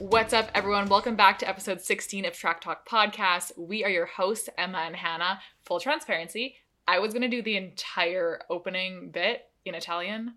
What's 0.00 0.32
up, 0.32 0.50
everyone? 0.54 0.88
Welcome 0.88 1.14
back 1.14 1.38
to 1.40 1.48
episode 1.48 1.82
16 1.82 2.24
of 2.24 2.32
Track 2.32 2.62
Talk 2.62 2.88
Podcast. 2.88 3.52
We 3.58 3.84
are 3.84 3.90
your 3.90 4.06
hosts, 4.06 4.48
Emma 4.56 4.78
and 4.78 4.96
Hannah. 4.96 5.40
Full 5.66 5.78
transparency, 5.78 6.54
I 6.88 6.98
was 7.00 7.12
going 7.12 7.20
to 7.22 7.28
do 7.28 7.42
the 7.42 7.58
entire 7.58 8.40
opening 8.48 9.10
bit 9.10 9.42
in 9.66 9.74
Italian, 9.74 10.36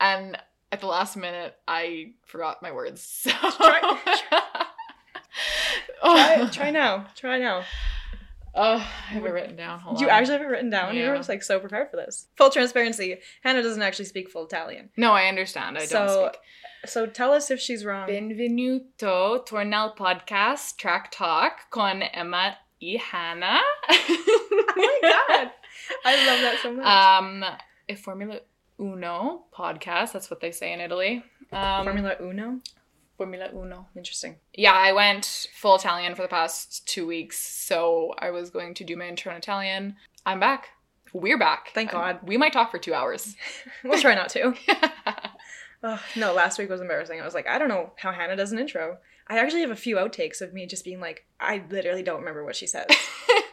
and 0.00 0.36
at 0.70 0.80
the 0.82 0.86
last 0.86 1.16
minute, 1.16 1.56
I 1.66 2.12
forgot 2.26 2.60
my 2.62 2.72
words. 2.72 3.00
So. 3.30 3.30
Try- 3.30 3.80
Try, 4.28 4.42
oh. 6.02 6.48
try 6.52 6.70
now. 6.70 7.06
Try 7.16 7.38
now. 7.38 7.64
Oh, 8.54 8.74
I 8.74 8.78
have 8.78 9.24
it 9.24 9.30
written 9.32 9.56
down. 9.56 9.80
Hold 9.80 10.00
you 10.00 10.08
on. 10.08 10.12
actually 10.12 10.32
have 10.34 10.42
it 10.42 10.46
written 10.50 10.68
down. 10.70 10.94
You 10.94 11.02
Yeah. 11.04 11.10
were 11.10 11.16
just 11.16 11.28
like 11.30 11.42
so 11.42 11.58
prepared 11.58 11.90
for 11.90 11.96
this. 11.96 12.26
Full 12.36 12.50
transparency. 12.50 13.16
Hannah 13.42 13.62
doesn't 13.62 13.80
actually 13.82 14.04
speak 14.06 14.28
full 14.28 14.44
Italian. 14.44 14.90
No, 14.96 15.12
I 15.12 15.26
understand. 15.28 15.78
I 15.78 15.86
don't 15.86 16.08
speak. 16.32 16.40
So 16.86 17.06
tell 17.06 17.32
us 17.32 17.50
if 17.50 17.60
she's 17.60 17.84
wrong. 17.84 18.08
Benvenuto, 18.08 19.44
torna 19.44 19.76
al 19.76 19.94
podcast 19.94 20.76
Track 20.78 21.10
Talk 21.10 21.70
con 21.70 22.02
Emma 22.02 22.56
e 22.80 22.96
Hannah. 22.96 23.60
oh 23.90 24.66
my 24.76 24.98
god. 25.02 25.50
I 26.04 26.26
love 26.26 26.40
that 26.40 26.58
so 26.62 26.72
much. 26.72 26.86
Um, 26.86 27.44
a 27.88 27.94
Formula 27.96 28.40
Uno 28.78 29.44
podcast. 29.52 30.12
That's 30.12 30.30
what 30.30 30.40
they 30.40 30.52
say 30.52 30.72
in 30.72 30.80
Italy. 30.80 31.22
Um, 31.52 31.84
Formula 31.84 32.16
Uno. 32.20 32.60
Formula 33.18 33.50
Uno. 33.52 33.86
Interesting. 33.94 34.36
Yeah, 34.54 34.72
I 34.72 34.92
went 34.92 35.48
full 35.54 35.74
Italian 35.74 36.14
for 36.14 36.22
the 36.22 36.28
past 36.28 36.88
two 36.88 37.06
weeks, 37.06 37.38
so 37.38 38.14
I 38.18 38.30
was 38.30 38.48
going 38.48 38.72
to 38.74 38.84
do 38.84 38.96
my 38.96 39.06
intro 39.06 39.32
in 39.32 39.38
Italian. 39.38 39.96
I'm 40.24 40.40
back. 40.40 40.70
We're 41.12 41.38
back. 41.38 41.72
Thank 41.74 41.90
God. 41.90 42.20
We 42.22 42.36
might 42.36 42.52
talk 42.52 42.70
for 42.70 42.78
two 42.78 42.94
hours. 42.94 43.36
We'll 43.84 44.00
try 44.00 44.14
not 44.14 44.30
to. 44.30 44.54
Ugh, 45.82 46.00
no, 46.16 46.34
last 46.34 46.58
week 46.58 46.68
was 46.68 46.80
embarrassing. 46.80 47.20
I 47.20 47.24
was 47.24 47.34
like, 47.34 47.48
I 47.48 47.58
don't 47.58 47.68
know 47.68 47.92
how 47.96 48.12
Hannah 48.12 48.36
does 48.36 48.52
an 48.52 48.58
intro. 48.58 48.98
I 49.28 49.38
actually 49.38 49.60
have 49.60 49.70
a 49.70 49.76
few 49.76 49.96
outtakes 49.96 50.40
of 50.40 50.52
me 50.52 50.66
just 50.66 50.84
being 50.84 51.00
like, 51.00 51.24
I 51.38 51.62
literally 51.70 52.02
don't 52.02 52.18
remember 52.18 52.44
what 52.44 52.56
she 52.56 52.66
says. 52.66 52.86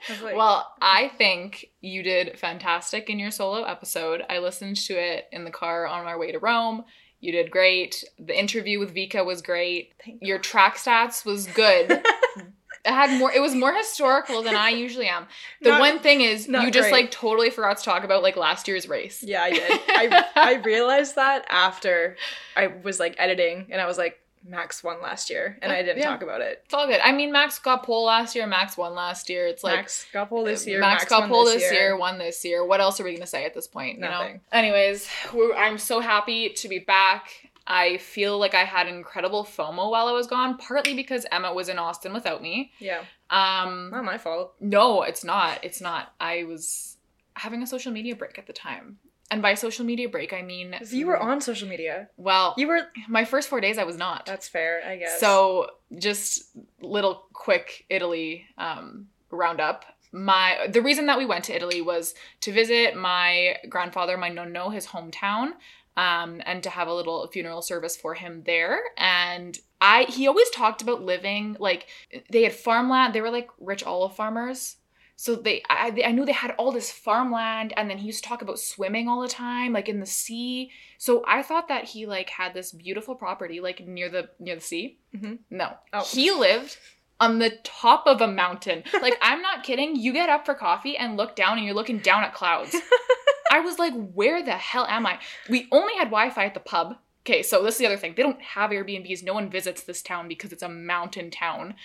I 0.10 0.24
like, 0.24 0.36
well, 0.36 0.74
I 0.82 1.12
think 1.18 1.68
you 1.82 2.02
did 2.02 2.40
fantastic 2.40 3.10
in 3.10 3.20
your 3.20 3.32
solo 3.32 3.64
episode. 3.64 4.24
I 4.30 4.40
listened 4.40 4.78
to 4.78 4.94
it 4.94 5.28
in 5.32 5.44
the 5.46 5.52
car 5.52 5.86
on 5.86 6.06
our 6.06 6.18
way 6.18 6.32
to 6.32 6.40
Rome. 6.40 6.84
You 7.20 7.32
did 7.32 7.52
great. 7.52 8.04
The 8.20 8.38
interview 8.38 8.80
with 8.80 8.96
Vika 8.96 9.26
was 9.26 9.42
great. 9.42 9.94
Your 10.22 10.40
track 10.40 10.78
stats 10.78 11.26
was 11.26 11.48
good. 11.48 12.04
it 12.88 12.94
had 12.94 13.20
more 13.20 13.32
it 13.32 13.42
was 13.42 13.54
more 13.54 13.74
historical 13.74 14.42
than 14.42 14.56
I 14.56 14.70
usually 14.70 15.08
am. 15.08 15.28
The 15.62 15.70
Not- 15.72 15.80
one 15.80 16.00
thing 16.00 16.22
is 16.22 16.48
you 16.48 16.72
just 16.72 16.90
great. 16.90 17.04
like 17.04 17.12
totally 17.12 17.50
forgot 17.50 17.78
to 17.78 17.84
talk 17.84 18.04
about 18.04 18.24
like 18.24 18.38
last 18.38 18.68
year's 18.68 18.88
race. 18.88 19.22
Yeah, 19.22 19.42
I 19.44 19.52
did. 19.52 19.72
I 19.90 20.26
I 20.36 20.54
realized 20.64 21.16
that 21.16 21.46
after 21.50 22.16
I 22.56 22.68
was 22.68 23.00
like 23.00 23.16
editing 23.20 23.68
and 23.72 23.82
I 23.82 23.86
was 23.86 23.98
like, 23.98 24.20
Max 24.48 24.82
won 24.82 25.02
last 25.02 25.30
year 25.30 25.58
and 25.62 25.72
I 25.72 25.80
oh, 25.80 25.84
didn't 25.84 25.98
Yeah. 25.98 26.10
talk 26.10 26.24
about 26.24 26.40
it. 26.40 26.62
It's 26.64 26.74
all 26.74 26.88
good. 26.88 27.02
I 27.04 27.12
mean 27.12 27.32
Max 27.34 27.60
got 27.60 27.84
pole 27.84 28.06
last 28.06 28.34
year, 28.36 28.48
Max 28.48 28.78
won 28.78 28.96
last 28.96 29.30
year. 29.30 29.46
It's 29.48 29.64
like 29.64 29.76
Max 29.76 30.06
got 30.14 30.30
pole 30.30 30.46
this 30.46 30.66
year. 30.66 30.80
Max, 30.80 31.02
Max, 31.02 31.10
got 31.10 31.28
pole 31.28 31.44
this 31.46 31.70
year. 31.72 31.98
won 31.98 32.18
this 32.18 32.46
year. 32.46 32.66
What 32.66 32.80
else 32.80 33.00
are 33.02 33.04
we 33.04 33.14
gonna 33.14 33.28
say 33.28 33.44
at 33.46 33.54
this 33.54 33.68
point? 33.68 33.96
You 33.96 34.02
know. 34.04 34.10
Nothing. 34.10 34.40
Anyways, 34.54 35.10
we're, 35.34 35.54
I'm 35.54 35.78
so 35.78 36.00
happy 36.00 36.50
to 36.50 36.70
be 36.70 36.80
back. 36.80 37.30
I 37.70 37.98
feel 37.98 38.40
like 38.40 38.54
I 38.56 38.64
had 38.64 38.88
incredible 38.88 39.44
FOMO 39.44 39.92
while 39.92 40.08
I 40.08 40.14
was 40.14 40.26
gone, 40.28 40.58
partly 40.58 40.94
because 40.96 41.26
Emma 41.32 41.54
was 41.54 41.68
in 41.70 41.78
Austin 41.78 42.14
without 42.14 42.42
me. 42.42 42.72
Yeah, 42.80 43.02
Um, 43.30 43.90
not 43.92 44.06
my 44.06 44.18
fault. 44.18 44.54
no, 44.62 45.04
it's 45.04 45.24
not. 45.24 45.64
It's 45.64 45.82
not. 45.82 46.14
I 46.20 46.46
was 46.46 46.98
having 47.36 47.62
a 47.62 47.68
social 47.68 47.92
media 47.92 48.16
break 48.16 48.38
at 48.40 48.48
the 48.48 48.54
time, 48.54 49.00
and 49.30 49.42
by 49.42 49.54
social 49.56 49.84
media 49.86 50.08
break, 50.08 50.32
I 50.32 50.42
mean 50.42 50.76
You 50.90 51.08
were 51.08 51.20
on 51.20 51.42
social 51.42 51.68
media. 51.68 52.10
Well, 52.16 52.54
You 52.58 52.68
were. 52.68 52.82
my 53.10 53.26
first 53.26 53.50
four 53.50 53.60
days, 53.60 53.78
I 53.78 53.84
was 53.84 53.98
not. 53.98 54.26
That's 54.26 54.48
fair, 54.48 54.82
I 54.88 54.96
guess. 54.96 55.20
So 55.20 55.70
just 56.00 56.56
little 56.82 57.26
quick 57.34 57.86
Italy 57.90 58.46
um, 58.58 59.08
roundup. 59.30 59.84
My 60.14 60.68
the 60.70 60.82
reason 60.82 61.08
that 61.08 61.18
we 61.18 61.26
went 61.26 61.44
to 61.46 61.56
Italy 61.56 61.82
was 61.82 62.16
to 62.42 62.54
visit 62.54 62.96
my 62.96 63.58
grandfather, 63.70 64.16
my 64.18 64.30
nonno, 64.32 64.74
his 64.74 64.88
hometown, 64.88 65.50
um, 65.98 66.42
and 66.46 66.64
to 66.64 66.70
have 66.70 66.88
a 66.88 66.94
little 66.94 67.28
funeral 67.28 67.62
service 67.62 67.98
for 67.98 68.14
him 68.14 68.44
there. 68.46 68.80
And 68.98 69.58
I 69.82 70.04
he 70.04 70.28
always 70.28 70.50
talked 70.52 70.82
about 70.82 71.02
living 71.02 71.58
like 71.60 71.88
they 72.32 72.44
had 72.44 72.54
farmland. 72.54 73.14
They 73.14 73.22
were 73.22 73.32
like 73.32 73.50
rich 73.60 73.84
olive 73.84 74.16
farmers. 74.16 74.78
So 75.20 75.36
they, 75.36 75.64
I, 75.68 75.92
I 76.06 76.12
knew 76.12 76.26
they 76.26 76.32
had 76.32 76.54
all 76.60 76.72
this 76.72 76.92
farmland, 76.92 77.74
and 77.76 77.90
then 77.90 77.98
he 77.98 78.06
used 78.06 78.22
to 78.24 78.30
talk 78.30 78.44
about 78.44 78.60
swimming 78.60 79.08
all 79.08 79.22
the 79.22 79.28
time, 79.28 79.74
like 79.74 79.90
in 79.90 80.00
the 80.00 80.06
sea. 80.06 80.70
So 81.00 81.24
I 81.28 81.42
thought 81.42 81.70
that 81.70 81.86
he 81.86 82.06
like 82.06 82.30
had 82.30 82.54
this 82.54 82.72
beautiful 82.72 83.16
property, 83.16 83.60
like 83.60 83.80
near 83.88 84.10
the 84.10 84.30
near 84.40 84.54
the 84.56 84.62
sea. 84.62 85.00
Mhm. 85.16 85.40
No, 85.50 85.74
Oh. 85.92 86.04
he 86.04 86.30
lived 86.30 86.78
on 87.20 87.40
the 87.40 87.50
top 87.64 88.06
of 88.06 88.22
a 88.22 88.28
mountain. 88.28 88.84
Like 89.02 89.18
I'm 89.24 89.42
not 89.42 89.64
kidding. 89.64 89.96
You 89.96 90.14
get 90.14 90.30
up 90.30 90.46
for 90.46 90.54
coffee 90.54 90.96
and 90.96 91.18
look 91.18 91.36
down, 91.36 91.58
and 91.58 91.66
you're 91.66 91.74
looking 91.74 91.98
down 91.98 92.24
at 92.24 92.36
clouds. 92.36 92.76
I 93.52 93.60
was 93.60 93.80
like, 93.80 93.94
where 94.14 94.44
the 94.44 94.52
hell 94.52 94.86
am 94.88 95.06
I? 95.06 95.20
We 95.50 95.68
only 95.72 95.94
had 95.96 96.06
Wi-Fi 96.06 96.46
at 96.46 96.54
the 96.54 96.60
pub. 96.60 96.98
Okay, 97.26 97.44
so 97.44 97.62
this 97.62 97.76
is 97.76 97.80
the 97.80 97.86
other 97.86 97.98
thing. 97.98 98.14
They 98.16 98.24
don't 98.24 98.42
have 98.42 98.72
Airbnbs. 98.72 99.24
No 99.24 99.34
one 99.34 99.50
visits 99.50 99.84
this 99.84 100.02
town 100.02 100.30
because 100.30 100.54
it's 100.54 100.64
a 100.64 100.70
mountain 100.70 101.30
town. 101.30 101.76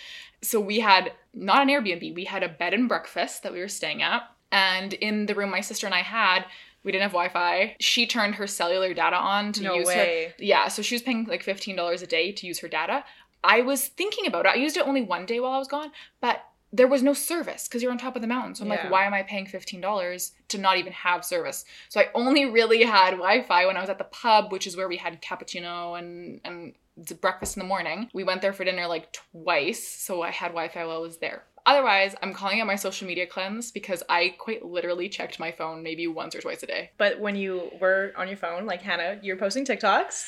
So 0.41 0.61
we 0.61 0.78
had 0.81 1.12
not 1.34 1.62
an 1.62 1.69
Airbnb. 1.69 2.15
We 2.15 2.25
had 2.25 2.45
a 2.45 2.49
bed 2.49 2.75
and 2.75 2.89
breakfast 2.89 3.43
that 3.43 3.53
we 3.53 3.59
were 3.59 3.69
staying 3.69 4.03
at. 4.03 4.22
And 4.53 4.93
in 4.93 5.27
the 5.27 5.34
room 5.34 5.51
my 5.51 5.61
sister 5.61 5.87
and 5.87 5.95
I 5.95 6.03
had, 6.03 6.45
we 6.84 6.93
didn't 6.93 7.03
have 7.03 7.12
Wi-Fi. 7.12 7.77
She 7.81 8.06
turned 8.06 8.37
her 8.37 8.47
cellular 8.47 8.95
data 8.95 9.17
on 9.17 9.53
to 9.53 9.62
no 9.62 9.75
use 9.75 9.91
her 9.91 9.97
way. 9.97 10.34
yeah, 10.39 10.69
so 10.69 10.83
she 10.83 10.95
was 10.95 11.03
paying 11.03 11.25
like 11.25 11.45
$15 11.45 12.03
a 12.03 12.06
day 12.06 12.33
to 12.33 12.47
use 12.47 12.61
her 12.61 12.69
data. 12.69 13.05
I 13.45 13.62
was 13.62 13.89
thinking 13.89 14.27
about 14.27 14.47
it. 14.47 14.51
I 14.51 14.55
used 14.55 14.77
it 14.77 14.87
only 14.87 15.03
one 15.03 15.27
day 15.27 15.41
while 15.41 15.53
I 15.53 15.59
was 15.59 15.69
gone, 15.69 15.91
but 16.21 16.45
there 16.75 16.88
was 16.88 17.03
no 17.03 17.12
service 17.12 17.69
because 17.69 17.83
you're 17.83 17.93
on 17.93 17.99
top 17.99 18.16
of 18.16 18.22
the 18.22 18.28
mountain. 18.28 18.55
So 18.55 18.65
I'm 18.65 18.71
Yeah. 18.71 18.83
like, 18.83 18.91
why 18.91 19.05
am 19.05 19.12
I 19.12 19.22
paying 19.22 19.47
$15 19.47 20.33
to 20.49 20.59
not 20.59 20.78
even 20.78 20.93
have 20.93 21.25
service? 21.25 21.65
So 21.91 22.00
I 22.00 22.09
only 22.15 22.47
really 22.47 22.83
had 22.84 23.10
Wi-Fi 23.12 23.66
when 23.66 23.77
I 23.77 23.81
was 23.81 23.91
at 23.91 23.99
the 23.99 24.05
pub, 24.05 24.50
which 24.53 24.66
is 24.66 24.77
where 24.77 24.88
we 24.88 24.97
had 24.97 25.21
cappuccino 25.21 25.99
and 25.99 26.41
and 26.44 26.75
breakfast 27.21 27.56
in 27.56 27.60
the 27.62 27.66
morning. 27.66 28.09
We 28.12 28.25
went 28.25 28.43
there 28.43 28.53
for 28.53 28.65
dinner 28.65 28.87
like 28.87 29.12
twice, 29.12 29.87
so 29.87 30.22
I 30.22 30.31
had 30.31 30.49
Wi-Fi 30.49 30.84
while 30.84 30.97
I 30.97 31.00
was 31.00 31.19
there. 31.19 31.44
Otherwise, 31.65 32.15
I'm 32.22 32.34
calling 32.34 32.59
it 32.59 32.65
my 32.66 32.75
social 32.75 33.06
media 33.06 33.27
cleanse 33.27 33.71
because 33.71 34.03
I 34.09 34.34
quite 34.39 34.65
literally 34.65 35.09
checked 35.09 35.39
my 35.39 35.53
phone 35.53 35.83
maybe 35.83 36.06
once 36.09 36.34
or 36.34 36.41
twice 36.41 36.62
a 36.62 36.66
day. 36.66 36.91
But 36.99 37.21
when 37.21 37.37
you 37.37 37.71
were 37.81 38.12
on 38.16 38.28
your 38.28 38.37
phone, 38.37 38.66
like 38.66 38.83
Hannah, 38.83 39.19
you're 39.22 39.37
posting 39.37 39.65
TikToks, 39.65 40.27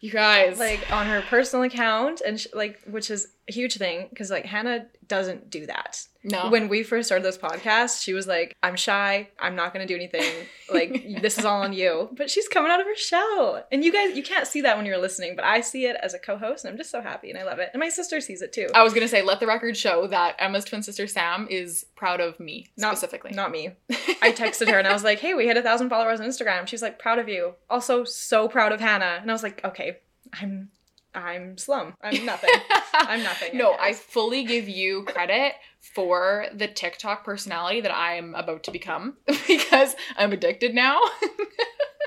You 0.00 0.10
guys, 0.10 0.58
like 0.58 0.92
on 0.92 1.06
her 1.06 1.22
personal 1.22 1.62
account, 1.64 2.20
and 2.20 2.38
sh- 2.38 2.48
like, 2.52 2.80
which 2.86 3.10
is 3.10 3.28
a 3.48 3.52
huge 3.52 3.78
thing 3.78 4.06
because 4.10 4.30
like 4.30 4.44
Hannah 4.44 4.86
doesn't 5.08 5.50
do 5.50 5.66
that. 5.66 6.00
no. 6.22 6.48
When 6.50 6.68
we 6.68 6.82
first 6.82 7.06
started 7.08 7.24
this 7.24 7.36
podcast, 7.36 8.02
she 8.02 8.12
was 8.14 8.26
like, 8.26 8.54
I'm 8.62 8.76
shy. 8.76 9.28
I'm 9.38 9.54
not 9.54 9.74
going 9.74 9.86
to 9.86 9.92
do 9.92 9.96
anything. 9.96 10.24
Like, 10.72 11.04
this 11.22 11.38
is 11.38 11.44
all 11.44 11.62
on 11.62 11.72
you. 11.72 12.08
But 12.16 12.30
she's 12.30 12.48
coming 12.48 12.70
out 12.70 12.80
of 12.80 12.86
her 12.86 12.96
shell. 12.96 13.64
And 13.70 13.84
you 13.84 13.92
guys, 13.92 14.16
you 14.16 14.22
can't 14.22 14.46
see 14.46 14.62
that 14.62 14.76
when 14.76 14.86
you're 14.86 14.98
listening, 14.98 15.36
but 15.36 15.44
I 15.44 15.60
see 15.60 15.86
it 15.86 15.96
as 16.02 16.14
a 16.14 16.18
co 16.18 16.36
host 16.38 16.64
and 16.64 16.72
I'm 16.72 16.78
just 16.78 16.90
so 16.90 17.00
happy 17.02 17.28
and 17.30 17.38
I 17.38 17.44
love 17.44 17.58
it. 17.58 17.70
And 17.74 17.80
my 17.80 17.88
sister 17.88 18.20
sees 18.20 18.40
it 18.42 18.52
too. 18.52 18.68
I 18.74 18.82
was 18.82 18.94
gonna 18.94 19.08
say, 19.08 19.22
let 19.22 19.40
the 19.40 19.46
record 19.46 19.76
show 19.76 20.06
that 20.06 20.36
Emma's 20.38 20.64
twin 20.64 20.82
sister 20.82 21.06
Sam 21.06 21.46
is 21.50 21.84
proud 21.96 22.20
of 22.20 22.40
me 22.40 22.68
Not- 22.76 22.96
specifically. 22.96 23.32
Not 23.32 23.50
me. 23.50 23.70
I 24.22 24.32
texted 24.32 24.70
her 24.70 24.78
and 24.78 24.88
I 24.88 24.92
was 24.92 25.04
like, 25.04 25.18
hey, 25.20 25.34
we 25.34 25.46
hit 25.46 25.56
a 25.56 25.62
thousand 25.62 25.90
followers 25.90 26.20
on 26.20 26.26
Instagram. 26.26 26.66
She's 26.66 26.82
like, 26.82 26.98
proud 26.98 27.18
of 27.18 27.28
you. 27.28 27.54
Also, 27.68 28.04
so 28.04 28.48
proud 28.48 28.72
of 28.72 28.80
Hannah. 28.80 29.18
And 29.20 29.30
I 29.30 29.34
was 29.34 29.42
like, 29.42 29.62
okay, 29.64 29.98
I'm. 30.32 30.70
I'm 31.14 31.56
slum. 31.58 31.94
I'm 32.02 32.24
nothing. 32.24 32.50
I'm 32.94 33.22
nothing. 33.22 33.56
No, 33.56 33.76
I 33.78 33.92
fully 33.92 34.44
give 34.44 34.68
you 34.68 35.04
credit 35.04 35.54
for 35.80 36.46
the 36.52 36.66
TikTok 36.66 37.24
personality 37.24 37.80
that 37.82 37.94
I 37.94 38.16
am 38.16 38.34
about 38.34 38.64
to 38.64 38.70
become 38.70 39.16
because 39.46 39.94
I'm 40.16 40.32
addicted 40.32 40.74
now. 40.74 41.00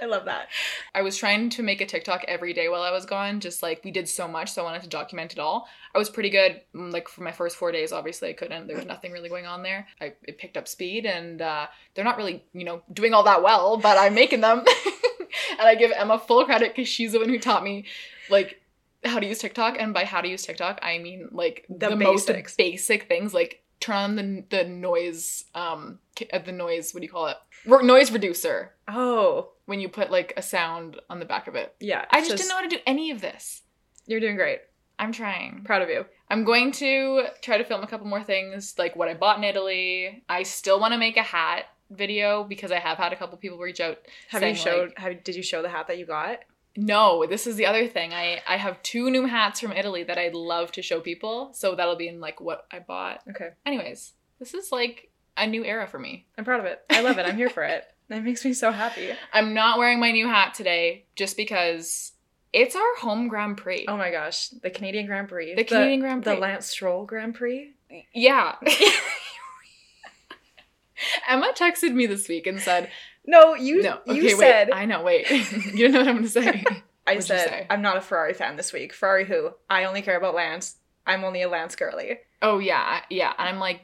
I 0.02 0.06
love 0.06 0.26
that. 0.26 0.50
I 0.94 1.02
was 1.02 1.18
trying 1.18 1.50
to 1.52 1.64
make 1.64 1.82
a 1.82 1.86
TikTok 1.86 2.24
every 2.28 2.54
day 2.54 2.70
while 2.70 2.84
I 2.84 2.92
was 2.92 3.06
gone, 3.06 3.40
just 3.40 3.64
like 3.64 3.84
we 3.84 3.92
did 3.92 4.08
so 4.08 4.28
much, 4.28 4.52
so 4.52 4.62
I 4.62 4.66
wanted 4.66 4.84
to 4.84 4.90
document 4.90 5.34
it 5.34 5.40
all. 5.40 5.68
I 5.96 5.98
was 5.98 6.10
pretty 6.10 6.30
good, 6.30 6.62
mm, 6.76 6.92
like 6.92 7.08
for 7.08 7.24
my 7.24 7.32
first 7.32 7.56
four 7.56 7.72
days. 7.72 7.92
Obviously, 7.92 8.30
I 8.30 8.34
couldn't. 8.34 8.68
There 8.68 8.78
was 8.78 8.86
nothing 8.88 9.12
really 9.12 9.30
going 9.30 9.46
on 9.46 9.64
there. 9.64 9.88
I 10.00 10.14
it 10.24 10.38
picked 10.38 10.58
up 10.58 10.68
speed, 10.68 11.06
and 11.06 11.42
uh, 11.42 11.68
they're 11.96 12.06
not 12.06 12.18
really, 12.18 12.44
you 12.54 12.64
know, 12.64 12.84
doing 12.94 13.14
all 13.14 13.24
that 13.24 13.42
well, 13.42 13.78
but 13.78 13.98
I'm 13.98 14.14
making 14.14 14.42
them. 14.42 14.60
and 14.60 15.68
I 15.68 15.76
give 15.76 15.92
Emma 15.92 16.20
full 16.20 16.46
credit 16.46 16.76
because 16.76 16.88
she's 16.88 17.14
the 17.14 17.20
one 17.20 17.30
who 17.30 17.40
taught 17.40 17.64
me, 17.64 17.86
like, 18.30 18.62
how 19.04 19.20
to 19.20 19.26
use 19.28 19.40
TikTok. 19.40 19.78
And 19.80 19.94
by 19.94 20.06
how 20.06 20.22
to 20.22 20.28
use 20.28 20.44
TikTok, 20.46 20.80
I 20.82 20.98
mean 21.00 21.30
like 21.32 21.66
The 21.70 21.90
the, 21.90 21.96
most 21.96 22.30
basic 22.58 23.08
things, 23.08 23.34
like 23.34 23.64
turn 23.80 23.96
on 23.96 24.16
the 24.16 24.44
the 24.50 24.64
noise, 24.64 25.46
um, 25.56 26.00
uh, 26.34 26.40
the 26.40 26.52
noise. 26.52 26.94
What 26.94 27.02
do 27.02 27.06
you 27.06 27.12
call 27.12 27.28
it? 27.28 27.38
Re- 27.66 27.86
noise 27.86 28.12
reducer 28.12 28.74
Oh, 28.88 29.50
when 29.66 29.80
you 29.80 29.90
put 29.90 30.10
like 30.12 30.34
a 30.38 30.42
sound 30.42 31.00
on 31.10 31.20
the 31.20 31.26
back 31.26 31.48
of 31.48 31.56
it. 31.56 31.76
yeah. 31.80 32.06
I 32.12 32.20
it's 32.20 32.30
just, 32.30 32.38
didn't 32.44 32.50
know 32.50 32.56
how 32.56 32.62
to 32.70 32.76
do 32.76 32.82
any 32.86 33.12
of 33.12 33.22
this. 33.22 33.62
You're 34.06 34.20
doing 34.22 34.36
great. 34.36 34.60
I'm 35.00 35.12
trying. 35.12 35.62
Proud 35.64 35.82
of 35.84 35.90
you. 35.90 36.06
I'm 36.30 36.44
going 36.44 36.72
to 36.74 37.26
try 37.42 37.58
to 37.58 37.64
film 37.64 37.84
a 37.84 37.88
couple 37.88 38.08
more 38.08 38.24
things, 38.24 38.74
like 38.80 38.96
what 38.96 39.10
I 39.10 39.14
bought 39.14 39.38
in 39.38 39.44
Italy. 39.44 40.24
I 40.28 40.44
still 40.44 40.80
want 40.80 40.94
to 40.94 40.98
make 40.98 41.18
a 41.18 41.22
hat 41.24 41.66
video 41.92 42.44
because 42.44 42.72
I 42.72 42.80
have 42.80 42.98
had 42.98 43.14
a 43.14 43.16
couple 43.16 43.38
people 43.38 43.60
reach 43.60 43.80
out. 43.80 43.98
Have 44.30 44.42
saying, 44.42 44.56
you 44.56 44.62
showed? 44.62 44.90
like- 44.90 44.98
have 45.00 45.24
did 45.24 45.36
you 45.36 45.44
show 45.44 45.62
the 45.62 45.70
hat 45.70 45.88
that 45.88 45.98
you 46.00 46.06
got? 46.06 46.40
No, 46.78 47.26
this 47.26 47.48
is 47.48 47.56
the 47.56 47.66
other 47.66 47.88
thing. 47.88 48.14
I 48.14 48.42
I 48.48 48.58
have 48.58 48.82
two 48.84 49.10
new 49.10 49.26
hats 49.26 49.60
from 49.60 49.74
Italy 49.74 50.04
that 50.04 50.18
I'd 50.18 50.36
love 50.36 50.72
to 50.74 50.82
show 50.82 51.02
people. 51.02 51.52
So 51.54 51.76
that'll 51.76 51.96
be 51.96 52.08
in 52.08 52.20
like 52.20 52.40
what 52.40 52.68
I 52.72 52.80
bought. 52.80 53.22
Okay. 53.30 53.50
Anyways, 53.66 54.14
this 54.40 54.54
is 54.54 54.72
like 54.72 55.10
a 55.36 55.48
new 55.48 55.66
era 55.66 55.88
for 55.88 55.98
me. 56.00 56.28
I'm 56.38 56.46
proud 56.46 56.60
of 56.60 56.68
it. 56.68 56.80
I 56.90 57.02
love 57.02 57.18
it. 57.18 57.26
I'm 57.26 57.36
here 57.36 57.50
for 57.50 57.64
it. 57.64 57.84
That 58.10 58.24
makes 58.24 58.46
me 58.46 58.54
so 58.54 58.72
happy. 58.72 59.10
I'm 59.34 59.54
not 59.54 59.78
wearing 59.78 60.00
my 60.00 60.12
new 60.14 60.28
hat 60.30 60.54
today 60.54 61.04
just 61.18 61.36
because 61.36 62.14
it's 62.54 62.74
our 62.74 62.96
home 63.00 63.28
Grand 63.28 63.58
Prix. 63.58 63.84
Oh 63.86 63.98
my 63.98 64.12
gosh, 64.12 64.48
the 64.48 64.70
Canadian 64.70 65.08
Grand 65.08 65.28
Prix. 65.28 65.56
The 65.56 65.66
Canadian 65.66 66.00
Grand 66.00 66.24
Prix. 66.24 66.36
The 66.36 66.40
Lance 66.40 66.68
Stroll 66.68 67.06
Grand 67.06 67.36
Prix. 67.36 67.74
Yeah. 68.14 68.56
Emma 71.28 71.52
texted 71.54 71.94
me 71.94 72.06
this 72.06 72.30
week 72.30 72.48
and 72.48 72.62
said, 72.62 72.90
No, 73.28 73.56
you 73.56 73.84
"No, 73.84 74.00
you 74.06 74.24
okay, 74.24 74.36
said 74.36 74.70
wait. 74.70 74.76
I 74.76 74.86
know. 74.86 75.04
Wait, 75.04 75.30
you 75.74 75.90
know 75.90 76.00
what 76.00 76.08
I'm 76.08 76.16
gonna 76.16 76.30
say." 76.30 76.64
I 77.08 77.12
What'd 77.12 77.24
said 77.24 77.48
say? 77.48 77.68
I'm 77.70 77.82
not 77.82 77.96
a 77.96 78.02
Ferrari 78.02 78.34
fan 78.34 78.58
this 78.58 78.74
week. 78.74 78.94
Ferrari 78.94 79.24
who? 79.26 79.52
I 79.70 79.86
only 79.86 80.02
care 80.02 80.18
about 80.18 80.36
Lance. 80.36 80.76
I'm 81.06 81.24
only 81.24 81.42
a 81.42 81.48
Lance 81.48 81.76
girly. 81.76 82.20
Oh 82.42 82.60
yeah, 82.60 83.02
yeah. 83.10 83.34
And 83.38 83.48
I'm 83.48 83.60
like, 83.60 83.82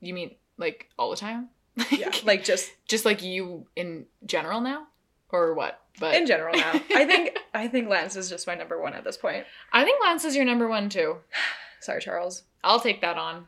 you 0.00 0.12
mean 0.14 0.34
like 0.58 0.88
all 0.98 1.10
the 1.10 1.16
time? 1.16 1.50
Yeah, 1.90 2.10
like 2.24 2.44
just 2.44 2.70
just 2.88 3.04
like 3.04 3.22
you 3.22 3.66
in 3.74 4.06
general 4.26 4.60
now, 4.60 4.86
or 5.30 5.54
what? 5.54 5.80
But 5.98 6.14
in 6.14 6.26
general 6.26 6.56
now. 6.56 6.72
I 6.94 7.04
think 7.04 7.36
I 7.52 7.68
think 7.68 7.88
Lance 7.88 8.16
is 8.16 8.28
just 8.28 8.46
my 8.46 8.54
number 8.54 8.80
one 8.80 8.94
at 8.94 9.04
this 9.04 9.16
point. 9.16 9.44
I 9.72 9.84
think 9.84 10.00
Lance 10.02 10.24
is 10.24 10.36
your 10.36 10.44
number 10.44 10.68
one 10.68 10.88
too. 10.88 11.16
Sorry, 11.84 12.00
Charles. 12.00 12.42
I'll 12.62 12.80
take 12.80 13.02
that 13.02 13.18
on. 13.18 13.46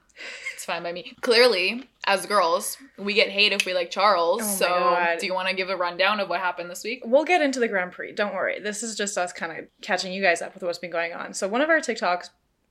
It's 0.54 0.64
fine 0.66 0.82
by 0.82 0.92
me. 0.92 1.16
Clearly, 1.22 1.88
as 2.06 2.26
girls, 2.26 2.76
we 2.98 3.14
get 3.14 3.28
hate 3.30 3.52
if 3.52 3.64
we 3.64 3.72
like 3.72 3.90
Charles. 3.90 4.42
Oh 4.42 4.46
so, 4.56 4.66
God. 4.68 5.18
do 5.18 5.24
you 5.26 5.32
want 5.32 5.48
to 5.48 5.54
give 5.54 5.70
a 5.70 5.76
rundown 5.76 6.20
of 6.20 6.28
what 6.28 6.40
happened 6.40 6.70
this 6.70 6.84
week? 6.84 7.02
We'll 7.04 7.24
get 7.24 7.40
into 7.40 7.58
the 7.58 7.68
Grand 7.68 7.92
Prix. 7.92 8.12
Don't 8.12 8.34
worry. 8.34 8.60
This 8.60 8.82
is 8.82 8.94
just 8.94 9.16
us 9.16 9.32
kind 9.32 9.58
of 9.58 9.64
catching 9.80 10.12
you 10.12 10.20
guys 10.22 10.42
up 10.42 10.52
with 10.52 10.62
what's 10.62 10.78
been 10.78 10.90
going 10.90 11.14
on. 11.14 11.32
So 11.32 11.48
one 11.48 11.62
of 11.62 11.70
our 11.70 11.78
TikToks, 11.78 12.28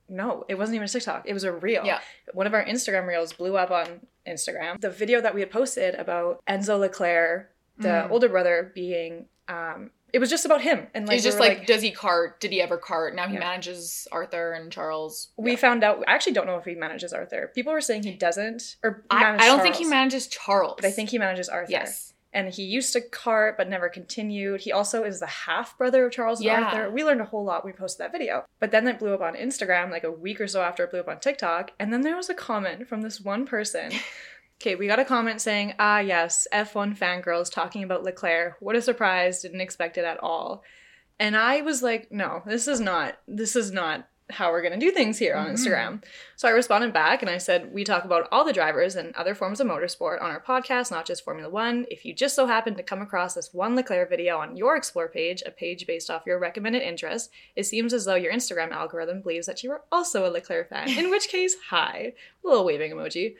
no, 0.08 0.44
it 0.48 0.54
wasn't 0.56 0.76
even 0.76 0.84
a 0.84 0.88
TikTok. 0.88 1.24
It 1.26 1.34
was 1.34 1.42
a 1.42 1.52
reel. 1.52 1.84
Yeah. 1.84 1.98
One 2.32 2.46
of 2.46 2.54
our 2.54 2.64
Instagram 2.64 3.08
reels 3.08 3.32
blew 3.32 3.56
up 3.56 3.72
on 3.72 4.02
Instagram. 4.24 4.80
The 4.80 4.90
video 4.90 5.20
that 5.20 5.34
we 5.34 5.40
had 5.40 5.50
posted 5.50 5.96
about 5.96 6.44
Enzo 6.46 6.78
Leclerc, 6.78 7.50
the 7.78 7.88
Mhm. 7.88 8.10
older 8.10 8.28
brother, 8.28 8.70
being 8.74 9.26
um, 9.48 9.90
it 10.12 10.18
was 10.18 10.30
just 10.30 10.44
about 10.46 10.62
him 10.62 10.86
and 10.94 11.06
like 11.06 11.16
it's 11.16 11.24
just 11.24 11.38
were 11.38 11.46
like, 11.46 11.66
does 11.66 11.82
he 11.82 11.90
cart? 11.90 12.40
Did 12.40 12.52
he 12.52 12.62
ever 12.62 12.76
cart? 12.76 13.14
Now 13.14 13.26
he 13.26 13.34
Yeah. 13.34 13.40
manages 13.40 14.06
Arthur 14.12 14.52
and 14.52 14.70
Charles. 14.72 15.28
we 15.36 15.52
Yeah. 15.52 15.56
found 15.58 15.84
out. 15.84 16.02
I 16.06 16.14
actually 16.14 16.32
don't 16.32 16.46
know 16.46 16.56
if 16.56 16.64
he 16.64 16.74
manages 16.74 17.12
Arthur. 17.12 17.50
People 17.54 17.72
were 17.72 17.80
saying 17.80 18.04
he 18.04 18.12
doesn't, 18.12 18.76
or 18.82 19.04
I, 19.10 19.34
I 19.34 19.46
don't 19.46 19.60
think 19.60 19.74
he 19.76 19.84
manages 19.84 20.26
Charles. 20.28 20.74
but 20.76 20.84
I 20.84 20.90
think 20.90 21.10
he 21.10 21.18
manages 21.18 21.48
Arthur. 21.48 21.72
yes. 21.72 22.12
and 22.32 22.52
he 22.52 22.64
used 22.64 22.92
to 22.92 23.00
cart 23.00 23.56
but 23.56 23.66
never 23.66 23.88
continued. 23.88 24.60
He 24.60 24.70
also 24.70 25.04
is 25.04 25.20
the 25.20 25.26
half 25.26 25.78
brother 25.78 26.04
of 26.04 26.12
Charles 26.12 26.40
and 26.40 26.46
Yeah. 26.46 26.64
Arthur. 26.64 26.90
We 26.90 27.02
learned 27.02 27.22
a 27.22 27.24
whole 27.24 27.44
lot 27.44 27.64
when 27.64 27.72
we 27.72 27.76
posted 27.78 28.04
that 28.04 28.12
video. 28.12 28.44
But 28.60 28.72
then 28.72 28.86
it 28.88 28.98
blew 28.98 29.14
up 29.14 29.22
on 29.22 29.34
Instagram 29.34 29.90
like 29.90 30.04
a 30.04 30.10
week 30.12 30.38
or 30.38 30.46
so 30.46 30.60
after 30.60 30.84
it 30.84 30.90
blew 30.90 31.00
up 31.00 31.08
on 31.08 31.18
TikTok. 31.18 31.70
And 31.80 31.90
then 31.92 32.02
there 32.02 32.14
was 32.14 32.28
a 32.28 32.34
comment 32.34 32.86
from 32.88 33.00
this 33.00 33.22
one 33.22 33.46
person. 33.46 33.90
Okay, 34.60 34.74
we 34.74 34.86
got 34.86 34.98
a 34.98 35.04
comment 35.04 35.40
saying, 35.40 35.74
ah, 35.78 35.98
yes, 35.98 36.46
F1 36.52 36.96
fangirls 36.98 37.52
talking 37.52 37.82
about 37.82 38.02
Leclerc. 38.02 38.56
What 38.60 38.74
a 38.76 38.80
surprise. 38.82 39.42
Didn't 39.42 39.60
expect 39.60 39.98
it 39.98 40.04
at 40.04 40.18
all. 40.22 40.62
And 41.18 41.36
I 41.36 41.60
was 41.62 41.82
like, 41.82 42.10
no, 42.10 42.42
this 42.46 42.66
is 42.66 42.80
not, 42.80 43.18
this 43.28 43.54
is 43.54 43.70
not 43.72 44.08
how 44.28 44.50
we're 44.50 44.60
going 44.62 44.72
to 44.78 44.84
do 44.84 44.90
things 44.90 45.18
here 45.18 45.36
on 45.36 45.46
Mhm. 45.46 45.52
Instagram. 45.52 46.02
So 46.34 46.48
I 46.48 46.50
responded 46.50 46.92
back 46.92 47.22
and 47.22 47.30
I 47.30 47.38
said, 47.38 47.72
We 47.72 47.84
talk 47.84 48.04
about 48.04 48.26
all 48.32 48.44
the 48.44 48.52
drivers 48.52 48.96
and 48.96 49.14
other 49.14 49.36
forms 49.36 49.60
of 49.60 49.68
motorsport 49.68 50.20
on 50.20 50.30
our 50.32 50.40
podcast, 50.42 50.90
not 50.90 51.06
just 51.06 51.22
Formula 51.24 51.48
One. 51.48 51.86
If 51.92 52.04
you 52.04 52.12
just 52.12 52.34
so 52.34 52.46
happen 52.46 52.74
to 52.74 52.82
come 52.82 53.00
across 53.00 53.34
this 53.34 53.54
one 53.54 53.76
Leclerc 53.76 54.10
video 54.10 54.38
on 54.38 54.56
your 54.56 54.74
Explore 54.76 55.08
page, 55.08 55.44
a 55.46 55.52
page 55.52 55.86
based 55.86 56.10
off 56.10 56.26
your 56.26 56.40
recommended 56.40 56.82
interest, 56.82 57.30
it 57.54 57.64
seems 57.66 57.94
as 57.94 58.04
though 58.04 58.16
your 58.16 58.32
Instagram 58.32 58.72
algorithm 58.72 59.20
believes 59.22 59.46
that 59.46 59.62
you 59.62 59.70
are 59.70 59.82
also 59.92 60.26
a 60.26 60.32
Leclerc 60.32 60.70
fan, 60.70 60.88
in 60.88 61.08
which 61.08 61.28
case, 61.28 61.54
hi. 61.68 62.12
A 62.44 62.48
little 62.48 62.64
waving 62.64 62.90
emoji. 62.92 63.36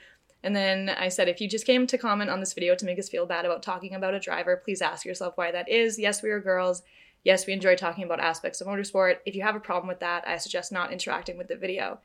And 0.47 0.55
then 0.55 0.91
I 0.91 1.09
said, 1.09 1.29
if 1.29 1.41
you 1.41 1.49
just 1.49 1.67
came 1.67 1.89
to 1.89 1.99
comment 1.99 2.31
on 2.31 2.39
this 2.39 2.53
video 2.53 2.77
to 2.77 2.87
make 2.87 3.01
us 3.01 3.09
feel 3.09 3.27
bad 3.27 3.45
about 3.45 3.65
talking 3.65 3.97
about 3.97 4.15
a 4.15 4.21
driver, 4.21 4.63
please 4.65 4.81
ask 4.81 5.05
yourself 5.05 5.37
why 5.37 5.51
that 5.51 5.69
is. 5.69 5.99
Yes, 5.99 6.23
we 6.23 6.31
are 6.31 6.39
girls. 6.39 6.85
Yes, 7.25 7.49
we 7.49 7.53
enjoy 7.53 7.75
talking 7.75 8.05
about 8.05 8.21
aspects 8.21 8.61
of 8.61 8.69
motorsport. 8.69 9.17
If 9.27 9.35
you 9.35 9.43
have 9.43 9.57
a 9.57 9.61
problem 9.61 9.89
with 9.89 9.99
that, 9.99 10.23
I 10.25 10.37
suggest 10.37 10.71
not 10.71 10.93
interacting 10.93 11.37
with 11.37 11.49
the 11.49 11.57
video. 11.57 11.99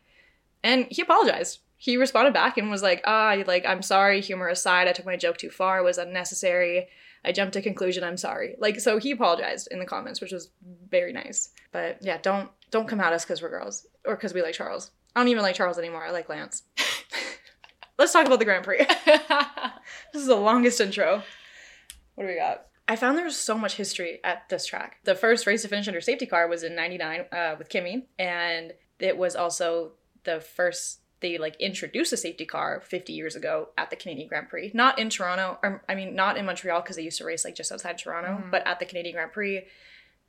And 0.63 0.87
he 0.89 1.03
apologized. 1.03 1.59
He 1.77 1.97
responded 1.97 2.33
back 2.33 2.57
and 2.57 2.71
was 2.71 2.81
like, 2.81 3.03
ah, 3.05 3.35
like, 3.45 3.63
I'm 3.63 3.83
sorry, 3.83 4.21
humor 4.21 4.47
aside, 4.47 4.87
I 4.87 4.93
took 4.93 5.05
my 5.05 5.17
joke 5.17 5.37
too 5.37 5.51
far, 5.51 5.77
it 5.77 5.83
was 5.83 5.99
unnecessary. 5.99 6.87
I 7.23 7.33
jumped 7.33 7.53
to 7.53 7.61
conclusion, 7.61 8.03
I'm 8.03 8.17
sorry. 8.17 8.55
Like, 8.57 8.79
so 8.79 8.97
he 8.97 9.11
apologized 9.11 9.67
in 9.69 9.77
the 9.77 9.85
comments, 9.85 10.19
which 10.19 10.31
was 10.31 10.49
very 10.89 11.13
nice. 11.13 11.49
But 11.71 11.99
yeah, 12.01 12.17
don't 12.23 12.49
don't 12.71 12.87
come 12.87 13.01
at 13.01 13.13
us 13.13 13.23
because 13.23 13.39
we're 13.39 13.49
girls. 13.49 13.85
Or 14.03 14.15
because 14.15 14.33
we 14.33 14.41
like 14.41 14.55
Charles. 14.55 14.89
I 15.15 15.19
don't 15.19 15.27
even 15.27 15.43
like 15.43 15.53
Charles 15.53 15.77
anymore. 15.77 16.03
I 16.03 16.09
like 16.09 16.27
Lance. 16.27 16.63
Let's 18.01 18.13
talk 18.13 18.25
about 18.25 18.39
the 18.39 18.45
Grand 18.45 18.63
Prix. 18.63 18.79
This 20.11 20.23
is 20.23 20.27
the 20.27 20.35
longest 20.35 20.81
intro. 20.81 21.21
What 22.15 22.23
do 22.23 22.27
we 22.27 22.35
got? 22.35 22.65
I 22.87 22.95
found 22.95 23.15
there 23.15 23.23
was 23.25 23.37
so 23.39 23.55
much 23.55 23.75
history 23.75 24.19
at 24.23 24.49
this 24.49 24.65
track. 24.65 24.97
The 25.03 25.13
first 25.13 25.45
race 25.45 25.61
to 25.61 25.67
finish 25.67 25.87
under 25.87 26.01
safety 26.01 26.25
car 26.25 26.47
was 26.47 26.63
in 26.63 26.75
99 26.75 27.25
uh, 27.31 27.55
with 27.59 27.69
Kimmy, 27.69 28.03
and 28.17 28.73
it 28.99 29.15
was 29.17 29.35
also 29.35 29.91
the 30.23 30.41
first 30.41 30.99
they 31.19 31.37
like 31.37 31.55
introduced 31.61 32.11
a 32.11 32.17
safety 32.17 32.45
car 32.45 32.81
50 32.83 33.13
years 33.13 33.35
ago 33.35 33.69
at 33.77 33.91
the 33.91 33.95
Canadian 33.95 34.27
Grand 34.27 34.49
Prix. 34.49 34.71
Not 34.73 34.97
in 34.97 35.09
Toronto, 35.11 35.59
or 35.61 35.83
I 35.87 35.93
mean, 35.93 36.15
not 36.15 36.37
in 36.37 36.45
Montreal 36.47 36.81
because 36.81 36.95
they 36.95 37.03
used 37.03 37.19
to 37.19 37.25
race 37.25 37.45
like 37.45 37.53
just 37.55 37.71
outside 37.71 37.99
Toronto, 37.99 38.41
Mhm. 38.45 38.49
but 38.51 38.65
at 38.65 38.79
the 38.79 38.85
Canadian 38.87 39.13
Grand 39.15 39.31
Prix. 39.31 39.63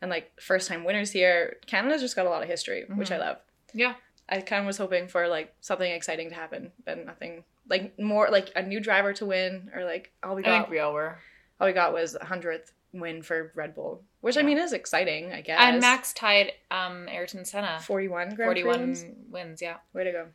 And 0.03 0.11
like 0.11 0.31
first 0.41 0.69
time 0.69 0.85
winners 0.85 1.11
here. 1.13 1.57
Canada's 1.67 2.03
just 2.03 2.15
got 2.17 2.27
a 2.27 2.29
lot 2.31 2.43
of 2.43 2.49
history, 2.49 2.85
which 2.95 3.11
I 3.11 3.17
Mhm. 3.17 3.21
love. 3.21 3.37
yeah. 3.73 3.95
I 4.32 4.40
kind 4.40 4.61
of 4.61 4.67
was 4.67 4.79
hoping 4.79 5.08
for 5.08 5.29
like 5.29 5.55
something 5.61 5.90
exciting 5.90 6.31
to 6.31 6.34
happen, 6.34 6.73
but 6.84 7.05
nothing 7.05 7.44
like 7.69 7.99
more 7.99 8.29
like 8.31 8.50
a 8.56 8.62
new 8.62 8.81
driver 8.81 9.12
to 9.14 9.26
win 9.26 9.70
or 9.75 9.84
like 9.84 10.11
all 10.23 10.34
we 10.34 10.43
I 10.43 10.46
got 10.46 10.58
think 10.62 10.70
we 10.70 10.79
all 10.81 10.93
were. 10.94 11.19
all 11.61 11.67
we 11.67 11.73
got 11.73 11.93
was 11.93 12.14
a 12.20 12.25
hundredth 12.25 12.73
win 12.94 13.23
for 13.23 13.52
Red 13.55 13.75
Bull, 13.75 14.02
which 14.20 14.37
I 14.37 14.43
mean 14.43 14.58
is 14.58 14.73
exciting, 14.73 15.32
I 15.32 15.40
guess. 15.43 15.58
And 15.61 15.81
Max 15.81 16.12
tied 16.12 16.52
um 16.70 17.08
Ayrton 17.08 17.44
Senna. 17.44 17.69
Grand 17.69 17.84
41 17.84 18.34
Prix 18.37 18.64
wins. 18.64 19.05
wins, 19.31 19.62
yeah. 19.62 19.76
Way 19.93 20.05
to 20.05 20.12
go, 20.12 20.26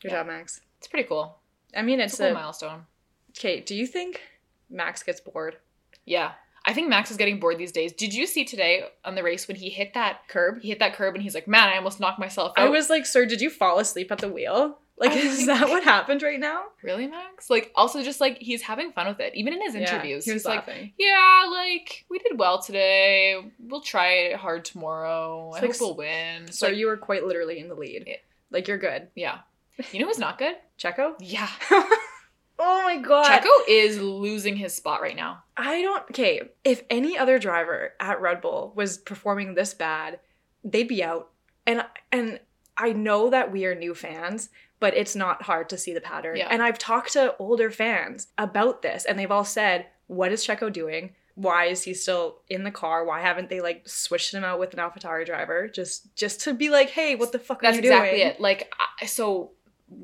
good 0.00 0.10
Yeah. 0.10 0.18
job, 0.18 0.26
Max. 0.28 0.60
It's 0.78 0.88
pretty 0.88 1.06
cool. 1.08 1.38
I 1.76 1.82
mean, 1.82 2.00
It's, 2.00 2.14
it's 2.14 2.20
a 2.20 2.24
cool 2.28 2.32
a 2.32 2.34
milestone. 2.34 2.86
Kate. 3.34 3.64
Do 3.66 3.74
you 3.74 3.86
think 3.86 4.20
Max 4.68 5.02
gets 5.02 5.20
bored? 5.20 5.56
Yeah. 6.04 6.32
I 6.64 6.72
think 6.72 6.88
Max 6.88 7.10
is 7.10 7.16
getting 7.16 7.40
bored 7.40 7.58
these 7.58 7.72
days. 7.72 7.92
Did 7.92 8.14
you 8.14 8.26
see 8.26 8.44
today 8.44 8.84
on 9.04 9.14
the 9.16 9.22
race 9.22 9.48
when 9.48 9.56
he 9.56 9.68
hit 9.70 9.94
that 9.94 10.28
Curb. 10.28 10.60
he 10.62 10.68
hit 10.68 10.78
that 10.78 10.94
curb 10.94 11.14
and 11.14 11.22
he's 11.22 11.34
like, 11.34 11.48
"Man, 11.48 11.68
I 11.68 11.76
almost 11.76 11.98
knocked 12.00 12.18
myself 12.20 12.52
out." 12.56 12.64
I 12.64 12.68
was 12.68 12.88
like, 12.88 13.04
sir, 13.06 13.26
did 13.26 13.40
you 13.40 13.50
fall 13.50 13.78
asleep 13.80 14.12
at 14.12 14.18
the 14.18 14.28
wheel? 14.28 14.78
Like, 14.98 15.10
I 15.12 15.14
is 15.16 15.36
think- 15.36 15.46
that 15.48 15.68
what 15.70 15.82
happened 15.82 16.22
right 16.22 16.38
now? 16.38 16.62
really, 16.82 17.08
Max? 17.08 17.50
Like 17.50 17.72
also 17.74 18.02
just 18.04 18.20
like 18.20 18.38
he's 18.38 18.62
having 18.62 18.92
fun 18.92 19.08
with 19.08 19.18
it. 19.18 19.34
Even 19.34 19.52
in 19.54 19.60
his 19.62 19.74
interviews, 19.74 20.24
he 20.24 20.32
was 20.32 20.42
he's 20.42 20.46
like, 20.46 20.64
"Yeah, 20.98 21.44
like 21.50 22.04
we 22.08 22.18
did 22.20 22.38
well 22.38 22.62
today. 22.62 23.36
We'll 23.58 23.80
try 23.80 24.12
it 24.12 24.36
hard 24.36 24.64
tomorrow. 24.64 25.50
I 25.54 25.58
It's 25.58 25.62
like, 25.62 25.72
hope 25.72 25.80
we'll 25.80 25.96
win." 25.96 26.52
So 26.52 26.68
like, 26.68 26.76
you 26.76 26.86
were 26.86 26.96
quite 26.96 27.24
literally 27.24 27.58
in 27.58 27.68
the 27.68 27.74
lead. 27.74 28.04
Yeah. 28.06 28.16
Like 28.52 28.68
you're 28.68 28.78
good. 28.78 29.08
yeah. 29.16 29.38
You 29.90 29.98
know 30.00 30.06
who's 30.06 30.18
not 30.18 30.38
good? 30.38 30.54
Checo. 30.78 31.14
Yeah. 31.18 31.48
oh 32.58 32.82
my 32.82 32.98
god. 32.98 33.26
Checo 33.26 33.50
is 33.68 34.00
losing 34.00 34.56
his 34.56 34.74
spot 34.74 35.02
right 35.02 35.16
now. 35.16 35.42
I 35.56 35.82
don't. 35.82 36.02
Okay, 36.10 36.42
if 36.64 36.82
any 36.90 37.18
other 37.18 37.38
driver 37.38 37.92
at 38.00 38.20
Red 38.20 38.40
Bull 38.40 38.72
was 38.74 38.98
performing 38.98 39.54
this 39.54 39.74
bad, 39.74 40.20
they'd 40.64 40.88
be 40.88 41.02
out. 41.02 41.30
And 41.66 41.84
and 42.10 42.40
I 42.76 42.92
know 42.92 43.30
that 43.30 43.52
we 43.52 43.66
are 43.66 43.74
new 43.74 43.94
fans, 43.94 44.48
but 44.80 44.96
it's 44.96 45.14
not 45.14 45.42
hard 45.42 45.68
to 45.70 45.78
see 45.78 45.94
the 45.94 46.00
pattern. 46.00 46.36
Yeah. 46.36 46.48
And 46.50 46.62
I've 46.62 46.78
talked 46.78 47.12
to 47.12 47.36
older 47.38 47.70
fans 47.70 48.28
about 48.38 48.82
this, 48.82 49.04
and 49.04 49.18
they've 49.18 49.30
all 49.30 49.44
said, 49.44 49.86
"What 50.06 50.32
is 50.32 50.44
Checo 50.46 50.72
doing? 50.72 51.14
Why 51.34 51.66
is 51.66 51.82
he 51.82 51.94
still 51.94 52.40
in 52.50 52.64
the 52.64 52.70
car? 52.70 53.04
Why 53.04 53.20
haven't 53.20 53.48
they 53.48 53.60
like 53.60 53.88
switched 53.88 54.34
him 54.34 54.44
out 54.44 54.58
with 54.58 54.74
an 54.74 54.80
AlphaTauri 54.80 55.24
driver 55.24 55.68
just 55.68 56.14
just 56.14 56.42
to 56.42 56.54
be 56.54 56.68
like, 56.68 56.90
hey, 56.90 57.14
what 57.14 57.32
the 57.32 57.38
fuck 57.38 57.62
That's 57.62 57.78
are 57.78 57.80
you 57.80 57.88
exactly 57.88 58.18
doing?" 58.18 58.28
it. 58.28 58.40
Like 58.40 58.72
I, 59.00 59.06
so, 59.06 59.52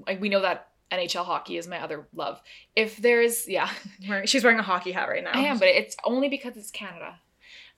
like 0.07 0.21
we 0.21 0.29
know 0.29 0.43
that 0.43 0.69
NHL 0.91 1.25
hockey 1.25 1.57
is 1.59 1.69
my 1.69 1.81
other 1.83 2.09
love. 2.15 2.41
If 2.75 2.97
there's 2.97 3.49
yeah, 3.49 3.69
She's 4.25 4.43
wearing 4.45 4.59
a 4.59 4.63
hockey 4.63 4.93
hat 4.93 5.09
right 5.09 5.23
now. 5.23 5.33
I 5.35 5.41
am, 5.43 5.59
but 5.59 5.69
it's 5.69 5.97
only 6.05 6.29
because 6.29 6.57
it's 6.57 6.71
Canada. 6.71 7.19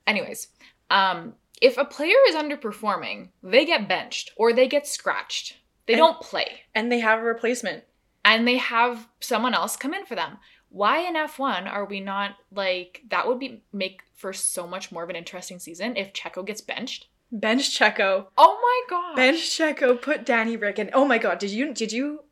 Anyways, 0.06 0.48
um, 0.90 1.34
if 1.60 1.76
a 1.78 1.84
player 1.84 2.16
is 2.28 2.34
underperforming, 2.34 3.28
they 3.42 3.64
get 3.64 3.88
benched 3.88 4.30
or 4.36 4.52
they 4.52 4.66
get 4.68 4.86
scratched. 4.86 5.56
They 5.86 5.94
And- 5.94 5.98
don't 6.00 6.20
play, 6.20 6.62
and 6.74 6.90
they 6.90 7.00
have 7.00 7.18
a 7.18 7.22
replacement. 7.22 7.84
and 8.24 8.46
they 8.46 8.58
have 8.58 9.08
someone 9.20 9.54
else 9.54 9.76
come 9.76 9.94
in 9.94 10.04
for 10.04 10.14
them. 10.14 10.36
Why 10.68 10.98
in 10.98 11.14
F1 11.16 11.66
are 11.66 11.86
we 11.86 12.00
not 12.00 12.36
like 12.52 13.00
that? 13.08 13.26
Would 13.26 13.38
be 13.38 13.62
make 13.72 14.02
for 14.14 14.32
so 14.34 14.66
much 14.66 14.92
more 14.92 15.02
of 15.02 15.08
an 15.10 15.16
interesting 15.16 15.58
season 15.58 15.96
if 15.96 16.12
Checo 16.12 16.44
gets 16.46 16.60
benched. 16.60 17.06
Bench 17.32 17.76
Checo. 17.76 18.26
Oh 18.36 18.58
my 18.62 18.80
god! 18.90 19.16
Bench 19.16 19.38
Checo 19.40 20.00
put 20.00 20.26
Danny 20.26 20.56
Ric 20.56 20.78
in. 20.78 20.90
Oh 20.92 21.06
my 21.06 21.16
god, 21.18 21.38
did 21.38 21.50
you 21.50 21.72
did 21.72 21.92
you 21.92 22.24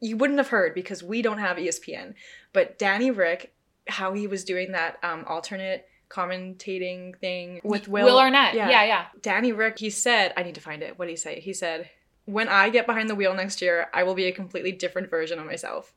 you 0.00 0.16
wouldn't 0.16 0.38
have 0.38 0.48
heard 0.48 0.74
because 0.74 1.02
we 1.02 1.22
don't 1.22 1.38
have 1.38 1.56
ESPN, 1.56 2.14
but 2.52 2.78
Danny 2.78 3.10
Ric, 3.10 3.52
how 3.88 4.12
he 4.12 4.26
was 4.26 4.44
doing 4.44 4.72
that 4.72 4.98
um 5.02 5.24
alternate 5.28 5.86
commentating 6.10 7.16
thing 7.16 7.60
with 7.64 7.88
Will. 7.88 8.04
Will, 8.04 8.18
Arnett. 8.18 8.54
Yeah, 8.54 8.68
yeah. 8.84 9.06
Danny 9.22 9.52
Ric, 9.52 9.78
he 9.78 9.88
said, 9.90 10.34
I 10.36 10.42
need 10.42 10.56
to 10.56 10.60
find 10.60 10.82
it. 10.82 10.98
What 10.98 11.06
did 11.06 11.12
he 11.12 11.16
say? 11.16 11.40
He 11.40 11.54
said, 11.54 11.88
When 12.26 12.48
I 12.48 12.68
get 12.68 12.86
behind 12.86 13.08
the 13.08 13.14
wheel 13.14 13.32
next 13.32 13.62
year, 13.62 13.86
I 13.94 14.02
will 14.02 14.14
be 14.14 14.26
a 14.26 14.32
completely 14.32 14.72
different 14.72 15.08
version 15.08 15.38
of 15.38 15.46
myself. 15.46 15.94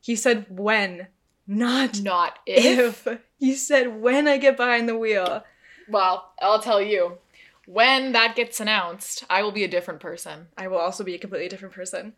He 0.00 0.16
said, 0.16 0.46
When, 0.48 1.08
not 1.46 2.00
Not 2.00 2.38
if. 2.46 3.06
if. 3.06 3.18
He 3.38 3.54
said, 3.54 4.00
When 4.00 4.28
I 4.28 4.38
get 4.38 4.56
behind 4.56 4.88
the 4.88 4.96
wheel. 4.96 5.44
Well, 5.88 6.32
I'll 6.40 6.62
tell 6.62 6.80
you. 6.80 7.18
When 7.66 8.12
that 8.12 8.34
gets 8.34 8.60
announced, 8.60 9.24
I 9.28 9.42
will 9.42 9.52
be 9.52 9.64
a 9.64 9.68
different 9.68 10.00
person. 10.00 10.46
I 10.56 10.68
will 10.68 10.78
also 10.78 11.04
be 11.04 11.14
a 11.14 11.18
completely 11.18 11.48
different 11.48 11.74
person. 11.74 12.14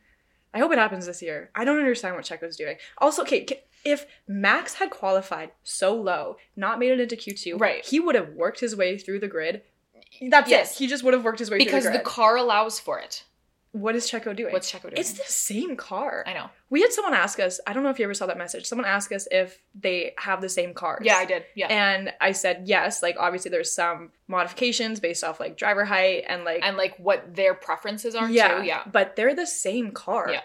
I 0.52 0.58
hope 0.58 0.72
it 0.72 0.78
happens 0.78 1.06
this 1.06 1.22
year. 1.22 1.50
I 1.54 1.64
don't 1.64 1.78
understand 1.78 2.16
what 2.16 2.24
Checo's 2.24 2.56
doing. 2.56 2.76
Also, 2.98 3.22
okay, 3.22 3.46
if 3.84 4.06
Max 4.26 4.74
had 4.74 4.90
qualified 4.90 5.52
so 5.62 5.94
low, 5.94 6.36
not 6.56 6.78
made 6.78 6.90
it 6.90 7.00
into 7.00 7.16
Q2, 7.16 7.58
Right. 7.60 7.84
he 7.84 8.00
would 8.00 8.14
have 8.14 8.30
worked 8.30 8.60
his 8.60 8.74
way 8.76 8.98
through 8.98 9.20
the 9.20 9.28
grid. 9.28 9.62
That's 10.28 10.50
Yes. 10.50 10.72
it. 10.74 10.78
He 10.78 10.86
just 10.88 11.04
would 11.04 11.14
have 11.14 11.24
worked 11.24 11.38
his 11.38 11.50
way 11.50 11.58
Because 11.58 11.84
through 11.84 11.92
the 11.92 11.98
the 11.98 12.04
car 12.04 12.36
allows 12.36 12.80
for 12.80 12.98
it. 12.98 13.24
What 13.72 13.94
is 13.94 14.10
Checo 14.10 14.34
doing? 14.34 14.52
What's 14.52 14.70
Checo 14.70 14.82
doing? 14.82 14.94
It's 14.96 15.12
the 15.12 15.24
same 15.24 15.76
car. 15.76 16.24
I 16.26 16.32
know. 16.32 16.50
We 16.70 16.82
had 16.82 16.92
someone 16.92 17.14
ask 17.14 17.38
us, 17.38 17.60
I 17.66 17.72
don't 17.72 17.84
know 17.84 17.90
if 17.90 17.98
you 17.98 18.04
ever 18.04 18.14
saw 18.14 18.26
that 18.26 18.38
message. 18.38 18.66
Someone 18.66 18.86
asked 18.86 19.12
us 19.12 19.28
if 19.30 19.62
they 19.78 20.14
have 20.18 20.40
the 20.40 20.48
same 20.48 20.74
cars. 20.74 21.02
Yeah, 21.04 21.16
I 21.16 21.24
did. 21.24 21.44
Yeah. 21.54 21.68
And 21.68 22.12
I 22.20 22.32
said 22.32 22.62
yes. 22.66 23.02
Like 23.02 23.16
obviously 23.18 23.50
there's 23.50 23.72
some 23.72 24.10
modifications 24.26 24.98
based 24.98 25.22
off 25.22 25.38
like 25.38 25.56
driver 25.56 25.84
height 25.84 26.24
and 26.28 26.44
like 26.44 26.64
and 26.64 26.76
like 26.76 26.96
what 26.98 27.36
their 27.36 27.54
preferences 27.54 28.14
are 28.14 28.28
yeah, 28.28 28.58
too. 28.58 28.66
Yeah. 28.66 28.82
But 28.90 29.14
they're 29.14 29.34
the 29.34 29.46
same 29.46 29.92
car. 29.92 30.30
Yeah. 30.32 30.40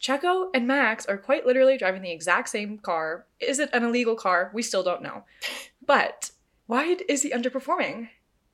Checo 0.00 0.48
and 0.54 0.66
Max 0.66 1.04
are 1.04 1.18
quite 1.18 1.44
literally 1.44 1.76
driving 1.76 2.00
the 2.00 2.10
exact 2.10 2.48
same 2.48 2.78
car. 2.78 3.26
Is 3.38 3.58
it 3.58 3.68
an 3.74 3.84
illegal 3.84 4.16
car? 4.16 4.50
We 4.54 4.62
still 4.62 4.82
don't 4.82 5.02
know. 5.02 5.24
But 5.86 6.30
why 6.66 6.96
is 7.08 7.22
he 7.22 7.30
underperforming? 7.30 8.10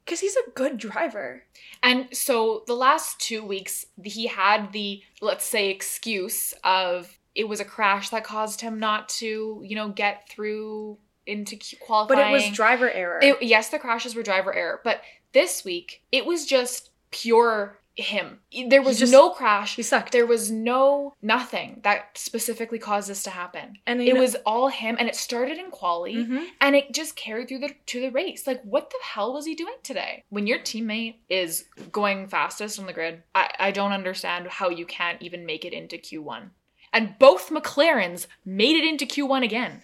Because 0.06 0.20
he's 0.20 0.36
a 0.36 0.50
good 0.54 0.78
driver. 0.78 1.42
And 1.82 2.06
so 2.16 2.62
the 2.68 2.74
last 2.74 3.18
two 3.20 3.44
weeks, 3.44 3.84
he 4.02 4.28
had 4.28 4.72
the, 4.72 5.02
let's 5.20 5.44
say, 5.44 5.68
excuse 5.68 6.54
of 6.64 7.18
it 7.34 7.48
was 7.48 7.58
a 7.60 7.64
crash 7.64 8.08
that 8.10 8.22
caused 8.24 8.60
him 8.62 8.78
not 8.78 9.08
to, 9.10 9.60
you 9.64 9.74
know, 9.76 9.88
get 9.88 10.28
through 10.30 10.96
into 11.26 11.56
Q- 11.56 11.78
But 12.08 12.18
it 12.18 12.30
was 12.30 12.50
driver 12.52 12.88
error. 12.90 13.18
It- 13.20 13.42
yes, 13.42 13.68
the 13.68 13.80
crashes 13.80 14.14
were 14.14 14.22
driver 14.22 14.54
error, 14.54 14.80
but 14.84 15.02
this 15.32 15.64
week 15.64 16.02
it 16.12 16.24
was 16.24 16.46
just 16.46 16.90
pure 17.10 17.78
him. 17.96 18.40
There 18.68 18.82
was 18.82 18.98
just- 18.98 19.10
no 19.12 19.30
crash. 19.30 19.76
he 19.76 19.82
sucked. 19.82 20.12
There 20.12 20.26
was 20.26 20.50
no 20.50 21.14
nothing 21.22 21.80
that 21.82 22.16
specifically 22.18 22.78
caused 22.78 23.08
this 23.08 23.22
to 23.22 23.30
happen. 23.30 23.78
and 23.86 24.02
It 24.02 24.16
was 24.16 24.34
all 24.44 24.68
him, 24.68 24.96
and 24.98 25.08
it 25.08 25.16
started 25.16 25.56
in 25.58 25.70
quali, 25.70 26.22
hmm 26.24 26.44
and 26.60 26.76
it 26.76 26.92
just 26.92 27.16
carried 27.16 27.48
through 27.48 27.60
the 27.60 27.74
to 27.86 28.00
the 28.00 28.10
race. 28.10 28.46
Like, 28.46 28.62
what 28.64 28.90
the 28.90 28.98
hell 29.02 29.32
was 29.32 29.46
he 29.46 29.54
doing 29.54 29.76
today? 29.82 30.24
When 30.28 30.46
your 30.46 30.58
teammate 30.58 31.16
is 31.30 31.64
going 31.90 32.28
fastest 32.28 32.78
on 32.78 32.86
the 32.86 32.92
grid, 32.92 33.22
I, 33.34 33.50
I 33.58 33.70
don't 33.70 33.92
understand 33.92 34.46
how 34.48 34.68
you 34.68 34.84
can't 34.84 35.20
even 35.22 35.46
make 35.46 35.64
it 35.64 35.72
into 35.72 35.96
Q1. 35.96 36.50
And 36.92 37.18
both 37.18 37.50
McLarens 37.50 38.26
made 38.44 38.76
it 38.76 38.84
into 38.88 39.06
Q1 39.06 39.42
again. 39.42 39.82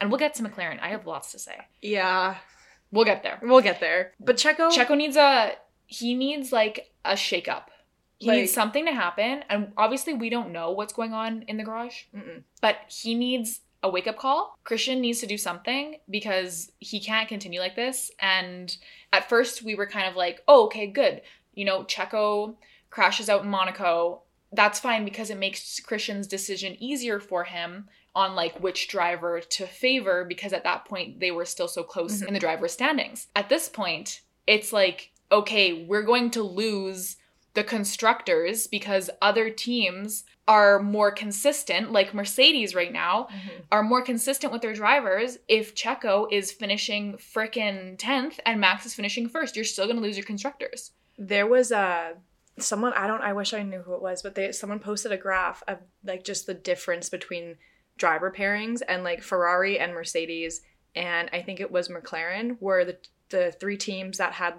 And 0.00 0.10
we'll 0.10 0.18
get 0.18 0.34
to 0.34 0.42
McLaren. 0.42 0.80
I 0.80 0.88
have 0.88 1.06
lots 1.06 1.30
to 1.32 1.38
say. 1.38 1.56
Yeah. 1.82 2.36
We'll 2.90 3.04
get 3.04 3.22
there. 3.22 3.38
We'll 3.42 3.60
get 3.60 3.80
there. 3.80 4.12
But 4.18 4.36
Checo. 4.36 4.70
Checo 4.72 4.96
needs 4.96 5.16
a 5.16 5.52
he 5.90 6.14
needs 6.14 6.52
like 6.52 6.92
a 7.04 7.16
shake 7.16 7.48
up. 7.48 7.70
He 8.18 8.28
Like- 8.28 8.38
needs 8.40 8.52
something 8.52 8.86
to 8.86 8.92
happen. 8.92 9.44
And 9.48 9.72
obviously 9.76 10.14
we 10.14 10.30
don't 10.30 10.52
know 10.52 10.70
what's 10.70 10.92
going 10.92 11.12
on 11.12 11.42
in 11.48 11.56
the 11.56 11.64
garage. 11.64 12.04
Mm-mm. 12.14 12.44
but 12.60 12.76
he 13.02 13.14
needs 13.14 13.60
a 13.82 13.88
wake 13.88 14.06
up 14.06 14.16
call. 14.18 14.58
Christian 14.64 15.00
needs 15.00 15.20
to 15.20 15.26
do 15.26 15.38
something 15.38 15.98
because 16.08 16.70
he 16.78 17.00
can't 17.00 17.28
continue 17.28 17.58
like 17.60 17.74
this. 17.76 18.10
And 18.20 18.76
at 19.12 19.28
first, 19.28 19.62
we 19.62 19.74
were 19.74 19.86
kind 19.86 20.06
of 20.06 20.14
like, 20.16 20.42
oh, 20.46 20.64
okay, 20.66 20.86
good. 20.86 21.22
You 21.54 21.64
know, 21.64 21.84
Checo 21.84 22.56
crashes 22.90 23.28
out 23.30 23.42
in 23.42 23.48
Monaco. 23.48 24.20
That's 24.52 24.78
fine 24.78 25.04
because 25.06 25.30
it 25.30 25.38
makes 25.38 25.80
Christian's 25.80 26.26
decision 26.26 26.76
easier 26.78 27.18
for 27.20 27.44
him 27.44 27.88
on 28.14 28.34
like 28.36 28.60
which 28.60 28.86
driver 28.88 29.40
to 29.40 29.66
favor 29.66 30.24
because 30.24 30.52
at 30.52 30.64
that 30.64 30.84
point 30.84 31.18
they 31.20 31.30
were 31.30 31.46
still 31.46 31.68
so 31.68 31.82
close 31.82 32.20
Mhm. 32.20 32.28
in 32.28 32.34
the 32.34 32.40
driver's 32.40 32.72
standings. 32.72 33.28
At 33.34 33.48
this 33.48 33.68
point, 33.68 34.20
it's 34.46 34.72
like, 34.74 35.10
okay, 35.32 35.84
we're 35.84 36.02
going 36.02 36.30
to 36.32 36.42
lose 36.42 37.16
the 37.54 37.64
constructors 37.64 38.66
because 38.66 39.10
other 39.20 39.50
teams 39.50 40.24
are 40.46 40.80
more 40.80 41.10
consistent, 41.12 41.92
like 41.92 42.14
Mercedes 42.14 42.74
right 42.74 42.92
now, 42.92 43.28
Mhm. 43.30 43.62
are 43.70 43.82
more 43.82 44.02
consistent 44.02 44.52
with 44.52 44.62
their 44.62 44.72
drivers. 44.72 45.38
If 45.48 45.74
Checo 45.74 46.26
is 46.32 46.52
finishing 46.52 47.14
frickin' 47.18 47.96
10th 47.98 48.40
and 48.46 48.60
Max 48.60 48.86
is 48.86 48.94
finishing 48.94 49.28
first, 49.28 49.54
you're 49.56 49.64
still 49.64 49.86
gonna 49.86 50.00
lose 50.00 50.16
your 50.16 50.26
constructors. 50.26 50.92
There 51.18 51.46
was 51.46 51.70
a 51.72 52.16
someone 52.58 52.92
I 52.94 53.06
don't 53.06 53.22
I 53.22 53.32
wish 53.32 53.54
I 53.54 53.62
knew 53.62 53.80
who 53.80 53.94
it 53.94 54.02
was, 54.02 54.22
but 54.22 54.34
they 54.34 54.52
someone 54.52 54.80
posted 54.80 55.12
a 55.12 55.16
graph 55.16 55.62
of 55.68 55.78
like 56.04 56.24
just 56.24 56.46
the 56.46 56.54
difference 56.54 57.08
between 57.08 57.56
driver 57.96 58.30
pairings 58.30 58.82
and 58.86 59.02
like 59.04 59.22
Ferrari 59.22 59.78
and 59.78 59.94
Mercedes 59.94 60.62
and 60.94 61.30
I 61.32 61.42
think 61.42 61.60
it 61.60 61.70
was 61.70 61.88
McLaren 61.88 62.60
were 62.60 62.84
the 62.84 62.98
the 63.28 63.52
three 63.52 63.76
teams 63.76 64.18
that 64.18 64.32
had 64.34 64.54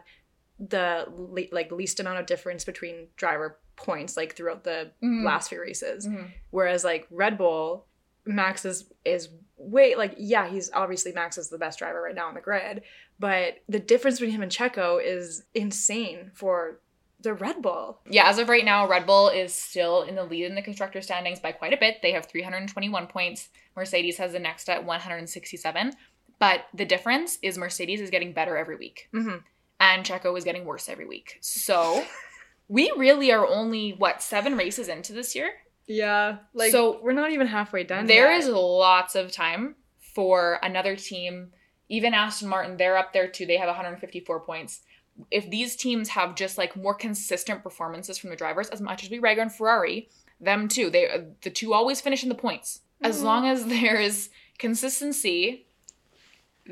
the 0.69 1.05
le- 1.09 1.51
like 1.55 1.71
least 1.71 1.99
amount 1.99 2.19
of 2.19 2.25
difference 2.27 2.63
between 2.63 3.07
driver 3.15 3.59
points 3.75 4.15
like 4.15 4.35
throughout 4.35 4.63
the 4.63 4.91
Mhm. 5.03 5.23
last 5.25 5.49
few 5.49 5.59
races. 5.59 6.07
Mm-hmm. 6.07 6.27
Whereas 6.51 6.83
like 6.83 7.07
Red 7.09 7.37
Bull, 7.37 7.87
Max 8.25 8.63
is 8.65 8.85
is 9.03 9.29
way 9.57 9.95
like 9.95 10.13
yeah, 10.17 10.47
he's 10.47 10.69
obviously 10.73 11.11
Max 11.13 11.37
is 11.39 11.49
the 11.49 11.57
best 11.57 11.79
driver 11.79 12.01
right 12.01 12.13
now 12.13 12.27
on 12.27 12.35
the 12.35 12.41
grid, 12.41 12.83
but 13.19 13.55
the 13.67 13.79
difference 13.79 14.19
between 14.19 14.35
him 14.35 14.43
and 14.43 14.51
Checo 14.51 15.03
is 15.03 15.43
insane 15.55 16.29
for 16.35 16.79
the 17.19 17.33
Red 17.33 17.61
Bull. 17.61 17.99
Yeah, 18.09 18.27
as 18.29 18.37
of 18.39 18.49
right 18.49 18.65
now, 18.65 18.87
Red 18.87 19.05
Bull 19.07 19.29
is 19.29 19.53
still 19.53 20.03
in 20.03 20.15
the 20.15 20.23
lead 20.23 20.45
in 20.45 20.55
the 20.55 20.61
constructor 20.61 21.01
standings 21.01 21.39
by 21.39 21.51
quite 21.51 21.73
a 21.73 21.77
bit. 21.77 22.01
They 22.01 22.11
have 22.13 22.25
321 22.27 23.05
points. 23.07 23.49
Mercedes 23.75 24.17
has 24.17 24.31
the 24.33 24.39
next 24.39 24.69
at 24.69 24.83
167. 24.85 25.93
But 26.39 26.65
the 26.73 26.85
difference 26.85 27.37
is 27.43 27.57
Mercedes 27.59 28.01
is 28.01 28.09
getting 28.09 28.33
better 28.33 28.57
every 28.57 28.75
week. 28.75 29.07
hmm 29.11 29.37
and 29.81 30.05
Checo 30.05 30.37
is 30.37 30.45
getting 30.45 30.63
worse 30.63 30.87
every 30.87 31.05
week. 31.07 31.37
So 31.41 32.05
we 32.69 32.93
really 32.95 33.31
are 33.33 33.45
only 33.45 33.91
what 33.97 34.21
seven 34.21 34.55
races 34.55 34.87
into 34.87 35.11
this 35.11 35.35
year. 35.35 35.49
Yeah, 35.87 36.37
like 36.53 36.71
So- 36.71 37.01
we're 37.01 37.11
not 37.11 37.31
even 37.31 37.47
halfway 37.47 37.83
done. 37.83 38.05
There 38.05 38.31
yet. 38.31 38.41
is 38.43 38.47
lots 38.47 39.15
of 39.15 39.31
time 39.33 39.75
for 40.13 40.59
another 40.63 40.95
team. 40.95 41.51
Even 41.89 42.13
Aston 42.13 42.47
Martin, 42.47 42.77
they're 42.77 42.95
up 42.97 43.11
there 43.11 43.27
too. 43.27 43.45
They 43.45 43.57
have 43.57 43.67
154 43.67 44.39
points. 44.41 44.81
If 45.29 45.49
these 45.49 45.75
teams 45.75 46.09
have 46.09 46.35
just 46.35 46.57
like 46.57 46.75
more 46.77 46.93
consistent 46.93 47.63
performances 47.63 48.17
from 48.17 48.29
the 48.29 48.35
drivers, 48.37 48.69
as 48.69 48.79
much 48.79 49.03
as 49.03 49.09
we 49.09 49.19
rag 49.19 49.39
on 49.39 49.49
Ferrari, 49.49 50.07
them 50.39 50.67
too. 50.67 50.89
They 50.89 51.25
the 51.41 51.49
two 51.49 51.73
always 51.73 51.99
finish 51.99 52.23
in 52.23 52.29
the 52.29 52.35
points. 52.35 52.81
As 53.01 53.19
Mhm. 53.21 53.23
long 53.23 53.47
as 53.47 53.65
there 53.65 53.99
is 53.99 54.29
consistency, 54.57 55.65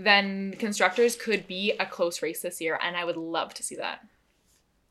then 0.04 0.56
constructors 0.60 1.16
could 1.16 1.48
be 1.48 1.72
a 1.80 1.86
close 1.86 2.22
race 2.22 2.42
this 2.42 2.60
year, 2.62 2.80
and 2.82 2.96
I 2.98 3.04
would 3.06 3.18
love 3.18 3.54
to 3.56 3.64
see 3.64 3.76
that. 3.76 4.06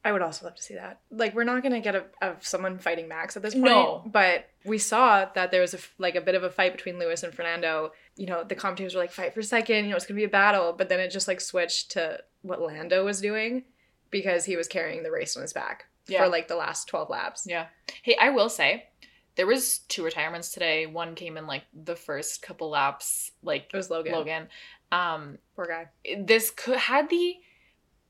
I 0.05 0.13
would 0.13 0.23
also 0.23 0.47
love 0.47 0.55
to 0.55 0.63
see 0.63 0.75
that. 0.75 1.01
Like, 1.11 1.35
we're 1.35 1.45
not 1.45 1.63
gonna 1.63 1.81
get 1.81 1.95
a, 1.97 2.05
of 2.23 2.47
someone 2.47 2.79
fighting 2.79 3.09
Max 3.09 3.37
at 3.37 3.43
this 3.43 3.53
point. 3.55 3.67
No. 3.67 4.03
but 4.07 4.49
we 4.65 4.79
saw 4.79 5.27
that 5.35 5.51
there 5.51 5.61
was 5.61 5.75
a 5.75 5.79
like 5.99 6.15
a 6.15 6.21
bit 6.21 6.35
of 6.37 6.45
a 6.45 6.51
fight 6.51 6.73
between 6.73 6.99
Lewis 6.99 7.23
and 7.23 7.35
Fernando. 7.35 7.93
You 8.17 8.27
know, 8.27 8.45
the 8.45 8.55
commentators 8.55 8.95
were 8.95 9.01
like, 9.01 9.13
"Fight 9.13 9.35
for 9.35 9.43
second. 9.43 9.85
You 9.85 9.91
know, 9.91 9.97
it's 9.97 10.07
gonna 10.07 10.17
be 10.17 10.25
a 10.25 10.29
battle." 10.29 10.73
But 10.73 10.89
then 10.89 11.01
it 11.01 11.11
just 11.11 11.29
like 11.29 11.41
switched 11.41 11.91
to 11.93 12.21
what 12.43 12.63
Lando 12.63 13.05
was 13.05 13.21
doing 13.21 13.65
because 14.11 14.45
he 14.45 14.57
was 14.57 14.69
carrying 14.69 15.03
the 15.03 15.11
race 15.11 15.37
on 15.37 15.43
his 15.43 15.53
back 15.53 15.87
Yeah. 16.07 16.23
for 16.25 16.31
like 16.31 16.49
the 16.49 16.57
last 16.57 16.87
twelve 16.89 17.11
laps. 17.11 17.45
Yeah. 17.47 17.67
Hey, 18.03 18.17
I 18.21 18.31
will 18.31 18.49
say, 18.49 18.87
there 19.39 19.47
was 19.47 19.79
two 19.89 20.05
retirements 20.05 20.51
today. 20.53 20.85
One 20.85 21.15
came 21.15 21.39
in 21.39 21.47
like 21.47 21.63
the 21.73 21.97
first 21.97 22.43
couple 22.43 22.69
laps, 22.69 23.31
like 23.43 23.71
It 23.73 23.77
was 23.77 23.89
Logan. 23.89 24.13
Logan. 24.13 24.49
Um, 24.93 25.39
Poor 25.57 25.67
guy. 25.67 25.87
this 26.25 26.51
could 26.51 26.77
had 26.77 27.09
the 27.09 27.37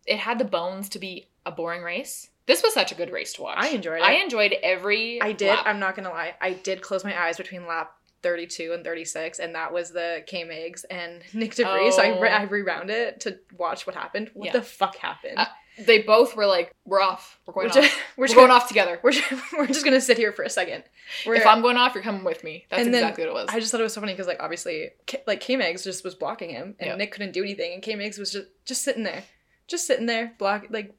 it 0.07 0.17
had 0.19 0.39
the 0.39 0.45
bones 0.45 0.89
to 0.91 0.99
be 0.99 1.29
a 1.47 1.53
boring 1.53 1.83
race. 1.83 2.31
This 2.47 2.63
was 2.63 2.73
such 2.73 2.93
a 2.93 2.95
good 2.95 3.13
race 3.13 3.35
to 3.35 3.43
watch. 3.43 3.59
I 3.61 3.69
enjoyed 3.69 3.99
it. 4.01 4.05
I 4.05 4.15
enjoyed 4.15 4.55
every. 4.63 5.21
I 5.21 5.33
did. 5.33 5.49
lap. 5.51 5.65
I'm 5.67 5.79
not 5.79 5.95
gonna 5.95 6.09
lie. 6.11 6.35
I 6.41 6.55
did 6.55 6.81
close 6.81 7.05
my 7.05 7.17
eyes 7.27 7.37
between 7.37 7.67
lap 7.67 7.93
32 8.23 8.73
and 8.73 8.83
36, 8.85 9.39
and 9.39 9.55
that 9.55 9.73
was 9.73 9.91
the 9.93 10.25
K 10.27 10.45
Mags 10.45 10.85
and 10.85 11.23
Nyck 11.35 11.55
de 11.57 11.65
Vries. 11.65 11.95
So 11.97 12.03
I, 12.03 12.19
re- 12.21 12.31
Oh. 12.31 12.33
I 12.33 12.43
rewound 12.45 12.91
it 12.91 13.21
to 13.21 13.39
watch 13.57 13.87
what 13.87 13.95
happened. 13.95 14.31
What 14.35 14.47
Yeah. 14.47 14.53
the 14.53 14.63
fuck 14.63 14.97
happened? 14.97 15.37
Uh, 15.39 15.47
They 15.81 16.03
both 16.03 16.37
were 16.37 16.47
like, 16.47 16.73
"We're 16.85 17.01
off. 17.01 17.39
We're 17.47 17.55
going 17.55 17.67
we're, 17.67 17.69
off. 17.71 17.75
just, 17.85 17.97
we're, 18.17 18.23
We're, 18.25 18.35
going 18.35 18.49
gonna, 18.49 18.55
off 18.55 18.69
together. 18.69 18.99
We're, 19.03 19.13
ju- 19.13 19.23
we're 19.57 19.67
just 19.67 19.85
gonna 19.85 20.01
sit 20.01 20.17
here 20.17 20.33
for 20.33 20.43
a 20.43 20.51
second. 20.51 20.85
We're, 21.27 21.37
If 21.37 21.47
I'm 21.47 21.63
going 21.63 21.77
off, 21.77 21.95
you're 21.95 22.03
coming 22.05 22.25
with 22.25 22.43
me." 22.45 22.67
That's 22.71 22.87
exactly 22.87 23.25
what 23.25 23.31
it 23.31 23.35
was. 23.35 23.49
I 23.51 23.61
just 23.61 23.71
thought 23.73 23.81
it 23.81 23.85
was 23.85 23.93
so 23.95 24.01
funny 24.01 24.13
because 24.13 24.27
like 24.27 24.43
obviously 24.43 24.91
K- 25.07 25.23
like 25.27 25.41
K 25.41 25.57
Mags 25.57 25.85
just 25.85 26.05
was 26.05 26.15
blocking 26.15 26.51
him, 26.51 26.75
and 26.79 26.89
Yeah. 26.89 26.97
Nick 26.97 27.13
couldn't 27.13 27.33
do 27.33 27.43
anything, 27.43 27.73
and 27.75 27.83
K 27.83 27.95
Mags 27.95 28.19
was 28.19 28.33
just 28.33 28.49
just 28.65 28.83
sitting 28.83 29.05
there, 29.05 29.25
just 29.67 29.87
sitting 29.87 30.07
there, 30.07 30.35
block 30.39 30.67
like 30.71 30.95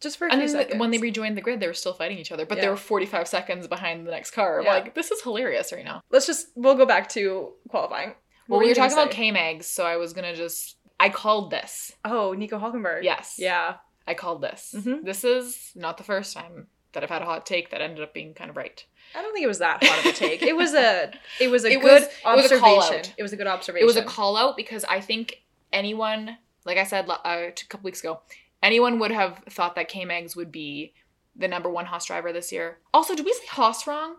just 0.00 0.16
for 0.18 0.28
a 0.28 0.32
and 0.32 0.40
few 0.40 0.48
seconds. 0.48 0.78
when 0.78 0.90
they 0.92 0.98
rejoined 0.98 1.36
the 1.36 1.40
grid, 1.40 1.58
they 1.58 1.66
were 1.66 1.74
still 1.74 1.92
fighting 1.92 2.18
each 2.18 2.30
other, 2.30 2.46
but 2.46 2.60
they 2.60 2.68
were 2.68 2.76
45 2.76 3.26
seconds 3.26 3.66
behind 3.66 4.06
the 4.06 4.12
next 4.12 4.30
car. 4.30 4.60
Yeah. 4.62 4.72
like, 4.74 4.94
this 4.94 5.10
is 5.10 5.20
hilarious 5.22 5.72
right 5.72 5.84
now. 5.84 6.02
let's 6.10 6.26
just 6.26 6.48
we'll 6.54 6.76
go 6.76 6.86
back 6.86 7.08
to 7.10 7.52
qualifying. 7.68 8.10
What 8.10 8.16
Well, 8.48 8.58
were 8.60 8.64
we 8.64 8.70
were 8.70 8.74
talking 8.76 8.96
about? 8.96 9.10
K-Mags, 9.10 9.66
so 9.66 9.84
I 9.84 9.96
was 9.96 10.12
gonna 10.12 10.36
just 10.36 10.76
I 11.00 11.08
called 11.10 11.50
this. 11.50 11.92
Oh, 12.04 12.32
Nico 12.32 12.58
Hulkenberg. 12.58 13.02
Yes. 13.02 13.36
Yeah. 13.38 13.74
I 14.08 14.14
called 14.14 14.40
this. 14.42 14.74
Mhm. 14.76 15.04
This 15.04 15.22
is 15.24 15.72
not 15.74 15.98
the 15.98 16.04
first 16.04 16.34
time 16.34 16.68
that 16.92 17.02
I've 17.02 17.10
had 17.10 17.22
a 17.22 17.26
hot 17.26 17.44
take 17.46 17.70
that 17.70 17.80
ended 17.82 18.02
up 18.02 18.14
being 18.14 18.32
kind 18.34 18.50
of 18.50 18.56
right. 18.56 18.84
I 19.14 19.22
don't 19.22 19.32
think 19.32 19.44
it 19.44 19.48
was 19.48 19.58
that 19.58 19.84
hot 19.84 19.98
of 20.00 20.06
a 20.06 20.12
take. 20.12 20.42
It 20.42 20.56
was 20.56 20.74
a 20.74 21.12
it 21.40 21.48
was 21.48 21.64
a 21.64 21.72
It 21.72 21.80
good 21.80 22.02
was- 22.02 22.02
it 22.02 22.24
was 22.24 22.50
a 22.52 22.54
observation. 22.64 23.14
It 23.18 23.22
was 23.22 23.32
a 23.32 23.36
good 23.36 23.46
observation. 23.46 23.84
It 23.84 23.86
was 23.86 23.96
a 23.96 24.04
call 24.04 24.36
out 24.36 24.56
because 24.56 24.84
I 24.84 25.00
think 25.00 25.42
anyone, 25.72 26.38
like 26.64 26.78
I 26.78 26.84
said 26.84 27.08
uh, 27.08 27.16
a 27.24 27.52
couple 27.68 27.84
weeks 27.84 28.00
ago, 28.00 28.20
anyone 28.62 28.98
would 28.98 29.12
have 29.12 29.42
thought 29.50 29.74
that 29.76 29.88
K 29.88 30.04
Mags 30.04 30.34
would 30.34 30.50
be 30.50 30.94
the 31.36 31.48
number 31.48 31.68
one 31.70 31.86
Haas 31.86 32.06
driver 32.06 32.32
this 32.32 32.50
year. 32.50 32.78
Also, 32.92 33.14
did 33.14 33.24
we 33.26 33.32
say 33.32 33.46
Haas 33.50 33.86
wrong? 33.86 34.16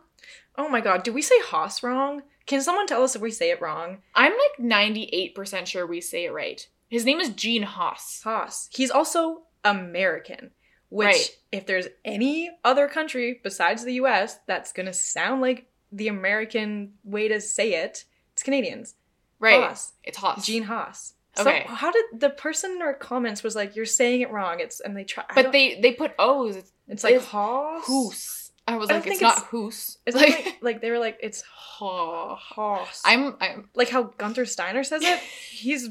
Oh 0.57 0.69
my 0.69 0.81
god, 0.81 1.03
do 1.03 1.11
we 1.11 1.21
say 1.21 1.39
Haas 1.41 1.81
wrong? 1.83 2.21
Can 2.45 2.61
someone 2.61 2.87
tell 2.87 3.03
us 3.03 3.15
if 3.15 3.21
we 3.21 3.31
say 3.31 3.51
it 3.51 3.61
wrong? 3.61 3.99
I'm 4.15 4.31
like 4.33 4.57
98% 4.59 5.65
sure 5.67 5.85
we 5.85 6.01
say 6.01 6.25
it 6.25 6.33
right. 6.33 6.67
His 6.89 7.05
name 7.05 7.19
is 7.19 7.29
Gene 7.29 7.63
Haas. 7.63 8.21
Haas. 8.23 8.69
He's 8.73 8.89
also 8.89 9.43
American, 9.63 10.51
which 10.89 11.05
Right. 11.07 11.37
if 11.51 11.65
there's 11.65 11.87
any 12.05 12.49
other 12.63 12.87
country 12.87 13.39
besides 13.43 13.83
the 13.83 13.93
US 13.93 14.39
that's 14.47 14.71
going 14.71 14.85
to 14.85 14.93
sound 14.93 15.41
like 15.41 15.67
the 15.91 16.07
American 16.07 16.93
way 17.03 17.27
to 17.27 17.39
say 17.41 17.73
it, 17.73 18.05
it's 18.33 18.43
Canadians. 18.43 18.95
Right. 19.39 19.61
Haas. 19.61 19.93
It's 20.03 20.17
Haas. 20.17 20.45
Gene 20.45 20.63
Haas. 20.63 21.13
Okay. 21.39 21.63
So 21.67 21.73
how 21.73 21.91
did 21.91 22.05
the 22.13 22.29
person 22.29 22.71
in 22.71 22.81
our 22.81 22.93
comments 22.93 23.43
was 23.43 23.55
like, 23.55 23.75
"You're 23.75 23.85
saying 23.85 24.21
it 24.21 24.31
wrong." 24.31 24.59
It's 24.59 24.79
and 24.81 24.97
they 24.97 25.05
try. 25.05 25.23
But 25.33 25.51
they 25.53 25.79
they 25.79 25.93
put 25.93 26.13
O's. 26.19 26.55
It's 26.57 26.71
it's 26.87 27.03
like 27.03 27.15
it's 27.15 27.25
Haas. 27.25 27.85
Hoos. 27.85 28.51
I 28.67 28.75
was 28.77 28.89
I 28.89 28.95
like, 28.95 29.03
don't 29.05 29.13
it's 29.13 29.21
not 29.21 29.37
it's- 29.37 29.49
Hoos. 29.49 29.97
It's 30.05 30.15
like, 30.21 30.29
like, 30.45 30.57
like 30.61 30.81
they 30.81 30.91
were 30.91 30.99
like 30.99 31.17
it's 31.21 31.41
Ha. 31.41 32.35
Haas. 32.35 33.01
I'm 33.05 33.37
I'm 33.39 33.69
like 33.75 33.89
how 33.89 34.05
Guenther 34.19 34.47
Steiner 34.47 34.83
says 34.83 35.01
it. 35.03 35.19
He's 35.51 35.89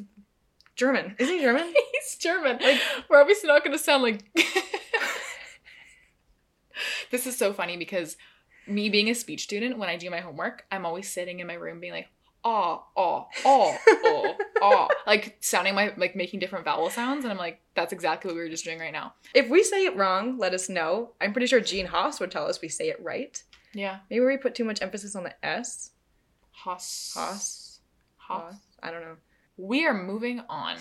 German. 0.78 1.14
Isn't 1.18 1.34
he 1.34 1.40
German? 1.42 1.74
he's 1.92 2.16
German. 2.16 2.58
Like- 2.62 2.80
We're 3.10 3.20
obviously 3.20 3.48
not 3.48 3.62
gonna 3.64 3.76
sound 3.78 4.02
like 4.02 4.24
This 7.10 7.26
is 7.26 7.36
so 7.36 7.52
funny 7.52 7.76
because 7.76 8.16
me 8.66 8.88
being 8.88 9.08
a 9.10 9.14
speech 9.14 9.42
student, 9.42 9.78
when 9.78 9.88
I 9.88 9.96
do 9.96 10.10
my 10.10 10.20
homework, 10.20 10.64
I'm 10.70 10.86
always 10.86 11.10
sitting 11.10 11.40
in 11.40 11.46
my 11.46 11.54
room 11.54 11.80
being 11.80 11.92
like, 11.92 12.08
oh, 12.44 12.84
oh, 12.96 13.26
oh, 13.44 13.76
oh, 14.04 14.34
oh, 14.62 14.88
like 15.06 15.36
sounding 15.40 15.74
my 15.74 15.92
like 15.96 16.14
making 16.14 16.38
different 16.38 16.64
vowel 16.64 16.88
sounds, 16.90 17.24
and 17.24 17.32
I'm 17.32 17.38
like, 17.38 17.60
that's 17.74 17.92
exactly 17.92 18.28
what 18.28 18.36
we 18.36 18.42
were 18.42 18.48
just 18.48 18.64
doing 18.64 18.78
right 18.78 18.92
now. 18.92 19.14
If 19.34 19.48
we 19.48 19.64
say 19.64 19.86
it 19.86 19.96
wrong, 19.96 20.38
let 20.38 20.54
us 20.54 20.68
know. 20.68 21.12
I'm 21.20 21.32
pretty 21.32 21.46
sure 21.48 21.60
Gene 21.60 21.86
Haas 21.86 22.20
would 22.20 22.30
tell 22.30 22.46
us 22.46 22.60
we 22.60 22.68
say 22.68 22.88
it 22.90 23.02
right. 23.02 23.42
Yeah. 23.74 23.98
Maybe 24.10 24.24
we 24.24 24.36
put 24.36 24.54
too 24.54 24.64
much 24.64 24.80
emphasis 24.82 25.16
on 25.16 25.24
the 25.24 25.44
S. 25.44 25.90
Haas. 26.52 27.12
Haas. 27.14 27.80
Haas. 28.18 28.54
I 28.82 28.90
don't 28.92 29.00
know. 29.02 29.16
We 29.58 29.84
are 29.86 29.92
moving 29.92 30.40
on. 30.48 30.76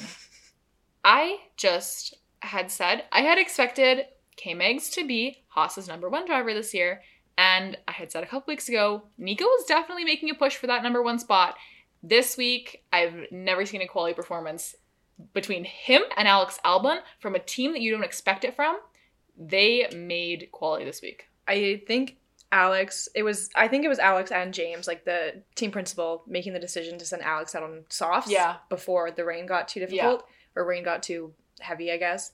I 1.04 1.40
just 1.58 2.14
had 2.42 2.70
said 2.70 3.06
I 3.12 3.22
had 3.22 3.40
expected 3.40 4.06
K 4.36 4.54
Mags 4.54 4.92
to 4.92 5.06
be 5.06 5.44
Haas's 5.48 5.88
number 5.88 6.08
one 6.10 6.28
driver 6.28 6.54
this 6.54 6.76
year, 6.76 7.02
and 7.40 7.76
I 7.88 7.92
had 7.94 8.12
said 8.12 8.24
a 8.24 8.28
couple 8.28 8.52
weeks 8.52 8.70
ago 8.70 9.08
Nico 9.18 9.46
was 9.46 9.66
definitely 9.68 10.06
making 10.06 10.30
a 10.30 10.36
push 10.36 10.56
for 10.56 10.68
that 10.68 10.84
number 10.84 11.02
one 11.02 11.18
spot. 11.18 11.56
This 12.04 12.38
week, 12.38 12.84
I've 12.94 13.26
never 13.32 13.66
seen 13.66 13.82
a 13.82 13.88
quality 13.88 14.14
performance 14.14 14.76
between 15.34 15.64
him 15.64 16.04
and 16.16 16.28
Alex 16.28 16.60
Albon 16.64 17.00
from 17.20 17.34
a 17.34 17.40
team 17.40 17.72
that 17.72 17.82
you 17.82 17.92
don't 17.92 18.04
expect 18.04 18.44
it 18.44 18.56
from. 18.56 18.78
They 19.36 19.88
made 19.96 20.50
quality 20.52 20.86
this 20.86 21.02
week. 21.02 21.26
I 21.48 21.82
think 21.88 22.18
Alex, 22.52 23.10
it 23.16 23.24
was, 23.24 23.50
I 23.56 23.68
think 23.68 23.84
it 23.84 23.90
was 23.90 24.00
Alex 24.00 24.32
and 24.32 24.54
James, 24.54 24.88
like 24.88 25.04
the 25.06 25.42
team 25.56 25.72
principal, 25.72 26.24
making 26.28 26.54
the 26.54 26.60
decision 26.60 26.98
to 27.00 27.06
send 27.06 27.22
Alex 27.24 27.54
out 27.56 27.64
on 27.64 27.84
softs 27.90 28.32
Yeah. 28.32 28.58
before 28.70 29.12
the 29.12 29.26
rain 29.26 29.46
got 29.46 29.68
too 29.68 29.80
difficult 29.82 30.26
or 30.56 30.66
rain 30.66 30.84
got 30.84 31.04
too 31.04 31.34
heavy, 31.60 31.92
I 31.92 31.98
guess. 31.98 32.32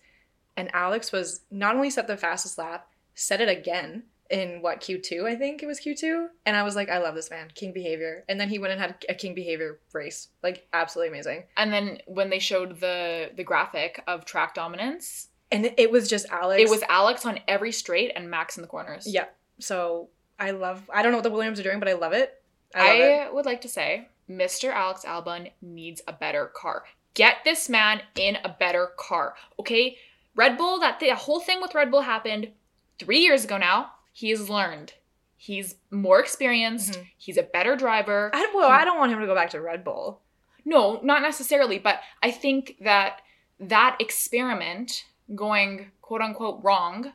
And 0.55 0.70
Alex 0.74 1.12
was 1.12 1.41
not 1.50 1.75
only 1.75 1.89
set 1.89 2.08
the 2.08 2.15
fastest 2.17 2.58
lap, 2.58 2.88
set 3.15 3.41
it 3.41 3.50
again 3.50 4.03
in 4.29 4.62
what 4.62 4.79
Q2, 4.82 5.25
I 5.25 5.36
think 5.36 5.62
it 5.62 5.67
was 5.67 5.79
Q2. 5.79 6.27
And 6.46 6.55
I 6.55 6.63
was 6.63 6.76
like, 6.76 6.89
I 6.89 6.99
love 6.99 7.13
this 7.15 7.30
man, 7.30 7.49
king 7.54 7.73
behavior. 7.73 8.23
And 8.30 8.39
then 8.39 8.49
he 8.49 8.58
went 8.60 8.71
and 8.73 8.82
had 8.82 8.95
a 9.10 9.13
king 9.15 9.34
behavior 9.36 9.80
race, 9.93 10.30
like 10.43 10.67
absolutely 10.73 11.10
amazing. 11.10 11.43
And 11.58 11.73
then 11.73 11.99
when 12.08 12.30
they 12.30 12.39
showed 12.39 12.80
the 12.80 13.32
the 13.36 13.43
graphic 13.43 14.02
of 14.08 14.26
track 14.26 14.54
dominance, 14.54 15.30
And 15.52 15.71
it 15.78 15.91
was 15.91 16.08
just 16.08 16.28
Alex. 16.30 16.62
it 16.62 16.69
was 16.69 16.82
Alex 16.89 17.26
on 17.26 17.39
every 17.47 17.71
straight 17.71 18.12
and 18.15 18.30
Max 18.30 18.58
in 18.58 18.62
the 18.62 18.67
corners. 18.67 19.06
yeah. 19.12 19.26
So 19.60 20.10
I 20.39 20.52
love. 20.52 20.89
I 20.94 21.02
don't 21.02 21.12
know 21.12 21.18
what 21.18 21.24
the 21.24 21.30
Williams 21.32 21.60
are 21.60 21.63
doing, 21.63 21.80
but 21.80 21.88
I 21.88 21.94
love 21.94 22.13
it. 22.13 22.42
I 22.76 23.00
love 23.00 23.28
it. 23.28 23.34
Would 23.34 23.46
like 23.46 23.62
to 23.62 23.70
say 23.70 24.08
Mr. 24.30 24.72
Alex 24.74 25.06
Albon 25.06 25.52
needs 25.62 26.02
a 26.08 26.13
better 26.13 26.48
car. 26.48 26.84
Get 27.13 27.38
this 27.44 27.70
man 27.70 28.02
in 28.16 28.38
a 28.44 28.50
better 28.50 28.92
car. 28.98 29.36
Okay? 29.60 29.98
Red 30.36 30.58
Bull, 30.58 30.80
that 30.80 31.00
the 31.00 31.13
whole 31.13 31.39
thing 31.39 31.62
with 31.62 31.76
Red 31.76 31.92
Bull 31.92 32.02
happened 32.02 32.50
three 32.98 33.20
years 33.20 33.46
ago 33.46 33.58
now. 33.58 33.92
He's 34.12 34.50
learned. 34.50 34.94
He's 35.38 35.76
more 35.92 36.20
experienced. 36.20 36.94
Mhm. 36.94 37.08
He's 37.18 37.38
a 37.38 37.44
better 37.44 37.76
driver. 37.76 38.32
I, 38.34 38.52
well, 38.56 38.70
I 38.70 38.86
don't 38.86 38.98
want 38.98 39.12
him 39.12 39.20
to 39.20 39.26
go 39.28 39.36
back 39.36 39.52
to 39.52 39.62
Red 39.62 39.84
Bull. 39.84 40.22
No, 40.66 41.00
not 41.04 41.22
necessarily, 41.22 41.78
but 41.78 42.00
I 42.24 42.32
think 42.32 42.78
that 42.82 43.22
that 43.60 43.98
experiment 44.00 45.06
going 45.36 45.92
quote 46.02 46.22
unquote 46.22 46.63
wrong 46.63 47.13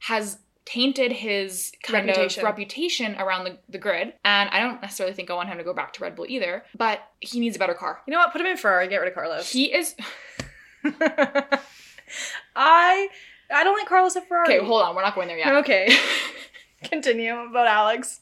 has 0.00 0.38
tainted 0.72 1.10
his 1.12 1.72
kind 1.82 2.06
Reputation. 2.06 2.40
of 2.40 2.44
reputation 2.44 3.16
around 3.18 3.44
the, 3.44 3.58
the 3.68 3.78
grid. 3.78 4.12
And 4.24 4.48
I 4.50 4.60
don't 4.60 4.80
necessarily 4.80 5.14
think 5.14 5.30
I 5.30 5.34
want 5.34 5.48
him 5.48 5.58
to 5.58 5.64
go 5.64 5.74
back 5.74 5.92
to 5.94 6.02
Red 6.02 6.14
Bull 6.14 6.26
either, 6.28 6.64
but 6.76 7.00
he 7.20 7.40
needs 7.40 7.56
a 7.56 7.58
better 7.58 7.74
car. 7.74 8.00
You 8.06 8.12
know 8.12 8.18
what? 8.18 8.30
Put 8.32 8.40
him 8.40 8.46
in 8.46 8.56
Ferrari. 8.56 8.84
And 8.84 8.90
get 8.90 8.98
rid 9.00 9.08
of 9.08 9.14
Carlos. 9.14 9.50
He 9.50 9.72
is 9.72 9.94
I 12.56 13.08
I 13.52 13.64
don't 13.64 13.76
like 13.78 13.88
Carlos 13.88 14.16
at 14.16 14.28
Ferrari. 14.28 14.56
okay. 14.56 14.64
Hold 14.64 14.82
on, 14.82 14.94
we're 14.94 15.02
not 15.02 15.14
going 15.14 15.28
there 15.28 15.38
yet. 15.38 15.52
Okay. 15.56 15.88
Continue 16.84 17.34
about 17.50 17.66
Alex. 17.66 18.20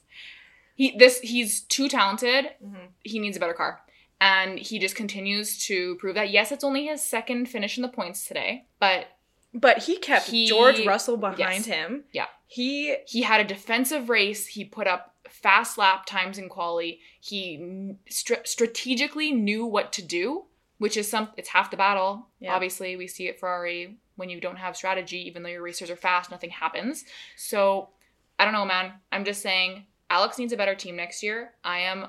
He 0.75 0.97
this 0.97 1.21
he's 1.21 1.63
too 1.63 1.89
talented. 1.89 2.47
Mm-hmm. 2.65 2.87
He 3.03 3.19
needs 3.19 3.37
a 3.37 3.41
better 3.41 3.53
car, 3.55 3.81
and 4.21 4.59
he 4.59 4.79
just 4.79 4.97
continues 4.97 5.59
to 5.67 5.97
prove 5.97 6.15
that. 6.15 6.31
Yes, 6.31 6.51
it's 6.53 6.65
only 6.65 6.87
his 6.87 7.03
second 7.03 7.47
finish 7.49 7.77
in 7.77 7.83
the 7.83 7.89
points 7.89 8.27
today, 8.27 8.65
but 8.81 9.07
But 9.55 9.85
he 9.85 9.99
kept 9.99 10.29
He- 10.29 10.47
George 10.47 10.85
Russell 10.87 11.17
behind 11.17 11.39
yes. 11.39 11.67
him. 11.67 12.05
Yeah. 12.13 12.27
He 12.47 12.97
he 13.07 13.23
had 13.23 13.41
a 13.41 13.45
defensive 13.45 14.09
race. 14.09 14.47
He 14.47 14.65
put 14.65 14.87
up 14.87 15.15
fast 15.29 15.77
lap 15.79 16.07
times 16.07 16.39
in 16.39 16.49
quali. 16.49 17.01
He 17.21 17.95
strategically 18.09 19.33
knew 19.33 19.65
what 19.67 19.93
to 19.95 20.03
do, 20.03 20.45
which 20.79 20.97
is 20.97 21.09
some. 21.09 21.29
It's 21.37 21.51
half 21.51 21.71
the 21.71 21.77
battle. 21.77 22.29
Yeah. 22.41 22.55
Obviously, 22.55 22.97
we 22.97 23.07
see 23.07 23.29
at 23.29 23.39
Ferrari 23.39 23.99
when 24.17 24.29
you 24.31 24.41
don't 24.41 24.57
have 24.57 24.77
strategy, 24.77 25.19
even 25.27 25.43
though 25.43 25.49
your 25.49 25.63
racers 25.63 25.91
are 25.91 25.97
fast, 25.97 26.31
nothing 26.31 26.51
happens. 26.51 27.05
So 27.37 27.91
I 28.39 28.45
don't 28.45 28.55
know, 28.55 28.65
man. 28.65 28.93
I'm 29.13 29.25
just 29.25 29.43
saying, 29.43 29.85
Alex 30.11 30.39
needs 30.39 30.53
a 30.53 30.57
better 30.57 30.75
team 30.75 30.97
next 30.97 31.23
year. 31.23 31.53
I 31.65 31.81
am 31.81 32.07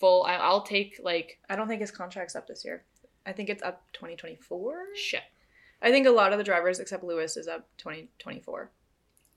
full. 0.00 0.24
I- 0.24 0.34
I'll 0.36 0.62
take 0.62 1.00
like 1.02 1.38
I 1.48 1.56
don't 1.56 1.68
think 1.68 1.80
his 1.80 1.90
contract's 1.90 2.34
up 2.36 2.46
this 2.46 2.64
year. 2.64 2.82
I 3.24 3.32
think 3.32 3.48
it's 3.50 3.62
up 3.62 3.82
2024. 3.92 4.86
shit. 4.94 5.22
I 5.82 5.90
think 5.90 6.06
a 6.06 6.10
lot 6.10 6.32
of 6.32 6.38
the 6.38 6.44
drivers 6.44 6.78
except 6.80 7.04
Lewis 7.04 7.36
is 7.36 7.48
up 7.48 7.68
2024. 7.78 8.70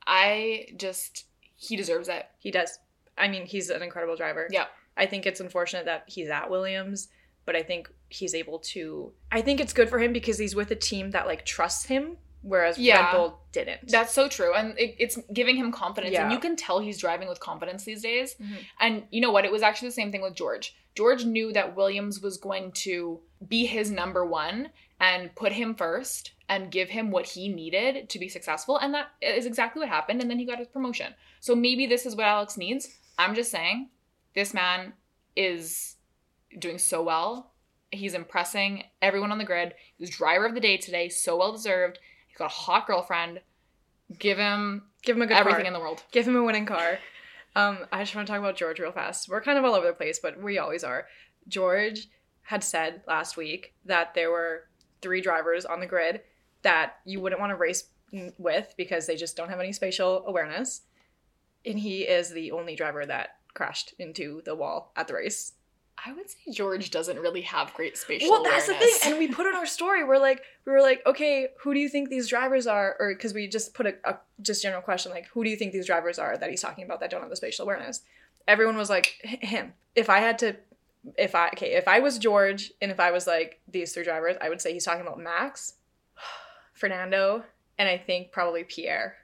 I 0.08 0.68
just 0.78 1.26
he 1.56 1.76
deserves 1.76 2.08
it. 2.08 2.26
He 2.40 2.52
does. 2.52 2.80
I 3.18 3.28
mean, 3.28 3.46
he's 3.46 3.70
an 3.70 3.82
incredible 3.84 4.16
driver. 4.16 4.48
Yeah. 4.50 4.66
I 4.96 5.06
think 5.06 5.26
it's 5.26 5.40
unfortunate 5.40 5.86
that 5.86 6.06
he's 6.08 6.30
at 6.30 6.50
Williams, 6.50 7.10
but 7.46 7.56
I 7.56 7.64
think 7.64 7.90
he's 8.10 8.34
able 8.34 8.60
to. 8.60 9.12
I 9.32 9.42
think 9.42 9.60
it's 9.60 9.74
good 9.74 9.90
for 9.90 10.00
him 10.00 10.14
because 10.14 10.38
he's 10.38 10.56
with 10.56 10.72
a 10.72 10.76
team 10.76 11.12
that 11.12 11.28
like 11.28 11.46
trusts 11.46 11.86
him, 11.86 12.18
whereas 12.42 12.78
Yeah. 12.78 13.06
Red 13.06 13.12
Bull 13.18 13.42
didn't. 13.52 13.90
That's 13.90 14.14
so 14.14 14.30
true. 14.30 14.54
And 14.54 14.78
it, 14.80 14.96
it's 15.00 15.18
giving 15.34 15.58
him 15.58 15.72
confidence. 15.72 16.16
And 16.16 16.32
you 16.32 16.40
can 16.40 16.56
tell 16.56 16.80
he's 16.80 16.98
driving 16.98 17.28
with 17.28 17.40
confidence 17.40 17.84
these 17.84 18.02
days. 18.02 18.36
Mhm. 18.42 18.58
And 18.80 19.04
you 19.12 19.20
know 19.22 19.32
what? 19.32 19.46
It 19.46 19.52
was 19.52 19.62
actually 19.62 19.90
the 19.90 19.94
same 19.96 20.12
thing 20.12 20.22
with 20.22 20.36
George. 20.36 20.76
George 20.96 21.26
knew 21.26 21.52
that 21.54 21.76
Williams 21.76 22.22
was 22.22 22.38
going 22.38 22.72
to 22.72 23.20
be 23.48 23.66
his 23.66 23.92
number 23.92 24.26
one 24.26 24.70
and 25.00 25.34
put 25.36 25.52
him 25.54 25.76
first 25.76 26.34
and 26.48 26.72
give 26.72 26.90
him 26.90 27.12
what 27.12 27.26
he 27.26 27.48
needed 27.48 28.10
to 28.10 28.20
be 28.20 28.28
successful. 28.28 28.78
And 28.78 28.94
that 28.94 29.08
is 29.22 29.46
exactly 29.46 29.80
what 29.80 29.90
happened. 29.90 30.22
And 30.22 30.30
then 30.30 30.40
he 30.40 30.46
got 30.46 30.58
his 30.58 30.68
promotion. 30.68 31.14
So 31.40 31.56
maybe 31.56 31.86
this 31.86 32.06
is 32.06 32.16
what 32.16 32.26
Alex 32.26 32.58
needs. 32.58 32.90
I'm 33.18 33.36
just 33.36 33.52
saying, 33.52 33.90
this 34.36 34.54
man 34.54 34.94
is 35.36 35.96
doing 36.58 36.78
so 36.78 37.04
well. 37.04 37.52
He's 37.92 38.14
impressing 38.14 38.84
everyone 39.02 39.32
on 39.32 39.38
the 39.38 39.46
grid. 39.46 39.74
He 39.98 40.04
was 40.04 40.10
driver 40.10 40.46
of 40.46 40.54
the 40.54 40.60
day 40.60 40.78
today, 40.78 41.10
so 41.10 41.38
well 41.38 41.52
deserved. 41.52 42.00
He's 42.28 42.38
got 42.38 42.46
a 42.46 42.50
hot 42.50 42.88
girlfriend. 42.88 43.42
Give 44.18 44.38
him 44.38 44.84
Give 45.04 45.16
him 45.16 45.22
a 45.22 45.28
good 45.28 45.38
everything 45.38 45.62
car. 45.62 45.68
in 45.68 45.74
the 45.74 45.80
world. 45.80 46.04
Give 46.12 46.28
him 46.28 46.36
a 46.36 46.44
winning 46.44 46.66
car. 46.66 47.00
Um, 47.56 47.80
I 47.92 48.04
just 48.04 48.16
want 48.16 48.28
to 48.28 48.32
talk 48.32 48.40
about 48.40 48.58
George 48.58 48.80
real 48.80 48.92
fast. 48.92 49.30
We're 49.30 49.42
kind 49.42 49.58
of 49.58 49.66
all 49.66 49.76
over 49.76 49.88
the 49.88 49.94
place, 49.94 50.20
but 50.20 50.42
we 50.42 50.58
always 50.60 50.84
are. 50.84 51.08
George 51.48 52.08
had 52.44 52.64
said 52.64 53.02
last 53.08 53.38
week 53.38 53.74
that 53.86 54.14
there 54.14 54.32
were 54.32 54.66
three 55.02 55.22
drivers 55.22 55.66
on 55.66 55.80
the 55.80 55.86
grid 55.86 56.22
that 56.62 56.98
you 57.06 57.20
wouldn't 57.20 57.40
want 57.40 57.52
to 57.52 57.56
race 57.56 57.86
with 58.38 58.74
because 58.78 59.06
they 59.06 59.16
just 59.16 59.38
don't 59.38 59.50
have 59.50 59.60
any 59.60 59.74
spatial 59.74 60.24
awareness. 60.26 60.82
And 61.66 61.80
he 61.80 62.02
is 62.02 62.30
the 62.32 62.52
only 62.52 62.76
driver 62.76 63.06
that 63.06 63.38
crashed 63.54 63.94
into 64.00 64.42
the 64.46 64.56
wall 64.56 64.92
at 64.96 65.08
the 65.08 65.14
race. 65.14 65.54
I 66.06 66.14
would 66.14 66.30
say 66.30 66.52
George 66.54 66.92
doesn't 66.92 67.20
really 67.20 67.42
have 67.42 67.74
great 67.74 67.98
spatial 67.98 68.30
well, 68.30 68.44
that's 68.44 68.70
awareness. 68.70 68.94
the 68.94 69.00
thing. 69.00 69.12
And 69.12 69.20
we 69.20 69.28
put 69.28 69.46
on 69.46 69.56
our 69.56 69.66
story. 69.66 70.04
We're 70.06 70.18
like, 70.18 70.44
we 70.66 70.72
were 70.72 70.82
like, 70.82 71.02
okay, 71.06 71.50
who 71.60 71.74
do 71.74 71.80
you 71.80 71.90
think 71.90 72.10
these 72.10 72.28
drivers 72.30 72.68
are? 72.68 72.96
Or 73.00 73.14
because 73.14 73.34
we 73.34 73.48
just 73.48 73.74
put 73.74 73.86
a, 73.86 73.96
a 74.06 74.18
just 74.42 74.64
general 74.64 74.82
question 74.82 75.12
like, 75.12 75.28
who 75.28 75.44
do 75.44 75.50
you 75.50 75.58
think 75.58 75.74
these 75.74 75.86
drivers 75.86 76.18
are 76.18 76.38
that 76.38 76.50
he's 76.50 76.62
talking 76.62 76.86
about 76.86 77.02
that 77.02 77.10
don't 77.10 77.22
have 77.22 77.30
the 77.30 77.36
spatial 77.36 77.64
awareness? 77.64 78.02
Everyone 78.48 78.78
was 78.78 78.90
like, 78.90 79.18
him. 79.24 79.74
If 79.94 80.10
I 80.10 80.20
had 80.20 80.40
to, 80.40 80.56
if 81.18 81.36
I 81.36 81.48
okay, 81.50 81.74
if 81.74 81.88
I 81.88 82.00
was 82.00 82.18
George 82.18 82.72
and 82.82 82.92
if 82.92 83.00
I 83.00 83.12
was 83.12 83.28
like 83.28 83.60
these 83.68 83.94
three 83.94 84.04
drivers, 84.04 84.38
I 84.42 84.50
would 84.50 84.62
say 84.62 84.74
he's 84.74 84.86
talking 84.86 85.02
about 85.02 85.20
Max, 85.20 85.74
Fernando, 86.74 87.44
and 87.78 87.88
I 87.88 87.98
think 87.98 88.32
probably 88.32 88.64
Pierre. 88.64 89.18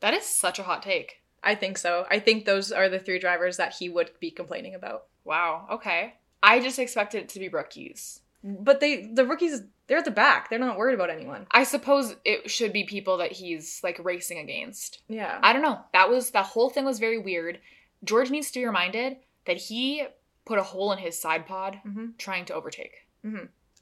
that 0.00 0.14
is 0.14 0.24
such 0.24 0.58
a 0.58 0.62
hot 0.62 0.82
take. 0.82 1.22
I 1.42 1.54
think 1.54 1.78
so. 1.78 2.06
I 2.10 2.18
think 2.18 2.44
those 2.44 2.72
are 2.72 2.88
the 2.88 2.98
three 2.98 3.18
drivers 3.18 3.56
that 3.58 3.74
he 3.78 3.88
would 3.88 4.10
be 4.20 4.30
complaining 4.30 4.74
about. 4.74 5.04
Wow. 5.24 5.66
Okay. 5.70 6.14
I 6.42 6.60
just 6.60 6.78
expected 6.78 7.22
it 7.22 7.28
to 7.30 7.38
be 7.38 7.48
rookies. 7.48 8.20
But 8.42 8.80
they, 8.80 9.06
the 9.06 9.24
rookies, 9.24 9.62
they're 9.86 9.98
at 9.98 10.04
the 10.04 10.10
back. 10.10 10.50
They're 10.50 10.58
not 10.58 10.76
worried 10.76 10.94
about 10.94 11.10
anyone. 11.10 11.46
I 11.50 11.64
suppose 11.64 12.14
it 12.24 12.50
should 12.50 12.72
be 12.72 12.84
people 12.84 13.16
that 13.18 13.32
he's 13.32 13.80
like 13.82 14.04
racing 14.04 14.38
against. 14.38 15.02
Yeah. 15.08 15.38
I 15.42 15.52
don't 15.52 15.62
know. 15.62 15.80
That 15.92 16.08
was 16.10 16.30
that 16.30 16.46
whole 16.46 16.70
thing 16.70 16.84
was 16.84 16.98
very 16.98 17.18
weird. 17.18 17.60
George 18.04 18.30
needs 18.30 18.50
to 18.52 18.60
be 18.60 18.66
reminded 18.66 19.16
that 19.46 19.56
he 19.56 20.04
put 20.46 20.58
a 20.58 20.62
hole 20.62 20.92
in 20.92 20.98
his 20.98 21.20
side 21.20 21.46
pod 21.46 21.80
hmm 21.82 22.06
trying 22.16 22.46
to 22.46 22.54
overtake. 22.54 23.06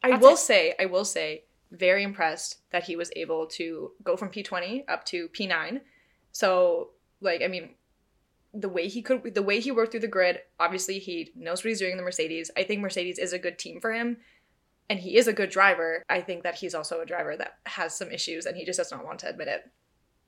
I 0.03 0.11
That's 0.11 0.23
will 0.23 0.33
it. 0.33 0.39
say, 0.39 0.75
I 0.81 0.87
will 0.87 1.05
say, 1.05 1.45
very 1.71 2.03
impressed 2.03 2.59
that 2.71 2.85
he 2.85 2.97
was 2.97 3.11
able 3.17 3.47
to 3.49 3.93
go 4.03 4.17
from 4.17 4.31
P20 4.31 4.85
up 4.89 5.05
to 5.07 5.29
P9. 5.29 5.81
So, 6.33 6.91
like, 7.21 7.43
I 7.43 7.49
mean, 7.49 7.71
the 8.53 8.69
way 8.69 8.89
he 8.89 9.03
could, 9.03 9.35
the 9.35 9.43
way 9.43 9.61
he 9.61 9.71
worked 9.71 9.93
through 9.93 10.01
the 10.01 10.09
grid, 10.09 10.41
obviously 10.59 10.99
he 10.99 11.31
knows 11.35 11.63
what 11.65 11.69
he's 11.69 11.79
doing 11.79 11.93
in 11.93 11.97
the 11.97 12.03
Mercedes. 12.05 12.51
I 12.57 12.63
think 12.63 12.81
Mercedes 12.81 13.19
is 13.19 13.33
a 13.33 13.39
good 13.39 13.59
team 13.59 13.81
for 13.81 13.93
him, 13.93 14.19
and 14.89 15.01
he 15.01 15.17
is 15.17 15.27
a 15.27 15.33
good 15.33 15.51
driver. 15.51 16.03
I 16.09 16.21
think 16.21 16.43
that 16.45 16.57
he's 16.57 16.75
also 16.75 17.01
a 17.01 17.07
driver 17.07 17.37
that 17.37 17.59
has 17.67 17.97
some 17.97 18.11
issues, 18.11 18.47
and 18.47 18.57
he 18.57 18.65
just 18.65 18.79
does 18.79 18.93
not 18.93 19.05
want 19.05 19.19
to 19.21 19.29
admit 19.29 19.49
it. 19.49 19.71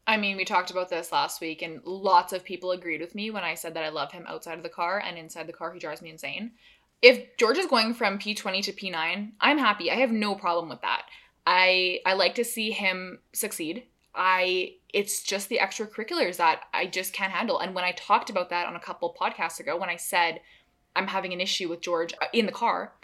I 0.07 0.17
mean, 0.17 0.37
we 0.37 0.45
talked 0.45 0.71
about 0.71 0.89
this 0.89 1.11
last 1.11 1.41
week, 1.41 1.63
and 1.63 1.81
lots 1.85 2.33
of 2.33 2.45
people 2.45 2.71
agreed 2.71 3.01
with 3.01 3.15
me 3.15 3.31
when 3.31 3.43
I 3.43 3.55
said 3.55 3.75
that 3.75 3.85
I 3.85 3.89
love 3.89 4.13
him 4.13 4.25
outside 4.29 4.57
of 4.57 4.63
the 4.63 4.69
car 4.69 5.03
and 5.05 5.19
inside 5.19 5.49
the 5.49 5.53
car, 5.53 5.73
he 5.73 5.81
drives 5.81 6.01
me 6.01 6.11
insane. 6.11 6.53
If 7.03 7.37
George 7.37 7.59
is 7.59 7.67
going 7.67 7.95
from 7.95 8.19
P20 8.19 8.63
to 8.63 8.73
P9, 8.73 9.33
I'm 9.41 9.59
happy. 9.59 9.91
I 9.91 9.97
have 9.97 10.13
no 10.13 10.35
problem 10.35 10.69
with 10.69 10.81
that. 10.83 11.03
I 11.47 12.01
I 12.07 12.15
like 12.15 12.35
to 12.37 12.45
see 12.45 12.71
him 12.71 13.21
succeed. 13.33 13.85
I 14.15 14.75
it's 14.93 15.23
just 15.23 15.49
the 15.49 15.59
extracurriculars 15.59 16.39
that 16.39 16.63
I 16.73 16.87
just 16.87 17.13
can't 17.13 17.33
handle. 17.33 17.59
And 17.59 17.75
when 17.75 17.85
I 17.85 17.93
talked 17.93 18.31
about 18.31 18.51
that 18.51 18.67
on 18.67 18.75
a 18.75 18.81
couple 18.81 19.15
podcasts 19.21 19.61
ago, 19.61 19.77
when 19.77 19.91
I 19.91 19.97
said 19.97 20.41
I'm 20.95 21.09
having 21.09 21.33
an 21.33 21.41
issue 21.41 21.69
with 21.69 21.83
George 21.83 22.15
uh, 22.15 22.27
in 22.33 22.47
the 22.47 22.53
car, 22.53 22.95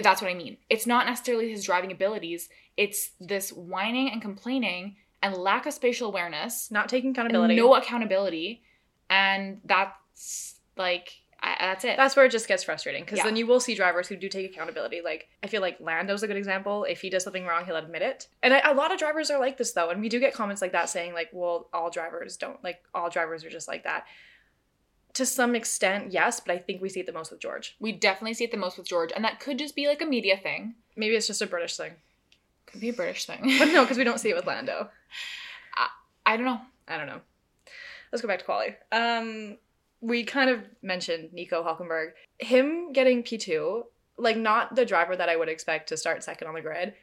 that's 0.00 0.20
what 0.20 0.30
I 0.30 0.34
mean. 0.34 0.58
It's 0.68 0.86
not 0.86 1.06
necessarily 1.06 1.50
his 1.50 1.64
driving 1.64 1.90
abilities. 1.90 2.48
It's 2.76 3.12
this 3.18 3.50
whining 3.52 4.10
and 4.10 4.20
complaining 4.20 4.96
and 5.22 5.34
lack 5.36 5.66
of 5.66 5.72
spatial 5.72 6.08
awareness 6.08 6.70
Not 6.70 6.88
taking 6.88 7.10
accountability. 7.12 7.56
no 7.56 7.74
accountability, 7.74 8.62
and 9.10 9.60
that's 9.64 10.56
like 10.76 11.18
I, 11.44 11.56
that's 11.58 11.84
it. 11.84 11.96
That's 11.96 12.14
where 12.14 12.24
it 12.24 12.30
just 12.30 12.46
gets 12.46 12.62
frustrating 12.62 13.02
because 13.04 13.18
Yeah. 13.18 13.24
then 13.24 13.34
you 13.36 13.46
will 13.48 13.58
see 13.58 13.74
drivers 13.74 14.06
who 14.06 14.14
do 14.16 14.28
take 14.28 14.48
accountability. 14.50 15.00
Like 15.02 15.28
I 15.42 15.48
feel 15.48 15.60
like 15.60 15.78
Lando's 15.80 16.22
a 16.22 16.28
good 16.28 16.36
example. 16.36 16.84
If 16.84 17.00
he 17.00 17.10
does 17.10 17.24
something 17.24 17.44
wrong, 17.44 17.64
he'll 17.66 17.76
admit 17.76 18.02
it. 18.02 18.28
And 18.44 18.54
I, 18.54 18.70
a 18.70 18.74
lot 18.74 18.92
of 18.92 18.98
drivers 18.98 19.28
are 19.30 19.40
like 19.40 19.58
this 19.58 19.72
though, 19.72 19.90
and 19.90 20.00
we 20.00 20.08
do 20.08 20.20
get 20.20 20.34
comments 20.34 20.62
like 20.62 20.72
that 20.72 20.88
saying 20.88 21.14
like, 21.14 21.30
"Well, 21.32 21.68
all 21.72 21.90
drivers 21.90 22.36
don't 22.36 22.62
like 22.62 22.82
all 22.94 23.10
drivers 23.10 23.44
are 23.44 23.50
just 23.50 23.66
like 23.68 23.82
that." 23.84 24.04
To 25.14 25.26
some 25.26 25.54
extent, 25.54 26.10
yes, 26.12 26.40
but 26.40 26.54
I 26.54 26.58
think 26.58 26.80
we 26.80 26.88
see 26.88 27.00
it 27.00 27.06
the 27.06 27.12
most 27.12 27.30
with 27.30 27.40
George. 27.40 27.76
we 27.80 27.92
definitely 27.92 28.32
see 28.34 28.44
it 28.44 28.50
the 28.50 28.56
most 28.56 28.78
with 28.78 28.86
George, 28.86 29.10
and 29.14 29.22
that 29.24 29.40
could 29.40 29.58
just 29.58 29.76
be 29.76 29.86
like 29.86 30.00
a 30.00 30.06
media 30.06 30.38
thing. 30.38 30.74
Maybe 30.96 31.14
it's 31.16 31.26
just 31.26 31.42
a 31.42 31.46
British 31.46 31.76
thing, 31.76 31.92
Could 32.66 32.80
be 32.80 32.88
a 32.90 32.92
British 32.94 33.26
thing. 33.26 33.40
but 33.58 33.66
no, 33.66 33.82
because 33.82 33.98
we 33.98 34.04
don't 34.08 34.18
see 34.20 34.30
it 34.30 34.36
with 34.36 34.46
Lando. 34.46 34.88
I 36.24 36.36
don't 36.36 36.46
know. 36.46 36.60
I 36.88 36.96
don't 36.98 37.06
know. 37.06 37.20
Let's 38.12 38.22
go 38.22 38.28
back 38.28 38.38
to 38.40 38.44
quali. 38.44 38.76
Um, 38.92 39.58
we 40.00 40.24
kind 40.24 40.50
of 40.50 40.60
mentioned 40.82 41.32
Nico 41.32 41.62
Hulkenberg. 41.64 42.12
Him 42.38 42.92
getting 42.92 43.22
P2, 43.22 43.82
like 44.18 44.36
not 44.36 44.74
the 44.74 44.84
driver 44.84 45.16
that 45.16 45.28
I 45.28 45.36
would 45.36 45.48
expect 45.48 45.88
to 45.88 45.96
start 45.96 46.22
second 46.22 46.48
on 46.48 46.54
the 46.54 46.60
grid. 46.60 46.94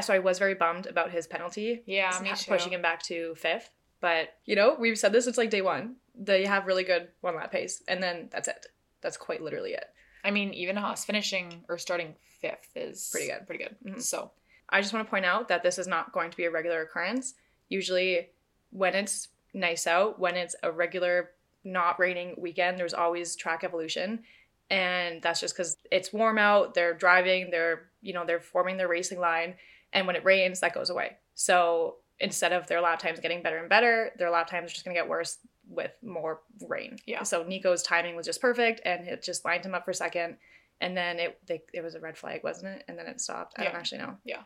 So 0.00 0.14
I 0.14 0.20
was 0.20 0.38
very 0.38 0.54
bummed 0.54 0.86
about 0.86 1.10
his 1.10 1.26
penalty. 1.26 1.82
Yeah, 1.86 2.18
me 2.22 2.30
too. 2.34 2.50
Pushing 2.50 2.72
him 2.72 2.80
back 2.80 3.02
to 3.04 3.34
fifth. 3.34 3.68
But, 4.00 4.30
you 4.46 4.56
know, 4.56 4.74
we've 4.78 4.98
said 4.98 5.12
this, 5.12 5.26
it's 5.26 5.36
like 5.38 5.50
day 5.50 5.60
one. 5.60 5.96
They 6.14 6.46
have 6.46 6.66
really 6.66 6.82
good 6.82 7.08
one 7.20 7.36
lap 7.36 7.52
pace. 7.52 7.82
And 7.86 8.02
then 8.02 8.28
that's 8.32 8.48
it. 8.48 8.66
That's 9.02 9.16
quite 9.18 9.42
literally 9.42 9.72
it. 9.74 9.84
I 10.24 10.30
mean, 10.30 10.54
even 10.54 10.76
Haas 10.76 11.04
finishing 11.04 11.64
or 11.68 11.76
starting 11.76 12.14
fifth 12.40 12.70
is 12.74 13.10
Pretty 13.12 13.28
good. 13.28 13.46
Pretty 13.46 13.64
good. 13.64 13.76
Mhm. 13.84 14.02
So 14.02 14.30
I 14.68 14.80
just 14.80 14.94
want 14.94 15.06
to 15.06 15.10
point 15.10 15.26
out 15.26 15.48
that 15.48 15.62
this 15.62 15.78
is 15.78 15.86
not 15.86 16.12
going 16.12 16.30
to 16.30 16.36
be 16.36 16.44
a 16.46 16.50
regular 16.50 16.80
occurrence. 16.82 17.34
Usually, 17.72 18.28
when 18.70 18.94
it's 18.94 19.28
nice 19.54 19.86
out, 19.86 20.18
when 20.18 20.36
it's 20.36 20.54
a 20.62 20.70
regular 20.70 21.30
not 21.64 21.98
raining 21.98 22.34
weekend, 22.36 22.78
there's 22.78 22.94
always 22.94 23.34
track 23.34 23.64
evolution. 23.64 24.24
And 24.70 25.22
that's 25.22 25.40
just 25.40 25.54
because 25.54 25.76
it's 25.90 26.12
warm 26.12 26.38
out, 26.38 26.74
they're 26.74 26.94
driving, 26.94 27.50
they're, 27.50 27.88
you 28.00 28.12
know, 28.12 28.24
they're 28.26 28.40
forming 28.40 28.76
their 28.76 28.88
racing 28.88 29.20
line. 29.20 29.54
And 29.92 30.06
when 30.06 30.16
it 30.16 30.24
rains, 30.24 30.60
that 30.60 30.74
goes 30.74 30.90
away. 30.90 31.16
So 31.34 31.96
instead 32.20 32.52
of 32.52 32.66
their 32.66 32.80
lap 32.80 32.98
times 32.98 33.20
getting 33.20 33.42
better 33.42 33.58
and 33.58 33.68
better, 33.68 34.12
their 34.18 34.30
lap 34.30 34.48
times 34.48 34.70
are 34.70 34.74
just 34.74 34.84
going 34.84 34.94
to 34.94 35.00
get 35.00 35.08
worse 35.08 35.38
with 35.68 35.92
more 36.02 36.40
rain. 36.68 36.98
Yeah. 37.06 37.22
So 37.22 37.42
Nico's 37.42 37.82
timing 37.82 38.16
was 38.16 38.26
just 38.26 38.40
perfect 38.40 38.80
and 38.84 39.06
it 39.06 39.22
just 39.22 39.44
lined 39.44 39.64
him 39.64 39.74
up 39.74 39.84
for 39.84 39.90
a 39.92 39.94
second. 39.94 40.36
And 40.80 40.96
then 40.96 41.18
it 41.18 41.38
they, 41.46 41.62
it 41.72 41.82
was 41.82 41.94
a 41.94 42.00
red 42.00 42.18
flag, 42.18 42.42
wasn't 42.42 42.76
it? 42.76 42.84
And 42.88 42.98
then 42.98 43.06
it 43.06 43.20
stopped. 43.20 43.54
I 43.58 43.64
don't 43.64 43.74
actually 43.74 43.98
know. 43.98 44.16
Yeah. 44.24 44.42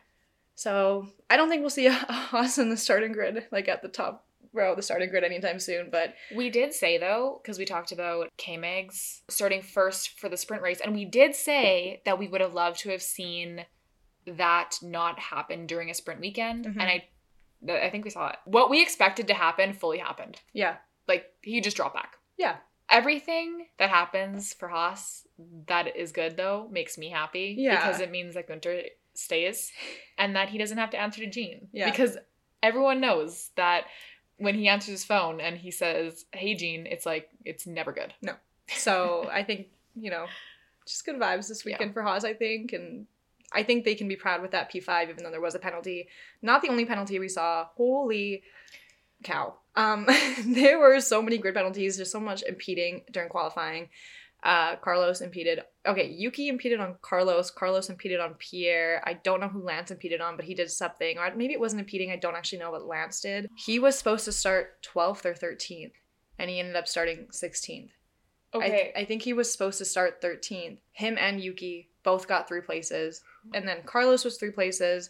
So 0.57 1.07
I 1.29 1.37
don't 1.37 1.49
think 1.49 1.61
we'll 1.61 1.69
see 1.69 1.85
a 1.87 1.91
Haas 1.93 2.57
in 2.57 2.69
the 2.69 2.77
starting 2.77 3.11
grid, 3.11 3.45
like 3.51 3.67
at 3.67 3.81
the 3.83 3.87
top 3.87 4.25
row 4.53 4.71
of 4.71 4.77
the 4.77 4.81
starting 4.81 5.09
grid 5.09 5.23
anytime 5.23 5.59
soon. 5.59 5.89
But 5.91 6.15
we 6.35 6.49
did 6.49 6.73
say 6.73 6.97
though, 6.97 7.39
because 7.41 7.59
we 7.59 7.65
talked 7.65 7.91
about 7.91 8.29
K 8.37 8.57
Mags 8.57 9.21
starting 9.29 9.61
first 9.61 10.19
for 10.19 10.29
the 10.29 10.35
sprint 10.37 10.63
race, 10.63 10.81
and 10.81 10.95
we 10.95 11.05
did 11.05 11.35
say 11.35 12.01
that 12.05 12.17
we 12.17 12.27
would 12.27 12.41
have 12.41 12.55
loved 12.55 12.79
to 12.79 12.89
have 12.89 13.03
seen 13.03 13.65
that 14.25 14.77
not 14.81 15.19
happen 15.19 15.67
during 15.67 15.89
a 15.89 15.93
sprint 15.93 16.19
weekend. 16.19 16.65
Mhm. 16.65 16.71
And 16.79 16.81
I 16.83 17.07
I 17.71 17.89
think 17.89 18.03
we 18.03 18.09
saw 18.11 18.29
it. 18.29 18.37
What 18.45 18.69
we 18.69 18.81
expected 18.81 19.27
to 19.27 19.33
happen 19.33 19.73
fully 19.73 19.97
happened. 19.99 20.41
yeah, 20.53 20.77
Like 21.07 21.25
he 21.41 21.59
just 21.61 21.75
dropped 21.77 21.95
back. 21.95 22.17
yeah, 22.37 22.57
Everything 22.89 23.67
that 23.79 23.89
happens 23.89 24.53
for 24.53 24.69
Haas 24.69 25.27
that 25.67 25.95
is 25.95 26.11
good 26.11 26.35
though 26.37 26.67
makes 26.71 26.97
me 26.97 27.09
happy. 27.09 27.55
Yeah. 27.57 27.75
Because 27.77 27.99
it 28.01 28.11
means 28.11 28.33
that 28.35 28.47
Guenther 28.47 28.83
stays 29.17 29.71
and 30.17 30.35
that 30.35 30.49
he 30.49 30.57
doesn't 30.57 30.77
have 30.77 30.91
to 30.91 30.99
answer 30.99 31.21
to 31.21 31.29
Gene. 31.29 31.67
Yeah. 31.71 31.89
Because 31.89 32.17
everyone 32.63 33.01
knows 33.01 33.49
that 33.55 33.85
when 34.37 34.55
he 34.55 34.67
answers 34.67 34.91
his 34.91 35.05
phone 35.05 35.41
and 35.41 35.57
he 35.57 35.71
says, 35.71 36.25
Hey 36.31 36.55
Gene, 36.55 36.85
it's 36.85 37.05
like 37.05 37.29
it's 37.45 37.65
never 37.65 37.91
good. 37.91 38.13
No. 38.21 38.33
So 38.67 39.29
I 39.33 39.43
think 39.43 39.67
you 39.99 40.11
know, 40.11 40.27
just 40.85 41.05
good 41.05 41.19
vibes 41.19 41.47
this 41.47 41.65
weekend 41.65 41.93
for 41.93 42.01
Haas. 42.01 42.23
I 42.23 42.33
think, 42.33 42.73
and 42.73 43.07
I 43.51 43.63
think 43.63 43.83
they 43.83 43.95
can 43.95 44.07
be 44.07 44.15
proud 44.15 44.41
with 44.41 44.51
that 44.51 44.69
P 44.69 44.79
five, 44.79 45.09
even 45.09 45.23
though 45.23 45.31
there 45.31 45.41
was 45.41 45.55
a 45.55 45.59
penalty. 45.59 46.07
Not 46.41 46.61
the 46.61 46.69
only 46.69 46.85
penalty 46.85 47.19
we 47.19 47.29
saw. 47.29 47.65
Holy 47.75 48.43
cow! 49.23 49.55
Um, 49.75 50.07
there 50.45 50.79
were 50.79 50.99
so 51.01 51.21
many 51.21 51.37
grid 51.37 51.55
penalties. 51.55 51.97
There's 51.97 52.11
so 52.11 52.19
much 52.19 52.43
impeding 52.43 53.03
during 53.11 53.29
qualifying. 53.29 53.89
Uh, 54.47 54.77
Carlos 54.77 55.19
impeded. 55.19 55.59
Okay, 55.85 56.09
Yuki 56.09 56.47
impeded 56.47 56.79
on 56.79 56.95
Carlos. 57.01 57.51
Carlos 57.51 57.89
impeded 57.89 58.21
on 58.21 58.35
Pierre. 58.35 59.03
I 59.05 59.15
don't 59.15 59.41
know 59.41 59.49
who 59.49 59.61
Lance 59.61 59.91
impeded 59.91 60.21
on, 60.21 60.37
but 60.37 60.45
he 60.45 60.55
did 60.55 60.71
something. 60.71 61.17
Or 61.17 61.29
maybe 61.35 61.51
it 61.51 61.59
wasn't 61.59 61.81
impeding. 61.81 62.11
I 62.11 62.15
don't 62.15 62.33
actually 62.33 62.59
know 62.59 62.71
what 62.71 62.85
Lance 62.85 63.19
did. 63.19 63.49
He 63.57 63.77
was 63.77 63.97
supposed 63.97 64.23
to 64.23 64.31
start 64.31 64.87
12th 64.95 65.25
or 65.25 65.33
13th, 65.33 65.91
and 66.39 66.49
he 66.49 66.61
ended 66.61 66.77
up 66.77 66.87
starting 66.87 67.27
16th. 67.29 67.89
Okay. 68.53 68.93
I, 68.95 69.01
I 69.01 69.03
think 69.03 69.21
he 69.21 69.33
was 69.33 69.51
supposed 69.51 69.79
to 69.79 69.85
start 69.85 70.21
13th. 70.21 70.77
Him 70.93 71.17
and 71.19 71.41
Yuki 71.41 71.89
both 72.03 72.25
got 72.25 72.47
three 72.47 72.61
places. 72.61 73.23
And 73.53 73.67
then 73.67 73.79
Carlos 73.85 74.23
was 74.23 74.37
three 74.37 74.51
places. 74.51 75.09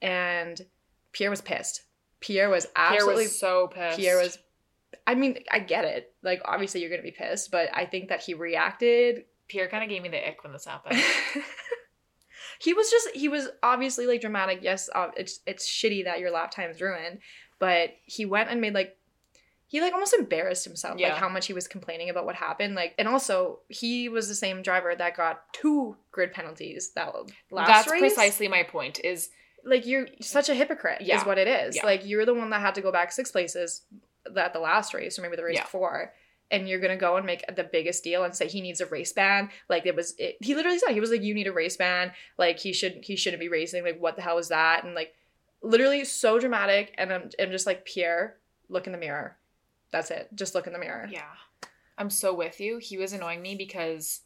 And 0.00 0.64
Pierre 1.10 1.30
was 1.30 1.40
pissed. 1.40 1.82
Pierre 2.20 2.48
was 2.48 2.66
Pierre 2.66 2.92
absolutely. 2.92 3.24
was 3.24 3.38
so 3.40 3.66
pissed. 3.66 3.98
Pierre 3.98 4.18
was. 4.18 4.38
I 5.06 5.14
mean, 5.14 5.38
I 5.50 5.58
get 5.58 5.84
it. 5.84 6.12
Like, 6.22 6.40
obviously, 6.44 6.80
you're 6.80 6.90
going 6.90 7.00
to 7.00 7.04
be 7.04 7.10
pissed. 7.16 7.50
But 7.50 7.68
I 7.74 7.84
think 7.86 8.08
that 8.08 8.22
he 8.22 8.34
reacted. 8.34 9.24
Pierre 9.48 9.68
kind 9.68 9.82
of 9.82 9.88
gave 9.90 10.02
me 10.02 10.08
the 10.08 10.26
ick 10.28 10.42
when 10.44 10.52
this 10.52 10.66
happened. 10.66 11.00
he 12.60 12.72
was 12.72 12.90
just. 12.90 13.10
He 13.14 13.28
was 13.28 13.48
obviously 13.62 14.06
like 14.06 14.20
dramatic. 14.20 14.60
Yes, 14.62 14.88
uh, 14.94 15.08
it's 15.16 15.40
it's 15.46 15.68
shitty 15.68 16.04
that 16.04 16.18
your 16.20 16.30
lap 16.30 16.50
time's 16.50 16.80
ruined. 16.80 17.18
But 17.58 17.90
he 18.04 18.24
went 18.24 18.50
and 18.50 18.60
made 18.60 18.74
like 18.74 18.96
he 19.66 19.80
like 19.80 19.92
almost 19.92 20.14
embarrassed 20.14 20.64
himself 20.64 20.98
Yeah. 20.98 21.08
like 21.10 21.18
how 21.18 21.28
much 21.28 21.46
he 21.46 21.52
was 21.52 21.68
complaining 21.68 22.08
about 22.08 22.24
what 22.24 22.34
happened 22.36 22.74
like 22.74 22.94
and 22.98 23.06
also 23.06 23.58
he 23.68 24.08
was 24.08 24.26
the 24.28 24.34
same 24.34 24.62
driver 24.62 24.94
that 24.94 25.14
got 25.16 25.52
two 25.52 25.96
grid 26.10 26.32
penalties 26.32 26.92
that 26.94 27.12
last 27.50 27.66
That's 27.66 27.90
race 27.90 28.00
precisely 28.00 28.48
my 28.48 28.62
point. 28.62 29.00
Is 29.04 29.28
like 29.64 29.86
you're 29.86 30.06
such 30.22 30.48
a 30.48 30.54
hypocrite 30.54 31.02
Yeah. 31.02 31.18
is 31.20 31.26
what 31.26 31.36
it 31.36 31.48
is 31.48 31.76
Yeah. 31.76 31.84
like 31.84 32.06
you're 32.06 32.24
the 32.24 32.32
one 32.32 32.48
that 32.50 32.60
had 32.62 32.76
to 32.76 32.80
go 32.80 32.90
back 32.92 33.12
six 33.12 33.30
places 33.30 33.82
at 34.36 34.52
the 34.52 34.60
last 34.60 34.94
race 34.94 35.18
or 35.18 35.22
maybe 35.22 35.36
the 35.36 35.44
race 35.44 35.56
Yeah. 35.56 35.62
before 35.64 36.12
and 36.50 36.68
you're 36.68 36.80
gonna 36.80 36.96
go 36.96 37.16
and 37.16 37.26
make 37.26 37.44
the 37.54 37.64
biggest 37.64 38.02
deal 38.02 38.24
and 38.24 38.34
say 38.34 38.48
he 38.48 38.60
needs 38.62 38.80
a 38.80 38.86
race 38.86 39.12
ban. 39.12 39.50
Like 39.68 39.84
it 39.84 39.94
was, 39.94 40.14
it, 40.18 40.38
he 40.40 40.54
literally 40.54 40.78
said 40.78 40.92
he 40.92 41.00
was 41.00 41.10
like, 41.10 41.22
"You 41.22 41.34
need 41.34 41.46
a 41.46 41.52
race 41.52 41.76
ban. 41.76 42.12
Like 42.38 42.58
he 42.58 42.72
should, 42.72 43.00
he 43.02 43.16
shouldn't 43.16 43.40
be 43.40 43.48
racing. 43.50 43.84
Like 43.84 44.00
what 44.00 44.16
the 44.16 44.22
hell 44.22 44.38
is 44.38 44.48
that?" 44.48 44.82
And 44.84 44.94
like, 44.94 45.14
literally 45.60 46.04
so 46.06 46.38
dramatic. 46.38 46.94
And 46.96 47.12
I'm, 47.12 47.30
I'm 47.38 47.50
just 47.50 47.66
like, 47.66 47.84
Pierre, 47.84 48.36
look 48.70 48.86
in 48.86 48.92
the 48.92 48.98
mirror. 48.98 49.36
That's 49.90 50.10
it. 50.10 50.28
Just 50.34 50.54
look 50.54 50.66
in 50.66 50.72
the 50.72 50.78
mirror. 50.78 51.06
Yeah. 51.10 51.22
I'm 51.98 52.08
so 52.10 52.32
with 52.32 52.60
you. 52.60 52.78
He 52.78 52.96
was 52.96 53.12
annoying 53.12 53.42
me 53.42 53.54
because 53.54 54.20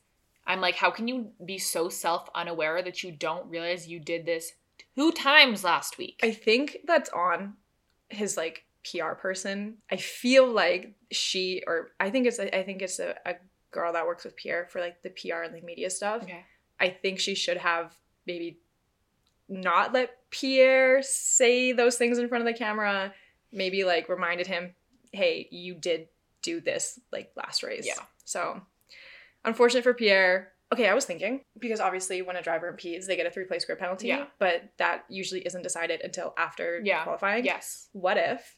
I'm 0.46 0.60
like, 0.60 0.76
how 0.76 0.90
can 0.90 1.08
you 1.08 1.30
be 1.44 1.58
so 1.58 1.88
self 1.88 2.28
unaware 2.36 2.82
that 2.82 3.02
you 3.02 3.10
don't 3.10 3.48
realize 3.50 3.88
you 3.88 3.98
did 3.98 4.26
this 4.26 4.52
two 4.96 5.10
times 5.10 5.64
last 5.64 5.98
week? 5.98 6.20
I 6.22 6.30
think 6.30 6.78
that's 6.86 7.10
on 7.10 7.54
his 8.10 8.36
like 8.36 8.64
PR 8.90 9.12
person. 9.12 9.78
I 9.90 9.96
feel 9.96 10.46
like 10.50 10.94
she 11.10 11.62
or 11.66 11.90
I 12.00 12.10
think 12.10 12.26
it's 12.26 12.38
a, 12.38 12.56
I 12.56 12.62
think 12.64 12.82
it's 12.82 12.98
a, 12.98 13.14
a 13.24 13.34
girl 13.70 13.92
that 13.92 14.06
works 14.06 14.24
with 14.24 14.36
Pierre 14.36 14.66
for 14.70 14.80
like 14.80 15.02
the 15.02 15.10
PR 15.10 15.42
and 15.42 15.54
the 15.54 15.60
media 15.62 15.88
stuff. 15.90 16.22
okay. 16.24 16.44
I 16.80 16.88
think 16.90 17.20
she 17.20 17.34
should 17.34 17.58
have 17.58 17.94
maybe 18.26 18.58
not 19.48 19.92
let 19.92 20.10
Pierre 20.30 21.02
say 21.02 21.72
those 21.72 21.96
things 21.96 22.18
in 22.18 22.28
front 22.28 22.46
of 22.46 22.52
the 22.52 22.58
camera. 22.58 23.12
Maybe 23.52 23.84
like 23.84 24.08
reminded 24.08 24.46
him, 24.46 24.74
hey, 25.12 25.46
you 25.50 25.74
did 25.74 26.08
do 26.42 26.60
this 26.60 26.98
like 27.12 27.30
last 27.36 27.62
race. 27.62 27.86
Yeah. 27.86 28.02
So 28.24 28.62
unfortunate 29.44 29.84
for 29.84 29.94
Pierre. 29.94 30.48
Okay, 30.72 30.88
I 30.88 30.94
was 30.94 31.04
thinking 31.04 31.42
because 31.58 31.80
obviously 31.80 32.22
when 32.22 32.36
a 32.36 32.42
driver 32.42 32.66
impedes, 32.66 33.06
they 33.06 33.14
get 33.16 33.26
a 33.26 33.30
three 33.30 33.44
place 33.44 33.64
grid 33.66 33.78
penalty. 33.78 34.08
Yeah. 34.08 34.24
But 34.38 34.70
that 34.78 35.04
usually 35.10 35.40
isn't 35.42 35.62
decided 35.62 36.00
until 36.00 36.32
after 36.38 36.80
Yeah. 36.82 37.04
qualifying. 37.04 37.44
Yes. 37.44 37.88
What 37.92 38.16
if 38.16 38.56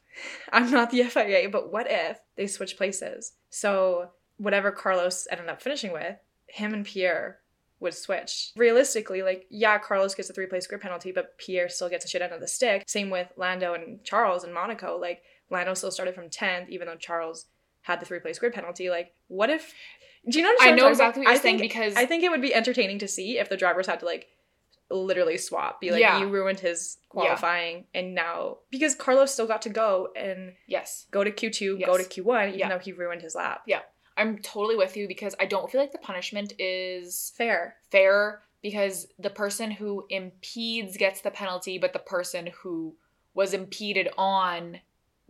I'm 0.52 0.70
not 0.70 0.90
the 0.90 1.02
FIA, 1.04 1.48
but 1.48 1.72
what 1.72 1.86
if 1.90 2.18
they 2.36 2.46
switch 2.46 2.76
places? 2.76 3.32
So 3.50 4.10
whatever 4.36 4.70
Carlos 4.70 5.26
ended 5.30 5.48
up 5.48 5.62
finishing 5.62 5.92
with, 5.92 6.16
him 6.46 6.74
and 6.74 6.84
Pierre 6.84 7.38
would 7.80 7.94
switch. 7.94 8.52
Realistically, 8.56 9.22
like, 9.22 9.46
yeah, 9.50 9.78
Carlos 9.78 10.14
gets 10.14 10.30
a 10.30 10.32
three 10.32 10.46
place 10.46 10.66
grid 10.66 10.80
penalty, 10.80 11.12
but 11.12 11.38
Pierre 11.38 11.68
still 11.68 11.88
gets 11.88 12.04
a 12.04 12.08
shit 12.08 12.22
end 12.22 12.32
of 12.32 12.40
the 12.40 12.48
stick. 12.48 12.84
Same 12.86 13.10
with 13.10 13.28
Lando 13.36 13.74
and 13.74 14.02
Charles 14.04 14.44
in 14.44 14.52
Monaco. 14.52 14.98
Like, 14.98 15.22
Lando 15.50 15.74
still 15.74 15.90
started 15.90 16.14
from 16.14 16.28
10th, 16.28 16.68
even 16.68 16.86
though 16.86 16.96
Charles 16.96 17.46
had 17.82 18.00
the 18.00 18.06
three 18.06 18.20
place 18.20 18.38
grid 18.38 18.54
penalty. 18.54 18.90
Like, 18.90 19.12
what 19.28 19.50
if. 19.50 19.72
Do 20.28 20.38
you 20.38 20.44
know 20.44 20.54
what 20.58 20.66
I 20.66 20.70
know 20.70 20.88
exactly 20.88 21.22
about? 21.22 21.30
what 21.30 21.34
you're 21.34 21.40
I 21.40 21.42
saying 21.42 21.58
because 21.58 21.94
I 21.96 22.06
think 22.06 22.24
it 22.24 22.30
would 22.30 22.40
be 22.40 22.54
entertaining 22.54 22.98
to 23.00 23.08
see 23.08 23.38
if 23.38 23.50
the 23.50 23.58
drivers 23.58 23.86
had 23.86 24.00
to, 24.00 24.06
like, 24.06 24.28
literally 24.94 25.36
swap. 25.38 25.80
Be 25.80 25.90
like, 25.90 26.00
Yeah. 26.00 26.20
you 26.20 26.28
ruined 26.28 26.60
his 26.60 26.98
qualifying, 27.08 27.84
and 27.94 28.14
now. 28.14 28.58
Because 28.70 28.94
Carlos 28.94 29.32
still 29.32 29.46
got 29.46 29.62
to 29.62 29.68
go 29.70 30.08
and 30.16 30.54
yes. 30.66 31.06
go 31.10 31.24
to 31.24 31.30
Q2, 31.30 31.84
go 31.84 31.96
to 31.96 32.04
Q1, 32.04 32.48
even 32.48 32.58
Yeah. 32.60 32.68
though 32.68 32.78
he 32.78 32.92
ruined 32.92 33.22
his 33.22 33.34
lap. 33.34 33.62
Yeah, 33.66 33.80
I'm 34.16 34.38
totally 34.38 34.76
with 34.76 34.96
you 34.96 35.08
because 35.08 35.34
I 35.40 35.46
don't 35.46 35.70
feel 35.70 35.80
like 35.80 35.92
the 35.92 35.98
punishment 35.98 36.52
is 36.58 37.32
Fair. 37.36 37.76
fair 37.90 38.42
because 38.62 39.08
the 39.18 39.30
person 39.30 39.70
who 39.72 40.06
impedes 40.08 40.96
gets 40.96 41.20
the 41.20 41.30
penalty, 41.30 41.78
but 41.78 41.92
the 41.92 41.98
person 41.98 42.48
who 42.62 42.96
was 43.34 43.52
impeded 43.52 44.08
on 44.16 44.80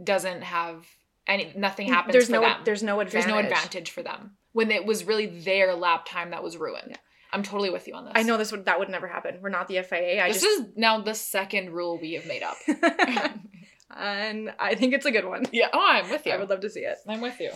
doesn't 0.02 0.42
have 0.42 0.86
any 1.26 1.50
nothing 1.56 1.88
happens 1.88 2.12
there's 2.12 2.28
no 2.28 2.42
them. 2.42 2.60
there's 2.64 2.82
no 2.82 3.00
advantage. 3.00 3.12
There's 3.12 3.34
no 3.34 3.38
advantage 3.38 3.90
for 3.90 4.02
them 4.02 4.36
when 4.52 4.70
it 4.70 4.84
was 4.84 5.04
really 5.04 5.26
their 5.26 5.74
lap 5.74 6.04
time 6.06 6.30
that 6.30 6.42
was 6.42 6.56
ruined. 6.58 6.98
I'm 7.34 7.42
totally 7.42 7.70
with 7.70 7.86
you 7.88 7.94
on 7.94 8.04
this. 8.04 8.12
I 8.14 8.22
know 8.22 8.36
this 8.36 8.52
would 8.52 8.64
that 8.66 8.78
would 8.78 8.88
never 8.88 9.08
happen. 9.08 9.38
We're 9.42 9.50
not 9.50 9.68
the 9.68 9.82
FIA. 9.82 10.22
I 10.22 10.28
this 10.28 10.42
just 10.42 10.60
is 10.60 10.66
now 10.76 11.00
the 11.00 11.14
second 11.14 11.70
rule 11.70 11.98
we 12.00 12.12
have 12.14 12.26
made 12.26 12.42
up. 12.42 12.56
and 13.96 14.54
I 14.58 14.74
think 14.74 14.94
it's 14.94 15.06
a 15.06 15.10
good 15.10 15.24
one. 15.26 15.46
yeah. 15.52 15.68
Oh, 15.72 15.86
I'm 15.86 16.10
with 16.10 16.24
you. 16.26 16.32
I 16.32 16.36
would 16.36 16.48
love 16.50 16.60
to 16.60 16.70
see 16.70 16.80
it. 16.80 16.98
I'm 17.08 17.20
with 17.20 17.40
you. 17.40 17.50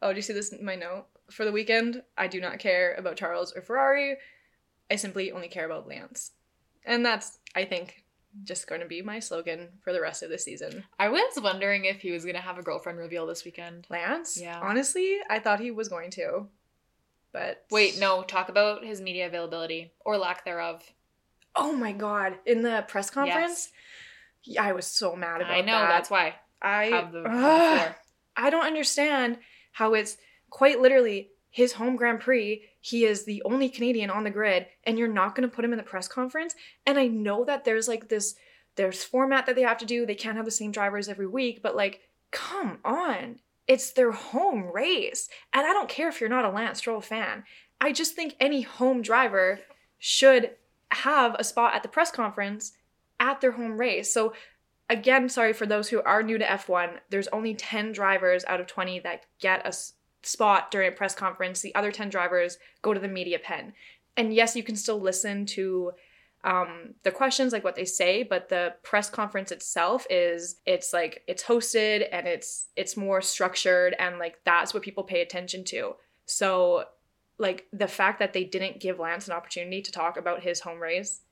Oh, 0.00 0.10
do 0.12 0.16
you 0.16 0.22
see 0.22 0.32
this 0.32 0.52
in 0.52 0.64
my 0.64 0.76
note? 0.76 1.06
For 1.30 1.44
the 1.44 1.52
weekend, 1.52 2.02
I 2.16 2.26
do 2.26 2.40
not 2.40 2.58
care 2.58 2.94
about 2.94 3.16
Charles 3.16 3.52
or 3.54 3.62
Ferrari. 3.62 4.16
I 4.90 4.96
simply 4.96 5.30
only 5.32 5.48
care 5.48 5.66
about 5.66 5.88
Lance. 5.88 6.32
And 6.84 7.04
that's, 7.04 7.38
I 7.54 7.64
think, 7.64 8.04
just 8.44 8.66
going 8.66 8.80
to 8.80 8.86
be 8.86 9.02
my 9.02 9.18
slogan 9.18 9.68
for 9.82 9.92
the 9.92 10.00
rest 10.00 10.22
of 10.22 10.30
the 10.30 10.38
season. 10.38 10.84
I 10.98 11.08
was 11.08 11.38
wondering 11.42 11.84
if 11.84 12.00
he 12.00 12.12
was 12.12 12.24
gonna 12.24 12.40
have 12.40 12.58
a 12.58 12.62
girlfriend 12.62 12.98
reveal 12.98 13.26
this 13.26 13.44
weekend. 13.44 13.86
Lance? 13.90 14.40
Yeah. 14.40 14.58
Honestly, 14.62 15.18
I 15.28 15.38
thought 15.38 15.60
he 15.60 15.70
was 15.70 15.88
going 15.88 16.10
to. 16.12 16.46
But 17.32 17.64
Wait, 17.70 17.98
no. 17.98 18.22
Talk 18.22 18.48
about 18.48 18.84
his 18.84 19.00
media 19.00 19.26
availability 19.26 19.92
or 20.04 20.16
lack 20.16 20.44
thereof. 20.44 20.82
Oh 21.54 21.72
my 21.72 21.92
god. 21.92 22.38
In 22.46 22.62
the 22.62 22.84
press 22.88 23.10
conference? 23.10 23.70
Yeah, 24.44 24.62
I 24.62 24.72
was 24.72 24.86
so 24.86 25.16
mad 25.16 25.40
about 25.40 25.52
I 25.52 25.60
know. 25.60 25.72
that. 25.72 25.88
That's 25.88 26.10
why 26.10 26.36
I 26.62 26.84
have 26.86 27.12
the, 27.12 27.22
the 27.22 27.94
I 28.36 28.50
don't 28.50 28.64
understand 28.64 29.38
how 29.72 29.94
it's 29.94 30.16
quite 30.50 30.80
literally 30.80 31.30
his 31.50 31.72
home 31.72 31.96
Grand 31.96 32.20
Prix. 32.20 32.62
He 32.80 33.04
is 33.04 33.24
the 33.24 33.42
only 33.44 33.68
Canadian 33.68 34.10
on 34.10 34.24
the 34.24 34.30
grid, 34.30 34.66
and 34.84 34.98
you're 34.98 35.08
not 35.08 35.34
going 35.34 35.48
to 35.48 35.54
put 35.54 35.64
him 35.64 35.72
in 35.72 35.76
the 35.76 35.82
press 35.82 36.08
conference. 36.08 36.54
And 36.86 36.98
I 36.98 37.08
know 37.08 37.44
that 37.44 37.64
there's 37.64 37.88
like 37.88 38.08
this, 38.08 38.36
there's 38.76 39.04
format 39.04 39.46
that 39.46 39.56
they 39.56 39.62
have 39.62 39.78
to 39.78 39.86
do. 39.86 40.06
They 40.06 40.14
can't 40.14 40.36
have 40.36 40.44
the 40.44 40.50
same 40.50 40.70
drivers 40.70 41.08
every 41.08 41.26
week, 41.26 41.62
but 41.62 41.76
like, 41.76 42.00
come 42.30 42.78
on. 42.84 43.40
It's 43.68 43.92
their 43.92 44.12
home 44.12 44.72
race. 44.72 45.28
And 45.52 45.66
I 45.66 45.72
don't 45.72 45.88
care 45.88 46.08
if 46.08 46.20
you're 46.20 46.30
not 46.30 46.44
a 46.44 46.50
Lance 46.50 46.78
Stroll 46.78 47.00
fan. 47.00 47.44
I 47.80 47.92
just 47.92 48.16
think 48.16 48.34
any 48.40 48.62
home 48.62 49.02
driver 49.02 49.60
should 49.98 50.52
have 50.90 51.36
a 51.38 51.44
spot 51.44 51.74
at 51.74 51.82
the 51.82 51.88
press 51.88 52.10
conference 52.10 52.72
at 53.20 53.40
their 53.40 53.52
home 53.52 53.78
race. 53.78 54.12
So 54.12 54.32
again, 54.88 55.28
sorry 55.28 55.52
for 55.52 55.66
those 55.66 55.88
who 55.88 56.02
are 56.02 56.22
new 56.22 56.38
to 56.38 56.44
F1, 56.44 56.98
there's 57.10 57.28
only 57.28 57.54
10 57.54 57.92
drivers 57.92 58.44
out 58.46 58.60
of 58.60 58.66
20 58.66 59.00
that 59.00 59.26
get 59.38 59.66
a 59.66 59.72
spot 60.22 60.70
during 60.70 60.88
a 60.88 60.96
press 60.96 61.14
conference. 61.14 61.60
The 61.60 61.74
other 61.74 61.92
10 61.92 62.08
drivers 62.08 62.58
go 62.82 62.94
to 62.94 63.00
the 63.00 63.08
media 63.08 63.38
pen. 63.38 63.74
And 64.16 64.34
yes, 64.34 64.56
you 64.56 64.62
can 64.62 64.76
still 64.76 65.00
listen 65.00 65.46
to 65.46 65.92
um, 66.44 66.94
the 67.02 67.10
questions, 67.10 67.52
like 67.52 67.64
what 67.64 67.74
they 67.74 67.84
say, 67.84 68.22
but 68.22 68.48
the 68.48 68.74
press 68.82 69.10
conference 69.10 69.50
itself 69.50 70.06
is 70.08 70.56
it's 70.66 70.92
like 70.92 71.22
it's 71.26 71.42
hosted 71.42 72.06
and 72.12 72.28
it's 72.28 72.68
it's 72.76 72.96
more 72.96 73.20
structured 73.20 73.94
and 73.98 74.18
like 74.18 74.36
that's 74.44 74.72
what 74.72 74.82
people 74.82 75.02
pay 75.02 75.20
attention 75.20 75.64
to. 75.64 75.94
So 76.26 76.84
like 77.38 77.66
the 77.72 77.88
fact 77.88 78.20
that 78.20 78.32
they 78.32 78.44
didn't 78.44 78.80
give 78.80 78.98
Lance 78.98 79.26
an 79.26 79.34
opportunity 79.34 79.82
to 79.82 79.92
talk 79.92 80.16
about 80.16 80.42
his 80.42 80.60
home 80.60 80.80
race 80.80 81.22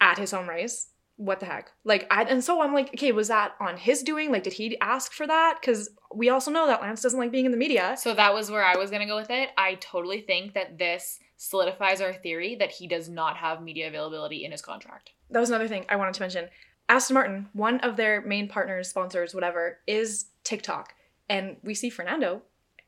at 0.00 0.18
his 0.18 0.30
home 0.30 0.48
race 0.48 0.88
what 1.20 1.38
the 1.38 1.44
heck? 1.44 1.70
Like 1.84 2.06
i 2.10 2.22
and 2.22 2.42
so 2.42 2.62
i'm 2.62 2.72
like 2.72 2.88
okay 2.94 3.12
was 3.12 3.28
that 3.28 3.52
on 3.60 3.76
his 3.76 4.02
doing? 4.02 4.32
Like 4.32 4.42
did 4.42 4.54
he 4.54 4.78
ask 4.80 5.12
for 5.12 5.26
that? 5.26 5.58
Because 5.60 5.90
we 6.14 6.30
also 6.30 6.50
know 6.50 6.66
that 6.66 6.80
lance 6.80 7.02
doesn't 7.02 7.18
like 7.18 7.30
being 7.30 7.44
in 7.44 7.50
the 7.50 7.58
media. 7.58 7.94
So 7.98 8.14
that 8.14 8.32
was 8.32 8.50
where 8.50 8.64
I 8.64 8.76
was 8.76 8.90
gonna 8.90 9.06
go 9.06 9.16
with 9.16 9.28
it. 9.30 9.50
I 9.56 9.74
totally 9.74 10.22
think 10.22 10.54
that 10.54 10.78
this 10.78 11.18
solidifies 11.36 12.00
our 12.00 12.14
theory 12.14 12.54
that 12.56 12.70
he 12.70 12.86
does 12.86 13.08
not 13.08 13.36
have 13.36 13.62
media 13.62 13.88
availability 13.88 14.44
in 14.46 14.50
his 14.52 14.62
contract. 14.62 15.10
that 15.30 15.40
was 15.40 15.50
another 15.50 15.68
thing 15.68 15.84
i 15.90 15.96
wanted 15.96 16.14
to 16.14 16.22
mention. 16.22 16.48
Aston 16.88 17.14
martin 17.14 17.48
one 17.52 17.80
of 17.80 17.96
their 17.96 18.22
main 18.22 18.48
partners 18.48 18.88
sponsors 18.88 19.34
whatever 19.34 19.78
is 19.86 20.26
tiktok. 20.42 20.94
And 21.28 21.58
we 21.62 21.74
see 21.74 21.90
fernando 21.90 22.42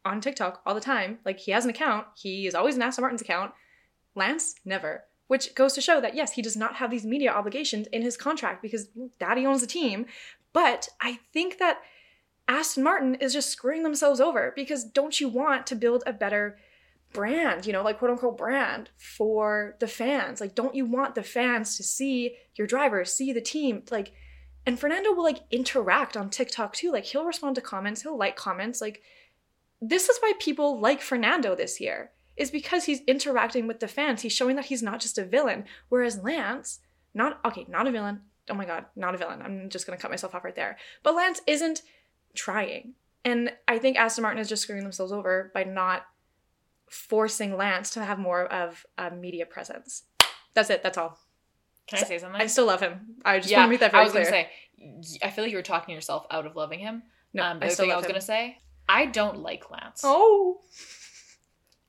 on 0.06 0.22
tiktok 0.22 0.62
all 0.64 0.74
the 0.74 0.80
time. 0.80 1.18
Like 1.26 1.38
he 1.38 1.52
has 1.52 1.64
an 1.64 1.70
account. 1.70 2.06
He 2.16 2.46
is 2.46 2.54
always 2.54 2.76
in 2.76 2.82
aston 2.82 3.02
martin's 3.02 3.20
account. 3.20 3.52
Lance 4.14 4.54
never 4.64 5.04
which 5.32 5.54
goes 5.54 5.72
to 5.72 5.80
show 5.80 6.00
that 6.00 6.14
yes 6.14 6.32
he 6.32 6.42
does 6.42 6.56
not 6.56 6.76
have 6.76 6.90
these 6.90 7.06
media 7.06 7.32
obligations 7.32 7.86
in 7.88 8.02
his 8.02 8.16
contract 8.16 8.60
because 8.60 8.88
daddy 9.18 9.46
owns 9.46 9.62
the 9.62 9.66
team 9.66 10.04
but 10.52 10.88
i 11.00 11.18
think 11.32 11.58
that 11.58 11.80
aston 12.46 12.84
martin 12.84 13.14
is 13.14 13.32
just 13.32 13.48
screwing 13.48 13.82
themselves 13.82 14.20
over 14.20 14.52
because 14.54 14.84
don't 14.84 15.20
you 15.20 15.28
want 15.28 15.66
to 15.66 15.74
build 15.74 16.02
a 16.06 16.12
better 16.12 16.58
brand, 17.12 17.66
you 17.66 17.72
know, 17.72 17.82
like 17.82 17.98
quote 17.98 18.10
unquote 18.10 18.38
brand 18.38 18.90
for 18.96 19.76
the 19.80 19.86
fans. 19.86 20.40
Like, 20.40 20.54
don't 20.54 20.74
you 20.74 20.86
want 20.86 21.14
the 21.14 21.22
fans 21.22 21.76
to 21.76 21.82
see 21.82 22.36
your 22.56 22.66
drivers, 22.66 23.12
see 23.12 23.32
the 23.32 23.40
team? 23.40 23.82
Like, 23.90 24.12
and 24.66 24.78
Fernando 24.78 25.12
will 25.12 25.24
like 25.24 25.40
interact 25.50 26.16
on 26.16 26.30
TikTok 26.30 26.74
too. 26.74 26.92
Like, 26.92 27.04
he'll 27.04 27.24
respond 27.24 27.56
to 27.56 27.60
comments, 27.60 28.02
he'll 28.02 28.18
like 28.18 28.36
comments. 28.36 28.80
Like, 28.80 29.02
this 29.80 30.08
is 30.08 30.18
why 30.20 30.32
people 30.38 30.80
like 30.80 31.00
Fernando 31.00 31.54
this 31.54 31.80
year, 31.80 32.12
is 32.36 32.50
because 32.50 32.84
he's 32.84 33.00
interacting 33.02 33.66
with 33.66 33.80
the 33.80 33.88
fans. 33.88 34.22
He's 34.22 34.32
showing 34.32 34.56
that 34.56 34.66
he's 34.66 34.82
not 34.82 35.00
just 35.00 35.18
a 35.18 35.24
villain. 35.24 35.64
Whereas 35.88 36.22
Lance, 36.22 36.80
not, 37.14 37.40
okay, 37.44 37.66
not 37.68 37.86
a 37.86 37.90
villain. 37.90 38.22
Oh 38.50 38.54
my 38.54 38.64
God, 38.64 38.86
not 38.96 39.14
a 39.14 39.18
villain. 39.18 39.42
I'm 39.42 39.68
just 39.68 39.86
gonna 39.86 39.98
cut 39.98 40.10
myself 40.10 40.34
off 40.34 40.44
right 40.44 40.56
there. 40.56 40.76
But 41.02 41.14
Lance 41.14 41.40
isn't 41.46 41.82
trying. 42.34 42.94
And 43.24 43.52
I 43.68 43.78
think 43.78 43.96
Aston 43.96 44.22
Martin 44.22 44.40
is 44.40 44.48
just 44.48 44.62
screwing 44.62 44.82
themselves 44.82 45.12
over 45.12 45.50
by 45.54 45.64
not 45.64 46.06
forcing 46.90 47.56
Lance 47.56 47.90
to 47.90 48.04
have 48.04 48.18
more 48.18 48.44
of 48.46 48.84
a 48.98 49.10
media 49.10 49.46
presence. 49.46 50.04
That's 50.54 50.70
it. 50.70 50.82
That's 50.82 50.98
all. 50.98 51.18
Can 51.86 52.00
I 52.00 52.02
say 52.02 52.18
something? 52.18 52.40
I 52.40 52.46
still 52.46 52.66
love 52.66 52.80
him. 52.80 53.16
I 53.24 53.38
just 53.38 53.50
yeah, 53.50 53.58
want 53.58 53.68
to 53.68 53.70
make 53.70 53.80
that 53.80 53.92
very 53.92 54.02
I 54.02 54.04
was 54.04 54.12
clear. 54.12 54.24
gonna 54.24 54.46
say. 55.06 55.18
I 55.22 55.30
feel 55.30 55.44
like 55.44 55.52
you 55.52 55.58
were 55.58 55.62
talking 55.62 55.94
yourself 55.94 56.26
out 56.30 56.46
of 56.46 56.56
loving 56.56 56.80
him. 56.80 57.02
no, 57.32 57.44
um, 57.44 57.58
I 57.60 57.68
still 57.68 57.84
thing 57.84 57.92
I 57.92 57.96
was 57.96 58.04
him. 58.04 58.10
gonna 58.12 58.20
say, 58.20 58.58
I 58.88 59.06
don't 59.06 59.38
like 59.38 59.70
Lance. 59.70 60.02
Oh, 60.04 60.60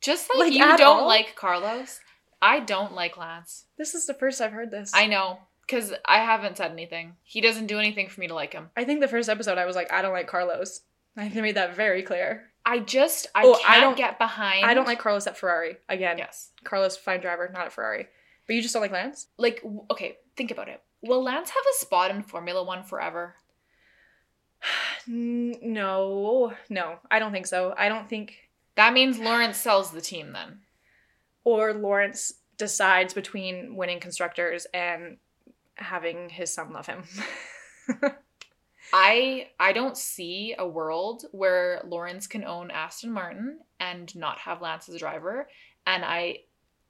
Just 0.04 0.30
like, 0.30 0.39
Like, 0.50 0.54
you 0.54 0.60
don't 0.78 0.82
all? 1.00 1.08
like 1.08 1.36
Carlos, 1.36 2.00
I 2.42 2.60
don't 2.60 2.94
like 2.94 3.18
Lance. 3.18 3.66
this 3.78 3.96
is 3.96 4.06
the 4.06 4.13
first 4.13 4.42
I've 4.42 4.52
heard 4.52 4.70
this. 4.70 4.92
I 4.94 5.08
know 5.08 5.39
because 5.66 5.94
I 6.06 6.18
haven't 6.18 6.58
said 6.58 6.72
anything. 6.72 7.16
He 7.24 7.39
doesn't 7.42 7.68
do 7.68 7.80
anything 7.80 8.10
for 8.10 8.20
me 8.20 8.28
to 8.28 8.34
like 8.36 8.52
him. 8.54 8.70
I 8.78 8.84
think 8.84 9.00
the 9.00 9.08
first 9.08 9.30
episode 9.30 9.58
I 9.58 9.66
was 9.66 9.76
like, 9.78 9.92
I 9.92 10.02
don't 10.02 10.13
like 10.13 10.28
Carlos. 10.28 10.82
I 11.18 11.30
made 11.30 11.56
that 11.56 11.76
very 11.76 12.04
clear. 12.04 12.50
I 12.66 12.80
just 12.80 13.28
I 13.34 13.44
Oh, 13.46 13.56
can't 13.56 13.70
I 13.70 13.80
don't- 13.80 13.98
get 13.98 14.18
behind. 14.20 14.66
I 14.66 14.74
don't 14.74 14.86
like 14.88 15.00
Carlos 15.00 15.26
at 15.28 15.38
Ferrari. 15.38 15.78
Again, 15.89 16.18
Yes. 16.18 16.52
Carlos, 16.63 16.96
fine 16.98 17.20
driver, 17.22 17.50
not 17.54 17.66
at 17.68 17.74
Ferrari. 17.74 18.08
But 18.46 18.56
you 18.58 18.62
just 18.62 18.74
don't 18.74 18.82
like 18.82 18.92
Lance? 18.92 19.28
Like 19.38 19.63
okay, 19.92 20.18
think 20.36 20.52
about 20.52 20.68
it. 20.68 20.82
Will 21.02 21.24
Lance 21.24 21.50
have 21.50 21.63
a 21.63 21.80
spot 21.80 22.12
in 22.12 22.24
Formula 22.24 22.62
One 22.63 22.84
forever? 22.84 23.36
No, 25.08 26.54
no, 26.70 27.00
I 27.12 27.20
don't 27.20 27.32
think 27.32 27.48
so. 27.48 27.74
I 27.78 27.89
don't 27.89 28.10
think. 28.10 28.36
That 28.76 28.94
means 28.94 29.20
Lawrence 29.20 29.58
sells 29.58 29.92
the 29.92 30.02
team 30.02 30.34
then. 30.34 30.60
Or 31.44 31.74
Lawrence 31.74 32.34
decides 32.58 33.14
between 33.14 33.76
winning 33.76 34.00
constructors 34.00 34.66
and 34.74 35.18
having 35.76 36.30
his 36.30 36.54
son 36.54 36.72
love 36.72 36.88
him. 36.88 37.04
I 38.94 39.50
I 39.60 39.74
don't 39.74 39.98
see 39.98 40.56
a 40.58 40.68
world 40.68 41.26
where 41.32 41.82
Lawrence 41.86 42.28
can 42.28 42.44
own 42.44 42.70
Aston 42.70 43.12
Martin 43.12 43.60
and 43.80 44.16
not 44.16 44.38
have 44.40 44.62
Lance 44.62 44.88
as 44.88 44.96
a 44.96 45.00
driver. 45.00 45.50
And 45.86 46.06
I 46.06 46.40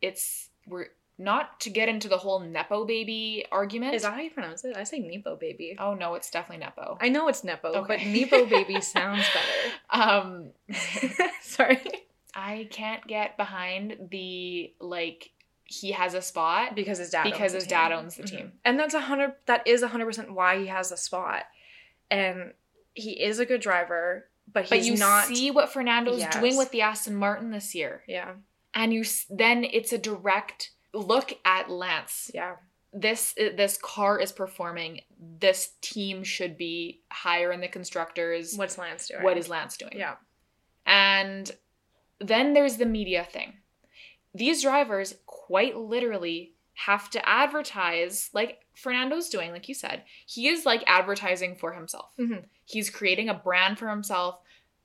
it's 0.01 0.49
we're 0.67 0.87
not 1.17 1.59
to 1.61 1.69
get 1.69 1.89
into 1.89 2.07
the 2.07 2.17
whole 2.17 2.39
Nepo 2.39 2.85
baby 2.85 3.45
argument. 3.51 3.93
Is 3.95 4.01
that 4.01 4.13
how 4.13 4.19
you 4.19 4.31
pronounce 4.31 4.63
it? 4.65 4.75
I 4.75 4.83
say 4.83 4.99
Nepo 4.99 5.35
baby. 5.35 5.75
oh 5.79 5.93
no, 5.93 6.15
it's 6.15 6.29
definitely 6.31 6.65
Nepo. 6.65 6.97
I 6.99 7.09
know 7.09 7.27
it's 7.27 7.43
Nepo, 7.43 7.85
but 7.87 7.99
Nepo 8.05 8.45
baby 8.45 8.81
sounds 8.81 9.25
better. 9.33 10.03
um 10.11 10.49
Sorry. 11.41 11.79
I 12.35 12.67
can't 12.71 13.05
get 13.05 13.37
behind 13.37 14.09
the 14.09 14.73
like 14.79 15.29
he 15.65 15.91
has 15.91 16.13
a 16.13 16.21
spot. 16.21 16.75
Because 16.75 16.97
his 16.97 17.09
dad 17.11 17.23
Because 17.25 17.41
owns 17.41 17.51
the 17.53 17.57
his 17.59 17.67
dad 17.67 17.89
team. 17.89 17.97
owns 17.97 18.15
the 18.15 18.23
team. 18.23 18.51
And 18.65 18.79
that's 18.79 18.93
a 18.93 18.99
hundred 19.01 19.33
that 19.45 19.67
is 19.67 19.81
a 19.83 19.87
hundred 19.87 20.05
percent 20.07 20.33
why 20.33 20.59
he 20.59 20.67
has 20.67 20.91
a 20.91 20.97
spot. 20.97 21.43
And 22.09 22.53
he 22.95 23.11
is 23.23 23.39
a 23.39 23.45
good 23.45 23.61
driver, 23.61 24.27
but 24.51 24.69
But 24.69 24.83
you 24.83 24.97
not 24.97 25.25
see 25.27 25.51
what 25.51 25.71
Fernando's 25.71 26.19
Yes. 26.19 26.35
doing 26.35 26.57
with 26.57 26.71
the 26.71 26.81
Aston 26.81 27.15
Martin 27.15 27.51
this 27.51 27.73
year. 27.75 28.03
Yeah. 28.07 28.33
And 28.73 28.93
you 28.93 29.03
then 29.29 29.63
it's 29.63 29.93
a 29.93 29.97
direct 29.99 30.71
look 30.93 31.33
at 31.45 31.69
Lance. 31.69 32.29
Yeah. 32.33 32.55
This 32.91 33.33
this 33.35 33.77
car 33.81 34.19
is 34.19 34.31
performing. 34.31 35.01
This 35.19 35.71
team 35.81 36.23
should 36.23 36.57
be 36.57 37.01
higher 37.11 37.51
in 37.51 37.59
the 37.61 37.67
constructors. 37.67 38.55
What's 38.55 38.77
Lance 38.77 39.07
doing? 39.07 39.23
what 39.23 39.37
is 39.37 39.49
Lance 39.49 39.77
doing? 39.77 39.93
Yeah. 39.95 40.15
And 40.85 41.49
then 42.19 42.53
there's 42.53 42.77
the 42.77 42.85
media 42.85 43.23
thing. 43.29 43.53
These 44.35 44.61
drivers 44.61 45.15
quite 45.25 45.75
literally 45.77 46.53
have 46.75 47.09
to 47.11 47.29
advertise 47.29 48.29
like 48.33 48.59
Fernando's 48.75 49.29
doing, 49.29 49.51
like 49.51 49.67
you 49.69 49.75
said. 49.75 50.03
He 50.27 50.47
is 50.47 50.65
like 50.65 50.83
advertising 50.87 51.55
for 51.55 51.73
himself. 51.73 52.11
Mhm. 52.19 52.45
He's 52.65 52.89
creating 52.89 53.29
a 53.29 53.33
brand 53.33 53.77
for 53.79 53.89
himself. 53.89 54.39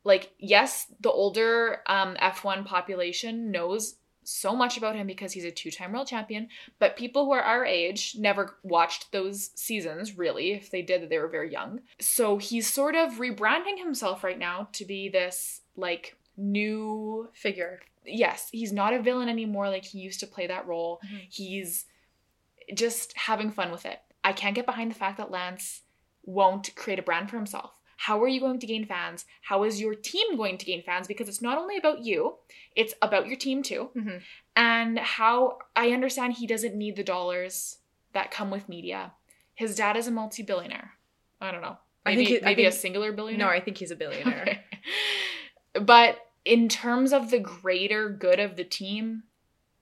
Like, 0.04 0.32
yes, 0.38 0.86
the 1.00 1.10
older 1.10 1.82
um, 1.86 2.16
F1 2.16 2.64
population 2.64 3.50
knows 3.50 3.96
so 4.28 4.54
much 4.54 4.76
about 4.76 4.94
him 4.94 5.06
because 5.06 5.32
he's 5.32 5.44
a 5.44 5.50
two 5.50 5.70
time 5.70 5.92
world 5.92 6.06
champion, 6.06 6.48
but 6.78 6.96
people 6.96 7.24
who 7.24 7.32
are 7.32 7.42
our 7.42 7.64
age 7.64 8.14
never 8.18 8.56
watched 8.62 9.10
those 9.10 9.50
seasons, 9.54 10.18
really. 10.18 10.52
If 10.52 10.70
they 10.70 10.82
did, 10.82 11.08
they 11.08 11.18
were 11.18 11.28
very 11.28 11.50
young. 11.50 11.80
So 11.98 12.36
he's 12.36 12.70
sort 12.70 12.94
of 12.94 13.14
rebranding 13.14 13.78
himself 13.78 14.22
right 14.22 14.38
now 14.38 14.68
to 14.72 14.84
be 14.84 15.08
this 15.08 15.62
like 15.76 16.16
new 16.36 17.28
Figure. 17.32 17.80
yes, 18.04 18.48
he's 18.52 18.72
not 18.72 18.92
a 18.92 19.02
villain 19.02 19.28
anymore 19.28 19.68
like 19.68 19.84
he 19.84 19.98
used 19.98 20.20
to 20.20 20.26
play 20.26 20.46
that 20.46 20.66
role. 20.66 21.00
Mhm. 21.04 21.20
He's 21.30 21.86
just 22.74 23.16
having 23.16 23.50
fun 23.50 23.70
with 23.72 23.86
it. 23.86 24.00
I 24.22 24.32
can't 24.32 24.54
get 24.54 24.66
behind 24.66 24.90
the 24.90 24.94
fact 24.94 25.16
that 25.18 25.30
Lance 25.30 25.82
won't 26.24 26.74
create 26.76 26.98
a 26.98 27.02
brand 27.02 27.30
for 27.30 27.36
himself. 27.36 27.72
How 28.02 28.22
are 28.22 28.28
you 28.28 28.38
going 28.40 28.60
to 28.60 28.66
gain 28.66 28.86
fans? 28.86 29.24
How 29.42 29.64
is 29.64 29.80
your 29.80 29.94
team 29.94 30.36
going 30.36 30.56
to 30.58 30.64
gain 30.64 30.82
fans? 30.82 31.08
Because 31.08 31.28
it's 31.28 31.42
not 31.42 31.58
only 31.58 31.76
about 31.76 32.04
you, 32.04 32.36
it's 32.76 32.94
about 33.02 33.26
your 33.26 33.36
team 33.36 33.62
too. 33.62 33.90
Mhm. 33.96 34.22
And 34.56 34.98
how 35.00 35.58
I 35.74 35.90
understand 35.90 36.34
he 36.34 36.46
doesn't 36.46 36.74
need 36.76 36.94
the 36.96 37.02
dollars 37.04 37.78
that 38.12 38.30
come 38.30 38.50
with 38.50 38.68
media. 38.68 39.12
His 39.54 39.74
dad 39.74 39.96
is 39.96 40.06
a 40.06 40.12
multi 40.12 40.42
billionaire. 40.44 40.92
I 41.40 41.50
don't 41.50 41.60
know. 41.60 41.76
I 42.06 42.10
Maybe, 42.14 42.16
think 42.24 42.28
he- 42.28 42.42
I 42.46 42.50
maybe 42.50 42.64
a 42.66 42.72
singular 42.72 43.10
billionaire. 43.12 43.46
No, 43.48 43.52
I 43.52 43.60
think 43.60 43.76
he's 43.78 43.90
a 43.90 43.96
billionaire. 43.96 44.42
Okay. 45.76 45.82
But 45.84 46.18
in 46.44 46.68
terms 46.68 47.12
of 47.12 47.30
the 47.30 47.38
greater 47.38 48.08
good 48.08 48.40
of 48.40 48.56
the 48.56 48.64
team, 48.64 49.24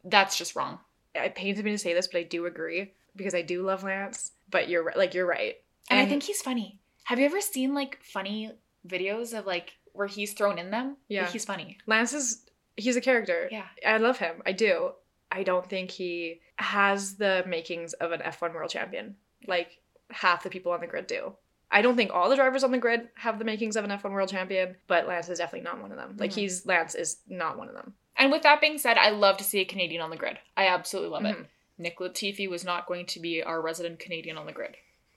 that's 0.04 0.36
just 0.36 0.56
wrong. 0.56 0.80
It 1.14 1.34
pains 1.34 1.62
me 1.62 1.70
to 1.70 1.78
say 1.78 1.94
this, 1.94 2.08
but 2.08 2.18
I 2.18 2.22
do 2.24 2.46
agree 2.46 2.92
because 3.14 3.34
I 3.34 3.42
do 3.42 3.62
love 3.62 3.82
Lance. 3.84 4.32
But 4.50 4.68
you're 4.68 4.82
right. 4.82 4.96
Like 4.96 5.14
you're 5.14 5.26
right. 5.26 5.56
And, 5.88 6.00
I 6.00 6.06
think 6.06 6.24
he's 6.24 6.42
funny. 6.42 6.80
Have 7.06 7.20
you 7.20 7.24
ever 7.26 7.40
seen 7.40 7.72
like 7.72 7.98
funny 8.02 8.50
videos 8.86 9.36
of 9.38 9.46
like 9.46 9.74
where 9.92 10.08
he's 10.08 10.32
thrown 10.32 10.58
in 10.58 10.70
them? 10.72 10.96
Yeah. 11.08 11.22
Like, 11.22 11.30
he's 11.30 11.44
funny. 11.44 11.78
Lance 11.86 12.12
is 12.12 12.44
he's 12.76 12.96
a 12.96 13.00
character. 13.00 13.48
Yeah. 13.50 13.66
I 13.86 13.98
love 13.98 14.18
him. 14.18 14.42
I 14.44 14.50
do. 14.52 14.90
I 15.30 15.44
don't 15.44 15.68
think 15.68 15.90
he 15.92 16.40
has 16.56 17.14
the 17.14 17.44
makings 17.46 17.92
of 17.94 18.10
an 18.10 18.20
F1 18.20 18.52
world 18.54 18.70
champion. 18.70 19.14
Like 19.46 19.78
half 20.10 20.42
the 20.42 20.50
people 20.50 20.72
on 20.72 20.80
the 20.80 20.86
grid 20.88 21.06
do. 21.06 21.32
I 21.70 21.80
don't 21.80 21.96
think 21.96 22.12
all 22.12 22.28
the 22.28 22.36
drivers 22.36 22.64
on 22.64 22.72
the 22.72 22.78
grid 22.78 23.08
have 23.14 23.38
the 23.38 23.44
makings 23.44 23.76
of 23.76 23.84
an 23.84 23.90
F1 23.90 24.10
world 24.12 24.28
champion, 24.28 24.76
but 24.88 25.06
Lance 25.06 25.28
is 25.28 25.38
definitely 25.38 25.64
not 25.64 25.80
one 25.80 25.92
of 25.92 25.98
them. 25.98 26.16
Like 26.18 26.30
Mhm. 26.32 26.34
he's 26.34 26.66
Lance 26.66 26.96
is 26.96 27.18
not 27.28 27.56
one 27.56 27.68
of 27.68 27.74
them. 27.74 27.94
And 28.16 28.32
with 28.32 28.42
that 28.42 28.60
being 28.60 28.78
said, 28.78 28.98
I 28.98 29.10
love 29.10 29.36
to 29.36 29.44
see 29.44 29.60
a 29.60 29.64
Canadian 29.64 30.02
on 30.02 30.10
the 30.10 30.16
grid. 30.16 30.38
I 30.56 30.66
absolutely 30.66 31.10
love 31.10 31.24
it. 31.24 31.36
Mhm. 31.36 31.46
Nick 31.78 31.98
Latifi 31.98 32.48
was 32.48 32.64
not 32.64 32.86
going 32.86 33.06
to 33.06 33.20
be 33.20 33.42
our 33.44 33.60
resident 33.60 33.98
Canadian 34.00 34.38
on 34.38 34.46
the 34.46 34.52
grid. 34.52 34.76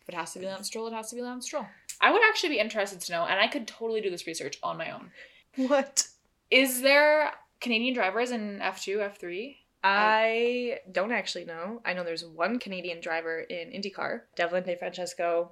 If 0.10 0.16
it 0.16 0.18
has 0.18 0.34
to 0.34 0.40
be 0.40 0.48
Lance 0.48 0.66
Stroll, 0.66 0.88
it 0.88 0.94
has 0.94 1.10
to 1.12 1.16
be 1.16 1.22
Lance 1.22 1.46
Stroll. 1.46 1.68
I 2.02 2.12
would 2.12 2.22
actually 2.28 2.50
be 2.50 2.60
interested 2.60 3.00
to 3.00 3.12
know, 3.12 3.26
and 3.26 3.40
I 3.40 3.46
could 3.48 3.68
totally 3.68 4.02
do 4.02 4.10
this 4.10 4.26
research 4.26 4.58
on 4.64 4.76
my 4.76 4.90
own. 4.90 5.12
What? 5.56 6.08
Is 6.50 6.82
there 6.82 7.32
Canadian 7.62 7.94
drivers 7.94 8.32
in 8.32 8.58
F2, 8.60 8.98
F3? 9.22 9.56
I 9.84 10.80
don't 10.92 11.12
actually 11.12 11.46
know. 11.46 11.82
I 11.86 11.94
know 11.94 12.04
there's 12.04 12.26
one 12.26 12.58
Canadian 12.58 13.02
driver 13.02 13.40
in 13.40 13.70
IndyCar, 13.70 14.22
Devlin 14.36 14.64
DeFrancesco, 14.64 15.50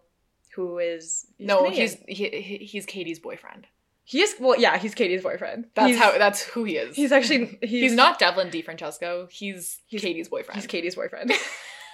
who 0.55 0.79
is 0.79 1.27
he's 1.37 1.47
no, 1.47 1.63
Canadian. 1.65 1.89
he's 2.07 2.17
he, 2.17 2.29
he- 2.41 2.65
he's 2.65 2.85
Katie's 2.87 3.19
boyfriend. 3.19 3.67
he 4.05 4.21
is 4.21 4.33
well, 4.39 4.59
yeah, 4.59 4.77
he's 4.79 4.95
Katie's 4.95 5.21
boyfriend. 5.21 5.65
That's 5.75 5.89
he's, 5.89 5.99
how 5.99 6.17
that's 6.17 6.41
who 6.41 6.63
he 6.63 6.77
is. 6.77 6.95
he's 6.95 7.11
actually 7.11 7.59
he's, 7.61 7.91
He's, 7.91 7.93
not 7.93 8.17
Devlin 8.17 8.49
DeFrancesco. 8.49 9.29
He's, 9.29 9.81
He's- 9.85 10.01
Katie's 10.01 10.29
boyfriend. 10.29 10.59
he's 10.59 10.65
Katie's 10.67 10.95
boyfriend. 10.95 11.31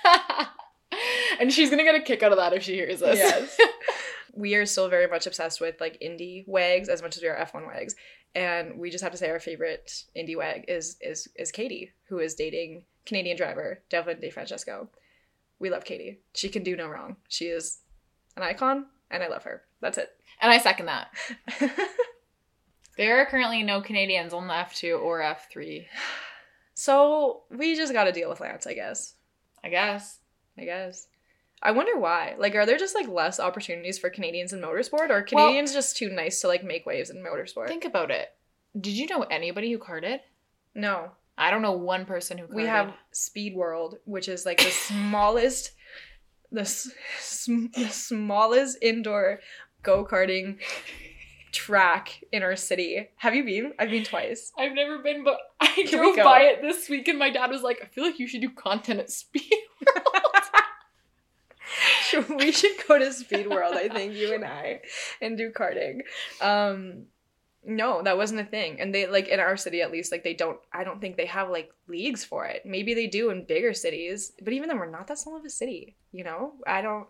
and 1.39 1.51
she's 1.51 1.69
gonna 1.69 1.83
get 1.83 1.95
a 1.95 2.01
kick 2.01 2.23
out 2.23 2.31
of 2.31 2.37
that 2.37 2.53
if 2.53 2.63
she 2.63 2.73
hears 2.73 2.99
this. 2.99 3.17
Yes. 3.17 3.57
we 4.33 4.55
are 4.55 4.65
still 4.65 4.89
very 4.89 5.07
much 5.07 5.27
obsessed 5.27 5.61
with 5.61 5.79
like 5.79 5.97
Indy 6.01 6.43
wags 6.47 6.89
as 6.89 7.01
much 7.01 7.15
as 7.17 7.23
we 7.23 7.29
are 7.29 7.35
F1 7.35 7.67
wags. 7.67 7.95
And 8.35 8.79
we 8.79 8.89
just 8.89 9.03
have 9.03 9.11
to 9.11 9.17
say 9.17 9.29
our 9.29 9.39
favorite 9.39 10.03
Indy 10.15 10.35
wag 10.35 10.65
is 10.67 10.97
is 11.01 11.27
is 11.35 11.51
Katie, 11.51 11.91
who 12.09 12.19
is 12.19 12.35
dating 12.35 12.85
Canadian 13.05 13.37
driver 13.37 13.81
Devlin 13.89 14.17
DeFrancesco. 14.17 14.87
We 15.59 15.69
love 15.69 15.85
Katie. 15.85 16.19
She 16.33 16.49
can 16.49 16.63
do 16.63 16.75
no 16.75 16.87
wrong. 16.87 17.17
She 17.29 17.45
is 17.45 17.79
an 18.35 18.43
icon 18.43 18.87
and 19.11 19.21
I 19.23 19.27
love 19.27 19.43
her. 19.43 19.63
That's 19.81 19.97
it. 19.97 20.09
and 20.41 20.51
I 20.51 20.57
second 20.57 20.87
that. 20.87 21.09
There 22.97 23.19
are 23.19 23.25
currently 23.25 23.63
no 23.63 23.81
Canadians 23.81 24.33
on 24.33 24.47
the 24.47 24.53
F2 24.53 25.01
or 25.01 25.21
F3. 25.21 25.85
so 26.75 27.43
we 27.49 27.75
just 27.75 27.93
gotta 27.93 28.11
deal 28.11 28.29
with 28.29 28.39
Lance, 28.39 28.67
I 28.67 28.73
guess. 28.73 29.15
I 29.63 29.69
guess. 29.69 30.19
I 30.57 30.65
guess. 30.65 31.07
I 31.65 31.71
wonder 31.71 31.97
why. 31.97 32.35
Like, 32.37 32.55
are 32.55 32.65
there 32.65 32.77
just 32.77 32.93
like 32.93 33.07
less 33.07 33.39
opportunities 33.39 33.97
for 33.97 34.09
Canadians 34.09 34.51
in 34.53 34.59
motorsport, 34.59 35.09
or 35.09 35.13
are 35.19 35.25
Well- 35.31 35.47
Canadians 35.47 35.71
just 35.73 35.95
too 35.97 36.09
nice 36.09 36.41
to 36.41 36.47
like 36.49 36.63
make 36.63 36.85
waves 36.85 37.09
in 37.09 37.17
motorsport? 37.23 37.67
Think 37.69 37.85
about 37.85 38.11
it. 38.11 38.33
Did 38.79 38.93
you 38.93 39.07
know 39.07 39.23
anybody 39.23 39.71
who 39.71 39.79
karted? 39.79 40.19
no, 40.75 41.11
I 41.37 41.49
don't 41.51 41.61
know 41.63 41.71
one 41.71 42.05
person 42.05 42.37
who 42.37 42.45
karted. 42.47 42.53
we 42.55 42.65
have 42.65 42.93
Speed 43.11 43.55
World, 43.55 43.97
which 44.05 44.27
is 44.27 44.45
like 44.45 44.57
the 44.59 44.69
smallest, 44.87 45.71
the, 46.51 46.65
sm- 46.65 47.67
the 47.75 47.87
smallest 47.87 48.77
indoor 48.81 49.39
go 49.83 50.05
karting 50.05 50.57
track 51.51 52.23
in 52.31 52.43
our 52.43 52.55
city. 52.55 53.09
Have 53.17 53.35
you 53.35 53.43
been? 53.45 53.73
I've 53.79 53.89
been 53.89 54.03
twice. 54.03 54.51
I've 54.57 54.73
never 54.73 54.97
been, 54.99 55.23
but 55.23 55.37
I 55.61 55.67
Can 55.67 55.87
drove 55.99 56.15
by 56.17 56.41
it 56.43 56.61
this 56.61 56.89
week, 56.89 57.07
and 57.07 57.17
my 57.19 57.29
dad 57.29 57.49
was 57.51 57.61
like, 57.61 57.79
"I 57.83 57.85
feel 57.85 58.03
like 58.03 58.19
you 58.19 58.27
should 58.27 58.41
do 58.41 58.49
content 58.49 58.99
at 58.99 59.09
speed." 59.11 59.51
we 62.37 62.51
should 62.51 62.75
go 62.87 62.99
to 62.99 63.11
Speed 63.11 63.49
World, 63.49 63.75
I 63.75 63.89
think, 63.89 64.13
you 64.13 64.33
and 64.33 64.45
I, 64.45 64.81
and 65.21 65.37
do 65.37 65.51
karting. 65.51 66.01
Um 66.41 67.05
no, 67.65 68.01
that 68.01 68.17
wasn't 68.17 68.41
a 68.41 68.45
thing. 68.45 68.79
And 68.81 68.93
they 68.93 69.07
like 69.07 69.27
in 69.27 69.39
our 69.39 69.55
city 69.55 69.81
at 69.81 69.91
least, 69.91 70.11
like 70.11 70.23
they 70.23 70.33
don't 70.33 70.59
I 70.71 70.83
don't 70.83 70.99
think 70.99 71.17
they 71.17 71.25
have 71.27 71.49
like 71.49 71.71
leagues 71.87 72.23
for 72.23 72.45
it. 72.45 72.65
Maybe 72.65 72.93
they 72.93 73.07
do 73.07 73.29
in 73.29 73.45
bigger 73.45 73.73
cities, 73.73 74.33
but 74.41 74.53
even 74.53 74.67
then 74.67 74.77
we're 74.77 74.89
not 74.89 75.07
that 75.07 75.19
small 75.19 75.37
of 75.37 75.45
a 75.45 75.49
city, 75.49 75.95
you 76.11 76.23
know? 76.23 76.53
I 76.67 76.81
don't 76.81 77.07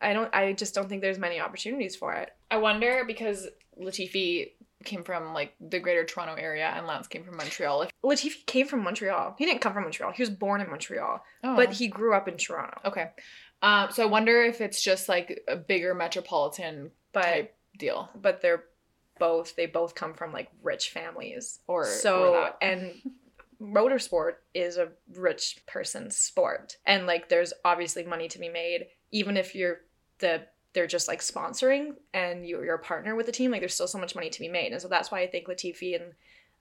I 0.00 0.12
don't 0.12 0.32
I 0.34 0.52
just 0.52 0.74
don't 0.74 0.88
think 0.88 1.02
there's 1.02 1.18
many 1.18 1.40
opportunities 1.40 1.96
for 1.96 2.12
it. 2.14 2.30
I 2.50 2.58
wonder 2.58 3.04
because 3.06 3.48
Latifi 3.80 4.52
came 4.84 5.02
from 5.02 5.34
like 5.34 5.54
the 5.60 5.80
greater 5.80 6.04
Toronto 6.04 6.34
area 6.34 6.72
and 6.74 6.86
Lance 6.86 7.08
came 7.08 7.24
from 7.24 7.36
Montreal. 7.36 7.82
If, 7.82 7.90
Latifi 8.04 8.46
came 8.46 8.68
from 8.68 8.84
Montreal. 8.84 9.34
He 9.38 9.46
didn't 9.46 9.60
come 9.60 9.72
from 9.72 9.82
Montreal. 9.82 10.12
He 10.12 10.22
was 10.22 10.30
born 10.30 10.60
in 10.60 10.70
Montreal, 10.70 11.22
oh. 11.42 11.56
but 11.56 11.72
he 11.72 11.88
grew 11.88 12.14
up 12.14 12.28
in 12.28 12.36
Toronto. 12.36 12.78
okay. 12.84 13.10
Um, 13.62 13.90
so 13.90 14.02
I 14.02 14.06
wonder 14.06 14.42
if 14.42 14.60
it's 14.60 14.82
just 14.82 15.08
like 15.08 15.42
a 15.48 15.56
bigger 15.56 15.94
metropolitan 15.94 16.90
But 17.12 17.22
type 17.22 17.54
deal. 17.78 18.10
but 18.14 18.40
they're 18.42 18.64
both 19.18 19.56
they 19.56 19.66
both 19.66 19.94
come 19.94 20.14
from 20.14 20.32
like 20.32 20.50
rich 20.62 20.90
families. 20.90 21.60
Or 21.66 21.84
so 21.86 22.34
or 22.34 22.54
and 22.62 22.92
motorsport 23.60 24.34
is 24.54 24.76
a 24.76 24.88
rich 25.14 25.60
person's 25.66 26.16
sport 26.16 26.76
and 26.84 27.06
like 27.06 27.28
there's 27.28 27.54
obviously 27.64 28.04
money 28.04 28.28
to 28.28 28.38
be 28.38 28.50
made 28.50 28.86
even 29.12 29.36
if 29.36 29.54
you're 29.54 29.78
the 30.18 30.42
they're 30.74 30.86
just 30.86 31.08
like 31.08 31.20
sponsoring 31.20 31.94
and 32.12 32.46
you, 32.46 32.62
you're 32.62 32.74
a 32.74 32.78
partner 32.78 33.16
with 33.16 33.24
the 33.24 33.32
team 33.32 33.50
like 33.50 33.62
there's 33.62 33.72
still 33.72 33.88
so 33.88 33.98
much 33.98 34.14
money 34.14 34.28
to 34.28 34.40
be 34.40 34.48
made 34.48 34.72
and 34.72 34.82
so 34.82 34.88
that's 34.88 35.10
why 35.10 35.20
i 35.20 35.26
think 35.26 35.46
latifi 35.46 35.94
and 35.96 36.12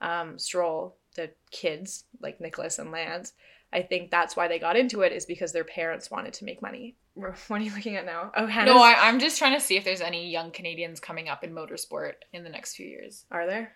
um, 0.02 0.40
stroll 0.40 0.96
the 1.16 1.30
kids 1.52 2.06
like 2.22 2.40
nicholas 2.40 2.80
and 2.80 2.92
lance 2.92 3.34
i 3.76 3.82
think 3.82 4.10
that's 4.10 4.36
why 4.36 4.48
they 4.48 4.58
got 4.58 4.76
into 4.76 5.02
it 5.02 5.12
is 5.12 5.26
because 5.26 5.52
their 5.52 5.64
parents 5.64 6.10
wanted 6.10 6.34
to 6.34 6.46
make 6.46 6.62
money 6.62 6.96
what 7.14 7.36
are 7.50 7.60
you 7.60 7.74
looking 7.76 7.96
at 7.96 8.06
now 8.06 8.32
oh 8.36 8.48
Hannah's, 8.48 8.74
no, 8.74 8.82
I, 8.82 9.08
I'm 9.08 9.20
just 9.20 9.38
trying 9.38 9.54
to 9.54 9.62
see 9.62 9.78
if 9.78 9.84
there's 9.84 10.02
any 10.02 10.30
young 10.30 10.52
Canadians 10.52 11.00
coming 11.00 11.30
up 11.30 11.44
in 11.44 11.54
motorsport 11.54 12.14
in 12.34 12.44
the 12.44 12.50
next 12.50 12.76
few 12.76 12.88
years. 12.88 13.26
are 13.32 13.46
there 13.46 13.74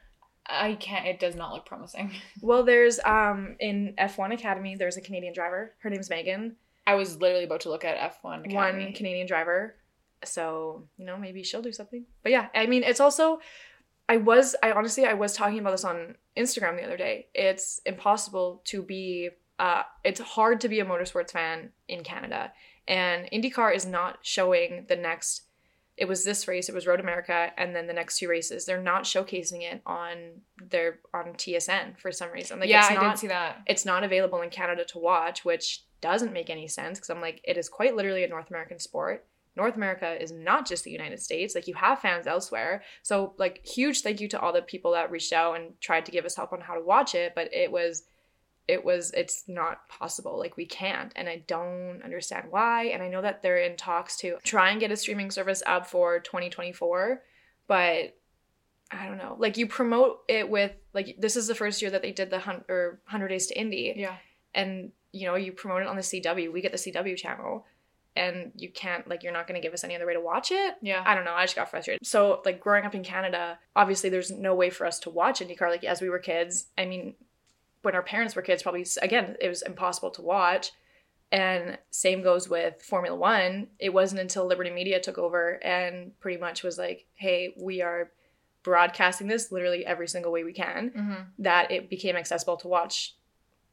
I 0.52 0.74
can't. 0.74 1.06
It 1.06 1.20
does 1.20 1.36
not 1.36 1.54
look 1.54 1.68
promising. 1.68 2.12
well 2.42 2.64
there's 2.64 3.00
um 3.06 3.56
in 3.60 3.94
f1 4.00 4.34
academy 4.34 4.76
there's 4.76 4.98
a 4.98 5.02
canadian 5.02 5.34
driver 5.34 5.76
her 5.80 5.90
name's 5.90 6.10
megan 6.10 6.56
I 6.90 6.96
was 6.96 7.22
literally 7.22 7.44
about 7.44 7.62
to 7.62 7.70
look 7.70 7.86
at 7.86 7.98
F1 7.98 8.48
Academy. 8.48 8.86
one 8.86 8.94
Canadian 8.94 9.28
driver. 9.28 9.76
So, 10.26 10.88
you 10.98 11.06
know, 11.06 11.18
maybe 11.18 11.44
she'll 11.44 11.62
do 11.62 11.72
something. 11.72 12.04
But 12.24 12.32
yeah, 12.32 12.48
I 12.56 12.66
mean, 12.66 12.82
it's 12.82 13.00
also 13.00 13.42
I 14.10 14.18
was 14.18 14.56
I 14.64 14.72
honestly 14.72 15.06
I 15.06 15.14
was 15.14 15.36
talking 15.36 15.60
about 15.60 15.72
this 15.72 15.86
on 15.86 16.16
Instagram 16.36 16.78
the 16.78 16.86
other 16.86 16.98
day. 16.98 17.28
It's 17.36 17.80
impossible 17.86 18.64
to 18.66 18.82
be 18.82 19.30
uh 19.60 19.84
it's 20.04 20.20
hard 20.20 20.62
to 20.62 20.70
be 20.70 20.80
a 20.80 20.86
motorsports 20.86 21.32
fan 21.32 21.72
in 21.88 22.04
Canada. 22.04 22.52
And 22.88 23.30
IndyCar 23.32 23.76
is 23.76 23.86
not 23.86 24.20
showing 24.24 24.86
the 24.90 24.96
next 24.96 25.44
it 25.98 26.08
was 26.08 26.24
this 26.24 26.48
race, 26.48 26.70
it 26.70 26.76
was 26.76 26.88
Road 26.88 27.02
America, 27.02 27.52
and 27.58 27.76
then 27.76 27.86
the 27.86 27.94
next 27.94 28.20
two 28.20 28.30
races. 28.30 28.66
They're 28.66 28.82
not 28.82 29.04
showcasing 29.04 29.62
it 29.64 29.82
on 29.86 30.16
their 30.70 31.00
on 31.14 31.34
TSN 31.34 32.00
for 32.00 32.12
some 32.12 32.32
reason. 32.32 32.60
Like 32.60 32.70
yeah, 32.70 32.80
it's 32.80 32.92
I 32.92 32.96
not 32.96 33.16
did 33.16 33.20
see 33.20 33.28
that. 33.28 33.58
it's 33.68 33.86
not 33.86 34.04
available 34.06 34.42
in 34.42 34.50
Canada 34.50 34.86
to 34.86 34.98
watch, 34.98 35.44
which 35.44 35.84
doesn't 36.02 36.34
make 36.34 36.50
any 36.50 36.68
sense 36.68 36.98
because 36.98 37.10
I'm 37.10 37.22
like, 37.22 37.42
it 37.44 37.58
is 37.58 37.68
quite 37.70 37.96
literally 37.96 38.24
a 38.24 38.28
North 38.28 38.50
American 38.50 38.80
sport. 38.80 39.26
North 39.56 39.76
America 39.76 40.22
is 40.22 40.32
not 40.32 40.66
just 40.66 40.84
the 40.86 40.92
United 40.92 41.20
States. 41.20 41.54
Like, 41.54 41.68
you 41.68 41.74
have 41.74 42.00
fans 42.00 42.28
elsewhere. 42.28 42.84
So, 43.02 43.34
like, 43.38 43.66
huge 43.66 44.02
thank 44.02 44.22
you 44.22 44.28
to 44.30 44.40
all 44.40 44.54
the 44.54 44.62
people 44.62 44.94
that 44.94 45.12
reached 45.12 45.34
out 45.34 45.56
and 45.58 45.74
tried 45.82 46.06
to 46.06 46.12
give 46.12 46.24
us 46.24 46.36
help 46.36 46.54
on 46.54 46.62
how 46.62 46.76
to 46.76 46.82
watch 46.82 47.14
it. 47.14 47.34
But 47.36 47.54
it 47.54 47.70
was, 47.72 48.04
it 48.70 48.86
was, 48.86 49.12
it's 49.12 49.44
not 49.48 49.88
possible. 49.90 50.38
Like, 50.38 50.56
we 50.58 50.66
can't. 50.66 51.12
And 51.16 51.28
I 51.28 51.44
don't 51.48 52.02
understand 52.04 52.46
why. 52.52 52.86
And 52.86 53.02
I 53.04 53.08
know 53.10 53.22
that 53.22 53.42
they're 53.42 53.58
in 53.58 53.76
talks 53.76 54.16
to 54.18 54.38
try 54.44 54.70
and 54.72 54.80
get 54.80 54.92
a 54.92 54.96
streaming 54.96 55.32
service 55.32 55.62
up 55.66 55.88
for 55.88 56.20
2024. 56.20 57.22
But 57.68 58.16
I 58.92 59.06
don't 59.06 59.18
know. 59.18 59.36
Like, 59.40 59.58
you 59.58 59.68
promote 59.68 60.22
it 60.28 60.50
with, 60.50 60.72
like, 60.94 61.16
this 61.20 61.36
is 61.36 61.48
the 61.48 61.56
first 61.56 61.82
year 61.82 61.92
that 61.92 62.02
they 62.02 62.12
did 62.12 62.30
the 62.30 62.40
hun- 62.40 62.64
or 62.70 63.00
100 63.06 63.28
Days 63.28 63.48
to 63.48 63.60
Indy 63.60 63.94
Yeah. 63.98 64.16
and 64.54 64.92
you 65.12 65.26
know 65.28 65.34
you 65.36 65.52
promote 65.52 65.82
it 65.82 65.88
on 65.88 65.96
the 65.96 66.04
CW. 66.04 66.52
We 66.52 66.62
get 66.62 66.72
the 66.72 66.78
CW 66.78 67.16
channel, 67.18 67.66
and 68.16 68.52
you 68.56 68.70
can't 68.70 69.08
like 69.08 69.24
you're 69.24 69.34
not 69.34 69.48
gonna 69.48 69.60
give 69.60 69.74
us 69.74 69.84
any 69.84 69.96
other 69.96 70.06
way 70.06 70.14
to 70.14 70.20
watch 70.22 70.52
it. 70.52 70.76
Yeah. 70.84 71.02
I 71.04 71.16
don't 71.16 71.26
know. 71.26 71.34
I 71.34 71.46
just 71.46 71.56
got 71.56 71.70
frustrated. 71.72 72.06
So 72.06 72.42
like 72.46 72.60
growing 72.60 72.86
up 72.86 72.94
in 72.94 73.04
Canada, 73.04 73.58
obviously 73.76 74.10
there's 74.12 74.30
no 74.30 74.54
way 74.54 74.70
for 74.70 74.86
us 74.86 75.00
to 75.00 75.10
watch 75.10 75.40
IndyCar 75.40 75.70
like 75.70 75.84
as 75.84 76.00
we 76.02 76.10
were 76.10 76.20
kids. 76.20 76.68
I 76.78 76.86
mean, 76.86 77.16
when 77.82 77.96
our 77.96 78.04
parents 78.04 78.36
were 78.36 78.42
kids, 78.42 78.64
probably 78.64 78.86
again 79.02 79.36
it 79.40 79.50
was 79.50 79.62
impossible 79.62 80.12
to 80.12 80.22
watch. 80.22 80.72
And 81.32 81.78
same 81.92 82.24
goes 82.24 82.50
with 82.50 82.82
Formula 82.82 83.16
One. 83.16 83.68
It 83.78 83.94
wasn't 83.94 84.22
until 84.22 84.48
Liberty 84.48 84.72
Media 84.72 85.00
took 85.00 85.20
over 85.20 85.64
and 85.64 86.20
pretty 86.20 86.40
much 86.40 86.64
was 86.64 86.78
like, 86.80 87.06
hey, 87.14 87.54
we 87.62 87.82
are 87.82 88.12
broadcasting 88.64 89.28
this 89.28 89.52
literally 89.52 89.86
every 89.86 90.08
single 90.08 90.32
way 90.32 90.44
we 90.44 90.54
can 90.54 90.90
hmm 90.90 91.14
that 91.38 91.72
it 91.72 91.90
became 91.90 92.16
accessible 92.16 92.58
to 92.58 92.68
watch. 92.68 93.16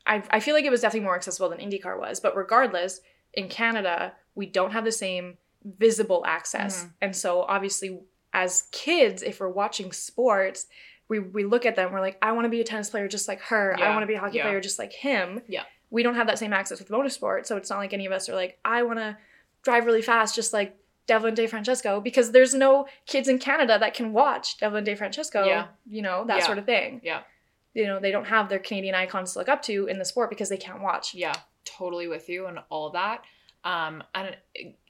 I, 0.06 0.22
I 0.30 0.38
feel 0.38 0.54
like 0.54 0.64
it 0.64 0.70
was 0.70 0.82
definitely 0.82 1.04
more 1.06 1.16
accessible 1.16 1.48
than 1.48 1.58
IndyCar 1.58 1.98
was, 1.98 2.20
but 2.20 2.36
regardless, 2.36 3.00
in 3.34 3.48
Canada, 3.48 4.12
we 4.36 4.46
don't 4.46 4.70
have 4.70 4.84
the 4.84 4.92
same 4.92 5.38
visible 5.64 6.22
access. 6.26 6.84
Mhm. 6.84 6.92
And 7.02 7.16
so 7.16 7.42
obviously 7.42 8.00
as 8.32 8.68
kids, 8.70 9.22
if 9.22 9.40
we're 9.40 9.48
watching 9.48 9.90
sports, 9.92 10.66
we, 11.08 11.18
we 11.18 11.44
look 11.44 11.66
at 11.66 11.76
them, 11.76 11.92
we're 11.92 12.00
like, 12.00 12.18
I 12.20 12.32
want 12.32 12.46
to 12.46 12.48
be 12.48 12.60
a 12.60 12.64
tennis 12.64 12.90
player 12.90 13.08
just 13.08 13.28
like 13.28 13.40
her. 13.42 13.76
I 13.78 13.90
want 13.90 14.02
to 14.02 14.06
be 14.06 14.14
a 14.14 14.18
hockey 14.20 14.38
yeah. 14.38 14.44
player 14.44 14.60
just 14.60 14.78
like 14.78 14.92
him. 14.92 15.40
Yeah. 15.46 15.62
We 15.90 16.02
don't 16.02 16.16
have 16.16 16.26
that 16.26 16.38
same 16.38 16.52
access 16.52 16.78
with 16.80 16.88
motorsport. 16.88 17.46
So 17.46 17.56
it's 17.56 17.70
not 17.70 17.78
like 17.78 17.92
any 17.92 18.06
of 18.06 18.12
us 18.12 18.28
are 18.28 18.34
like, 18.34 18.58
I 18.64 18.82
want 18.82 18.98
to 18.98 19.16
drive 19.62 19.86
really 19.86 20.02
fast 20.02 20.34
just 20.34 20.52
like 20.52 20.76
Devlin 21.06 21.34
DeFrancesco 21.36 22.02
because 22.02 22.32
there's 22.32 22.54
no 22.54 22.86
kids 23.06 23.28
in 23.28 23.38
Canada 23.38 23.78
that 23.78 23.94
can 23.94 24.12
watch 24.12 24.58
Devlin 24.58 24.84
DeFrancesco, 24.84 25.46
Yeah. 25.46 25.66
you 25.88 26.02
know, 26.02 26.24
that 26.26 26.38
Yeah. 26.38 26.46
sort 26.46 26.58
of 26.58 26.66
thing. 26.66 27.00
Yeah. 27.04 27.22
You 27.74 27.86
know, 27.86 28.00
they 28.00 28.10
don't 28.10 28.26
have 28.26 28.48
their 28.48 28.58
Canadian 28.58 28.94
icons 28.94 29.34
to 29.34 29.38
look 29.38 29.48
up 29.48 29.62
to 29.62 29.86
in 29.86 29.98
the 29.98 30.04
sport 30.04 30.30
because 30.30 30.48
they 30.48 30.56
can't 30.56 30.80
watch. 30.80 31.14
Yeah, 31.14 31.34
totally 31.64 32.08
with 32.08 32.28
you 32.28 32.46
and 32.46 32.58
all 32.70 32.90
that. 32.90 33.22
Um, 33.64 34.02
and 34.14 34.36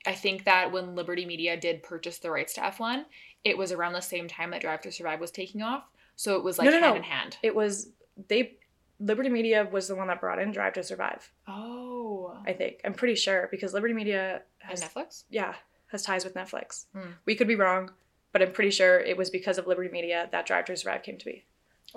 I 0.07 0.13
think 0.13 0.45
that 0.45 0.71
when 0.71 0.95
Liberty 0.95 1.27
Media 1.27 1.57
did 1.59 1.83
purchase 1.83 2.19
the 2.19 2.31
rights 2.31 2.55
to 2.55 2.61
F1, 2.61 3.05
it 3.43 3.59
was 3.59 3.73
around 3.73 3.95
the 3.95 4.01
same 4.01 4.29
time 4.29 4.51
that 4.51 4.61
Drive 4.61 4.83
to 4.83 4.93
Survive 4.93 5.21
was 5.21 5.31
taking 5.31 5.63
off. 5.63 5.85
So 6.17 6.37
it 6.37 6.43
was 6.45 6.59
like 6.59 6.65
No, 6.67 6.73
no, 6.73 6.81
hand 6.81 6.91
no. 6.93 6.97
in 6.97 7.03
hand. 7.03 7.37
It 7.43 7.55
was 7.55 7.91
they 8.29 8.59
Liberty 8.99 9.29
Media 9.29 9.69
was 9.71 9.89
the 9.89 9.95
one 9.95 10.09
that 10.09 10.21
brought 10.21 10.39
in 10.39 10.51
Drive 10.53 10.73
to 10.75 10.83
Survive, 10.83 11.31
Oh. 11.47 12.39
I 12.47 12.53
think. 12.55 12.81
I'm 12.85 12.95
pretty 12.95 13.15
sure 13.15 13.49
because 13.51 13.75
Liberty 13.75 13.93
Media 13.95 14.41
And 14.63 14.71
has 14.71 14.83
Netflix? 14.83 15.25
yeah, 15.29 15.55
has 15.89 16.03
ties 16.03 16.25
with 16.25 16.35
Netflix. 16.35 16.87
Hmm. 16.95 17.11
We 17.27 17.35
could 17.35 17.47
be 17.47 17.57
wrong, 17.57 17.91
but 18.33 18.41
I'm 18.41 18.53
pretty 18.53 18.71
sure 18.71 18.99
it 18.99 19.17
was 19.19 19.29
because 19.29 19.59
of 19.59 19.67
Liberty 19.67 19.91
Media 19.91 20.29
that 20.33 20.47
Drive 20.47 20.65
to 20.67 20.77
Survive 20.77 21.03
came 21.03 21.19
to 21.19 21.25
be. 21.27 21.45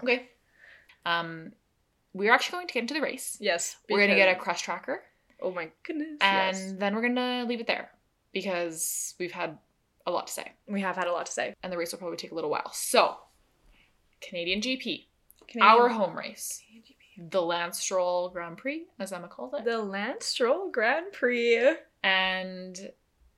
Okay. 0.04 0.30
Um, 1.06 1.54
we're 2.14 2.34
actually 2.34 2.58
going 2.58 2.68
to 2.68 2.74
get 2.74 2.82
into 2.82 2.94
the 2.96 3.02
race. 3.02 3.38
Yes. 3.40 3.78
We're 3.90 4.00
going 4.00 4.10
to 4.10 4.16
get 4.16 4.36
a 4.36 4.40
crush 4.40 4.62
tracker. 4.62 5.02
Oh 5.42 5.52
my 5.52 5.70
goodness. 5.84 6.18
And 6.20 6.58
yes. 6.58 6.74
then 6.78 6.96
we're 6.96 7.02
going 7.02 7.16
to 7.16 7.46
leave 7.48 7.62
it 7.62 7.68
there 7.68 7.92
because 8.34 9.14
we've 9.20 9.32
had 9.32 9.58
a 10.06 10.12
lot 10.12 10.28
to 10.28 10.34
say. 10.34 10.52
We 10.68 10.82
have 10.82 10.96
had 10.98 11.08
a 11.08 11.12
lot 11.14 11.28
to 11.28 11.32
say. 11.32 11.54
And 11.64 11.72
the 11.72 11.78
race 11.78 11.92
will 11.94 12.00
probably 12.00 12.18
take 12.18 12.32
a 12.32 12.36
little 12.36 12.50
while. 12.50 12.72
So, 12.74 13.16
Canadian 14.22 14.62
GP, 14.62 15.08
Canadian- 15.48 15.64
our 15.82 15.90
home 15.90 16.18
race, 16.18 16.62
the 17.18 17.42
Lance 17.42 17.80
Stroll 17.80 18.30
Grand 18.30 18.58
Prix, 18.58 18.86
as 19.00 19.12
Emma 19.12 19.28
called 19.28 19.54
it. 19.56 19.66
The 19.66 19.78
Lance 19.80 20.26
Stroll 20.26 20.70
Grand 20.72 21.12
Prix. 21.12 21.76
and 22.04 22.92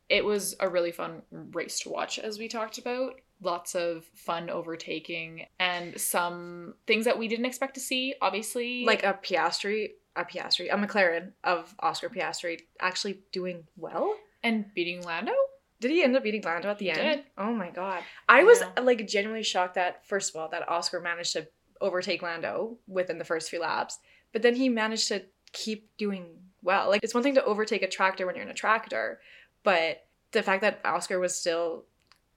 it 0.09 0.23
was 0.25 0.55
a 0.59 0.67
really 0.69 0.91
fun 0.91 1.21
race 1.31 1.79
to 1.79 1.89
watch 1.89 2.19
as 2.19 2.37
we 2.37 2.47
talked 2.47 2.77
about 2.77 3.15
lots 3.41 3.73
of 3.75 4.03
fun 4.13 4.49
overtaking 4.49 5.47
and 5.59 5.99
some 5.99 6.75
things 6.85 7.05
that 7.05 7.17
we 7.17 7.27
didn't 7.27 7.45
expect 7.45 7.73
to 7.73 7.79
see 7.79 8.13
obviously 8.21 8.83
Like 8.85 9.03
a 9.03 9.13
Piastri, 9.23 9.91
a 10.15 10.23
Piastri, 10.25 10.67
a 10.71 10.75
McLaren 10.77 11.31
of 11.43 11.73
Oscar 11.79 12.09
Piastri 12.09 12.59
actually 12.79 13.21
doing 13.31 13.63
well. 13.77 14.15
and 14.43 14.65
beating 14.75 15.01
lando 15.03 15.33
Did 15.81 15.91
he 15.91 16.03
end 16.03 16.15
up 16.15 16.23
beating 16.23 16.41
Lando 16.43 16.69
at 16.69 16.77
the 16.77 16.85
He 16.85 16.91
end? 16.91 16.99
did. 17.01 17.25
Oh 17.37 17.51
my 17.53 17.69
god. 17.71 18.03
I 18.29 18.43
was 18.43 18.61
Yeah. 18.61 18.81
like 18.83 19.05
genuinely 19.07 19.43
shocked 19.43 19.75
that 19.75 20.05
first 20.05 20.29
of 20.33 20.39
all 20.39 20.47
that 20.49 20.69
Oscar 20.69 21.01
managed 21.01 21.33
to 21.33 21.47
overtake 21.81 22.21
Lando 22.21 22.77
within 22.87 23.17
the 23.17 23.25
first 23.25 23.49
few 23.49 23.59
laps, 23.59 23.97
but 24.31 24.43
then 24.43 24.55
he 24.55 24.69
managed 24.69 25.07
to 25.09 25.23
keep 25.51 25.89
doing 25.97 26.27
well. 26.61 26.87
Like 26.87 27.03
it's 27.03 27.13
one 27.15 27.23
thing 27.23 27.35
to 27.35 27.43
overtake 27.43 27.81
a 27.81 27.89
tractor 27.89 28.25
when 28.25 28.35
you're 28.35 28.45
in 28.45 28.51
a 28.51 28.53
tractor, 28.53 29.19
but 29.63 30.05
the 30.31 30.43
fact 30.43 30.61
that 30.61 30.79
Oscar 30.85 31.19
was 31.19 31.35
still 31.35 31.85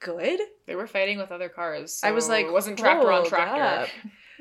good, 0.00 0.40
they 0.66 0.74
were 0.74 0.86
fighting 0.86 1.18
with 1.18 1.30
other 1.30 1.48
cars 1.48 2.00
I 2.02 2.10
was 2.12 2.28
like, 2.28 2.46
it 2.46 2.52
wasn't 2.52 2.78
tractor 2.78 3.12
on 3.12 3.26
tractor. 3.26 3.90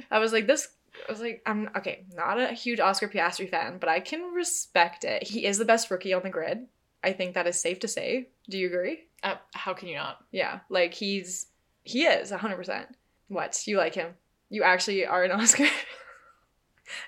I 0.10 0.20
was 0.20 0.32
like 0.34 0.48
this 0.48 0.68
I 1.08 1.12
was 1.12 1.20
like, 1.22 1.42
I'm 1.46 1.70
okay, 1.78 2.06
not 2.14 2.40
a 2.40 2.54
huge 2.54 2.80
Oscar 2.80 3.10
Piastri 3.10 3.50
fan, 3.50 3.80
but 3.80 3.90
I 3.90 4.00
can 4.00 4.32
respect 4.34 5.04
it. 5.04 5.24
He 5.24 5.46
is 5.46 5.58
the 5.58 5.66
best 5.66 5.92
rookie 5.92 6.14
on 6.14 6.24
the 6.24 6.30
grid. 6.30 6.68
I 7.04 7.12
think 7.12 7.34
that 7.34 7.48
is 7.48 7.60
safe 7.60 7.80
to 7.80 7.88
say. 7.88 8.30
Do 8.50 8.58
you 8.58 8.68
agree? 8.68 9.06
uh, 9.24 9.36
how 9.54 9.74
can 9.74 9.88
you 9.88 9.96
not 9.96 10.18
Yeah, 10.32 10.60
like 10.70 10.94
he's 10.94 11.48
he 11.84 12.04
is 12.04 12.32
100%. 12.32 12.86
What? 13.30 13.62
You 13.66 13.78
like 13.78 13.96
him? 13.96 14.14
You 14.50 14.64
actually 14.64 15.06
are 15.06 15.24
an 15.24 15.32
Oscar 15.40 15.66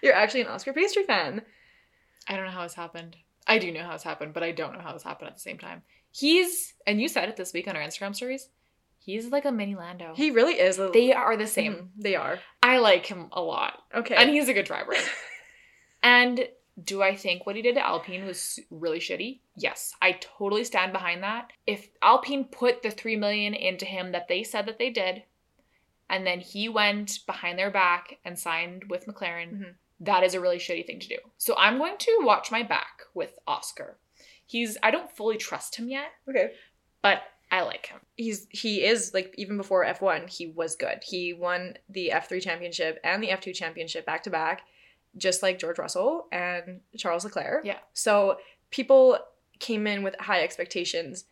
You're 0.01 0.13
actually 0.15 0.41
an 0.41 0.47
Oscar 0.47 0.73
pastry 0.73 1.03
fan. 1.03 1.41
i 2.27 2.35
don't 2.35 2.45
know 2.45 2.51
how 2.51 2.63
this 2.63 2.73
happened 2.73 3.15
i 3.47 3.57
do 3.59 3.71
know 3.71 3.83
how 3.83 3.93
this 3.93 4.03
happened 4.03 4.33
but 4.33 4.41
i 4.43 4.51
don't 4.51 4.73
know 4.73 4.79
how 4.79 4.93
this 4.93 5.03
happened 5.03 5.27
at 5.27 5.35
the 5.35 5.41
same 5.41 5.57
time 5.59 5.83
he's 6.11 6.73
and 6.87 6.99
you 7.01 7.07
said 7.07 7.29
it 7.29 7.35
this 7.35 7.53
week 7.53 7.67
on 7.67 7.75
our 7.75 7.81
instagram 7.83 8.15
stories 8.15 8.49
he's 8.97 9.27
like 9.31 9.45
a 9.45 9.51
mini 9.51 9.75
lando 9.75 10.13
He 10.15 10.31
really 10.31 10.53
is. 10.59 10.79
A, 10.79 10.89
they 10.91 11.13
are 11.13 11.37
the 11.37 11.45
same 11.45 11.73
Mhm, 11.73 11.87
they 12.01 12.15
are. 12.15 12.39
i 12.63 12.79
like 12.79 13.05
him 13.05 13.27
a 13.33 13.41
lot 13.41 13.73
Okay. 13.93 14.15
and 14.15 14.29
he's 14.29 14.49
a 14.49 14.53
good 14.53 14.65
driver. 14.65 14.93
and 16.03 16.47
do 16.83 17.01
I 17.01 17.15
think 17.15 17.45
what 17.45 17.55
he 17.55 17.61
did 17.61 17.75
to 17.75 17.85
Alpine 17.85 18.25
was 18.25 18.59
really 18.69 18.99
shitty? 18.99 19.39
Yes, 19.55 19.93
I 20.01 20.13
totally 20.13 20.63
stand 20.65 20.91
behind 20.91 21.23
that. 21.23 21.51
If 21.65 21.87
Alpine 22.01 22.45
put 22.45 22.81
the 22.83 22.91
3 22.91 23.15
million 23.15 23.53
into 23.53 23.85
him 23.85 24.11
that 24.11 24.27
they 24.27 24.43
said 24.43 24.65
that 24.65 24.77
they 24.77 24.89
did 24.89 25.23
and 26.09 26.27
then 26.27 26.39
he 26.41 26.67
went 26.69 27.19
behind 27.25 27.57
their 27.57 27.71
back 27.71 28.17
and 28.25 28.37
signed 28.37 28.85
with 28.89 29.05
McLaren, 29.07 29.53
Mhm. 29.59 29.75
that 30.01 30.23
is 30.23 30.33
a 30.33 30.39
really 30.41 30.57
shitty 30.57 30.85
thing 30.85 30.99
to 30.99 31.07
do. 31.07 31.17
So 31.37 31.55
I'm 31.57 31.77
going 31.77 31.97
to 31.97 32.19
watch 32.23 32.51
my 32.51 32.61
back 32.61 33.03
with 33.13 33.39
Oscar. 33.47 33.97
He's 34.45 34.77
I 34.83 34.91
don't 34.91 35.09
fully 35.09 35.37
trust 35.37 35.77
him 35.77 35.87
yet, 35.89 36.11
okay. 36.29 36.53
but 37.01 37.23
I 37.51 37.61
like 37.61 37.85
him. 37.87 38.01
he's 38.17 38.47
he 38.49 38.83
is 38.83 39.13
like 39.13 39.33
even 39.37 39.55
before 39.55 39.85
F1 39.85 40.27
he 40.27 40.47
was 40.47 40.75
good. 40.75 41.03
He 41.03 41.31
won 41.33 41.77
the 41.87 42.09
F3 42.11 42.41
championship 42.41 42.99
and 43.03 43.23
the 43.23 43.29
F2 43.29 43.53
championship 43.55 44.05
back 44.05 44.23
to 44.23 44.29
back 44.29 44.63
just 45.17 45.41
like 45.43 45.59
George 45.59 45.77
Russell 45.79 46.27
and 46.31 46.81
Charles 46.97 47.23
Leclerc. 47.23 47.65
Yeah. 47.65 47.77
So 47.93 48.37
people 48.71 49.17
came 49.59 49.87
in 49.87 50.03
with 50.03 50.15
high 50.19 50.43
expectations 50.43 51.25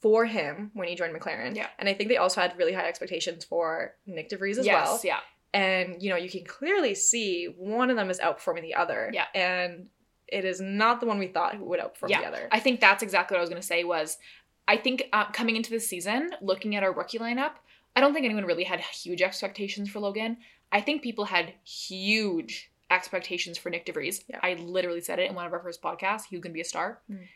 for 0.00 0.24
him 0.26 0.70
when 0.74 0.88
he 0.88 0.94
joined 0.94 1.14
McLaren. 1.14 1.56
Yeah. 1.56 1.68
And 1.78 1.88
I 1.88 1.94
think 1.94 2.08
they 2.08 2.16
also 2.16 2.40
had 2.40 2.56
really 2.58 2.72
high 2.72 2.88
expectations 2.88 3.44
for 3.44 3.94
Nyck 4.08 4.28
de 4.28 4.36
Vries 4.36 4.58
as 4.58 4.66
yes, 4.66 4.86
well. 4.86 5.00
yeah. 5.04 5.18
And 5.52 6.02
you 6.02 6.10
know, 6.10 6.16
you 6.16 6.28
can 6.28 6.44
clearly 6.44 6.94
see 6.94 7.46
one 7.56 7.90
of 7.90 7.96
them 7.96 8.10
is 8.10 8.18
outperforming 8.20 8.62
the 8.62 8.74
other. 8.74 9.10
Yeah. 9.12 9.26
And 9.34 9.88
it 10.26 10.44
is 10.44 10.60
not 10.60 11.00
the 11.00 11.06
one 11.06 11.18
we 11.18 11.28
thought 11.28 11.58
would 11.60 11.80
outperform 11.80 12.08
Yeah. 12.08 12.22
the 12.22 12.26
other. 12.28 12.48
I 12.50 12.60
think 12.60 12.80
that's 12.80 13.02
exactly 13.02 13.34
what 13.34 13.38
I 13.38 13.42
was 13.42 13.50
going 13.50 13.60
to 13.62 13.66
say 13.66 13.84
was 13.84 14.18
I 14.66 14.76
think 14.78 15.04
uh, 15.12 15.26
coming 15.30 15.56
into 15.56 15.70
the 15.70 15.80
season, 15.80 16.30
looking 16.40 16.74
at 16.76 16.82
our 16.82 16.92
rookie 16.92 17.18
lineup, 17.18 17.52
I 17.94 18.00
don't 18.00 18.12
think 18.12 18.24
anyone 18.24 18.44
really 18.44 18.64
had 18.64 18.80
huge 18.80 19.22
expectations 19.22 19.88
for 19.90 20.00
Logan. 20.00 20.38
I 20.72 20.80
think 20.80 21.02
people 21.02 21.26
had 21.26 21.52
huge 21.64 22.70
expectations 22.94 23.58
for 23.58 23.70
Nyck 23.70 23.84
de 23.84 23.92
Vries. 23.92 24.24
Yeah. 24.28 24.38
I 24.42 24.54
literally 24.54 25.00
said 25.00 25.18
it 25.18 25.28
in 25.28 25.34
one 25.36 25.46
of 25.46 25.52
our 25.52 25.60
first 25.60 25.82
podcasts. 25.82 26.26
He 26.28 26.36
was 26.36 26.42
going 26.42 26.52
to 26.52 26.54
be 26.54 26.60
a 26.60 26.64
star. 26.64 27.00
Mm. 27.10 27.26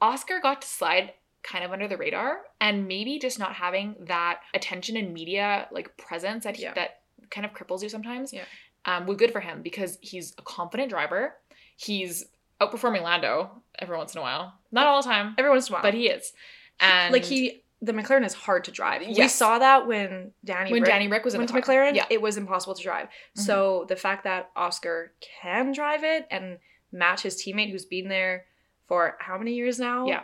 Oscar 0.00 0.40
got 0.40 0.62
to 0.62 0.68
slide 0.68 1.12
kind 1.42 1.64
of 1.64 1.70
under 1.72 1.88
the 1.88 1.96
radar 1.96 2.40
and 2.60 2.86
maybe 2.88 3.18
just 3.18 3.38
not 3.38 3.52
having 3.54 3.94
that 4.00 4.40
attention 4.54 4.96
and 4.96 5.12
media 5.14 5.68
like 5.70 5.96
presence 5.96 6.44
that 6.44 6.56
he, 6.56 6.62
Yeah. 6.64 6.74
that 6.74 7.00
kind 7.30 7.44
of 7.46 7.52
cripples 7.52 7.82
you 7.82 7.88
sometimes. 7.88 8.32
Yeah. 8.32 8.44
Um, 8.84 9.06
was 9.06 9.16
good 9.16 9.32
for 9.32 9.40
him 9.40 9.62
because 9.62 9.98
he's 10.00 10.32
a 10.38 10.42
confident 10.42 10.90
driver. 10.90 11.34
He's 11.76 12.24
outperforming 12.60 13.02
Lando 13.02 13.62
every 13.78 13.96
once 13.96 14.14
in 14.14 14.18
a 14.18 14.22
while. 14.22 14.54
Not 14.72 14.86
all 14.86 15.02
the 15.02 15.08
time, 15.08 15.34
Every 15.38 15.50
once 15.50 15.68
in 15.68 15.72
a 15.72 15.76
while. 15.76 15.82
but 15.82 15.94
he 15.94 16.08
is. 16.08 16.32
And 16.80 17.12
like 17.12 17.24
he 17.24 17.62
the 17.82 17.92
McLaren 17.92 18.24
is 18.24 18.34
hard 18.34 18.64
to 18.64 18.70
drive. 18.70 19.02
We 19.06 19.28
saw 19.28 19.58
that 19.58 19.86
when 19.86 20.32
Danny 20.44 20.72
when 20.72 20.82
Rick 20.82 20.90
Danny 20.90 21.08
Rick 21.08 21.24
was 21.24 21.34
in 21.34 21.38
went 21.38 21.52
the 21.52 21.60
to. 21.60 21.66
McLaren, 21.66 21.94
Yeah. 21.94 22.06
it 22.08 22.22
was 22.22 22.36
impossible 22.36 22.74
to 22.74 22.82
drive. 22.82 23.06
Mm-hmm. 23.06 23.42
So 23.42 23.84
the 23.88 23.96
fact 23.96 24.24
that 24.24 24.50
Oscar 24.56 25.12
can 25.42 25.72
drive 25.72 26.02
it 26.02 26.26
and 26.30 26.58
match 26.90 27.22
his 27.22 27.36
teammate 27.36 27.70
who's 27.70 27.84
been 27.84 28.08
there 28.08 28.46
for 28.86 29.16
how 29.20 29.36
many 29.36 29.54
years 29.54 29.78
now? 29.78 30.06
Yeah. 30.06 30.22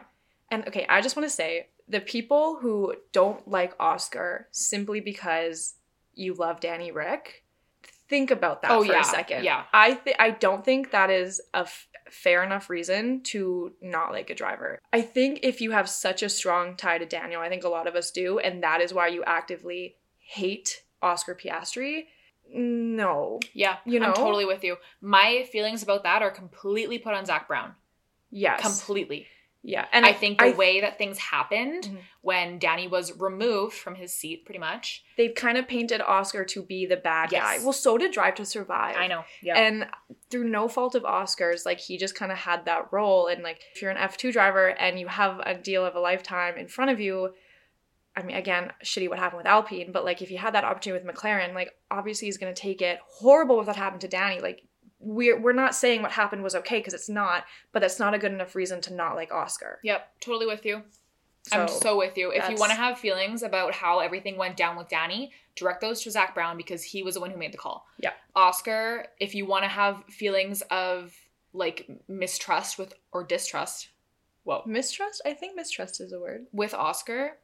And 0.51 0.67
okay, 0.69 0.87
I 0.89 1.01
just 1.03 1.17
want 1.17 1.29
to 1.29 1.35
say 1.35 1.67
the 1.89 2.01
people 2.01 2.59
who 2.61 2.95
don't 3.13 3.47
like 3.47 3.75
Oscar 3.79 4.49
simply 4.51 5.01
because 5.01 5.75
you 6.15 6.35
love 6.35 6.61
Danny 6.61 6.91
Rick, 6.91 7.42
think 8.13 8.31
about 8.31 8.61
that 8.63 8.71
Oh, 8.71 8.85
for 8.85 8.93
yeah. 8.93 9.01
a 9.01 9.05
second. 9.05 9.45
Yeah. 9.45 9.65
I 9.73 9.95
th- 9.95 10.17
I 10.19 10.31
don't 10.31 10.63
think 10.65 10.91
that 10.91 11.09
is 11.11 11.41
a 11.55 11.65
f- 11.73 11.89
fair 12.11 12.45
enough 12.45 12.69
reason 12.69 13.23
to 13.33 13.73
not 13.81 14.13
like 14.13 14.29
a 14.31 14.35
driver. 14.35 14.79
I 14.93 15.01
think 15.01 15.41
if 15.43 15.61
you 15.63 15.71
have 15.71 15.89
such 15.89 16.23
a 16.23 16.29
strong 16.29 16.77
tie 16.77 16.99
to 16.99 17.07
Daniel, 17.07 17.41
I 17.41 17.49
think 17.49 17.65
a 17.65 17.69
lot 17.71 17.87
of 17.87 17.95
us 17.97 18.11
do, 18.11 18.39
and 18.39 18.63
that 18.63 18.81
is 18.83 18.93
why 18.93 19.07
you 19.09 19.25
actively 19.25 19.97
hate 20.19 20.83
Oscar 21.01 21.35
Piastri. 21.35 22.05
No. 22.55 23.41
Yeah, 23.55 23.77
You 23.87 23.99
know? 23.99 24.09
I'm 24.09 24.15
totally 24.15 24.45
with 24.45 24.63
you. 24.63 24.77
My 25.01 25.49
feelings 25.51 25.83
about 25.83 26.03
that 26.03 26.21
are 26.23 26.31
completely 26.31 26.99
put 26.99 27.15
on 27.15 27.25
Zak 27.25 27.49
Brown. 27.49 27.75
Yes. 28.31 28.61
Completely. 28.61 29.27
Yeah. 29.63 29.87
And 29.93 30.05
I 30.05 30.13
think 30.13 30.39
the 30.41 30.47
I- 30.47 30.51
way 30.53 30.81
that 30.81 30.99
things 30.99 31.19
happened 31.19 31.85
Mhm. 31.85 31.99
when 32.21 32.59
Danny 32.59 32.89
was 32.89 33.17
removed 33.19 33.75
from 33.75 33.95
his 33.95 34.13
seat, 34.13 34.45
pretty 34.45 34.59
much. 34.59 35.05
they've 35.17 35.35
kind 35.35 35.57
of 35.59 35.69
painted 35.69 36.01
Oscar 36.01 36.45
to 36.45 36.63
be 36.63 36.85
the 36.87 36.97
bad 36.97 37.31
Yes. 37.33 37.43
guy. 37.43 37.63
Well, 37.65 37.73
so 37.73 37.97
did 37.99 38.13
Drive 38.13 38.35
to 38.37 38.45
Survive. 38.47 38.97
I 38.97 39.07
know. 39.07 39.25
Yeah. 39.43 39.57
And 39.59 39.89
through 40.31 40.45
no 40.49 40.69
fault 40.69 40.95
of 40.95 41.05
Oscar's, 41.05 41.65
like 41.67 41.79
he 41.79 41.97
just 41.99 42.15
kind 42.15 42.33
of 42.33 42.39
had 42.39 42.65
that 42.65 42.93
role. 42.93 43.27
And 43.29 43.43
like 43.43 43.61
if 43.75 43.83
you're 43.83 43.91
an 43.91 43.97
F2 43.99 44.33
driver 44.33 44.69
and 44.69 44.99
you 44.99 45.07
have 45.09 45.39
a 45.41 45.55
deal 45.55 45.85
of 45.85 45.95
a 45.95 46.01
lifetime 46.01 46.57
in 46.57 46.67
front 46.69 46.91
of 46.91 46.99
you, 47.01 47.35
I 48.17 48.23
mean, 48.23 48.37
again, 48.37 48.73
shitty 48.85 49.09
what 49.09 49.19
happened 49.19 49.39
with 49.39 49.47
Alpine, 49.47 49.91
but 49.93 50.05
like 50.05 50.21
if 50.23 50.31
you 50.31 50.39
had 50.39 50.55
that 50.55 50.65
opportunity 50.65 51.05
with 51.07 51.15
McLaren, 51.17 51.55
like 51.55 51.71
obviously 51.91 52.27
he's 52.27 52.37
gonna 52.39 52.53
take 52.55 52.83
it. 52.83 52.99
Horrible 53.07 53.61
if 53.61 53.67
that 53.67 53.77
happened 53.77 54.01
to 54.03 54.09
Danny. 54.09 54.41
Like 54.41 54.65
we're 55.03 55.39
we're 55.41 55.53
not 55.53 55.75
saying 55.75 56.03
what 56.03 56.13
happened 56.13 56.43
was 56.43 56.55
okay 56.55 56.79
because 56.79 56.95
it's 56.95 57.09
not, 57.09 57.45
but 57.73 57.81
that's 57.81 57.99
not 57.99 58.15
a 58.15 58.19
good 58.19 58.33
enough 58.33 58.55
reason 58.55 58.81
to 58.83 58.95
not 58.95 59.17
like 59.17 59.33
Oscar. 59.33 59.79
yep, 59.83 60.09
totally 60.21 60.47
with 60.47 60.65
you. 60.65 60.83
I'm 61.51 61.67
so 61.67 61.99
with 61.99 62.17
you. 62.17 62.31
If 62.31 62.49
you 62.49 62.55
want 62.57 62.71
to 62.71 62.77
have 62.77 62.99
feelings 62.99 63.43
about 63.43 63.75
how 63.75 63.99
everything 63.99 64.37
went 64.37 64.57
down 64.57 64.77
with 64.77 64.89
Danny, 64.89 65.33
direct 65.57 65.81
those 65.81 66.01
to 66.03 66.11
Zak 66.13 66.35
Brown 66.35 66.57
because 66.57 66.85
he 66.85 67.03
was 67.03 67.15
the 67.15 67.21
one 67.21 67.31
who 67.33 67.37
made 67.37 67.53
the 67.53 67.59
call. 67.59 67.85
Yeah. 67.99 68.13
Oscar, 68.37 69.07
if 69.19 69.35
you 69.35 69.45
want 69.45 69.65
to 69.65 69.69
have 69.69 70.05
feelings 70.09 70.63
of 70.71 71.13
like 71.53 71.89
mistrust 72.07 72.79
with 72.79 72.95
or 73.13 73.25
distrust, 73.25 73.89
whoa, 74.45 74.63
mistrust. 74.67 75.21
I 75.27 75.35
think 75.35 75.57
mistrust 75.57 76.01
is 76.01 76.13
a 76.13 76.21
word. 76.21 76.47
with 76.53 76.75
Oscar, 76.75 77.39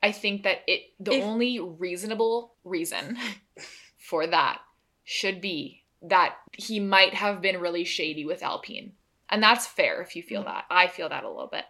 I 0.00 0.12
think 0.12 0.44
that 0.44 0.58
it 0.68 0.92
the 1.00 1.14
If- 1.14 1.24
only 1.24 1.58
reasonable 1.58 2.54
reason 2.62 3.18
for 3.98 4.28
that 4.28 4.60
should 5.02 5.40
be 5.40 5.82
that 6.04 6.36
he 6.52 6.80
might 6.80 7.14
have 7.14 7.40
been 7.40 7.60
really 7.60 7.84
shady 7.84 8.24
with 8.24 8.42
Alpine. 8.42 8.92
And 9.30 9.42
that's 9.42 9.66
fair 9.66 10.02
if 10.02 10.14
you 10.14 10.22
feel 10.22 10.42
Mhm. 10.42 10.46
that. 10.46 10.64
I 10.70 10.86
feel 10.86 11.08
that 11.08 11.24
a 11.24 11.28
little 11.28 11.46
bit. 11.48 11.64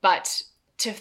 But 0.00 0.42
to 0.78 0.94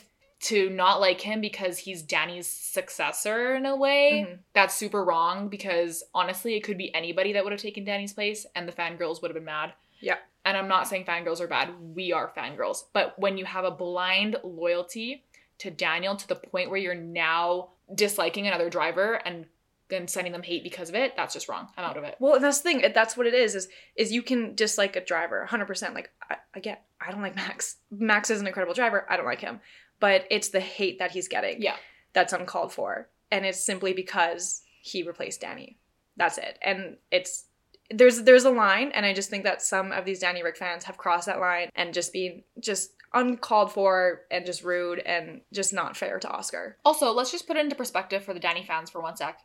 to 0.46 0.72
not 0.72 1.00
like 1.00 1.22
him 1.22 1.40
because 1.40 1.78
he's 1.78 2.02
Danny's 2.02 2.48
successor 2.48 3.54
in 3.56 3.68
a 3.68 3.76
way, 3.76 4.26
Mhm. 4.28 4.40
that's 4.54 4.74
super 4.74 5.06
wrong 5.06 5.50
because 5.50 6.04
honestly 6.16 6.56
it 6.56 6.62
could 6.62 6.80
be 6.80 6.92
anybody 6.96 7.34
that 7.34 7.44
would 7.44 7.52
have 7.54 7.62
taken 7.62 7.84
Danny's 7.86 8.14
place 8.14 8.48
and 8.56 8.68
the 8.68 8.72
fangirls 8.72 9.22
would 9.22 9.30
have 9.30 9.36
been 9.36 9.46
mad. 9.46 9.74
Yeah. 10.00 10.18
And 10.44 10.58
I'm 10.58 10.68
not 10.68 10.88
saying 10.88 11.06
fangirls 11.06 11.40
are 11.42 11.48
bad. 11.48 11.80
We 11.96 12.12
are 12.12 12.34
fangirls. 12.36 12.86
But 12.92 13.20
when 13.20 13.38
you 13.38 13.46
have 13.46 13.66
a 13.66 13.70
blind 13.70 14.38
loyalty 14.44 15.24
to 15.60 15.70
Daniel 15.70 16.16
to 16.16 16.28
the 16.28 16.36
point 16.36 16.72
where 16.72 16.80
you're 16.80 16.96
now 16.96 17.70
disliking 17.94 18.48
another 18.48 18.72
driver 18.72 19.14
and 19.24 19.46
then 19.92 20.08
sending 20.08 20.34
them 20.34 20.42
hate 20.42 20.64
because 20.64 20.90
of 20.90 20.96
it, 20.96 21.16
that's 21.16 21.34
just 21.36 21.48
wrong. 21.48 21.68
I'm 21.78 21.86
out 21.86 21.98
of 21.98 22.04
it. 22.04 22.16
Well, 22.20 22.34
and 22.34 22.44
that's 22.44 22.62
the 22.62 22.64
thing. 22.64 22.92
That's 22.96 23.16
what 23.16 23.28
it 23.28 23.36
is. 23.36 23.54
Is 23.54 23.68
is 23.96 24.12
you 24.12 24.24
can 24.24 24.56
dislike 24.56 24.96
a 24.96 25.06
driver 25.06 25.42
100. 25.42 25.66
percent 25.66 25.94
Like 25.94 26.10
I, 26.30 26.38
again, 26.56 26.78
I 27.00 27.12
don't 27.12 27.22
like 27.22 27.36
Max. 27.36 27.76
Max 27.92 28.32
is 28.32 28.42
an 28.42 28.48
incredible 28.48 28.74
driver. 28.74 29.06
I 29.08 29.18
don't 29.18 29.26
like 29.26 29.42
him, 29.42 29.60
but 30.00 30.26
it's 30.32 30.50
the 30.50 30.60
hate 30.60 30.98
that 30.98 31.12
he's 31.12 31.28
getting. 31.28 31.62
Yeah. 31.62 31.76
that's 32.14 32.34
uncalled 32.34 32.74
for, 32.74 33.10
and 33.32 33.46
it's 33.46 33.64
simply 33.64 33.94
because 33.94 34.64
he 34.82 35.04
replaced 35.04 35.42
Danny. 35.42 35.78
That's 36.18 36.38
it. 36.38 36.58
And 36.62 36.98
it's 37.12 37.46
there's 37.90 38.24
there's 38.24 38.46
a 38.46 38.50
line, 38.52 38.92
and 38.94 39.06
I 39.06 39.14
just 39.14 39.30
think 39.30 39.44
that 39.44 39.62
some 39.62 39.92
of 39.92 40.06
these 40.06 40.20
Danny 40.20 40.44
Rick 40.44 40.58
fans 40.58 40.86
have 40.86 40.98
crossed 40.98 41.28
that 41.28 41.40
line 41.40 41.70
and 41.76 41.94
just 41.94 42.14
been 42.14 42.44
just 42.60 42.94
uncalled 43.14 43.72
for 43.74 44.22
and 44.32 44.46
just 44.46 44.64
rude 44.64 45.00
and 45.00 45.42
just 45.52 45.74
not 45.74 45.98
fair 45.98 46.18
to 46.20 46.30
Oscar. 46.30 46.78
Also, 46.86 47.12
let's 47.12 47.32
just 47.32 47.48
put 47.48 47.58
it 47.58 47.60
into 47.62 47.76
perspective 47.76 48.24
for 48.24 48.34
the 48.34 48.40
Danny 48.40 48.64
fans 48.64 48.90
for 48.90 49.02
one 49.02 49.18
sec. 49.18 49.40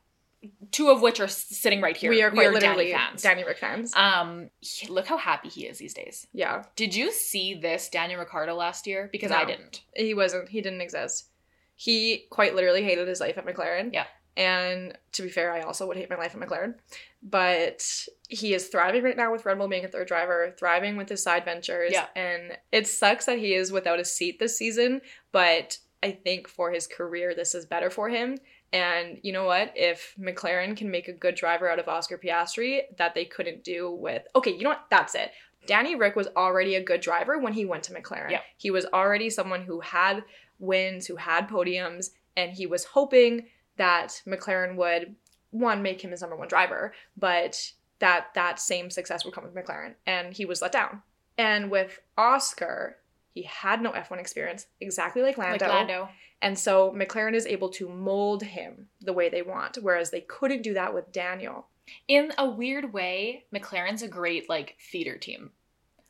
Two 0.71 0.89
of 0.91 1.01
which 1.03 1.21
are 1.21 1.29
sitting 1.29 1.81
right 1.81 1.97
here. 1.97 2.11
We 2.11 2.23
are 2.23 2.31
quite 2.31 2.53
literally 2.53 2.91
Danny 2.91 2.93
fans. 2.93 3.23
Danny 3.23 3.45
Rick 3.45 3.59
fans. 3.59 3.95
Um, 3.97 4.51
he- 4.61 4.89
look 4.89 5.07
how 5.07 5.17
happy 5.17 5.49
he 5.49 5.67
is 5.67 5.79
these 5.79 5.95
days. 5.95 6.27
yeah. 6.33 6.65
Did 6.77 6.95
you 6.95 7.13
see 7.13 7.55
this 7.55 7.89
Daniel 7.89 8.21
Ricciardo 8.21 8.55
last 8.55 8.87
year? 8.87 9.09
Because 9.13 9.31
I 9.31 9.45
didn't. 9.45 9.83
He 9.95 10.15
wasn't. 10.15 10.49
He 10.49 10.61
didn't 10.61 10.81
exist. 10.81 11.29
He 11.75 12.27
quite 12.31 12.55
literally 12.55 12.83
hated 12.83 13.07
his 13.09 13.21
life 13.21 13.37
at 13.39 13.47
McLaren. 13.47 13.93
Yeah. 13.93 14.07
And 14.39 14.97
to 15.13 15.23
be 15.23 15.29
fair, 15.31 15.53
I 15.53 15.63
also 15.63 15.87
would 15.87 15.97
hate 15.97 16.11
my 16.11 16.17
life 16.17 16.35
at 16.35 16.41
McLaren. 16.41 16.75
But 17.23 17.85
he 18.29 18.55
is 18.55 18.69
thriving 18.69 19.03
right 19.03 19.17
now 19.17 19.33
with 19.33 19.45
Red 19.47 19.59
Bull 19.59 19.69
being 19.69 19.85
a 19.85 19.89
third 19.89 20.09
driver, 20.09 20.55
thriving 20.59 20.97
with 20.97 21.09
his 21.09 21.23
side 21.23 21.45
ventures. 21.45 21.93
Yeah. 21.93 22.07
And 22.15 22.57
it 22.71 22.87
sucks 22.87 23.25
that 23.27 23.39
he 23.39 23.55
is 23.55 23.73
without 23.73 23.99
a 23.99 24.05
seat 24.05 24.39
this 24.39 24.57
season, 24.57 25.01
but 25.33 25.79
I 26.03 26.13
think 26.13 26.49
for 26.49 26.71
his 26.71 26.87
career, 26.87 27.35
this 27.35 27.55
is 27.55 27.65
better 27.67 27.89
for 27.91 28.09
him. 28.11 28.37
And 28.77 29.19
you 29.23 29.33
know 29.33 29.45
what? 29.45 29.73
If 29.75 30.15
McLaren 30.21 30.77
can 30.77 30.91
make 30.91 31.09
a 31.09 31.13
good 31.13 31.35
driver 31.35 31.71
out 31.71 31.79
of 31.79 31.89
Oscar 31.89 32.19
Piastri, 32.19 32.83
that 32.99 33.15
they 33.15 33.25
couldn't 33.25 33.65
do 33.65 33.91
with. 33.91 34.23
Okay, 34.37 34.51
you 34.51 34.65
know 34.65 34.71
what? 34.71 34.85
That's 34.91 35.15
it. 35.15 35.31
Danny 35.67 35.95
Rick 35.95 36.15
was 36.15 36.29
already 36.37 36.75
a 36.75 36.85
good 36.85 37.01
driver 37.01 37.39
when 37.39 37.55
he 37.55 37.65
went 37.65 37.85
to 37.85 37.95
McLaren. 37.95 38.31
Yeah. 38.31 38.41
He 38.59 38.71
was 38.71 38.85
already 38.93 39.31
someone 39.31 39.63
who 39.63 39.81
had 39.81 40.25
wins, 40.59 41.07
who 41.07 41.17
had 41.17 41.49
podiums, 41.49 42.11
and 42.37 42.53
he 42.53 42.67
was 42.67 42.85
hoping 42.85 43.47
that 43.79 44.21
McLaren 44.27 44.77
would 44.77 45.17
one 45.53 45.83
make 45.83 46.03
him 46.03 46.11
his 46.11 46.21
number 46.21 46.37
one 46.37 46.49
driver, 46.49 46.93
but 47.17 47.73
that 47.99 48.27
that 48.35 48.61
same 48.61 48.91
success 48.91 49.25
would 49.25 49.33
come 49.33 49.45
with 49.45 49.55
McLaren, 49.55 49.95
and 50.07 50.35
he 50.35 50.45
was 50.45 50.61
let 50.61 50.73
down. 50.73 51.03
And 51.39 51.71
with 51.71 51.99
Oscar, 52.19 52.99
he 53.33 53.43
had 53.43 53.81
no 53.81 53.93
F1 53.93 54.21
experience, 54.21 54.67
exactly 54.83 55.23
like 55.23 55.39
Lando. 55.39 55.67
Like 55.67 55.75
Lando. 55.75 56.09
And 56.43 56.59
so 56.59 56.93
McLaren 56.93 57.35
is 57.35 57.47
able 57.47 57.71
to 57.71 57.89
mold 57.89 58.43
him 58.43 58.89
the 59.01 59.13
way 59.13 59.29
they 59.29 59.43
want, 59.43 59.79
whereas 59.81 60.11
they 60.11 60.21
couldn't 60.21 60.63
do 60.63 60.75
that 60.75 60.93
with 60.95 61.11
Daniel. 61.13 61.67
In 62.09 62.33
a 62.37 62.49
weird 62.49 62.93
way, 62.93 63.45
McLaren's 63.55 64.03
a 64.03 64.09
great 64.09 64.49
like 64.49 64.77
feeder 64.79 65.17
team. 65.17 65.51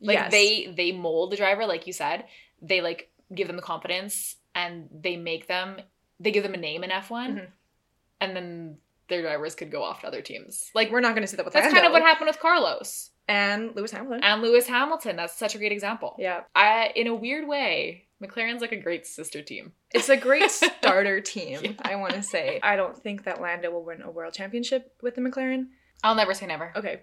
Like 0.00 0.16
Yes. 0.16 0.30
they 0.32 0.66
they 0.76 0.92
mold 0.92 1.32
the 1.32 1.36
driver, 1.36 1.64
like 1.66 1.86
you 1.86 1.92
said. 1.92 2.24
They 2.60 2.80
like 2.80 3.10
give 3.34 3.46
them 3.46 3.56
the 3.56 3.62
confidence 3.62 4.36
and 4.54 4.88
they 4.92 5.16
make 5.16 5.46
them 5.46 5.80
they 6.18 6.30
give 6.30 6.42
them 6.42 6.54
a 6.54 6.58
name 6.58 6.82
in 6.82 6.90
F1 6.90 7.34
Mhm. 7.34 7.46
and 8.20 8.36
then 8.36 8.78
their 9.08 9.22
drivers 9.22 9.54
could 9.54 9.70
go 9.70 9.82
off 9.82 10.00
to 10.00 10.06
other 10.08 10.22
teams. 10.22 10.70
Like 10.74 10.90
we're 10.90 11.00
not 11.00 11.10
going 11.14 11.22
to 11.22 11.26
see 11.28 11.36
that 11.36 11.44
with 11.44 11.54
that. 11.54 11.60
that's 11.60 11.72
Lando. 11.74 11.80
kind 11.82 11.86
of 11.86 11.92
what 11.92 12.02
happened 12.08 12.26
with 12.28 12.40
Carlos 12.40 13.10
and 13.28 13.76
Lewis 13.76 13.92
Hamilton. 13.92 14.24
and 14.24 14.42
Lewis 14.42 14.66
Hamilton. 14.66 15.16
That's 15.16 15.36
such 15.36 15.54
a 15.54 15.58
great 15.58 15.72
example. 15.72 16.16
yeah, 16.18 16.44
I 16.54 16.92
in 16.96 17.06
a 17.06 17.14
weird 17.14 17.46
way, 17.46 18.05
McLaren's 18.22 18.60
like 18.62 18.72
a 18.72 18.80
great 18.80 19.06
sister 19.06 19.42
team. 19.42 19.72
It's 19.92 20.08
a 20.08 20.16
great 20.16 20.50
starter 20.80 21.20
team, 21.20 21.58
Yeah. 21.62 21.72
I 21.82 21.96
want 21.96 22.14
to 22.14 22.22
say. 22.22 22.60
I 22.62 22.76
don't 22.76 22.96
think 22.96 23.24
that 23.24 23.40
Lando 23.40 23.70
will 23.70 23.84
win 23.84 24.02
a 24.02 24.10
world 24.10 24.32
championship 24.34 24.94
with 25.02 25.14
the 25.14 25.20
McLaren. 25.20 25.66
I'll 26.02 26.14
never 26.14 26.32
say 26.34 26.46
never. 26.46 26.72
Okay. 26.76 27.02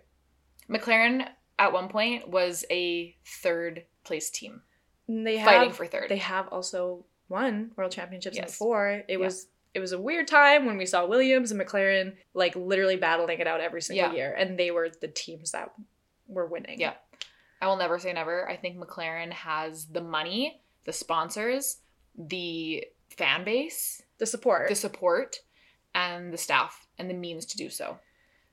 McLaren 0.69 1.27
at 1.59 1.73
one 1.73 1.87
point 1.89 2.27
was 2.29 2.65
a 2.71 3.15
third 3.25 3.83
place 4.03 4.29
team, 4.29 4.61
They 5.07 5.37
have 5.37 5.47
fighting 5.47 5.73
for 5.73 5.85
third. 5.85 6.09
they 6.09 6.17
have 6.17 6.47
also 6.49 7.05
won 7.29 7.71
world 7.75 7.91
championships 7.91 8.35
Yes. 8.37 8.51
before. 8.51 8.89
It 8.89 9.05
Yeah. 9.09 9.17
was 9.17 9.47
it 9.73 9.79
was 9.79 9.91
a 9.91 9.99
weird 9.99 10.27
time 10.27 10.67
when 10.67 10.77
we 10.77 10.85
saw 10.85 11.03
Williams 11.07 11.49
and 11.51 11.59
McLaren 11.59 12.15
like 12.35 12.55
literally 12.55 12.95
battling 12.95 13.39
it 13.39 13.47
out 13.47 13.59
every 13.59 13.81
single 13.81 14.09
Yeah. 14.09 14.13
year, 14.15 14.31
and 14.33 14.55
they 14.57 14.69
were 14.69 14.89
the 14.89 15.07
teams 15.07 15.49
that 15.51 15.71
were 16.27 16.45
winning. 16.45 16.79
Yeah. 16.79 16.93
I 17.59 17.65
will 17.65 17.77
never 17.77 17.97
say 17.97 18.13
never. 18.13 18.47
I 18.47 18.55
think 18.55 18.77
McLaren 18.77 19.31
has 19.33 19.87
the 19.87 20.01
money, 20.01 20.61
the 20.85 20.93
sponsors, 20.93 21.77
the 22.17 22.85
fan 23.09 23.43
base, 23.43 24.01
the 24.17 24.25
support. 24.25 24.69
the 24.69 24.75
support, 24.75 25.37
and 25.95 26.33
the 26.33 26.37
staff 26.37 26.87
and 26.97 27.09
the 27.09 27.13
means 27.13 27.45
to 27.47 27.57
do 27.57 27.69
so. 27.69 27.97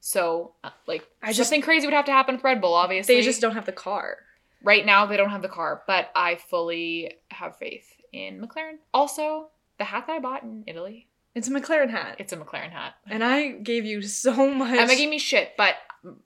So, 0.01 0.55
uh, 0.65 0.71
like, 0.87 1.07
I 1.23 1.29
just- 1.33 1.49
something 1.51 1.63
crazy 1.63 1.87
would 1.87 1.95
have 1.95 2.07
to 2.07 2.13
happen 2.13 2.37
with 2.37 2.45
Red 2.45 2.61
Bull, 2.61 2.75
obviously. 2.75 3.17
they 3.17 3.23
just 3.23 3.41
don't 3.41 3.55
have 3.55 3.67
the 3.67 3.73
car. 3.73 4.19
Right 4.63 4.85
now, 4.85 5.07
they 5.07 5.17
don't 5.17 5.31
have 5.31 5.43
the 5.43 5.49
car, 5.49 5.83
but 5.87 6.11
I 6.15 6.37
fully 6.37 7.15
have 7.31 7.57
faith 7.59 7.87
in 8.13 8.41
McLaren. 8.41 8.79
Also, 8.93 9.51
the 9.79 9.85
hat 9.85 10.07
that 10.07 10.15
I 10.15 10.19
bought 10.19 10.43
in 10.43 10.65
Italy, 10.67 11.09
It's 11.35 11.49
a 11.49 11.51
McLaren 11.51 11.91
hat, 11.91 12.17
it's 12.19 12.33
a 12.33 12.37
McLaren 12.37 12.71
hat. 12.73 12.95
and 13.07 13.23
I 13.25 13.49
gave 13.53 13.85
you 13.85 14.03
so 14.03 14.51
much. 14.53 14.77
Emma 14.79 14.97
gave 14.97 15.09
me 15.09 15.19
shit, 15.19 15.57
but 15.57 15.77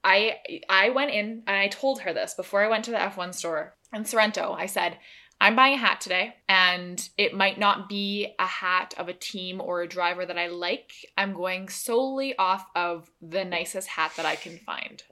I 0.03 0.39
I 0.69 0.91
went 0.91 1.11
in 1.11 1.43
and 1.47 1.57
I 1.57 1.69
told 1.69 2.01
her 2.03 2.13
this 2.13 2.35
before 2.35 2.63
I 2.65 2.69
went 2.69 2.85
to 2.87 2.91
the 2.93 2.97
F1 3.01 3.35
store 3.35 3.77
in 3.93 4.05
Sorrento. 4.05 4.53
I 4.53 4.67
said, 4.67 4.99
I'm 5.41 5.57
buying 5.57 5.75
a 5.75 5.79
hat 5.79 6.01
today, 6.01 6.37
and 6.49 7.07
it 7.19 7.35
might 7.35 7.59
not 7.59 7.89
be 7.89 8.35
a 8.39 8.47
hat 8.47 8.95
of 8.97 9.09
a 9.09 9.13
team 9.13 9.61
or 9.61 9.83
a 9.83 9.89
driver 9.89 10.25
that 10.25 10.39
I 10.39 10.47
like. 10.47 10.93
I'm 11.19 11.35
going 11.35 11.69
solely 11.69 12.37
off 12.39 12.67
of 12.75 13.11
the 13.21 13.45
nicest 13.45 13.89
hat 13.89 14.13
that 14.17 14.25
I 14.27 14.37
can 14.37 14.59
find. 14.59 15.03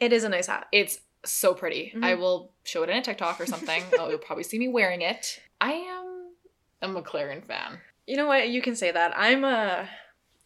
it 0.00 0.12
is 0.12 0.24
a 0.24 0.28
nice 0.28 0.46
hat. 0.46 0.66
It's 0.72 1.00
so 1.24 1.54
pretty. 1.54 1.92
Mhm. 1.94 2.04
I 2.04 2.14
will 2.14 2.52
show 2.64 2.82
it 2.84 2.88
in 2.90 2.96
a 2.96 3.02
TikTok 3.02 3.40
or 3.40 3.46
something. 3.46 3.82
oh, 3.98 4.08
you'll 4.08 4.18
probably 4.18 4.44
see 4.44 4.58
me 4.58 4.68
wearing 4.68 5.02
it. 5.02 5.40
I 5.60 5.72
am 5.72 6.94
a 6.96 7.02
McLaren 7.02 7.44
fan. 7.46 7.78
You 8.06 8.16
know 8.16 8.26
what? 8.26 8.48
You 8.48 8.62
can 8.62 8.76
say 8.76 8.90
that. 8.92 9.12
I'm 9.16 9.44
a 9.44 9.88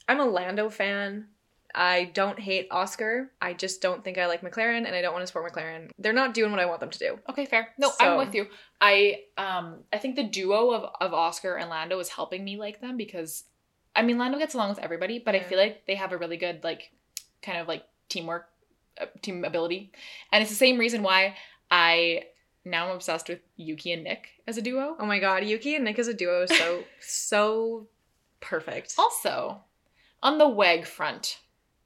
I'm 0.08 0.20
a 0.20 0.24
Lando 0.24 0.68
fan. 0.70 1.28
I 1.74 2.04
don't 2.14 2.38
hate 2.38 2.68
Oscar. 2.70 3.30
I 3.40 3.54
just 3.54 3.80
don't 3.80 4.04
think 4.04 4.18
I 4.18 4.26
like 4.26 4.42
McLaren 4.42 4.86
and 4.86 4.94
I 4.94 5.00
don't 5.00 5.12
want 5.12 5.22
to 5.22 5.26
support 5.26 5.52
McLaren. 5.52 5.90
They're 5.98 6.12
not 6.12 6.34
doing 6.34 6.50
what 6.50 6.60
I 6.60 6.66
want 6.66 6.80
them 6.80 6.90
to 6.90 6.98
do. 6.98 7.18
Okay, 7.30 7.46
fair. 7.46 7.68
No, 7.78 7.90
So- 7.90 8.04
I'm 8.04 8.18
with 8.18 8.34
you. 8.34 8.46
I 8.80 9.20
um 9.38 9.84
I 9.92 9.98
think 9.98 10.16
the 10.16 10.24
duo 10.24 10.72
of 10.72 10.90
of 11.00 11.14
Oscar 11.14 11.56
and 11.56 11.70
Lando 11.70 11.98
is 11.98 12.08
helping 12.08 12.44
me 12.44 12.56
like 12.56 12.80
them 12.80 12.96
because 12.96 13.44
I 13.96 14.02
mean 14.02 14.18
Lando 14.18 14.38
gets 14.38 14.54
along 14.54 14.70
with 14.70 14.78
everybody, 14.80 15.18
but 15.18 15.34
I 15.34 15.40
feel 15.40 15.58
like 15.58 15.86
they 15.86 15.94
have 15.94 16.12
a 16.12 16.18
really 16.18 16.36
good 16.36 16.62
like 16.64 16.90
kind 17.42 17.58
of 17.58 17.68
like 17.68 17.84
teamwork 18.08 18.48
uh, 19.00 19.06
team 19.22 19.44
ability. 19.44 19.92
And 20.32 20.42
it's 20.42 20.50
the 20.50 20.56
same 20.56 20.78
reason 20.78 21.02
why 21.02 21.36
I 21.70 22.24
now 22.64 22.88
I'm 22.88 22.94
obsessed 22.96 23.28
with 23.28 23.40
Yuki 23.56 23.92
and 23.92 24.04
Nick 24.04 24.28
as 24.46 24.56
a 24.56 24.62
duo. 24.62 24.96
Oh 24.98 25.06
my 25.06 25.18
god, 25.18 25.44
Yuki 25.44 25.74
and 25.74 25.84
Nick 25.84 25.98
as 25.98 26.08
a 26.08 26.14
duo 26.14 26.42
is 26.42 26.56
so 26.56 26.84
so 27.00 27.86
perfect. 28.40 28.94
Also, 28.98 29.62
on 30.22 30.38
the 30.38 30.48
WEG 30.48 30.86
front, 30.86 31.38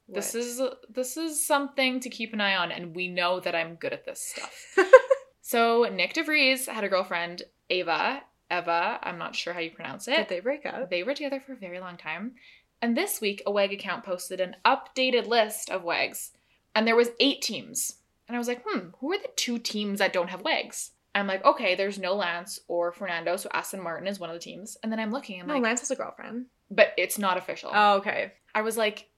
this 0.09 0.35
is 0.35 0.61
this 0.89 1.17
is 1.17 1.45
something 1.45 2.01
to 2.01 2.09
keep 2.09 2.33
an 2.33 2.41
eye 2.41 2.57
on 2.57 2.71
and 2.71 2.95
we 2.95 3.09
know 3.09 3.41
that 3.41 3.55
I'm 3.55 3.75
good 3.75 3.93
at 3.93 4.05
this 4.05 4.21
stuff. 4.21 4.77
so, 5.41 5.85
Nyck 5.85 6.13
de 6.13 6.23
Vries 6.23 6.67
had 6.67 6.85
a 6.85 6.89
girlfriend, 6.89 7.43
Ava, 7.71 8.23
Eva, 8.51 8.99
I'm 9.03 9.19
not 9.19 9.35
sure 9.35 9.53
how 9.53 9.61
you 9.61 9.71
pronounce 9.71 10.09
it. 10.09 10.17
Did 10.17 10.29
they 10.29 10.41
break 10.41 10.65
up? 10.65 10.91
They 10.91 11.03
were 11.03 11.15
together 11.15 11.41
for 11.45 11.53
a 11.53 11.57
very 11.57 11.81
long 11.81 11.97
time. 11.97 12.35
And 12.81 12.97
this 12.97 13.21
week, 13.21 13.43
a 13.47 13.51
WAG 13.51 13.73
account 13.73 14.05
posted 14.05 14.41
an 14.41 14.57
updated 14.65 15.27
list 15.27 15.71
of 15.71 15.83
WAGs. 15.83 16.33
And 16.75 16.87
there 16.87 16.97
was 16.97 17.11
eight 17.19 17.43
teams. 17.43 17.97
And 18.29 18.37
I 18.37 18.39
was 18.39 18.49
like, 18.49 18.63
hmm, 18.67 18.89
who 19.01 19.13
are 19.13 19.19
the 19.19 19.31
two 19.35 19.59
teams 19.59 19.99
that 19.99 20.13
don't 20.13 20.31
have 20.31 20.43
WAGs? 20.43 20.91
I'm 21.15 21.27
like, 21.27 21.45
okay, 21.45 21.75
there's 21.75 21.99
no 21.99 22.15
Lance 22.15 22.61
or 22.69 22.93
Fernando, 22.93 23.37
so 23.37 23.49
Aston 23.53 23.83
Martin 23.83 24.07
is 24.07 24.21
one 24.21 24.29
of 24.29 24.35
the 24.35 24.41
teams. 24.41 24.77
And 24.83 24.93
then 24.93 25.01
I'm 25.01 25.11
looking, 25.11 25.41
I'm 25.41 25.47
no, 25.47 25.55
like, 25.55 25.63
Lance 25.63 25.81
has 25.81 25.91
a 25.91 25.97
girlfriend. 25.97 26.47
but 26.71 26.93
it's 26.99 27.19
not 27.19 27.39
official. 27.39 27.71
Oh, 27.73 27.97
okay. 27.97 28.33
I 28.55 28.61
was 28.61 28.77
like, 28.77 29.09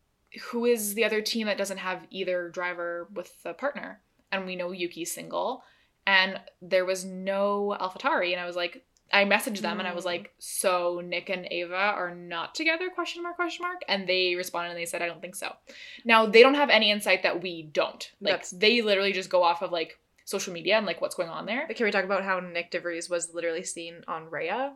who 0.50 0.64
is 0.64 0.94
the 0.94 1.04
other 1.04 1.20
team 1.22 1.46
that 1.46 1.58
doesn't 1.58 1.78
have 1.78 2.06
either 2.10 2.48
driver 2.50 3.08
with 3.14 3.32
a 3.44 3.54
partner? 3.54 4.00
And 4.30 4.44
we 4.46 4.56
know 4.56 4.70
Yuki's 4.72 5.12
single. 5.12 5.62
And 6.06 6.40
there 6.62 6.84
was 6.84 7.04
no 7.04 7.76
AlphaTauri. 7.80 8.32
And 8.32 8.40
I 8.40 8.46
was 8.46 8.56
like, 8.56 8.84
I 9.10 9.24
messaged 9.24 9.60
them 9.60 9.78
and 9.78 9.88
I 9.88 9.94
was 9.94 10.04
Mm. 10.04 10.08
like, 10.08 10.34
so 10.38 11.00
Nick 11.02 11.30
and 11.30 11.46
Ava 11.50 11.74
are 11.74 12.14
not 12.14 12.54
together? 12.54 12.90
Question 12.90 13.22
mark, 13.22 13.36
question 13.36 13.62
mark. 13.64 13.80
And 13.88 14.06
they 14.06 14.34
responded 14.34 14.70
and 14.70 14.78
they 14.78 14.84
said, 14.84 15.00
I 15.00 15.06
don't 15.06 15.20
think 15.22 15.34
so. 15.34 15.54
Now 16.04 16.26
they 16.26 16.42
don't 16.42 16.54
have 16.56 16.68
any 16.68 16.90
insight 16.90 17.22
that 17.22 17.40
we 17.42 17.62
don't. 17.62 18.10
Like 18.20 18.32
That's- 18.32 18.50
they 18.50 18.82
literally 18.82 19.12
just 19.12 19.30
go 19.30 19.42
off 19.42 19.62
of 19.62 19.72
like 19.72 19.98
social 20.26 20.52
media 20.52 20.76
and 20.76 20.84
like 20.84 21.00
what's 21.00 21.14
going 21.14 21.30
on 21.30 21.46
there. 21.46 21.64
But 21.66 21.76
Can 21.76 21.86
we 21.86 21.90
talk 21.90 22.04
about 22.04 22.22
how 22.22 22.38
Nyck 22.38 22.70
de 22.70 22.80
Vries 22.80 23.08
was 23.08 23.32
literally 23.32 23.64
seen 23.64 24.04
on 24.06 24.26
Raya? 24.26 24.74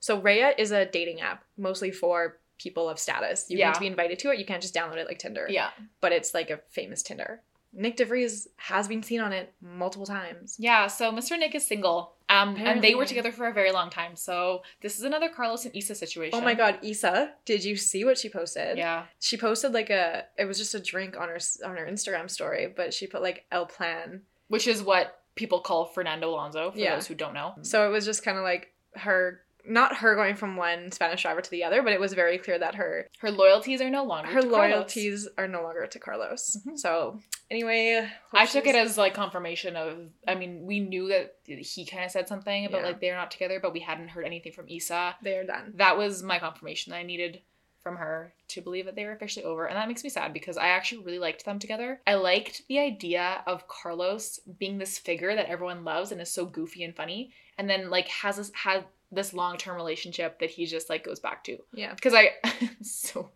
So 0.00 0.18
Raya 0.20 0.54
is 0.58 0.70
a 0.72 0.86
dating 0.86 1.20
app, 1.20 1.44
mostly 1.58 1.90
for 1.90 2.38
people 2.58 2.88
of 2.88 2.98
status. 2.98 3.46
You 3.48 3.58
Yeah. 3.58 3.68
need 3.68 3.74
to 3.74 3.80
be 3.80 3.86
invited 3.86 4.18
to 4.20 4.30
it. 4.30 4.38
You 4.38 4.44
can't 4.44 4.62
just 4.62 4.74
download 4.74 4.96
it 4.96 5.06
like 5.06 5.18
Tinder. 5.18 5.46
Yeah. 5.50 5.70
But 6.00 6.12
it's 6.12 6.34
like 6.34 6.50
a 6.50 6.58
famous 6.70 7.02
Tinder. 7.02 7.42
Nyck 7.76 7.96
de 7.96 8.06
Vries 8.06 8.48
has 8.56 8.88
been 8.88 9.02
seen 9.02 9.20
on 9.20 9.34
it 9.34 9.52
multiple 9.60 10.06
times. 10.06 10.56
Yeah, 10.58 10.86
so 10.86 11.12
Mr. 11.12 11.38
Nick 11.38 11.54
is 11.54 11.66
single. 11.66 12.14
Um, 12.30 12.56
and 12.56 12.82
they 12.82 12.94
were 12.94 13.04
together 13.04 13.30
for 13.32 13.46
a 13.48 13.52
very 13.52 13.70
long 13.70 13.90
time. 13.90 14.16
So 14.16 14.62
this 14.80 14.96
is 14.96 15.04
another 15.04 15.28
Carlos 15.28 15.66
and 15.66 15.76
Isa 15.76 15.94
situation. 15.94 16.38
Oh 16.38 16.42
my 16.42 16.54
god, 16.54 16.78
Isa, 16.82 17.34
did 17.44 17.62
you 17.64 17.76
see 17.76 18.04
what 18.04 18.16
she 18.16 18.30
posted? 18.30 18.78
Yeah. 18.78 19.04
She 19.20 19.36
posted 19.36 19.72
like 19.74 19.90
a 19.90 20.24
it 20.38 20.46
was 20.46 20.56
just 20.56 20.74
a 20.74 20.80
drink 20.80 21.18
on 21.20 21.28
her 21.28 21.38
on 21.64 21.76
her 21.76 21.86
Instagram 21.86 22.30
story, 22.30 22.72
but 22.74 22.94
she 22.94 23.06
put 23.06 23.20
like 23.20 23.44
El 23.52 23.66
Plan. 23.66 24.22
which 24.48 24.66
is 24.68 24.80
what 24.82 25.22
people 25.34 25.60
call 25.60 25.84
Fernando 25.86 26.30
Alonso 26.30 26.70
for 26.70 26.78
Yeah. 26.78 26.94
those 26.94 27.06
who 27.08 27.14
don't 27.14 27.34
know. 27.34 27.54
So 27.62 27.86
it 27.86 27.90
was 27.90 28.04
just 28.06 28.22
kind 28.24 28.38
of 28.38 28.44
like 28.44 28.72
her 28.94 29.42
not 29.68 29.96
her 29.96 30.14
going 30.14 30.36
from 30.36 30.56
one 30.56 30.90
Spanish 30.92 31.22
driver 31.22 31.40
to 31.40 31.50
the 31.50 31.64
other, 31.64 31.82
but 31.82 31.92
it 31.92 32.00
was 32.00 32.12
very 32.12 32.38
clear 32.38 32.58
that 32.58 32.74
her 32.76 33.08
Her 33.20 33.30
loyalties 33.30 33.80
are 33.80 33.90
no 33.90 34.04
longer 34.04 34.28
her 34.30 34.40
to 34.42 34.48
Carlos. 34.48 34.70
loyalties 34.72 35.28
are 35.38 35.48
no 35.48 35.62
longer 35.62 35.86
to 35.86 35.98
Carlos. 35.98 36.56
Mhm. 36.66 36.78
So 36.78 37.20
anyway, 37.50 38.08
I 38.32 38.46
took 38.46 38.66
it 38.66 38.74
as 38.74 38.96
like 38.98 39.14
confirmation 39.14 39.76
of. 39.76 40.10
I 40.26 40.34
mean, 40.34 40.64
we 40.66 40.80
knew 40.80 41.08
that 41.08 41.36
he 41.44 41.84
kind 41.86 42.04
of 42.04 42.10
said 42.10 42.28
something 42.28 42.66
about 42.66 42.80
Yeah. 42.82 42.86
like 42.86 43.00
they're 43.00 43.14
not 43.16 43.30
together, 43.30 43.60
but 43.60 43.72
we 43.72 43.80
hadn't 43.80 44.08
heard 44.08 44.24
anything 44.26 44.52
from 44.52 44.68
Isa. 44.68 45.16
they 45.22 45.36
are 45.36 45.44
done. 45.44 45.72
That 45.76 45.96
was 45.98 46.22
my 46.22 46.38
confirmation 46.38 46.90
that 46.92 46.98
I 46.98 47.02
needed 47.02 47.42
from 47.82 47.96
her 47.98 48.34
to 48.48 48.60
believe 48.60 48.84
that 48.84 48.96
they 48.96 49.04
were 49.04 49.12
officially 49.12 49.44
over, 49.44 49.64
and 49.66 49.76
that 49.76 49.86
makes 49.86 50.02
me 50.02 50.10
sad 50.10 50.32
because 50.32 50.56
I 50.56 50.68
actually 50.68 51.04
really 51.04 51.20
liked 51.20 51.44
them 51.44 51.60
together. 51.60 52.00
I 52.04 52.14
liked 52.14 52.66
the 52.66 52.80
idea 52.80 53.44
of 53.46 53.68
Carlos 53.68 54.40
being 54.58 54.78
this 54.78 54.98
figure 54.98 55.36
that 55.36 55.46
everyone 55.46 55.84
loves 55.84 56.10
and 56.10 56.20
is 56.20 56.28
so 56.32 56.46
goofy 56.46 56.82
and 56.82 56.96
funny, 56.96 57.32
and 57.56 57.70
then 57.70 57.88
like 57.88 58.08
has 58.08 58.38
this 58.38 58.50
had 58.54 58.86
this 59.12 59.32
long 59.32 59.56
term 59.56 59.76
relationship 59.76 60.40
that 60.40 60.50
he 60.50 60.66
just 60.66 60.90
like 60.90 61.04
goes 61.04 61.20
back 61.20 61.44
to. 61.44 61.58
Yeah. 61.72 61.94
because 61.94 62.14
I 62.14 62.32
so 62.82 63.30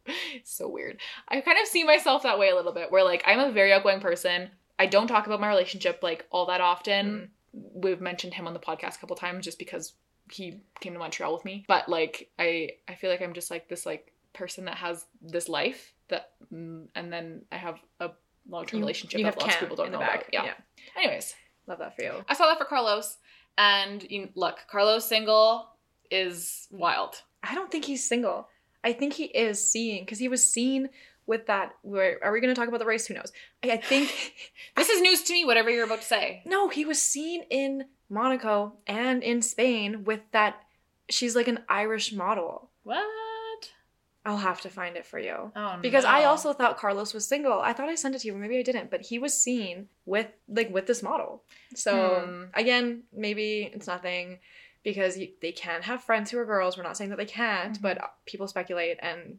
so 0.45 0.68
weird. 0.68 0.99
I 1.29 1.41
kind 1.41 1.59
of 1.61 1.66
see 1.66 1.85
myself 1.85 2.23
that 2.25 2.39
way 2.39 2.51
a 2.51 2.55
little 2.57 2.73
bit, 2.73 2.91
where 2.91 3.05
like 3.05 3.23
I'm 3.27 3.39
a 3.41 3.53
very 3.53 3.73
outgoing 3.73 4.01
person. 4.01 4.51
I 4.79 4.87
don't 4.87 5.07
talk 5.07 5.27
about 5.27 5.41
my 5.41 5.49
relationship 5.49 6.01
like 6.03 6.27
all 6.31 6.47
that 6.47 6.61
often. 6.61 7.31
We've 7.53 8.01
mentioned 8.01 8.35
him 8.35 8.47
on 8.47 8.55
the 8.55 8.61
podcast 8.61 8.97
a 8.97 8.99
couple 9.01 9.16
times 9.16 9.45
just 9.45 9.59
because 9.59 9.95
he 10.31 10.61
came 10.81 10.93
to 10.93 10.99
Montreal 10.99 11.33
with 11.33 11.45
me. 11.45 11.64
But 11.68 11.89
like 11.89 12.31
I 12.39 12.71
I 12.89 12.95
feel 12.95 13.11
like 13.11 13.23
I'm 13.23 13.35
just 13.35 13.51
like 13.51 13.68
this 13.68 13.87
like 13.87 14.12
person 14.33 14.66
that 14.66 14.77
has 14.77 15.07
this 15.21 15.49
life 15.49 15.93
that 16.09 16.33
mm, 16.53 16.87
and 16.95 17.12
then 17.12 17.43
I 17.53 17.57
have 17.57 17.79
a 18.01 18.11
long 18.49 18.66
term 18.66 18.81
relationship 18.81 19.18
you 19.18 19.25
that 19.25 19.39
lots 19.41 19.55
of 19.55 19.61
people 19.61 19.77
don't 19.77 19.93
know 19.93 19.99
about. 19.99 20.25
Yeah. 20.33 20.55
Anyways, 20.97 21.35
Love 21.71 21.79
that 21.79 21.95
for 21.95 22.03
you. 22.03 22.12
I 22.29 22.35
saw 22.35 22.47
that 22.47 22.59
for 22.59 22.64
Carlos, 22.64 23.18
and 23.61 24.11
you 24.11 24.30
look, 24.34 24.61
Carlos 24.70 25.04
single 25.04 25.68
is 26.11 26.66
wild. 26.70 27.22
I 27.42 27.54
don't 27.54 27.70
think 27.70 27.84
he's 27.84 28.02
single. 28.02 28.48
I 28.82 28.94
think 28.94 29.12
he 29.12 29.24
is 29.24 29.64
seeing 29.70 30.02
because 30.02 30.18
he 30.18 30.28
was 30.28 30.48
seen 30.50 30.88
with 31.26 31.46
that. 31.46 31.74
Where 31.82 32.18
are 32.24 32.32
we 32.32 32.40
going 32.40 32.54
to 32.54 32.58
talk 32.58 32.68
about 32.68 32.80
the 32.80 32.86
race? 32.86 33.06
Who 33.06 33.14
knows? 33.14 33.32
I, 33.62 33.72
I 33.72 33.76
think 33.76 34.08
This 34.76 34.88
is 34.88 35.02
news 35.02 35.22
to 35.24 35.34
me. 35.34 35.44
Whatever 35.44 35.68
you're 35.68 35.84
about 35.84 36.00
to 36.00 36.06
say. 36.06 36.42
no, 36.46 36.70
he 36.70 36.86
was 36.86 37.02
seen 37.02 37.42
in 37.50 37.84
Monaco 38.08 38.72
and 38.86 39.22
in 39.22 39.42
Spain 39.42 40.04
with 40.04 40.20
that. 40.32 40.62
She's 41.11 41.36
like 41.36 41.48
an 41.48 41.61
Irish 41.68 42.12
model. 42.12 42.70
What? 42.82 43.04
I'll 44.25 44.37
have 44.37 44.61
to 44.62 44.68
find 44.68 44.97
it 44.97 45.07
for 45.07 45.18
you. 45.18 45.51
Oh 45.57 45.79
Because 45.81 46.05
I 46.05 46.25
also 46.25 46.53
thought 46.53 46.77
Carlos 46.77 47.14
was 47.14 47.27
single. 47.27 47.59
I 47.61 47.73
thought 47.73 47.89
I 47.89 47.95
sent 47.95 48.14
it 48.14 48.21
to 48.21 48.27
you, 48.29 48.35
maybe 48.35 48.59
I 48.59 48.62
didn't. 48.62 48.91
But 48.91 49.01
he 49.03 49.18
was 49.18 49.33
seen 49.41 49.89
with 50.05 50.27
like 50.49 50.71
with 50.71 50.87
this 50.87 51.03
model. 51.03 51.43
So 51.75 52.21
Hmm. 52.27 52.45
again, 52.55 53.05
maybe 53.12 53.71
it's 53.73 53.87
nothing 53.87 54.39
because 54.83 55.16
you, 55.18 55.29
they 55.41 55.53
can 55.53 55.83
have 55.83 56.03
friends 56.05 56.31
who 56.31 56.39
are 56.39 56.45
girls. 56.45 56.77
We're 56.77 56.83
not 56.83 56.97
saying 56.97 57.11
that 57.11 57.16
they 57.16 57.25
can't, 57.27 57.79
Mhm. 57.79 57.83
but 57.83 58.14
people 58.27 58.47
speculate 58.49 58.99
and. 59.01 59.39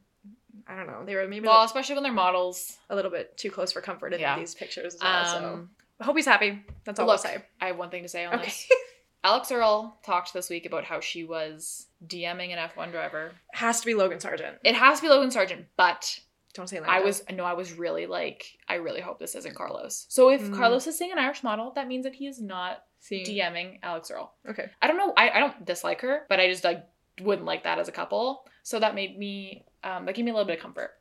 I 0.68 0.76
don't 0.76 0.86
know. 0.88 1.04
They 1.06 1.16
were 1.16 1.28
maybe 1.28 1.48
well, 1.48 1.64
especially 1.64 1.96
when 1.96 2.04
they're 2.04 2.12
models. 2.14 2.78
a 2.90 2.96
little 2.96 3.10
bit 3.12 3.36
too 3.38 3.50
close 3.50 3.72
for 3.72 3.82
comfort 3.82 4.14
in 4.14 4.20
Yeah. 4.20 4.38
these 4.38 4.54
pictures 4.54 4.96
as 4.96 5.02
well. 5.02 5.26
so 5.26 5.38
Um, 5.54 5.70
I 6.00 6.04
hope 6.06 6.16
he's 6.16 6.26
happy. 6.26 6.62
That's 6.86 7.00
all 7.00 7.06
look, 7.08 7.14
I'll 7.14 7.18
say. 7.18 7.44
I 7.60 7.68
have 7.68 7.78
one 7.78 7.90
thing 7.90 8.04
to 8.04 8.10
say 8.10 8.26
on 8.26 8.36
Okay. 8.36 8.46
this. 8.46 8.70
Alix 9.24 9.51
Earle 9.51 9.95
talked 10.03 10.34
this 10.34 10.49
week 10.49 10.65
about 10.65 10.84
how 10.84 10.99
she 10.99 11.24
was 11.24 11.88
DMing 12.05 12.51
an 12.51 12.69
F1 12.69 12.91
driver. 12.91 13.34
Has 13.53 13.80
to 13.82 13.86
be 13.86 13.93
Logan 13.93 14.17
Sargeant. 14.19 14.55
It 14.63 14.76
has 14.76 14.99
to 14.99 15.03
be 15.03 15.09
Logan 15.09 15.30
Sargeant, 15.30 15.65
but 15.78 16.19
Don't 16.53 16.67
say 16.67 16.80
Lando. 16.80 16.91
I 16.91 17.01
was 17.01 17.24
no, 17.32 17.43
I 17.43 17.53
was 17.53 17.74
really 17.74 18.07
like, 18.07 18.45
I 18.67 18.76
really 18.76 19.01
hope 19.01 19.19
this 19.19 19.36
isn't 19.36 19.55
Carlos. 19.55 20.05
So 20.09 20.30
if 20.30 20.41
Mm. 20.41 20.55
Carlos 20.55 20.88
is 20.88 20.97
seeing 20.97 21.11
an 21.11 21.19
Irish 21.19 21.43
model, 21.43 21.72
that 21.76 21.88
means 21.88 22.03
that 22.05 22.15
he 22.15 22.28
is 22.28 22.41
not 22.41 22.84
seeing. 22.99 23.26
DMing 23.26 23.80
Alix 23.84 24.09
Earle. 24.11 24.34
Okay. 24.49 24.69
I 24.82 24.88
don't 24.88 24.97
know. 24.97 25.13
I, 25.15 25.30
I 25.30 25.39
don't 25.39 25.65
dislike 25.65 26.01
her, 26.01 26.26
but 26.28 26.39
I 26.39 26.49
just 26.49 26.63
like 26.63 26.84
wouldn't 27.22 27.45
like 27.45 27.63
that 27.65 27.78
as 27.80 27.88
a 27.88 27.91
couple. 27.91 28.45
So 28.63 28.80
that 28.80 28.95
made 28.95 29.17
me 29.17 29.65
um, 29.84 30.05
that 30.05 30.15
gave 30.15 30.26
me 30.26 30.32
a 30.32 30.34
little 30.34 30.47
bit 30.47 30.57
of 30.57 30.63
comfort. 30.63 30.91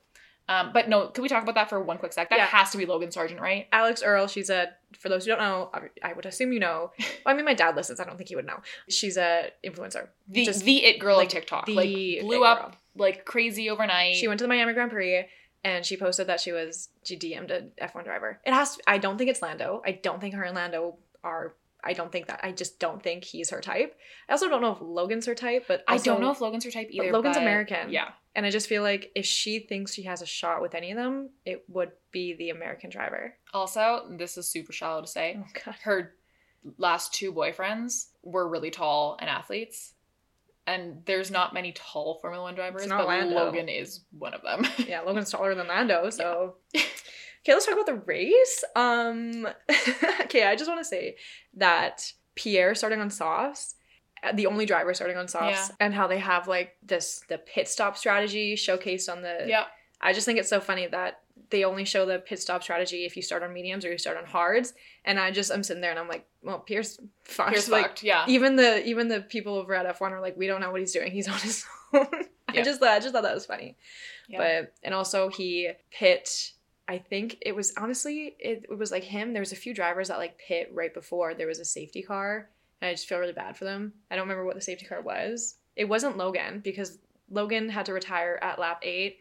Um, 0.50 0.72
but 0.74 0.88
no, 0.88 1.06
can 1.06 1.22
we 1.22 1.28
talk 1.28 1.42
about 1.44 1.54
that 1.54 1.68
for 1.70 1.80
one 1.80 1.96
quick 1.98 2.12
sec? 2.12 2.28
That 2.28 2.38
Yeah. 2.38 2.46
has 2.46 2.70
to 2.72 2.78
be 2.78 2.84
Logan 2.84 3.10
Sargeant, 3.10 3.38
right? 3.40 3.68
Alix 3.72 4.02
Earle, 4.02 4.26
she's 4.26 4.50
a, 4.50 4.70
for 4.98 5.08
those 5.08 5.24
who 5.24 5.30
don't 5.30 5.38
know, 5.40 5.70
I- 6.02 6.12
would 6.12 6.26
assume 6.26 6.52
you 6.52 6.58
know. 6.58 6.90
Well, 7.24 7.32
I 7.32 7.34
mean, 7.34 7.44
my 7.44 7.54
dad 7.54 7.76
listens. 7.76 8.00
I 8.00 8.04
don't 8.04 8.16
think 8.16 8.28
he 8.30 8.36
would 8.36 8.46
know. 8.46 8.58
She's 8.88 9.16
a 9.16 9.50
influencer. 9.64 10.08
The 10.28 10.44
Just, 10.44 10.64
the 10.64 10.84
it 10.84 10.98
girl 10.98 11.16
like, 11.18 11.28
of 11.28 11.32
TikTok, 11.32 11.66
the 11.66 11.74
like 11.74 12.20
blew 12.22 12.42
up 12.44 12.76
like 12.96 13.24
crazy 13.24 13.70
overnight. 13.70 14.16
She 14.16 14.26
went 14.26 14.38
to 14.38 14.44
the 14.44 14.48
Miami 14.48 14.72
Grand 14.72 14.90
Prix 14.90 15.24
and 15.62 15.84
she 15.86 15.96
posted 15.96 16.26
that 16.26 16.40
she 16.40 16.50
was, 16.52 16.88
she 17.04 17.16
DM'd 17.16 17.50
a 17.52 17.62
F1 17.80 18.02
driver. 18.04 18.40
It 18.44 18.52
has, 18.52 18.76
to, 18.76 18.82
I 18.88 18.98
don't 18.98 19.18
think 19.18 19.30
it's 19.30 19.42
Lando. 19.42 19.82
I 19.86 19.92
don't 19.92 20.20
think 20.20 20.34
her 20.34 20.42
and 20.42 20.56
Lando 20.56 20.96
are, 21.22 21.54
I 21.84 21.92
don't 21.92 22.10
think 22.12 22.26
that, 22.26 22.40
I 22.42 22.52
just 22.52 22.78
don't 22.78 23.02
think 23.02 23.24
he's 23.24 23.50
her 23.50 23.60
type. 23.60 23.96
I 24.28 24.32
also 24.32 24.48
don't 24.48 24.60
know 24.62 24.72
if 24.72 24.80
Logan's 24.80 25.26
her 25.26 25.34
type, 25.34 25.64
but 25.68 25.82
I 25.88 25.98
don't 25.98 26.20
know 26.20 26.30
if 26.30 26.40
Logan's 26.40 26.64
her 26.64 26.70
type 26.70 26.88
but 26.88 27.04
either. 27.04 27.12
Logan's 27.12 27.36
but 27.36 27.42
American. 27.42 27.90
Yeah, 27.90 28.10
And 28.34 28.44
I 28.46 28.50
just 28.50 28.68
feel 28.68 28.82
like 28.82 29.10
if 29.14 29.26
she 29.26 29.60
thinks 29.60 29.94
she 29.94 30.02
has 30.04 30.22
a 30.22 30.26
shot 30.26 30.62
with 30.62 30.74
any 30.74 30.90
of 30.90 30.96
them, 30.96 31.30
it 31.44 31.64
would 31.68 31.92
be 32.12 32.34
the 32.34 32.50
American 32.50 32.90
driver. 32.90 33.34
Also, 33.54 34.06
this 34.18 34.36
is 34.36 34.48
super 34.48 34.72
shallow 34.72 35.00
to 35.00 35.06
say. 35.06 35.38
Oh, 35.66 35.72
Her 35.82 36.14
last 36.78 37.14
two 37.14 37.32
boyfriends 37.32 38.08
were 38.22 38.48
really 38.48 38.70
tall 38.70 39.16
and 39.20 39.30
athletes. 39.30 39.94
And 40.66 41.02
there's 41.06 41.30
not 41.30 41.54
many 41.54 41.72
tall 41.72 42.18
Formula 42.20 42.44
One 42.44 42.54
drivers, 42.54 42.86
but 42.86 43.08
Lando. 43.08 43.34
Logan 43.34 43.68
is 43.68 44.00
one 44.16 44.34
of 44.34 44.42
them. 44.42 44.66
Yeah, 44.86 45.00
Logan's 45.00 45.30
taller 45.30 45.54
than 45.54 45.66
Lando, 45.66 46.10
so. 46.10 46.56
okay, 47.42 47.52
let's 47.54 47.66
talk 47.66 47.74
about 47.74 47.86
the 47.86 47.94
race. 48.06 48.64
Um, 48.76 49.48
okay, 50.22 50.44
I 50.44 50.56
just 50.56 50.68
want 50.68 50.80
to 50.80 50.84
say 50.84 51.16
that 51.54 52.12
Pierre 52.34 52.74
starting 52.74 53.00
on 53.00 53.10
softs, 53.10 53.74
uh, 54.22 54.32
the 54.32 54.46
only 54.46 54.66
driver 54.66 54.92
starting 54.94 55.16
on 55.16 55.28
softs, 55.28 55.68
Yeah. 55.70 55.76
and 55.80 55.94
how 55.94 56.06
they 56.06 56.18
have 56.18 56.48
like 56.48 56.76
this 56.82 57.22
the 57.28 57.38
pit 57.38 57.68
stop 57.68 57.96
strategy 57.96 58.54
showcased 58.56 59.10
on 59.10 59.22
the. 59.22 59.44
yeah. 59.46 59.64
I 60.02 60.14
just 60.14 60.24
think 60.24 60.38
it's 60.38 60.48
so 60.48 60.60
funny 60.60 60.86
that 60.86 61.20
they 61.50 61.64
only 61.64 61.84
show 61.84 62.06
the 62.06 62.18
pit 62.20 62.38
stop 62.40 62.62
strategy 62.62 63.04
if 63.04 63.16
you 63.16 63.22
start 63.22 63.42
on 63.42 63.52
mediums 63.52 63.84
or 63.84 63.90
you 63.92 63.98
start 63.98 64.16
on 64.16 64.24
hards, 64.24 64.72
and 65.04 65.18
I 65.20 65.30
just 65.30 65.52
I'm 65.52 65.62
sitting 65.62 65.82
there 65.82 65.90
and 65.90 65.98
I'm 66.00 66.08
like, 66.08 66.26
well, 66.42 66.58
Pierre's 66.60 66.98
fucked. 67.24 67.50
Here's 67.50 67.68
like, 67.68 67.84
fucked. 67.86 68.02
Yeah. 68.02 68.24
even 68.28 68.56
the 68.56 68.86
even 68.86 69.08
the 69.08 69.20
people 69.20 69.56
over 69.56 69.74
at 69.74 69.86
F1 69.98 70.12
are 70.12 70.20
like, 70.22 70.36
we 70.38 70.46
don't 70.46 70.60
know 70.62 70.70
what 70.70 70.80
he's 70.80 70.92
doing. 70.92 71.12
He's 71.12 71.28
on 71.28 71.38
his 71.40 71.66
own. 71.92 72.06
Yeah. 72.54 72.60
I 72.60 72.62
just 72.62 72.80
thought 72.80 72.88
I 72.90 72.98
just 73.00 73.12
thought 73.12 73.24
that 73.24 73.34
was 73.34 73.44
funny. 73.46 73.76
Yeah. 74.28 74.38
But 74.62 74.72
and 74.82 74.94
also 74.94 75.28
he 75.28 75.70
pit. 75.90 76.52
I 76.90 76.98
think 76.98 77.38
it 77.42 77.54
was 77.54 77.72
honestly 77.78 78.34
it, 78.40 78.66
it 78.68 78.76
was 78.76 78.90
like 78.90 79.04
him. 79.04 79.32
There 79.32 79.40
was 79.40 79.52
a 79.52 79.56
few 79.56 79.72
drivers 79.72 80.08
that 80.08 80.18
like 80.18 80.38
pit 80.38 80.72
right 80.74 80.92
before 80.92 81.34
there 81.34 81.46
was 81.46 81.60
a 81.60 81.64
safety 81.64 82.02
car, 82.02 82.50
and 82.80 82.88
I 82.88 82.92
just 82.92 83.06
feel 83.08 83.18
really 83.18 83.32
bad 83.32 83.56
for 83.56 83.64
them. 83.64 83.92
I 84.10 84.16
don't 84.16 84.24
remember 84.24 84.44
what 84.44 84.56
the 84.56 84.60
safety 84.60 84.86
car 84.86 85.00
was. 85.00 85.54
It 85.76 85.84
wasn't 85.84 86.16
Logan 86.16 86.58
because 86.64 86.98
Logan 87.30 87.68
had 87.68 87.86
to 87.86 87.92
retire 87.92 88.40
at 88.42 88.58
lap 88.58 88.80
eight. 88.82 89.18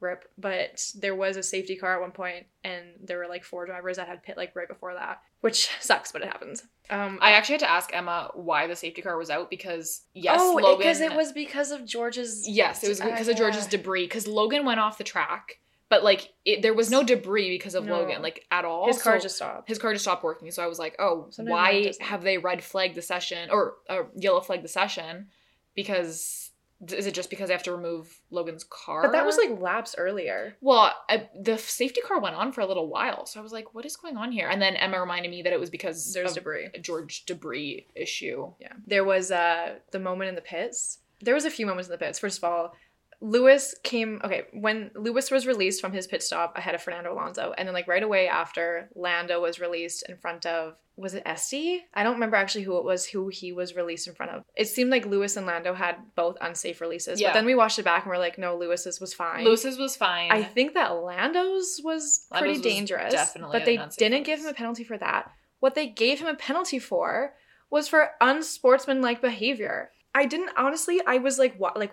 Rip, 0.00 0.28
but 0.36 0.84
there 0.96 1.14
was 1.14 1.36
a 1.36 1.42
safety 1.44 1.76
car 1.76 1.94
at 1.94 2.00
one 2.00 2.10
point, 2.10 2.46
and 2.64 2.86
there 3.04 3.18
were 3.18 3.28
like 3.28 3.44
four 3.44 3.66
drivers 3.66 3.98
that 3.98 4.08
had 4.08 4.22
pit 4.24 4.36
like 4.36 4.56
right 4.56 4.66
before 4.66 4.94
that, 4.94 5.20
which 5.42 5.68
sucks, 5.80 6.10
but 6.12 6.22
it 6.22 6.28
happens. 6.28 6.64
Um, 6.90 7.18
I 7.20 7.32
actually 7.32 7.54
had 7.54 7.60
to 7.60 7.70
ask 7.70 7.94
Emma 7.94 8.30
why 8.34 8.66
the 8.66 8.74
safety 8.74 9.00
car 9.02 9.16
was 9.16 9.30
out 9.30 9.48
because 9.48 10.02
yes, 10.14 10.38
oh, 10.40 10.58
Logan. 10.60 10.78
because 10.78 11.00
it 11.00 11.14
was 11.14 11.30
because 11.32 11.70
of 11.70 11.84
George's. 11.84 12.48
Yes, 12.48 12.82
it 12.82 12.88
was 12.88 13.00
Uh, 13.00 13.04
because 13.04 13.28
of 13.28 13.36
George's 13.36 13.66
debris. 13.66 14.04
Because 14.06 14.26
Logan 14.26 14.64
went 14.64 14.80
off 14.80 14.98
the 14.98 15.04
track, 15.04 15.58
but 15.92 16.02
like 16.02 16.32
it, 16.46 16.62
there 16.62 16.72
was 16.72 16.90
no 16.90 17.02
debris 17.04 17.50
because 17.50 17.74
of 17.74 17.84
No. 17.84 17.98
Logan, 18.00 18.22
like 18.22 18.46
at 18.50 18.64
all. 18.64 18.86
His 18.86 19.02
car 19.02 19.18
So 19.18 19.22
just 19.24 19.36
stopped. 19.36 19.68
his 19.68 19.78
car 19.78 19.92
just 19.92 20.04
stopped 20.04 20.24
working. 20.24 20.50
So 20.50 20.64
I 20.64 20.66
was 20.66 20.78
like, 20.78 20.96
oh, 20.98 21.26
Sometimes 21.28 21.52
why 21.52 21.92
have 22.00 22.22
they 22.22 22.38
red 22.38 22.64
flagged 22.64 22.94
the 22.94 23.02
session 23.02 23.50
or 23.50 23.74
uh, 23.90 24.04
yellow 24.16 24.40
flagged 24.40 24.64
the 24.64 24.68
session? 24.68 25.28
Because 25.74 26.50
is 26.88 27.06
it 27.06 27.14
just 27.14 27.30
because 27.30 27.48
they 27.48 27.54
have 27.54 27.62
to 27.62 27.72
remove 27.72 28.20
Logan's 28.30 28.64
car? 28.64 29.02
But 29.02 29.12
that 29.12 29.24
was 29.26 29.36
like 29.36 29.60
laps 29.60 29.94
earlier. 29.96 30.56
Well, 30.60 30.92
I, 31.08 31.28
the 31.40 31.56
safety 31.58 32.00
car 32.00 32.18
went 32.20 32.34
on 32.36 32.52
for 32.52 32.60
a 32.62 32.66
little 32.66 32.88
while, 32.88 33.24
so 33.26 33.38
I 33.38 33.42
was 33.42 33.52
like, 33.52 33.72
"What 33.74 33.84
is 33.86 33.94
going 33.96 34.16
on 34.16 34.32
here?" 34.32 34.48
And 34.48 34.60
then 34.60 34.74
Emma 34.76 34.98
reminded 35.00 35.30
me 35.30 35.42
that 35.42 35.52
it 35.52 35.60
was 35.60 35.70
because 35.70 36.12
There's 36.12 36.30
of 36.30 36.36
debris. 36.38 36.70
a 36.74 36.78
George 36.80 37.24
debris 37.24 37.86
issue. 37.94 38.52
Yeah. 38.60 38.72
There 38.86 39.04
was 39.04 39.30
uh 39.30 39.74
the 39.92 40.00
moment 40.00 40.30
in 40.30 40.34
the 40.34 40.40
pits. 40.40 40.98
There 41.20 41.34
was 41.34 41.44
a 41.44 41.50
few 41.50 41.66
moments 41.66 41.86
in 41.88 41.92
the 41.92 41.98
pits. 41.98 42.18
First 42.18 42.38
of 42.38 42.44
all, 42.44 42.74
Lewis 43.22 43.74
came 43.84 44.20
okay, 44.24 44.46
when 44.52 44.90
Lewis 44.96 45.30
was 45.30 45.46
released 45.46 45.80
from 45.80 45.92
his 45.92 46.08
pit 46.08 46.24
stop 46.24 46.58
ahead 46.58 46.74
of 46.74 46.82
Fernando 46.82 47.12
Alonso, 47.12 47.54
and 47.56 47.68
then 47.68 47.72
like 47.72 47.86
right 47.86 48.02
away 48.02 48.26
after 48.26 48.90
Lando 48.96 49.40
was 49.40 49.60
released 49.60 50.04
in 50.08 50.16
front 50.16 50.44
of 50.44 50.74
was 50.96 51.14
it 51.14 51.22
Esty? 51.24 51.82
I 51.94 52.02
don't 52.02 52.14
remember 52.14 52.36
actually 52.36 52.64
who 52.64 52.76
it 52.78 52.84
was 52.84 53.06
who 53.06 53.28
he 53.28 53.52
was 53.52 53.76
released 53.76 54.08
in 54.08 54.14
front 54.14 54.32
of. 54.32 54.44
It 54.56 54.66
seemed 54.66 54.90
like 54.90 55.06
Lewis 55.06 55.36
and 55.36 55.46
Lando 55.46 55.72
had 55.72 55.96
both 56.16 56.36
unsafe 56.40 56.80
releases. 56.80 57.20
Yeah. 57.20 57.28
But 57.28 57.34
then 57.34 57.46
we 57.46 57.54
watched 57.54 57.78
it 57.78 57.84
back 57.84 58.02
and 58.02 58.10
we're 58.10 58.18
like, 58.18 58.38
no, 58.38 58.56
Lewis's 58.56 59.00
was 59.00 59.14
fine. 59.14 59.44
Lewis's 59.44 59.78
was 59.78 59.96
fine. 59.96 60.30
I 60.30 60.42
think 60.42 60.74
that 60.74 60.90
Lando's 60.90 61.80
was 61.82 62.26
pretty 62.30 62.54
was 62.54 62.60
dangerous. 62.60 63.12
definitely 63.12 63.58
but 63.58 63.64
they 63.64 63.78
didn't 63.96 64.24
give 64.24 64.40
him 64.40 64.46
a 64.46 64.54
penalty 64.54 64.84
for 64.84 64.98
that. 64.98 65.30
What 65.60 65.74
they 65.74 65.86
gave 65.86 66.20
him 66.20 66.26
a 66.26 66.34
penalty 66.34 66.80
for 66.80 67.34
was 67.70 67.88
for 67.88 68.10
unsportsmanlike 68.20 69.22
behavior. 69.22 69.92
I 70.14 70.26
didn't 70.26 70.50
honestly. 70.56 71.00
I 71.06 71.18
was 71.18 71.38
like, 71.38 71.56
what, 71.56 71.78
like, 71.78 71.92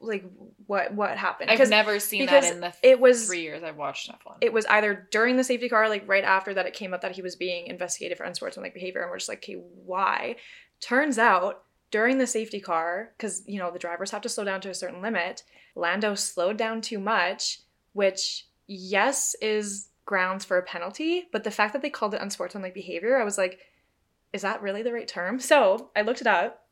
like 0.00 0.24
what, 0.66 0.92
what 0.94 1.16
happened? 1.16 1.50
I've 1.50 1.68
never 1.68 1.98
seen 1.98 2.26
that 2.26 2.44
in 2.44 2.60
the 2.60 2.72
it 2.82 3.00
was 3.00 3.26
three 3.26 3.42
years 3.42 3.62
I've 3.62 3.76
watched 3.76 4.10
F1. 4.10 4.38
it 4.40 4.52
was 4.52 4.66
either 4.66 5.06
during 5.10 5.36
the 5.36 5.44
safety 5.44 5.68
car, 5.68 5.88
like 5.88 6.04
right 6.06 6.24
after 6.24 6.54
that, 6.54 6.66
it 6.66 6.74
came 6.74 6.92
up 6.92 7.02
that 7.02 7.12
he 7.12 7.22
was 7.22 7.36
being 7.36 7.66
investigated 7.66 8.18
for 8.18 8.24
unsportsmanlike 8.24 8.74
behavior, 8.74 9.02
and 9.02 9.10
we're 9.10 9.18
just 9.18 9.28
like, 9.28 9.38
okay, 9.38 9.54
why? 9.84 10.36
Turns 10.80 11.18
out 11.18 11.62
during 11.90 12.18
the 12.18 12.26
safety 12.26 12.60
car, 12.60 13.12
because 13.16 13.42
you 13.46 13.58
know 13.58 13.70
the 13.70 13.78
drivers 13.78 14.10
have 14.10 14.22
to 14.22 14.28
slow 14.28 14.44
down 14.44 14.60
to 14.62 14.70
a 14.70 14.74
certain 14.74 15.00
limit, 15.00 15.42
Lando 15.74 16.14
slowed 16.14 16.56
down 16.56 16.80
too 16.80 16.98
much, 16.98 17.60
which 17.92 18.46
yes 18.66 19.34
is 19.40 19.88
grounds 20.06 20.44
for 20.44 20.58
a 20.58 20.62
penalty, 20.62 21.28
but 21.32 21.44
the 21.44 21.50
fact 21.50 21.72
that 21.72 21.82
they 21.82 21.90
called 21.90 22.14
it 22.14 22.20
unsportsmanlike 22.20 22.74
behavior, 22.74 23.18
I 23.18 23.24
was 23.24 23.38
like, 23.38 23.58
is 24.32 24.42
that 24.42 24.62
really 24.62 24.82
the 24.82 24.92
right 24.92 25.08
term? 25.08 25.40
So 25.40 25.90
I 25.96 26.02
looked 26.02 26.20
it 26.20 26.26
up. 26.26 26.63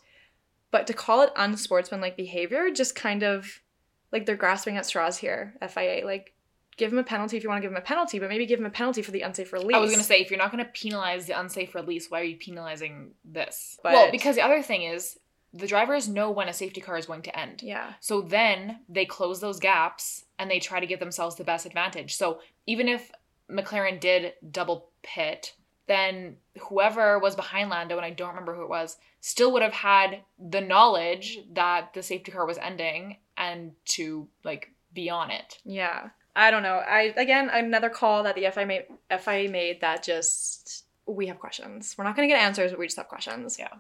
But 0.71 0.87
to 0.89 0.93
call 0.93 1.23
it 1.23 1.33
unsportsmanlike 1.37 2.17
behavior 2.17 2.71
just 2.71 2.95
kind 2.95 3.23
of 3.23 3.61
like 4.13 4.27
they're 4.27 4.37
grasping 4.37 4.77
at 4.77 4.87
straws 4.87 5.17
here, 5.19 5.55
FIA. 5.67 6.05
Like, 6.05 6.35
give 6.77 6.93
him 6.93 6.99
a 6.99 7.05
penalty 7.05 7.37
if 7.37 7.43
you 7.43 7.49
want 7.49 7.59
to 7.59 7.63
give 7.63 7.71
him 7.73 7.77
a 7.79 7.83
penalty, 7.83 8.19
but 8.19 8.29
maybe 8.29 8.47
give 8.47 8.61
him 8.61 8.67
a 8.67 8.71
penalty 8.71 9.03
for 9.03 9.11
the 9.11 9.23
unsafe 9.23 9.53
release. 9.53 9.75
I 9.77 9.81
was 9.81 9.91
gonna 9.91 10.03
say 10.03 10.21
if 10.21 10.31
you're 10.31 10.39
not 10.39 10.51
gonna 10.51 10.65
penalize 10.67 11.27
the 11.27 11.39
unsafe 11.39 11.75
release, 11.75 12.11
why 12.11 12.21
are 12.21 12.25
you 12.25 12.37
penalizing 12.37 13.13
this? 13.25 13.79
But- 13.83 13.93
well, 13.93 14.11
because 14.11 14.37
the 14.37 14.43
other 14.43 14.63
thing 14.63 14.83
is 14.83 15.19
the 15.59 15.67
drivers 15.67 16.09
know 16.09 16.31
when 16.31 16.49
a 16.49 16.53
safety 16.53 16.81
car 16.81 16.97
is 16.97 17.07
going 17.07 17.23
to 17.23 17.39
end. 17.39 17.63
Yeah. 17.63 17.95
So 18.01 18.21
then 18.21 18.81
they 18.89 19.05
close 19.05 19.41
those 19.41 19.59
gaps 19.59 20.25
and 20.39 20.51
they 20.51 20.61
try 20.61 20.81
to 20.81 20.87
give 20.87 21.01
themselves 21.01 21.37
the 21.37 21.45
best 21.45 21.67
advantage. 21.67 22.17
So 22.17 22.41
even 22.67 22.89
if 22.89 23.11
McLaren 23.51 24.01
did 24.01 24.35
double 24.51 24.91
pit, 25.03 25.55
then 25.87 26.37
whoever 26.69 27.19
was 27.19 27.35
behind 27.35 27.71
Lando, 27.71 27.97
and 27.97 28.05
I 28.05 28.11
don't 28.11 28.29
remember 28.29 28.55
who 28.55 28.63
it 28.63 28.69
was, 28.69 28.99
still 29.21 29.53
would 29.53 29.63
have 29.63 29.73
had 29.73 30.21
the 30.39 30.61
knowledge 30.61 31.39
that 31.53 31.95
the 31.95 32.03
safety 32.03 32.31
car 32.31 32.47
was 32.47 32.59
ending 32.59 33.17
and 33.37 33.73
to 33.87 34.29
like 34.45 34.71
be 34.93 35.11
on 35.11 35.31
it. 35.31 35.59
Yeah. 35.65 36.11
I 36.37 36.51
don't 36.51 36.63
know. 36.63 36.77
I 36.77 37.15
again 37.17 37.49
another 37.49 37.91
call 37.91 38.23
that 38.23 38.37
the 38.37 38.49
FIA 38.53 38.67
made, 38.67 38.85
FIA 39.19 39.49
made 39.49 39.81
that 39.81 40.05
just 40.05 40.85
we 41.07 41.27
have 41.27 41.41
questions. 41.41 41.95
We're 41.99 42.05
not 42.05 42.15
gonna 42.15 42.29
get 42.29 42.41
answers, 42.41 42.71
but 42.71 42.79
we 42.79 42.87
just 42.87 42.97
have 42.97 43.09
questions. 43.09 43.59
Yeah. 43.59 43.73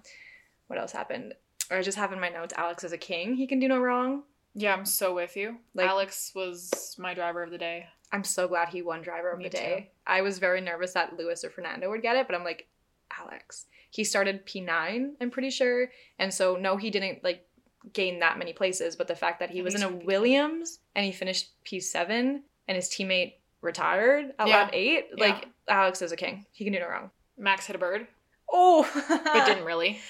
What 0.66 0.78
else 0.78 0.92
happened? 0.92 1.34
I 1.70 1.82
just 1.82 1.98
have 1.98 2.12
in 2.12 2.20
my 2.20 2.28
notes 2.28 2.54
Alex 2.56 2.84
is 2.84 2.92
a 2.92 2.98
king. 2.98 3.34
He 3.36 3.46
can 3.46 3.58
do 3.60 3.68
no 3.68 3.78
wrong. 3.78 4.22
Yeah, 4.54 4.72
I'm 4.74 4.86
so 4.86 5.14
with 5.14 5.36
you. 5.36 5.58
Like- 5.74 5.88
Alex 5.88 6.32
was 6.34 6.96
my 6.98 7.14
driver 7.14 7.42
of 7.42 7.50
the 7.50 7.58
day. 7.58 7.86
I'm 8.10 8.24
so 8.24 8.48
glad 8.48 8.70
he 8.70 8.80
won 8.80 9.02
driver 9.02 9.30
of 9.30 9.38
Me 9.38 9.44
the 9.44 9.50
day. 9.50 9.90
I 10.06 10.22
was 10.22 10.38
very 10.38 10.60
nervous 10.62 10.94
that 10.94 11.16
Lewis 11.18 11.44
or 11.44 11.50
Fernando 11.50 11.90
would 11.90 12.00
get 12.02 12.16
it, 12.16 12.26
but 12.26 12.34
I'm 12.34 12.44
like, 12.44 12.66
Alex. 13.18 13.66
He 13.90 14.02
started 14.04 14.46
P9, 14.46 15.12
I'm 15.20 15.30
pretty 15.30 15.50
sure. 15.50 15.90
And 16.18 16.32
so 16.32 16.56
no, 16.56 16.76
he 16.78 16.90
didn't 16.90 17.22
like 17.22 17.46
gain 17.92 18.20
that 18.20 18.38
many 18.38 18.52
places, 18.54 18.96
but 18.96 19.08
the 19.08 19.14
fact 19.14 19.40
that 19.40 19.50
he 19.50 19.58
Yeah, 19.58 19.64
was 19.64 19.74
in 19.74 19.82
a 19.82 19.88
Williams 19.90 20.80
and 20.94 21.04
he 21.04 21.12
finished 21.12 21.50
P7 21.64 22.10
and 22.10 22.74
his 22.76 22.88
teammate 22.88 23.34
retired 23.60 24.32
at 24.38 24.48
Yeah. 24.48 24.56
lap 24.56 24.70
8, 24.72 25.06
Yeah. 25.16 25.24
like 25.24 25.46
Alex 25.68 26.00
is 26.02 26.12
a 26.12 26.16
king. 26.16 26.46
He 26.52 26.64
can 26.64 26.72
do 26.72 26.80
no 26.80 26.88
wrong. 26.88 27.10
Max 27.36 27.66
hit 27.66 27.76
a 27.76 27.78
bird, 27.78 28.06
Oh, 28.50 28.88
but 29.08 29.44
didn't 29.46 29.64
really. 29.64 30.00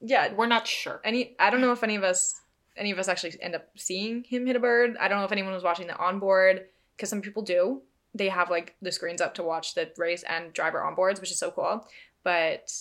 Yeah, 0.00 0.32
We're 0.32 0.46
not 0.46 0.66
sure. 0.66 1.00
any 1.04 1.34
I 1.38 1.50
don't 1.50 1.60
know 1.60 1.72
if 1.72 1.82
any 1.82 1.96
of 1.96 2.04
us 2.04 2.40
any 2.76 2.92
of 2.92 2.98
us 2.98 3.08
actually 3.08 3.34
end 3.42 3.56
up 3.56 3.66
seeing 3.76 4.22
him 4.24 4.46
hit 4.46 4.54
a 4.56 4.60
bird. 4.60 4.96
I 5.00 5.08
don't 5.08 5.18
know 5.18 5.24
if 5.24 5.32
anyone 5.32 5.52
was 5.52 5.64
watching 5.64 5.88
the 5.88 5.96
onboard 5.96 6.66
because 6.96 7.10
some 7.10 7.20
people 7.22 7.42
do. 7.42 7.82
They 8.14 8.28
have 8.28 8.50
like 8.50 8.76
the 8.80 8.92
screens 8.92 9.20
up 9.20 9.34
to 9.34 9.42
watch 9.42 9.74
the 9.74 9.90
race 9.96 10.22
and 10.22 10.52
driver 10.52 10.78
onboards, 10.80 11.20
which 11.20 11.30
is 11.32 11.38
so 11.38 11.50
cool. 11.50 11.86
But 12.22 12.72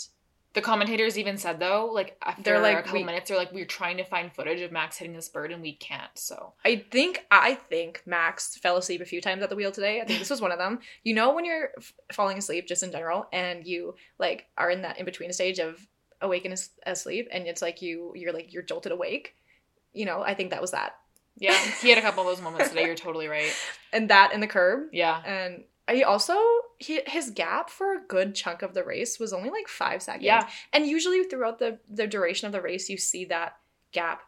The 0.54 0.62
commentators 0.62 1.18
even 1.18 1.38
said 1.38 1.60
though, 1.60 1.90
like 1.92 2.18
after 2.24 2.42
They're 2.44 2.60
like, 2.60 2.78
a 2.80 2.82
couple 2.84 3.00
we- 3.00 3.06
minutes, 3.06 3.28
they're 3.30 3.38
like, 3.38 3.52
we're 3.52 3.66
trying 3.66 3.98
to 3.98 4.04
find 4.04 4.32
footage 4.34 4.62
of 4.62 4.72
Max 4.72 4.98
hitting 4.98 5.14
this 5.16 5.30
bird 5.30 5.52
and 5.52 5.62
we 5.62 5.74
can't. 5.74 6.12
So 6.16 6.54
I 6.64 6.86
think 6.92 7.26
I 7.32 7.56
think 7.56 8.04
Max 8.06 8.56
fell 8.58 8.78
asleep 8.78 9.02
a 9.02 9.06
few 9.06 9.22
times 9.22 9.42
at 9.44 9.50
the 9.50 9.56
wheel 9.56 9.72
today. 9.72 10.00
I 10.02 10.06
think 10.06 10.20
this 10.20 10.30
was 10.30 10.42
one 10.42 10.52
of 10.52 10.60
them. 10.60 10.80
You 11.04 11.16
know 11.16 11.34
when 11.34 11.46
you're 11.46 11.72
f- 11.78 11.94
falling 12.14 12.38
asleep 12.38 12.68
just 12.68 12.84
in 12.84 12.92
general 12.92 13.28
and 13.34 13.66
you 13.66 13.96
like 14.20 14.46
are 14.58 14.70
in 14.72 14.84
that 14.84 15.00
in 15.00 15.06
between 15.06 15.32
stage 15.34 15.60
of 15.60 15.86
awake 16.22 16.46
and 16.46 16.54
as- 16.54 16.70
asleep 16.86 17.28
and 17.32 17.48
it's 17.48 17.62
like 17.62 17.82
you 17.82 18.12
you're 18.16 18.34
like 18.34 18.54
you're 18.54 18.64
jolted 18.64 18.92
awake. 18.92 19.36
You 19.94 20.06
know, 20.06 20.22
I 20.22 20.34
think 20.34 20.52
that 20.52 20.62
was 20.62 20.72
that. 20.72 20.96
yeah, 21.38 21.58
he 21.82 21.90
had 21.90 21.98
a 21.98 22.02
couple 22.02 22.22
of 22.24 22.28
those 22.30 22.42
moments 22.44 22.70
today. 22.70 22.86
You're 22.86 22.96
totally 22.96 23.28
right. 23.28 23.52
And 23.94 24.10
that 24.10 24.34
in 24.34 24.42
the 24.42 24.48
curb 24.48 24.90
Yeah, 24.92 25.22
And 25.26 25.64
he 25.90 26.04
also 26.04 26.36
he, 26.78 27.02
his 27.08 27.30
gap 27.32 27.70
for 27.70 27.94
a 27.94 28.02
good 28.08 28.36
chunk 28.36 28.62
of 28.62 28.74
the 28.74 28.84
race 28.84 29.18
was 29.20 29.32
only 29.34 29.50
like 29.50 29.68
five 29.68 30.02
seconds. 30.04 30.26
Yeah. 30.26 30.48
And 30.74 30.86
usually 30.86 31.24
throughout 31.24 31.60
the 31.60 31.80
the 31.90 32.06
duration 32.08 32.46
of 32.48 32.52
the 32.52 32.62
race, 32.62 32.90
you 32.90 32.98
see 32.98 33.26
that 33.26 33.58
gap 33.92 34.22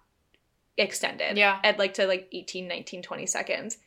extended. 0.78 1.38
Yeah. 1.38 1.60
At 1.64 1.78
like 1.78 1.94
to 1.96 2.08
like 2.08 2.30
18, 2.32 2.68
19, 2.68 3.02
20 3.02 3.26
seconds. 3.26 3.78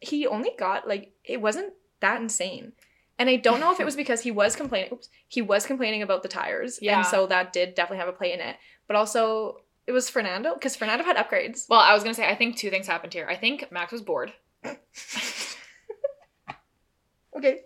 He 0.00 0.26
only 0.26 0.50
got 0.58 0.88
like 0.88 1.12
it 1.24 1.40
wasn't 1.40 1.72
that 2.00 2.20
insane. 2.20 2.72
And 3.20 3.28
I 3.30 3.36
don't 3.36 3.60
know 3.60 3.70
if 3.72 3.78
it 3.78 3.84
was 3.84 3.94
because 4.02 4.22
he 4.22 4.32
was 4.32 4.56
complaining. 4.56 4.88
Oops, 4.92 5.08
he 5.28 5.42
was 5.42 5.64
complaining 5.66 6.02
about 6.02 6.22
the 6.24 6.28
tires, 6.28 6.78
Yeah. 6.82 6.96
and 6.98 7.06
so 7.06 7.26
that 7.28 7.52
did 7.52 7.74
definitely 7.76 7.98
have 7.98 8.08
a 8.08 8.12
play 8.12 8.32
in 8.32 8.40
it. 8.40 8.56
But 8.88 8.96
also, 8.96 9.60
it 9.86 9.92
was 9.92 10.08
Fernando 10.10 10.54
because 10.54 10.74
Fernando 10.74 11.04
had 11.04 11.16
upgrades. 11.16 11.68
Well, 11.68 11.80
I 11.80 11.94
was 11.94 12.02
gonna 12.02 12.14
say 12.14 12.28
I 12.28 12.34
think 12.34 12.56
two 12.56 12.70
things 12.70 12.86
happened 12.88 13.12
here. 13.12 13.28
I 13.28 13.36
think 13.36 13.70
Max 13.70 13.92
was 13.92 14.02
bored. 14.02 14.32
Okay. 17.36 17.60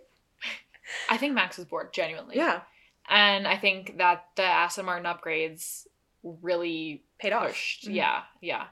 I 1.09 1.17
think 1.17 1.33
Max 1.33 1.57
was 1.57 1.65
bored, 1.65 1.91
genuinely. 1.91 2.35
Yeah, 2.37 2.61
And 3.09 3.47
I 3.47 3.57
think 3.57 3.97
that 3.97 4.25
the 4.35 4.43
Aston 4.43 4.85
Martin 4.85 5.05
upgrades 5.05 5.87
really 6.23 7.03
paid 7.19 7.33
off. 7.33 7.47
pushed. 7.47 7.87
Mhm. 7.87 7.95
Yeah, 7.95 8.21
yeah. 8.41 8.65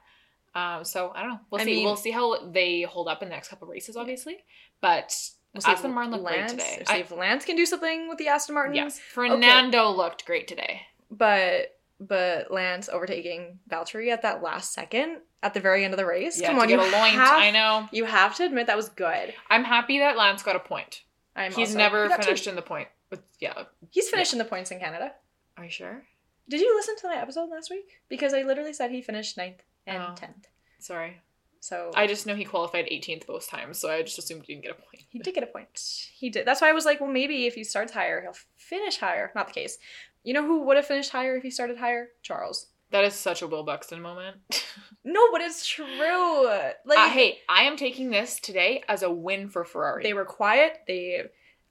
Um, 0.55 0.85
so 0.85 1.11
I 1.15 1.21
don't 1.21 1.31
know. 1.31 1.39
We'll 1.49 1.61
I 1.61 1.63
see. 1.65 1.71
mean- 1.75 1.85
we'll 1.85 1.95
see 1.95 2.11
how 2.11 2.47
they 2.47 2.83
hold 2.83 3.07
up 3.07 3.21
in 3.23 3.29
the 3.29 3.33
next 3.35 3.47
couple 3.49 3.67
races, 3.67 3.97
obviously. 3.97 4.43
But 4.81 5.13
We'll 5.53 5.61
see 5.61 5.71
if 5.71 5.77
Aston 5.77 5.93
Martin 5.93 6.11
looked 6.13 6.25
great 6.25 6.39
Lance- 6.39 6.51
today. 6.51 6.83
See 6.87 6.93
I- 6.93 6.97
if 6.97 7.11
Lance 7.11 7.45
can 7.45 7.55
do 7.55 7.65
something 7.65 8.09
with 8.09 8.17
the 8.17 8.27
Aston 8.27 8.55
Martin. 8.55 8.73
yes, 8.75 8.99
Fernando 8.99 9.89
looked 9.91 10.25
great 10.25 10.47
today. 10.47 10.81
but 11.11 11.77
but 11.99 12.51
Lance 12.51 12.89
overtaking 12.89 13.59
Valtteri 13.69 14.11
at 14.11 14.23
that 14.23 14.41
last 14.43 14.73
second 14.73 15.21
at 15.41 15.53
the 15.53 15.59
very 15.61 15.85
end 15.85 15.93
of 15.93 15.97
the 15.97 16.05
race. 16.05 16.39
Yeah, 16.41 16.47
Come 16.47 16.59
on, 16.59 16.67
you 16.69 16.77
have, 16.79 16.93
I 16.93 17.51
know. 17.51 17.87
You 17.93 18.03
have 18.05 18.35
to 18.37 18.45
admit 18.45 18.67
that 18.67 18.75
was 18.75 18.89
good. 18.89 19.33
I'm 19.49 19.63
happy 19.63 19.99
that 19.99 20.17
Lance 20.17 20.43
got 20.43 20.55
a 20.55 20.59
point. 20.59 21.03
I'm 21.35 21.51
He's 21.53 21.69
also- 21.69 21.77
never 21.77 22.03
he 22.03 22.09
got 22.09 22.17
two. 22.21 22.25
finished 22.25 22.47
in 22.47 22.55
the 22.55 22.61
point. 22.61 22.89
But 23.09 23.21
yeah, 23.39 23.63
He's 23.91 24.09
finished 24.09 24.33
in 24.33 24.39
the 24.39 24.45
points 24.45 24.71
in 24.71 24.79
Canada. 24.79 25.13
are 25.55 25.63
you 25.65 25.69
sure? 25.69 26.03
Did 26.49 26.59
you 26.59 26.75
listen 26.75 26.97
to 26.97 27.07
my 27.07 27.15
episode 27.15 27.49
last 27.49 27.69
week? 27.69 28.01
Because 28.09 28.33
I 28.33 28.41
literally 28.41 28.73
said 28.73 28.91
he 28.91 29.01
finished 29.01 29.37
ninth 29.37 29.61
and 29.87 30.03
Oh. 30.03 30.13
tenth. 30.15 30.47
Sorry, 30.79 31.21
So 31.63 31.91
I 31.95 32.07
just 32.07 32.27
know 32.27 32.35
he 32.35 32.43
qualified 32.43 32.89
18th 32.91 33.25
both 33.25 33.47
times, 33.47 33.79
so 33.79 33.89
I 33.89 34.01
just 34.01 34.19
assumed 34.19 34.43
he 34.45 34.53
didn't 34.53 34.65
get 34.65 34.71
a 34.71 34.81
point. 34.81 35.05
he 35.07 35.19
did 35.19 35.33
get 35.33 35.45
a 35.45 35.47
point. 35.47 36.09
He 36.13 36.29
did. 36.29 36.45
That's 36.45 36.59
why 36.59 36.67
I 36.69 36.73
was 36.73 36.83
like, 36.83 36.99
well, 36.99 37.09
maybe 37.09 37.45
if 37.45 37.55
he 37.55 37.63
starts 37.63 37.93
higher, 37.93 38.19
he'll 38.19 38.35
finish 38.57 38.97
higher. 38.97 39.31
Not 39.33 39.47
the 39.47 39.53
case. 39.53 39.77
You 40.25 40.33
know 40.33 40.45
who 40.45 40.63
would 40.63 40.75
have 40.75 40.85
finished 40.85 41.11
higher 41.11 41.37
if 41.37 41.43
he 41.43 41.49
started 41.49 41.77
higher? 41.77 42.09
Charles. 42.21 42.67
That 42.91 43.05
is 43.05 43.13
such 43.13 43.41
a 43.41 43.47
Will 43.47 43.63
Buxton 43.63 44.01
moment. 44.01 44.37
No, 45.05 45.31
but 45.33 45.41
it's 45.41 45.65
true. 45.65 46.45
Like 46.85 46.97
uh, 46.97 47.09
hey, 47.09 47.39
I 47.49 47.63
am 47.63 47.75
taking 47.75 48.09
this 48.09 48.39
today 48.39 48.83
as 48.87 49.03
a 49.03 49.11
win 49.11 49.49
for 49.49 49.65
Ferrari. 49.65 50.01
they 50.01 50.13
were 50.13 50.23
quiet. 50.23 50.81
They 50.87 51.23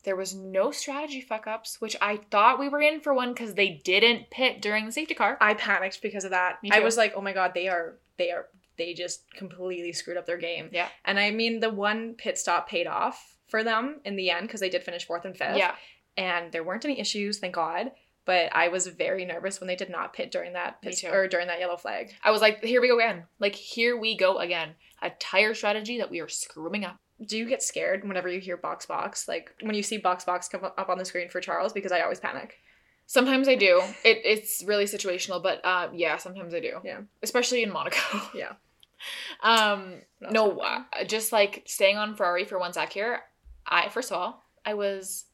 there 0.05 0.17
was 0.17 0.35
no 0.35 0.71
strategy 0.71 1.23
fuck 1.23 1.47
ups, 1.47 1.81
which 1.81 1.97
I 2.03 2.19
thought 2.31 2.59
we 2.61 2.69
were 2.69 2.83
in 2.83 3.01
for 3.01 3.15
one 3.15 3.33
because 3.33 3.55
they 3.55 3.81
didn't 3.85 4.31
pit 4.31 4.61
during 4.61 4.85
the 4.85 4.93
safety 4.93 5.15
car. 5.15 5.39
I 5.41 5.55
panicked 5.55 6.03
because 6.03 6.25
of 6.25 6.33
that. 6.33 6.59
I 6.71 6.81
was 6.81 6.99
like, 6.99 7.15
oh 7.17 7.23
my 7.23 7.33
god, 7.33 7.53
they 7.55 7.69
are 7.69 7.95
they 8.19 8.31
are 8.31 8.49
they 8.79 8.95
just 8.95 9.31
completely 9.35 9.93
screwed 9.93 10.17
up 10.17 10.27
their 10.27 10.39
game. 10.39 10.71
Yeah. 10.73 10.89
And 11.05 11.19
I 11.19 11.31
mean, 11.31 11.61
the 11.61 11.71
one 11.71 12.15
pit 12.15 12.39
stop 12.39 12.69
paid 12.69 12.87
off 12.87 13.37
for 13.49 13.63
them 13.63 14.01
in 14.05 14.17
the 14.17 14.31
end 14.31 14.47
because 14.47 14.61
they 14.61 14.71
did 14.71 14.83
finish 14.83 15.07
fourth 15.07 15.25
and 15.25 15.37
fifth. 15.37 15.57
yeah, 15.59 15.75
And 16.17 16.51
there 16.53 16.65
weren't 16.65 16.85
any 16.85 16.99
issues, 16.99 17.39
thank 17.39 17.55
God. 17.55 17.93
But 18.25 18.55
I 18.55 18.69
was 18.69 18.87
very 18.87 19.25
nervous 19.25 19.61
when 19.61 19.67
they 19.67 19.75
did 19.77 19.91
not 19.91 20.13
pit 20.13 20.31
during 20.31 20.53
that 20.53 20.81
pit, 20.81 21.03
or 21.05 21.27
during 21.27 21.49
that 21.49 21.59
yellow 21.59 21.77
flag. 21.77 22.13
I 22.23 22.31
was 22.31 22.41
like, 22.41 22.63
here 22.63 22.81
we 22.81 22.87
go 22.87 22.97
again. 22.99 23.25
Like, 23.41 23.57
here 23.57 23.99
we 23.99 24.17
go 24.17 24.39
again. 24.39 24.75
A 25.03 25.11
tire 25.11 25.55
strategy 25.55 25.99
that 25.99 26.11
we 26.11 26.21
are 26.21 26.29
screwing 26.29 26.85
up. 26.85 26.99
Do 27.27 27.37
you 27.37 27.49
get 27.49 27.63
scared 27.65 28.07
whenever 28.07 28.29
you 28.29 28.41
hear 28.41 28.57
box 28.57 28.87
box? 28.87 29.27
Like 29.29 29.53
when 29.61 29.75
you 29.75 29.83
see 29.83 29.97
box 29.97 30.25
box 30.25 30.49
come 30.49 30.65
up 30.65 30.89
on 30.89 30.99
the 30.99 31.05
screen 31.05 31.29
for 31.29 31.41
Charles 31.41 31.73
because 31.73 31.93
I 31.93 32.01
always 32.01 32.21
panic. 32.21 32.59
Sometimes 33.13 33.47
I 33.47 33.57
do. 33.57 33.83
It, 34.07 34.23
it's 34.25 34.65
really 34.65 34.87
situational, 34.87 35.43
but 35.43 35.61
uh, 35.65 35.91
yeah, 35.93 36.17
sometimes 36.17 36.55
I 36.55 36.61
do. 36.61 36.79
Yeah. 36.83 37.01
Especially 37.23 37.63
in 37.63 37.71
Monaco. 37.71 37.99
Yeah. 38.35 38.53
Um, 39.43 39.95
no, 40.21 40.61
uh, 40.61 40.85
just 41.09 41.33
like 41.33 41.65
staying 41.67 41.97
on 41.97 42.15
Ferrari 42.15 42.45
for 42.45 42.57
one 42.57 42.73
sec 42.73 42.93
here. 42.93 43.23
I 43.67 43.89
first 43.89 44.13
of 44.13 44.17
all, 44.17 44.45
I 44.65 44.75
was, 44.75 45.25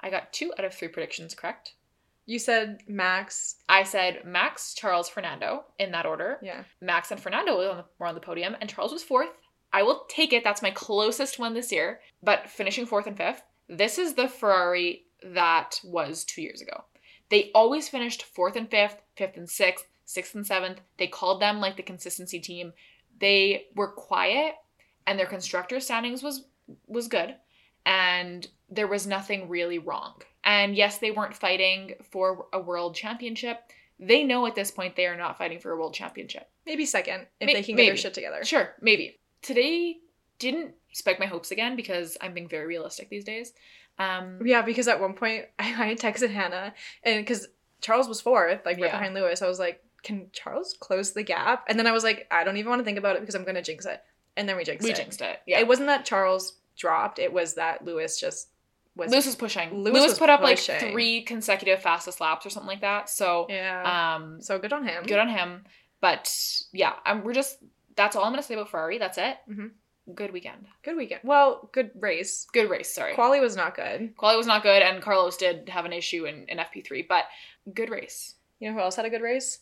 I 0.00 0.08
got 0.08 0.32
two 0.32 0.50
out 0.58 0.64
of 0.64 0.72
three 0.72 0.88
predictions 0.88 1.34
correct. 1.34 1.74
You 2.24 2.38
said 2.38 2.78
Max. 2.88 3.56
I 3.68 3.82
said 3.82 4.22
Max, 4.24 4.72
Charles, 4.72 5.10
Fernando 5.10 5.66
in 5.78 5.90
that 5.92 6.06
order. 6.06 6.38
Yeah. 6.40 6.64
Max 6.80 7.10
and 7.10 7.20
Fernando 7.20 7.58
were 7.58 7.70
on 7.70 7.76
the, 7.76 7.84
were 7.98 8.06
on 8.06 8.14
the 8.14 8.20
podium, 8.22 8.56
and 8.62 8.70
Charles 8.70 8.94
was 8.94 9.04
fourth. 9.04 9.28
I 9.74 9.82
will 9.82 10.06
take 10.08 10.32
it. 10.32 10.42
That's 10.42 10.62
my 10.62 10.70
closest 10.70 11.38
one 11.38 11.52
this 11.52 11.70
year. 11.70 12.00
But 12.22 12.48
finishing 12.48 12.86
fourth 12.86 13.06
and 13.06 13.16
fifth, 13.16 13.42
this 13.68 13.98
is 13.98 14.14
the 14.14 14.28
Ferrari 14.28 15.04
that 15.22 15.80
was 15.84 16.24
two 16.24 16.40
years 16.40 16.62
ago. 16.62 16.84
They 17.30 17.50
always 17.54 17.88
finished 17.88 18.22
fourth 18.22 18.56
and 18.56 18.70
fifth, 18.70 19.02
fifth 19.16 19.36
and 19.36 19.48
sixth, 19.48 19.86
sixth 20.04 20.34
and 20.34 20.46
seventh. 20.46 20.80
They 20.96 21.06
called 21.06 21.40
them 21.40 21.60
like 21.60 21.76
the 21.76 21.82
consistency 21.82 22.40
team. 22.40 22.72
They 23.20 23.66
were 23.74 23.88
quiet, 23.88 24.54
and 25.06 25.18
their 25.18 25.26
constructor 25.26 25.80
standings 25.80 26.22
was 26.22 26.44
was 26.86 27.08
good, 27.08 27.34
and 27.84 28.46
there 28.70 28.86
was 28.86 29.06
nothing 29.06 29.48
really 29.48 29.78
wrong. 29.78 30.14
And 30.44 30.74
yes, 30.74 30.98
they 30.98 31.10
weren't 31.10 31.36
fighting 31.36 31.94
for 32.10 32.46
a 32.52 32.60
world 32.60 32.94
championship. 32.94 33.60
They 34.00 34.22
know 34.22 34.46
at 34.46 34.54
this 34.54 34.70
point 34.70 34.96
they 34.96 35.06
are 35.06 35.16
not 35.16 35.38
fighting 35.38 35.58
for 35.58 35.72
a 35.72 35.76
world 35.76 35.94
championship. 35.94 36.48
Maybe 36.66 36.86
second 36.86 37.26
if 37.40 37.52
they 37.52 37.62
can 37.62 37.76
get 37.76 37.86
their 37.86 37.96
shit 37.96 38.14
together. 38.14 38.44
Sure, 38.44 38.74
maybe. 38.80 39.18
Today 39.42 39.98
didn't 40.38 40.74
spike 40.92 41.18
my 41.18 41.26
hopes 41.26 41.50
again 41.50 41.76
because 41.76 42.16
I'm 42.20 42.34
being 42.34 42.48
very 42.48 42.66
realistic 42.66 43.08
these 43.08 43.24
days. 43.24 43.52
Um, 43.98 44.38
Yeah, 44.44 44.62
because 44.62 44.88
at 44.88 45.00
one 45.00 45.14
point 45.14 45.46
I, 45.58 45.90
I 45.90 45.94
texted 45.94 46.30
Hannah, 46.30 46.74
and 47.02 47.24
because 47.24 47.48
Charles 47.80 48.08
was 48.08 48.20
fourth, 48.20 48.60
like 48.64 48.76
right 48.76 48.86
Yeah. 48.86 48.90
behind 48.92 49.14
Lewis, 49.14 49.42
I 49.42 49.48
was 49.48 49.58
like, 49.58 49.82
"Can 50.02 50.28
Charles 50.32 50.76
close 50.78 51.12
the 51.12 51.22
gap?" 51.22 51.64
And 51.68 51.78
then 51.78 51.86
I 51.86 51.92
was 51.92 52.04
like, 52.04 52.26
"I 52.30 52.44
don't 52.44 52.56
even 52.56 52.70
want 52.70 52.80
to 52.80 52.84
think 52.84 52.98
about 52.98 53.16
it 53.16 53.20
because 53.20 53.34
I'm 53.34 53.44
gonna 53.44 53.62
jinx 53.62 53.86
it." 53.86 54.02
And 54.36 54.48
then 54.48 54.56
we 54.56 54.64
jinxed 54.64 54.84
we 54.84 54.90
it. 54.92 54.96
jinxed 54.96 55.20
it. 55.20 55.40
Yeah. 55.46 55.58
It 55.60 55.66
wasn't 55.68 55.88
that 55.88 56.04
Charles 56.04 56.58
dropped; 56.76 57.18
it 57.18 57.32
was 57.32 57.54
that 57.54 57.84
Lewis 57.84 58.18
just 58.20 58.48
was. 58.96 59.10
Lewis 59.10 59.26
was 59.26 59.36
pushing. 59.36 59.70
Lewis 59.72 59.94
Lewis, 59.94 60.10
was 60.10 60.18
put 60.18 60.30
up 60.30 60.40
pushing. 60.40 60.74
like 60.76 60.92
three 60.92 61.22
consecutive 61.22 61.80
fastest 61.82 62.20
laps 62.20 62.44
or 62.46 62.50
something 62.50 62.68
like 62.68 62.80
that. 62.82 63.08
So, 63.10 63.46
yeah. 63.48 64.14
um, 64.16 64.40
so 64.40 64.58
good 64.58 64.72
on 64.72 64.86
him. 64.86 65.04
good 65.04 65.18
on 65.18 65.28
him. 65.28 65.64
But 66.00 66.32
yeah, 66.72 66.94
um, 67.06 67.24
we're 67.24 67.32
just 67.32 67.58
that's 67.96 68.14
all 68.14 68.24
I'm 68.24 68.32
gonna 68.32 68.42
say 68.44 68.54
about 68.54 68.70
Ferrari. 68.70 68.98
That's 68.98 69.18
it. 69.18 69.36
Mhm. 69.50 69.70
Good 70.14 70.32
weekend. 70.32 70.66
Good 70.82 70.96
weekend. 70.96 71.20
Well, 71.24 71.68
good 71.72 71.90
race. 71.98 72.46
Good 72.52 72.70
race. 72.70 72.94
Sorry. 72.94 73.14
Quali 73.14 73.40
was 73.40 73.56
not 73.56 73.76
good. 73.76 74.16
Quali 74.16 74.36
was 74.36 74.46
not 74.46 74.62
good, 74.62 74.82
and 74.82 75.02
Carlos 75.02 75.36
did 75.36 75.68
have 75.68 75.84
an 75.84 75.92
issue 75.92 76.24
in, 76.24 76.46
in 76.48 76.58
FP3, 76.58 77.06
but 77.06 77.24
good 77.74 77.90
race. 77.90 78.36
You 78.58 78.68
know 78.68 78.74
who 78.74 78.80
else 78.80 78.96
had 78.96 79.04
a 79.04 79.10
good 79.10 79.22
race? 79.22 79.60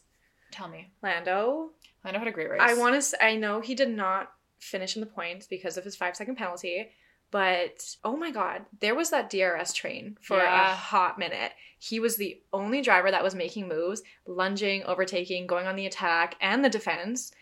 Tell 0.50 0.68
me. 0.68 0.90
Lando. 1.02 1.70
Know 2.12 2.18
had 2.20 2.28
a 2.28 2.32
great 2.32 2.50
race. 2.50 2.60
I 2.62 2.74
want 2.74 3.02
to. 3.02 3.24
I 3.24 3.34
know 3.34 3.60
he 3.60 3.74
did 3.74 3.90
not 3.90 4.30
finish 4.60 4.96
in 4.96 5.00
the 5.00 5.06
points 5.06 5.46
because 5.46 5.76
of 5.76 5.84
his 5.84 5.96
five 5.96 6.14
second 6.14 6.36
penalty, 6.36 6.90
but 7.32 7.96
oh 8.04 8.16
my 8.16 8.30
god, 8.30 8.64
there 8.80 8.94
was 8.94 9.10
that 9.10 9.28
DRS 9.28 9.72
train 9.72 10.16
for 10.20 10.38
a 10.38 10.72
hot 10.72 11.18
minute. 11.18 11.52
He 11.78 11.98
was 11.98 12.16
the 12.16 12.40
only 12.52 12.80
driver 12.80 13.10
that 13.10 13.24
was 13.24 13.34
making 13.34 13.68
moves, 13.68 14.02
lunging, 14.24 14.84
overtaking, 14.84 15.48
going 15.48 15.66
on 15.66 15.74
the 15.74 15.86
attack 15.86 16.36
and 16.40 16.64
the 16.64 16.70
defense, 16.70 17.32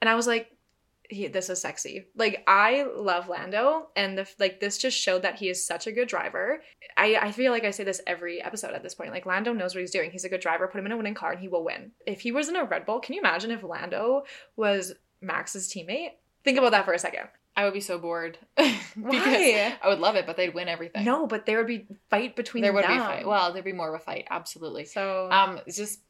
and 0.00 0.08
I 0.08 0.14
was 0.14 0.28
like, 0.28 0.51
he, 1.12 1.28
this 1.28 1.50
is 1.50 1.60
sexy. 1.60 2.06
Like 2.16 2.42
I 2.46 2.84
love 2.96 3.28
Lando, 3.28 3.88
and 3.94 4.16
the 4.18 4.28
like 4.38 4.60
this 4.60 4.78
just 4.78 4.98
showed 4.98 5.22
that 5.22 5.36
he 5.36 5.48
is 5.48 5.64
such 5.66 5.86
a 5.86 5.92
good 5.92 6.08
driver. 6.08 6.62
I 6.96 7.16
I 7.16 7.32
feel 7.32 7.52
like 7.52 7.64
I 7.64 7.70
say 7.70 7.84
this 7.84 8.00
every 8.06 8.42
episode 8.42 8.72
at 8.72 8.82
this 8.82 8.94
point. 8.94 9.10
Like 9.12 9.26
Lando 9.26 9.52
knows 9.52 9.74
what 9.74 9.80
he's 9.82 9.90
doing. 9.90 10.10
He's 10.10 10.24
a 10.24 10.28
good 10.28 10.40
driver. 10.40 10.66
Put 10.68 10.78
him 10.78 10.86
in 10.86 10.92
a 10.92 10.96
winning 10.96 11.14
car, 11.14 11.32
and 11.32 11.40
he 11.40 11.48
will 11.48 11.64
win. 11.64 11.92
If 12.06 12.20
he 12.22 12.32
was 12.32 12.48
in 12.48 12.56
a 12.56 12.64
Red 12.64 12.86
Bull, 12.86 13.00
can 13.00 13.14
you 13.14 13.20
imagine 13.20 13.50
if 13.50 13.62
Lando 13.62 14.24
was 14.56 14.94
Max's 15.20 15.68
teammate? 15.68 16.12
Think 16.44 16.58
about 16.58 16.72
that 16.72 16.84
for 16.84 16.92
a 16.92 16.98
second. 16.98 17.28
I 17.54 17.64
would 17.64 17.74
be 17.74 17.80
so 17.80 17.98
bored. 17.98 18.38
Why? 18.56 19.76
I 19.82 19.88
would 19.88 19.98
love 20.00 20.16
it, 20.16 20.26
but 20.26 20.36
they'd 20.36 20.54
win 20.54 20.68
everything. 20.68 21.04
No, 21.04 21.26
but 21.26 21.44
there 21.46 21.58
would 21.58 21.66
be 21.66 21.86
fight 22.10 22.34
between 22.34 22.62
there 22.62 22.72
would 22.72 22.84
them. 22.84 22.92
be 22.92 22.96
a 22.96 23.00
fight. 23.04 23.26
Well, 23.26 23.52
there'd 23.52 23.64
be 23.64 23.72
more 23.72 23.94
of 23.94 24.00
a 24.00 24.04
fight, 24.04 24.26
absolutely. 24.30 24.86
so 24.86 25.28
Um, 25.30 25.60
it's 25.66 25.76
just 25.76 26.00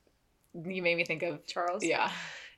you 0.54 0.82
made 0.82 0.96
me 0.96 1.04
think 1.04 1.22
of 1.22 1.44
Charles. 1.46 1.82
yeah. 1.84 2.10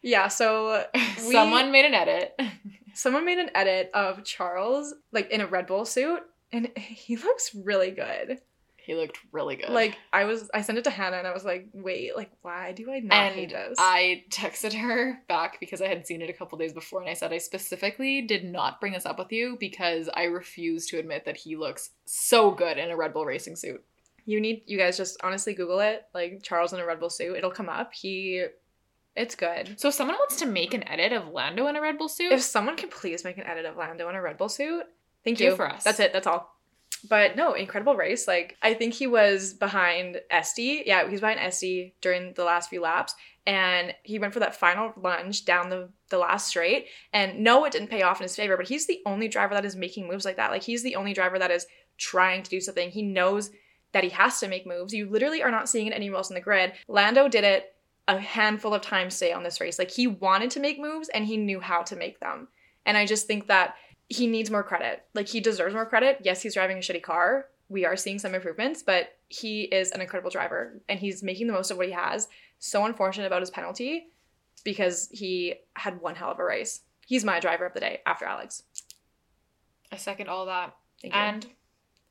Yeah. 0.05 0.29
So 0.29 0.85
we- 0.95 1.33
Someone 1.33 1.73
made 1.73 1.85
an 1.87 1.95
edit. 1.95 2.39
someone 2.95 3.25
made 3.25 3.39
an 3.39 3.51
edit 3.55 3.91
of 3.95 4.23
Charles 4.25 4.95
like 5.11 5.31
in 5.31 5.41
a 5.41 5.47
Red 5.47 5.67
Bull 5.67 5.85
suit, 5.85 6.21
and 6.53 6.71
he 6.79 7.17
looks 7.17 7.55
really 7.55 7.91
good. 7.91 8.39
He 8.77 8.95
looked 8.95 9.17
really 9.33 9.57
good. 9.57 9.71
Like 9.71 9.97
I 10.13 10.25
was, 10.25 10.51
I 10.53 10.61
sent 10.61 10.77
it 10.77 10.85
to 10.85 10.91
Hannah, 10.91 11.17
and 11.17 11.27
I 11.27 11.33
was 11.33 11.43
like, 11.43 11.69
"Wait, 11.73 12.15
like 12.15 12.31
why 12.43 12.73
do 12.73 12.93
I 12.93 12.99
not 13.01 13.33
hate 13.33 13.51
and 13.51 13.71
this?" 13.73 13.79
I 13.81 14.25
texted 14.29 14.75
her 14.75 15.23
back 15.27 15.59
because 15.59 15.81
I 15.81 15.89
had 15.89 16.07
seen 16.07 16.21
it 16.21 16.29
a 16.29 16.35
couple 16.35 16.59
days 16.59 16.75
before, 16.75 17.01
and 17.01 17.09
I 17.09 17.15
said 17.15 17.33
I 17.33 17.39
specifically 17.39 18.21
did 18.21 18.45
not 18.45 18.81
bring 18.83 18.93
this 18.93 19.07
up 19.07 19.19
with 19.19 19.33
you 19.33 19.57
because 19.59 20.11
I 20.15 20.25
refuse 20.25 20.87
to 20.89 20.99
admit 20.99 21.25
that 21.25 21.39
he 21.39 21.57
looks 21.57 21.93
so 22.05 22.51
good 22.51 22.77
in 22.77 22.91
a 22.91 22.97
Red 22.97 23.15
Bull 23.15 23.25
racing 23.25 23.57
suit. 23.57 23.83
you 24.27 24.39
need 24.39 24.65
you 24.67 24.77
guys 24.77 24.99
just 24.99 25.17
honestly 25.25 25.55
Google 25.55 25.81
it, 25.81 26.05
like 26.13 26.43
Charles 26.43 26.75
in 26.75 26.79
a 26.81 26.85
Red 26.85 27.01
Bull 27.01 27.09
suit. 27.11 27.37
It'll 27.39 27.51
come 27.51 27.71
up. 27.71 27.95
He, 27.95 28.45
it's 29.17 29.35
good. 29.35 29.79
So 29.79 29.89
if 29.89 29.95
someone 29.95 30.17
wants 30.17 30.37
to 30.37 30.47
make 30.47 30.75
an 30.75 30.87
edit 30.89 31.13
of 31.13 31.29
Lando 31.29 31.67
in 31.69 31.77
a 31.77 31.81
Red 31.81 31.99
Bull 31.99 32.09
suit, 32.09 32.33
If 32.33 32.43
someone 32.43 32.77
could 32.77 32.91
please 32.91 33.25
make 33.25 33.39
an 33.39 33.45
edit 33.45 33.65
of 33.65 33.77
Lando 33.77 34.09
in 34.09 34.17
a 34.17 34.23
Red 34.23 34.37
Bull 34.37 34.49
suit, 34.49 34.85
thank 35.23 35.41
you 35.41 35.55
for 35.57 35.71
us. 35.71 35.85
That's 35.85 36.01
it. 36.01 36.13
That's 36.13 36.27
all. 36.27 36.53
But 37.09 37.37
no, 37.37 37.53
incredible 37.53 37.97
race. 37.97 38.27
Like 38.27 38.57
I 38.63 38.75
think 38.75 38.95
he 38.95 39.07
was 39.07 39.53
behind 39.53 40.21
Esty. 40.31 40.83
Yeah, 40.87 41.05
he 41.05 41.13
was 41.13 41.21
behind 41.21 41.39
Esty 41.39 41.95
during 42.01 42.33
the 42.35 42.45
last 42.45 42.71
few 42.71 42.81
laps, 42.81 43.15
and 43.47 43.95
he 44.03 44.19
went 44.19 44.33
for 44.33 44.41
that 44.41 44.57
final 44.57 44.93
lunge 44.97 45.45
down 45.45 45.69
the 45.69 45.91
the 46.09 46.19
last 46.19 46.49
straight. 46.49 46.87
And 47.13 47.41
no, 47.41 47.65
it 47.67 47.73
didn't 47.73 47.91
pay 47.91 48.03
off 48.03 48.21
in 48.21 48.25
his 48.25 48.37
favor. 48.37 48.57
But 48.57 48.69
he's 48.69 48.87
the 48.87 49.03
only 49.07 49.29
driver 49.29 49.55
that 49.55 49.65
is 49.65 49.77
making 49.77 50.09
moves 50.09 50.25
like 50.25 50.37
that. 50.37 50.51
Like 50.51 50.63
he's 50.63 50.83
the 50.83 50.97
only 50.97 51.13
driver 51.13 51.39
that 51.39 51.51
is 51.51 51.67
trying 51.99 52.43
to 52.43 52.51
do 52.51 52.61
something. 52.61 52.91
He 52.91 53.03
knows 53.03 53.51
that 53.93 54.05
he 54.05 54.11
has 54.11 54.41
to 54.41 54.49
make 54.49 54.67
moves. 54.67 54.93
You 54.93 55.09
literally 55.09 55.43
are 55.43 55.51
not 55.51 55.69
seeing 55.69 55.87
it 55.87 55.95
anywhere 55.95 56.17
else 56.17 56.31
in 56.31 56.35
the 56.35 56.41
grid. 56.41 56.73
Lando 56.89 57.29
did 57.29 57.45
it 57.45 57.74
a 58.07 58.19
handful 58.19 58.75
of 58.75 58.83
times 58.83 59.19
today 59.19 59.33
on 59.33 59.43
this 59.43 59.61
race. 59.61 59.79
Like 59.79 59.91
he 59.91 60.07
wanted 60.07 60.51
to 60.53 60.61
make 60.61 60.79
moves 60.79 61.09
and 61.09 61.25
he 61.25 61.37
knew 61.37 61.61
how 61.61 61.83
to 61.83 61.97
make 61.97 62.21
them. 62.21 62.49
And 62.85 62.97
I 62.97 63.07
just 63.07 63.27
think 63.27 63.47
that 63.47 63.77
he 64.09 64.27
needs 64.27 64.51
more 64.51 64.63
credit. 64.63 65.05
Like 65.15 65.29
he 65.29 65.41
deserves 65.41 65.75
more 65.75 65.87
credit. 65.87 66.19
Yes, 66.23 66.43
he's 66.43 66.55
driving 66.55 66.77
a 66.77 66.81
shitty 66.81 67.03
car. 67.03 67.47
We 67.69 67.87
are 67.87 67.97
seeing 67.97 68.19
some 68.19 68.35
improvements, 68.35 68.83
but 68.83 69.17
he 69.29 69.63
is 69.63 69.91
an 69.93 70.03
incredible 70.03 70.31
driver 70.31 70.81
and 70.89 71.01
he's 71.01 71.23
making 71.23 71.47
the 71.47 71.55
most 71.55 71.71
of 71.71 71.79
what 71.79 71.87
he 71.87 71.93
has. 71.93 72.29
So 72.59 72.85
unfortunate 72.85 73.27
about 73.27 73.41
his 73.41 73.51
penalty 73.51 74.07
because 74.65 75.09
he 75.11 75.55
had 75.75 76.01
one 76.01 76.15
hell 76.15 76.31
of 76.31 76.39
a 76.39 76.45
race. 76.45 76.83
He's 77.07 77.25
my 77.25 77.41
driver 77.41 77.67
of 77.67 77.75
the 77.75 77.81
day 77.81 78.01
after 78.07 78.27
Alex. 78.27 78.63
I 79.91 79.97
second 79.97 80.29
all 80.29 80.47
that. 80.47 80.75
Thank 81.01 81.15
you. 81.15 81.21
And 81.21 81.47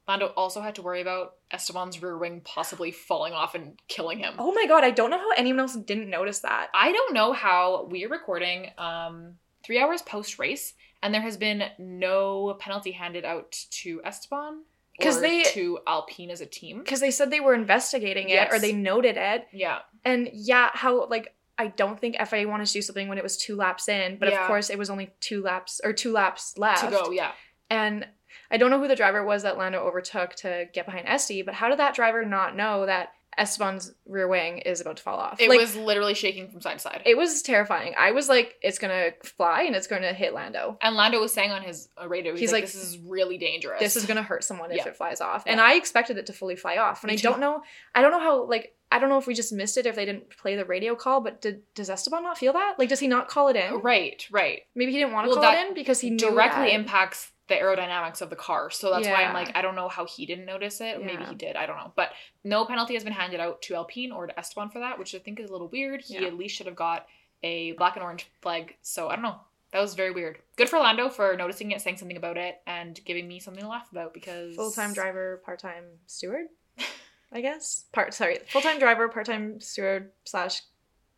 Lando 0.07 0.27
also 0.35 0.59
had 0.61 0.75
to 0.75 0.81
worry 0.81 1.01
about 1.01 1.35
Esteban's 1.51 2.01
rear 2.01 2.17
wing 2.17 2.41
possibly 2.43 2.91
falling 2.91 3.33
off 3.33 3.55
and 3.55 3.79
killing 3.87 4.19
him. 4.19 4.33
oh 4.37 4.51
my 4.53 4.65
god, 4.67 4.83
I 4.83 4.91
don't 4.91 5.09
know 5.09 5.17
how 5.19 5.31
anyone 5.37 5.59
else 5.61 5.75
didn't 5.75 6.09
notice 6.09 6.39
that. 6.39 6.67
I 6.73 6.91
don't 6.91 7.13
know 7.13 7.31
how 7.33 7.85
we 7.89 8.05
are 8.05 8.09
recording 8.09 8.71
um 8.77 9.35
three 9.63 9.79
hours 9.79 10.01
post 10.01 10.39
race 10.39 10.73
and 11.01 11.13
there 11.13 11.21
has 11.21 11.37
been 11.37 11.63
no 11.79 12.55
penalty 12.59 12.91
handed 12.91 13.23
out 13.25 13.51
to 13.71 14.01
Esteban 14.03 14.63
or 15.01 15.13
they- 15.21 15.43
to 15.43 15.79
Alpine 15.87 16.29
as 16.31 16.41
a 16.41 16.45
team. 16.45 16.79
Because 16.79 16.99
they 16.99 17.11
said 17.11 17.31
they 17.31 17.39
were 17.39 17.53
investigating 17.55 18.29
it 18.29 18.51
or 18.51 18.59
they 18.59 18.73
noted 18.73 19.17
it. 19.17 19.47
Yeah. 19.51 19.79
And 20.05 20.29
yeah, 20.33 20.69
how 20.73 21.07
like 21.07 21.33
I 21.57 21.67
don't 21.67 21.99
think 21.99 22.15
FIA 22.27 22.47
wanted 22.47 22.65
to 22.67 22.73
do 22.73 22.81
something 22.81 23.07
when 23.07 23.17
it 23.17 23.23
was 23.23 23.37
two 23.37 23.55
laps 23.55 23.87
in, 23.87 24.17
but 24.17 24.29
Yeah. 24.29 24.41
of 24.41 24.47
course 24.47 24.69
it 24.69 24.77
was 24.77 24.89
only 24.89 25.11
two 25.19 25.41
laps 25.43 25.79
or 25.83 25.93
two 25.93 26.11
laps 26.11 26.57
left. 26.57 26.83
To 26.83 26.89
go, 26.89 27.11
yeah. 27.11 27.31
And 27.69 28.05
I 28.53 28.57
don't 28.57 28.69
know 28.69 28.79
who 28.79 28.87
the 28.87 28.95
driver 28.95 29.23
was 29.25 29.43
that 29.43 29.57
Lando 29.57 29.79
overtook 29.79 30.35
to 30.35 30.65
get 30.73 30.85
behind 30.85 31.07
Esty, 31.07 31.41
but 31.41 31.55
how 31.55 31.67
did 31.69 31.79
that 31.79 31.95
driver 31.95 32.23
not 32.23 32.55
know 32.55 32.85
that 32.85 33.09
Esteban's 33.35 33.91
rear 34.05 34.27
wing 34.27 34.59
is 34.59 34.79
about 34.79 34.97
to 34.97 35.03
fall 35.03 35.17
off? 35.17 35.41
It 35.41 35.49
like, 35.49 35.59
was 35.59 35.75
literally 35.75 36.13
shaking 36.13 36.51
from 36.51 36.61
side 36.61 36.73
to 36.73 36.79
side. 36.79 37.01
it 37.05 37.17
was 37.17 37.41
terrifying. 37.41 37.95
I 37.97 38.11
was 38.11 38.29
like, 38.29 38.55
it's 38.61 38.77
gonna 38.77 39.09
fly 39.23 39.63
and 39.63 39.75
it's 39.75 39.87
gonna 39.87 40.13
hit 40.13 40.35
Lando. 40.35 40.77
and 40.83 40.95
Lando 40.95 41.19
was 41.19 41.33
saying 41.33 41.49
on 41.51 41.63
his 41.63 41.89
uh, 41.99 42.07
radio, 42.07 42.33
he's, 42.33 42.41
He's 42.41 42.51
like, 42.51 42.65
this 42.65 42.75
is 42.75 42.99
really 42.99 43.39
dangerous. 43.39 43.79
This 43.79 43.95
is 43.95 44.05
gonna 44.05 44.21
hurt 44.21 44.43
someone 44.43 44.69
if 44.69 44.77
Yeah. 44.77 44.87
it 44.89 44.95
flies 44.95 45.19
off. 45.19 45.43
Yeah. 45.47 45.53
And 45.53 45.61
I 45.61 45.73
expected 45.73 46.17
it 46.19 46.27
to 46.27 46.33
fully 46.33 46.55
fly 46.55 46.77
off. 46.77 47.03
And 47.03 47.09
Me 47.09 47.13
I 47.13 47.17
too. 47.17 47.23
don't 47.29 47.39
know 47.39 47.63
I 47.95 48.01
don't 48.03 48.11
know 48.11 48.19
how 48.19 48.43
like 48.45 48.75
I 48.91 48.99
don't 48.99 49.09
know 49.09 49.17
if 49.17 49.25
we 49.25 49.33
just 49.33 49.51
missed 49.51 49.77
it 49.79 49.87
if 49.87 49.95
they 49.95 50.05
didn't 50.05 50.29
play 50.37 50.55
the 50.55 50.65
radio 50.65 50.93
call, 50.93 51.19
but 51.19 51.41
did 51.41 51.63
does 51.73 51.89
Esteban 51.89 52.21
not 52.21 52.37
feel 52.37 52.53
that? 52.53 52.75
Like 52.77 52.89
does 52.89 52.99
he 52.99 53.07
not 53.07 53.27
call 53.29 53.47
it 53.47 53.55
in? 53.55 53.79
Right, 53.81 54.27
right. 54.29 54.61
Maybe 54.75 54.91
he 54.91 54.99
didn't 54.99 55.13
want 55.13 55.25
to 55.25 55.29
Well, 55.31 55.41
call 55.41 55.51
it 55.59 55.67
in 55.69 55.73
because 55.73 55.99
he 56.01 56.11
knew 56.11 56.19
directly 56.19 56.71
impacts 56.71 57.31
the 57.49 57.55
aerodynamics 57.55 58.21
of 58.21 58.29
the 58.29 58.35
car. 58.35 58.69
So 58.71 58.89
that's 58.89 59.07
why 59.07 59.23
I'm 59.23 59.33
like, 59.33 59.55
I 59.55 59.61
don't 59.61 59.75
know 59.75 59.89
how 59.89 60.05
he 60.05 60.25
didn't 60.25 60.45
notice 60.45 60.79
it. 60.81 61.03
Maybe 61.03 61.23
he 61.25 61.35
did. 61.35 61.55
I 61.57 61.65
don't 61.65 61.75
know. 61.77 61.91
But 61.95 62.11
no 62.43 62.65
penalty 62.65 62.93
has 62.93 63.03
been 63.03 63.11
handed 63.13 63.39
out 63.41 63.61
to 63.63 63.75
Alpine 63.75 64.11
or 64.13 64.27
to 64.27 64.39
Esteban 64.39 64.69
for 64.69 64.79
that, 64.79 64.97
which 64.97 65.13
I 65.13 65.19
think 65.19 65.39
is 65.39 65.49
a 65.49 65.51
little 65.51 65.67
weird. 65.67 66.01
He 66.01 66.15
Yeah. 66.15 66.27
at 66.27 66.37
least 66.37 66.55
should 66.55 66.67
have 66.67 66.75
got 66.75 67.05
a 67.43 67.73
black 67.73 67.95
and 67.97 68.03
orange 68.03 68.27
flag. 68.41 68.77
So 68.81 69.09
I 69.09 69.15
don't 69.15 69.23
know. 69.23 69.39
That 69.73 69.81
was 69.81 69.95
very 69.95 70.11
weird. 70.11 70.37
Good 70.55 70.69
for 70.69 70.79
Lando 70.79 71.09
for 71.09 71.35
noticing 71.35 71.71
it, 71.71 71.81
saying 71.81 71.97
something 71.97 72.15
about 72.15 72.37
it, 72.37 72.61
and 72.67 72.99
giving 73.05 73.27
me 73.27 73.39
something 73.39 73.63
to 73.63 73.67
laugh 73.69 73.91
about 73.91 74.13
because 74.13 74.55
full 74.55 74.71
time 74.71 74.93
driver, 74.93 75.41
part 75.43 75.59
time 75.59 75.83
steward, 76.05 76.45
I 77.31 77.41
guess. 77.41 77.85
Part 77.91 78.13
sorry, 78.13 78.37
full 78.47 78.61
time 78.61 78.77
driver, 78.79 79.09
part 79.09 79.25
time 79.25 79.59
steward 79.59 80.11
slash 80.25 80.61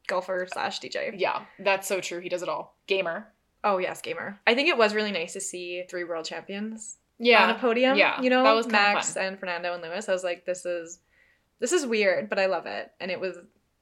golfer 0.08 0.48
slash 0.52 0.80
DJ. 0.80 1.14
Yeah, 1.18 1.44
that's 1.60 1.88
so 1.88 2.00
true. 2.00 2.20
He 2.20 2.30
does 2.30 2.42
it 2.44 2.50
all. 2.50 2.78
Gamer. 2.88 3.28
Oh 3.66 3.78
yes, 3.80 4.00
gamer. 4.02 4.40
I 4.48 4.56
think 4.56 4.70
it 4.70 4.78
was 4.78 4.94
really 4.96 5.12
nice 5.12 5.34
to 5.34 5.42
see 5.42 5.84
three 5.90 6.04
world 6.06 6.24
champions 6.26 6.98
Yeah. 7.18 7.44
on 7.44 7.50
a 7.50 7.60
podium. 7.60 7.98
yeah, 7.98 8.22
you 8.22 8.30
know, 8.30 8.44
that 8.44 8.54
was 8.54 8.68
Max 8.68 9.18
and 9.18 9.38
Fernando 9.40 9.74
and 9.74 9.82
Lewis. 9.82 10.08
I 10.08 10.14
was 10.14 10.24
like, 10.24 10.46
this 10.46 10.66
is 10.66 11.00
this 11.60 11.72
is 11.74 11.86
weird, 11.86 12.30
but 12.30 12.38
I 12.40 12.46
love 12.46 12.66
it. 12.66 12.92
And 13.00 13.10
it 13.10 13.20
was, 13.20 13.38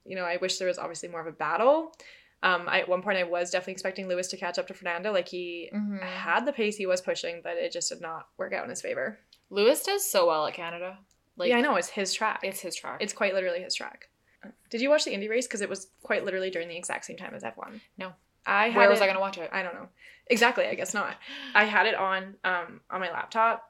you 0.06 0.16
know, 0.16 0.24
I 0.24 0.38
wish 0.38 0.58
there 0.58 0.68
was 0.68 0.78
obviously 0.80 1.10
more 1.10 1.22
of 1.22 1.28
a 1.28 1.32
battle. 1.32 1.96
Um, 2.44 2.66
I, 2.68 2.82
at 2.82 2.90
one 2.90 3.02
point, 3.02 3.18
I 3.18 3.24
was 3.24 3.50
definitely 3.52 3.74
expecting 3.74 4.08
Lewis 4.08 4.28
to 4.30 4.38
catch 4.38 4.58
up 4.60 4.68
to 4.68 4.74
Fernando. 4.74 5.12
Like 5.12 5.28
he 5.28 5.70
Mhm. 5.74 6.02
had 6.02 6.46
the 6.46 6.54
pace 6.54 6.78
he 6.78 6.86
was 6.86 7.02
pushing, 7.02 7.42
but 7.44 7.58
it 7.58 7.72
just 7.72 7.90
did 7.90 8.00
not 8.02 8.28
work 8.38 8.54
out 8.54 8.64
in 8.64 8.70
his 8.70 8.82
favor. 8.82 9.20
Lewis 9.50 9.84
does 9.84 10.10
so 10.10 10.28
well 10.28 10.46
at 10.46 10.54
Canada. 10.54 11.00
Like, 11.36 11.50
yeah, 11.50 11.58
I 11.58 11.62
know 11.62 11.76
it's 11.76 11.90
his 11.90 12.14
track. 12.14 12.42
It's 12.44 12.60
his 12.62 12.76
track. 12.76 13.00
It's 13.02 13.14
quite 13.14 13.34
literally 13.34 13.62
his 13.64 13.74
track. 13.76 14.10
Did 14.70 14.82
you 14.82 14.90
watch 14.90 15.04
the 15.06 15.14
Indy 15.14 15.28
race? 15.30 15.48
Because 15.48 15.62
it 15.62 15.70
was 15.70 15.88
quite 16.04 16.24
literally 16.26 16.50
during 16.52 16.68
the 16.70 16.78
exact 16.78 17.06
same 17.06 17.18
time 17.18 17.34
as 17.34 17.44
F1. 17.44 17.80
No. 17.98 18.14
I 18.46 18.66
had 18.70 18.76
Where 18.76 18.90
was 18.90 19.00
it- 19.00 19.04
I 19.04 19.06
going 19.08 19.16
to 19.16 19.22
watch 19.22 19.38
it? 19.38 19.50
I 19.54 19.64
don't 19.64 19.74
know. 19.76 19.88
Exactly. 20.28 20.66
I 20.66 20.76
guess 20.76 20.94
not. 20.94 21.16
I 21.54 21.66
had 21.66 21.86
it 21.86 21.96
on 21.96 22.36
um 22.44 22.82
on 22.90 23.00
my 23.02 23.12
laptop. 23.12 23.70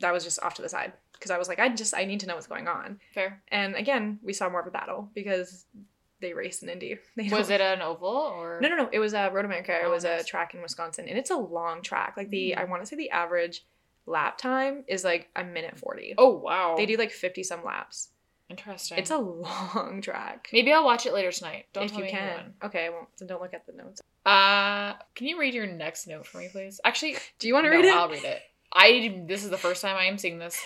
That 0.00 0.12
was 0.12 0.22
just 0.24 0.40
off 0.42 0.54
to 0.54 0.62
the 0.62 0.68
side 0.68 0.92
because 1.12 1.30
I 1.32 1.38
was 1.38 1.48
like, 1.48 1.58
I 1.58 1.68
just 1.68 1.92
I 1.96 2.04
need 2.04 2.20
to 2.20 2.26
know 2.26 2.34
what's 2.36 2.46
going 2.46 2.68
on. 2.68 3.00
Fair. 3.14 3.42
And 3.48 3.74
again, 3.74 4.20
we 4.22 4.32
saw 4.32 4.48
more 4.48 4.60
of 4.60 4.66
a 4.66 4.70
battle 4.70 5.10
because 5.14 5.66
they 6.20 6.32
raced 6.32 6.62
in 6.62 6.68
Indy. 6.68 6.98
They 7.16 7.28
Was 7.28 7.50
it 7.50 7.60
an 7.60 7.82
oval 7.82 8.08
or? 8.08 8.60
No, 8.62 8.68
no, 8.68 8.76
no. 8.76 8.88
It 8.92 8.98
was 9.00 9.12
a 9.12 9.28
Road 9.32 9.44
America. 9.44 9.72
It 9.72 9.82
Oh, 9.86 9.90
was 9.90 10.04
nice. 10.04 10.22
a 10.22 10.24
track 10.24 10.54
in 10.54 10.62
Wisconsin, 10.62 11.06
and 11.08 11.18
it's 11.18 11.30
a 11.30 11.36
long 11.36 11.82
track. 11.82 12.14
Like 12.16 12.30
the 12.30 12.54
Mm. 12.56 12.58
I 12.60 12.64
want 12.64 12.82
to 12.82 12.86
say 12.86 12.96
the 12.96 13.10
average 13.10 13.64
lap 14.06 14.38
time 14.38 14.84
is 14.86 15.02
like 15.04 15.28
a 15.36 15.42
minute 15.44 15.78
forty. 15.78 16.14
Oh 16.16 16.30
wow. 16.30 16.74
They 16.76 16.86
do 16.86 16.96
like 16.96 17.10
fifty 17.10 17.42
some 17.42 17.64
laps. 17.64 18.10
Interesting. 18.48 18.98
It's 18.98 19.10
a 19.10 19.18
long 19.18 20.00
track. 20.00 20.48
Maybe 20.52 20.72
I'll 20.72 20.84
watch 20.84 21.06
it 21.06 21.12
later 21.12 21.32
tonight. 21.32 21.66
Don't 21.72 21.84
if 21.86 21.96
you 21.96 22.04
can. 22.04 22.36
when. 22.36 22.54
Okay, 22.64 22.86
I 22.86 22.90
won't. 22.90 23.08
So 23.16 23.26
don't 23.26 23.42
look 23.42 23.52
at 23.54 23.66
the 23.66 23.72
notes. 23.72 24.00
Uh, 24.28 24.94
can 25.14 25.26
you 25.26 25.38
read 25.38 25.54
your 25.54 25.66
next 25.66 26.06
note 26.06 26.26
for 26.26 26.38
me, 26.38 26.48
please? 26.50 26.80
Actually, 26.84 27.16
Do 27.38 27.48
you 27.48 27.54
want 27.54 27.64
to 27.66 27.70
no, 27.70 27.76
read 27.76 27.84
it? 27.86 27.94
I'll 27.94 28.08
read 28.08 28.24
it. 28.24 28.42
I. 28.72 29.22
This 29.26 29.44
is 29.44 29.50
the 29.50 29.56
first 29.56 29.80
time 29.80 29.96
I 29.96 30.04
am 30.04 30.18
seeing 30.18 30.38
this. 30.38 30.60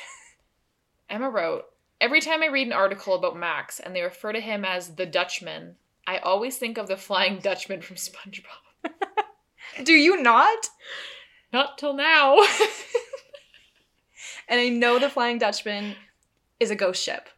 Emma 1.09 1.31
wrote, 1.31 1.65
"Every 2.01 2.21
time 2.21 2.43
I 2.43 2.47
read 2.47 2.67
an 2.67 2.73
article 2.73 3.15
about 3.15 3.37
Max 3.37 3.79
and 3.79 3.95
they 3.95 4.03
refer 4.03 4.33
to 4.33 4.41
him 4.41 4.65
as 4.65 4.97
the 4.97 5.07
Dutchman, 5.07 5.77
I 6.07 6.19
always 6.19 6.59
think 6.59 6.77
of 6.79 6.89
the 6.89 6.97
Flying 6.97 7.39
Dutchman 7.39 7.83
from 7.83 7.97
SpongeBob. 7.97 8.93
Do 9.85 9.93
you 9.93 10.21
not? 10.21 10.69
Not 11.53 11.79
till 11.79 11.95
now. 11.95 12.39
And 14.49 14.61
I 14.61 14.69
know 14.69 14.99
the 14.99 15.09
Flying 15.09 15.39
Dutchman 15.39 15.95
is 16.61 16.71
a 16.71 16.77
ghost 16.77 17.03
ship, 17.03 17.29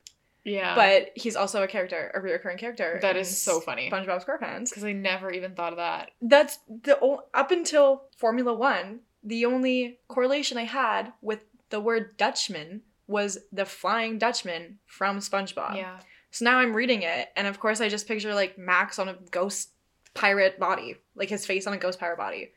yeah, 0.44 0.74
but 0.74 1.10
he's 1.14 1.36
also 1.36 1.62
a 1.62 1.66
character, 1.66 2.10
a 2.14 2.20
recurring 2.20 2.58
character. 2.58 2.98
That 3.02 3.16
is 3.16 3.40
so 3.42 3.60
funny 3.60 3.90
SpongeBob 3.90 4.24
SquarePants. 4.24 4.68
because 4.70 4.84
I 4.84 4.92
never 4.92 5.30
even 5.30 5.54
thought 5.54 5.72
of 5.72 5.78
that. 5.78 6.10
That's 6.22 6.58
the 6.68 6.98
o- 7.00 7.24
up 7.32 7.50
until 7.50 8.04
Formula 8.16 8.52
One, 8.54 9.00
the 9.22 9.46
only 9.46 9.98
correlation 10.08 10.58
I 10.58 10.64
had 10.64 11.12
with 11.22 11.40
the 11.70 11.80
word 11.80 12.16
Dutchman 12.16 12.82
was 13.06 13.38
the 13.52 13.64
Flying 13.64 14.18
Dutchman 14.18 14.78
from 14.86 15.18
SpongeBob. 15.18 15.76
Yeah, 15.76 15.98
So 16.30 16.44
now 16.44 16.58
I'm 16.58 16.74
reading 16.74 17.02
it, 17.02 17.28
and 17.36 17.46
of 17.46 17.58
course 17.60 17.80
I 17.80 17.88
just 17.88 18.06
picture 18.08 18.34
like 18.34 18.56
Max 18.58 18.98
on 18.98 19.08
a 19.08 19.16
ghost 19.30 19.70
pirate 20.14 20.58
body, 20.60 20.96
like 21.14 21.28
his 21.28 21.44
face 21.46 21.66
on 21.66 21.72
a 21.72 21.76
ghost 21.78 21.98
pirate 21.98 22.18
body. 22.18 22.52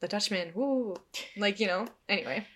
the 0.00 0.08
Dutchman, 0.08 0.52
woo. 0.54 0.94
Like, 1.36 1.58
you 1.60 1.66
know, 1.66 1.86
anyway. 2.08 2.46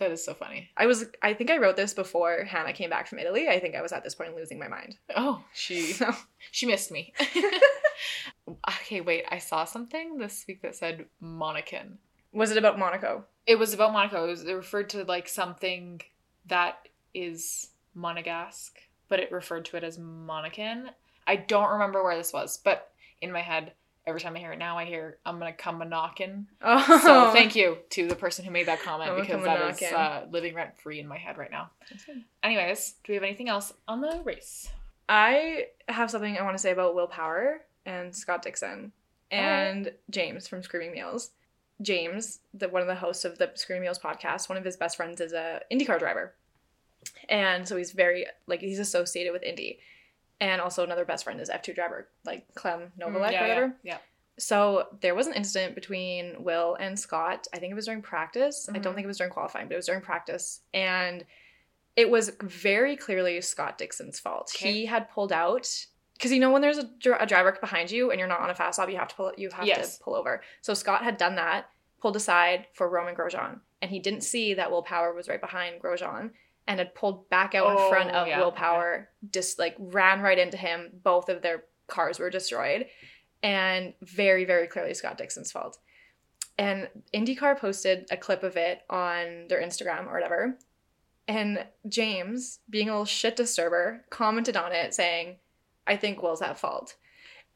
That 0.00 0.12
is 0.12 0.24
so 0.24 0.32
funny. 0.32 0.70
I 0.78 0.86
was 0.86 1.04
I 1.20 1.34
think 1.34 1.50
I 1.50 1.58
wrote 1.58 1.76
this 1.76 1.92
before 1.92 2.44
Hannah 2.44 2.72
came 2.72 2.88
back 2.88 3.06
from 3.06 3.18
Italy. 3.18 3.48
I 3.50 3.60
think 3.60 3.74
I 3.74 3.82
was 3.82 3.92
at 3.92 4.02
this 4.02 4.14
point 4.14 4.34
losing 4.34 4.58
my 4.58 4.66
mind. 4.66 4.96
Oh, 5.14 5.44
she 5.52 5.82
So 5.92 6.10
she 6.50 6.64
missed 6.64 6.90
me. 6.90 7.12
okay, 8.48 9.02
wait. 9.02 9.26
I 9.28 9.36
saw 9.36 9.64
something 9.64 10.16
this 10.16 10.46
week 10.48 10.62
that 10.62 10.74
said 10.74 11.04
Monacan. 11.22 11.98
was 12.32 12.50
it 12.50 12.56
about 12.56 12.78
Monaco? 12.78 13.26
It 13.46 13.58
was 13.58 13.74
about 13.74 13.92
Monaco. 13.92 14.24
It, 14.24 14.30
was, 14.30 14.44
it 14.44 14.52
referred 14.54 14.88
to 14.90 15.04
like 15.04 15.28
something 15.28 16.00
that 16.46 16.88
is 17.12 17.68
Monegasque, 17.94 18.78
but 19.10 19.20
it 19.20 19.30
referred 19.30 19.66
to 19.66 19.76
it 19.76 19.84
as 19.84 19.98
Monacan. 19.98 20.86
I 21.26 21.36
don't 21.36 21.72
remember 21.72 22.02
where 22.02 22.16
this 22.16 22.32
was, 22.32 22.56
but 22.56 22.90
in 23.20 23.32
my 23.32 23.42
head, 23.42 23.74
every 24.06 24.20
time 24.20 24.36
I 24.36 24.38
hear 24.38 24.52
it 24.52 24.58
now, 24.58 24.78
I 24.78 24.84
hear 24.84 25.18
I'm 25.24 25.38
gonna 25.38 25.52
come 25.52 25.82
a 25.82 25.84
knockin'. 25.84 26.46
Oh 26.62 27.00
So 27.02 27.32
thank 27.32 27.54
you 27.54 27.78
to 27.90 28.08
the 28.08 28.16
person 28.16 28.44
who 28.44 28.50
made 28.50 28.66
that 28.66 28.80
comment 28.82 29.16
because 29.16 29.44
that 29.44 29.82
is 29.82 29.92
uh, 29.92 30.26
living 30.30 30.54
rent 30.54 30.78
free 30.80 31.00
in 31.00 31.06
my 31.06 31.18
head 31.18 31.38
right 31.38 31.50
now. 31.50 31.70
Anyways, 32.42 32.94
do 33.04 33.12
we 33.12 33.14
have 33.14 33.24
anything 33.24 33.48
else 33.48 33.72
on 33.86 34.00
the 34.00 34.20
race? 34.24 34.68
I 35.08 35.66
have 35.88 36.10
something 36.10 36.38
I 36.38 36.42
want 36.42 36.56
to 36.56 36.62
say 36.62 36.70
about 36.70 36.94
Will 36.94 37.08
Power 37.08 37.62
and 37.84 38.14
Scott 38.14 38.42
Dixon 38.42 38.92
and 39.30 39.92
James 40.10 40.46
from 40.48 40.62
Screaming 40.62 40.92
Meals. 40.92 41.30
James, 41.82 42.40
the 42.52 42.68
one 42.68 42.82
of 42.82 42.88
the 42.88 42.94
hosts 42.94 43.24
of 43.24 43.38
the 43.38 43.50
Screaming 43.54 43.82
Meals 43.82 43.98
podcast, 43.98 44.48
one 44.48 44.58
of 44.58 44.64
his 44.64 44.76
best 44.76 44.96
friends 44.96 45.20
is 45.20 45.32
a 45.32 45.62
IndyCar 45.72 45.98
driver. 45.98 46.34
And 47.28 47.66
so 47.66 47.76
he's 47.76 47.92
very 47.92 48.26
like 48.46 48.60
he's 48.60 48.78
associated 48.78 49.32
with 49.32 49.42
Indy. 49.42 49.78
And 50.40 50.60
also 50.60 50.82
another 50.84 51.04
best 51.04 51.24
friend 51.24 51.38
is 51.40 51.50
F2 51.50 51.74
driver, 51.74 52.08
like 52.24 52.46
Clem 52.54 52.92
Novalak 52.98 53.12
Mm, 53.12 53.28
or 53.28 53.30
yeah, 53.32 53.42
whatever. 53.42 53.76
Yeah. 53.82 53.98
So 54.38 54.88
there 55.02 55.14
was 55.14 55.26
an 55.26 55.34
incident 55.34 55.74
between 55.74 56.42
Will 56.42 56.74
and 56.80 56.98
Scott. 56.98 57.46
I 57.52 57.58
think 57.58 57.72
it 57.72 57.74
was 57.74 57.84
during 57.84 58.00
practice. 58.00 58.66
I 58.70 58.78
don't 58.78 58.92
Mhm. 58.92 58.94
think 58.96 59.04
it 59.04 59.08
was 59.08 59.18
during 59.18 59.32
qualifying, 59.32 59.68
but 59.68 59.74
it 59.74 59.76
was 59.76 59.86
during 59.86 60.00
practice. 60.00 60.62
And 60.72 61.26
it 61.94 62.08
was 62.08 62.30
very 62.40 62.96
clearly 62.96 63.40
Scott 63.42 63.76
Dixon's 63.76 64.18
fault. 64.18 64.52
Okay. 64.56 64.72
He 64.72 64.86
had 64.86 65.10
pulled 65.10 65.32
out 65.32 65.68
because 66.14 66.32
you 66.32 66.38
know 66.40 66.50
when 66.50 66.62
there's 66.62 66.78
a, 66.78 66.88
a 67.18 67.26
driver 67.26 67.52
behind 67.60 67.90
you 67.90 68.10
and 68.10 68.18
you're 68.18 68.28
not 68.28 68.40
on 68.40 68.48
a 68.48 68.54
fast 68.54 68.76
stop, 68.76 68.88
you 68.90 68.96
have 68.96 69.08
to 69.08 69.14
pull 69.14 69.32
you 69.36 69.50
have 69.50 69.66
Yes. 69.66 69.98
to 69.98 70.04
pull 70.04 70.14
over. 70.14 70.42
So 70.62 70.72
Scott 70.72 71.02
had 71.04 71.18
done 71.18 71.34
that, 71.36 71.68
pulled 72.00 72.16
aside 72.16 72.66
for 72.72 72.88
Romain 72.88 73.14
Grosjean, 73.14 73.60
and 73.82 73.90
he 73.90 73.98
didn't 73.98 74.22
see 74.22 74.54
that 74.54 74.70
Will 74.70 74.82
Power 74.82 75.12
was 75.12 75.28
right 75.28 75.40
behind 75.40 75.82
Grosjean 75.82 76.30
and 76.70 76.78
had 76.78 76.94
pulled 76.94 77.28
back 77.28 77.56
out 77.56 77.68
in 77.72 77.90
front 77.90 78.10
Oh, 78.14 78.20
of 78.20 78.28
yeah, 78.28 78.38
Will 78.38 78.54
okay. 78.56 79.02
Just 79.32 79.58
like 79.58 79.74
ran 79.76 80.20
right 80.20 80.38
into 80.38 80.56
him. 80.56 80.90
Both 81.02 81.28
of 81.28 81.42
their 81.42 81.64
cars 81.88 82.20
were 82.20 82.30
destroyed 82.30 82.86
and 83.42 83.92
very, 84.02 84.44
very 84.44 84.68
clearly 84.68 84.94
Scott 84.94 85.18
Dixon's 85.18 85.50
fault. 85.50 85.78
And 86.56 86.88
IndyCar 87.12 87.58
posted 87.58 88.06
a 88.12 88.16
clip 88.16 88.44
of 88.44 88.56
it 88.56 88.82
on 88.88 89.48
their 89.48 89.60
Instagram 89.60 90.06
or 90.06 90.12
whatever. 90.12 90.58
And 91.26 91.66
James, 91.88 92.60
being 92.70 92.88
a 92.88 92.92
little 92.92 93.04
shit 93.04 93.34
disturber, 93.34 94.04
commented 94.08 94.56
on 94.56 94.70
it 94.70 94.94
saying, 94.94 95.38
I 95.88 95.96
think 95.96 96.22
Will's 96.22 96.40
at 96.40 96.56
fault. 96.56 96.94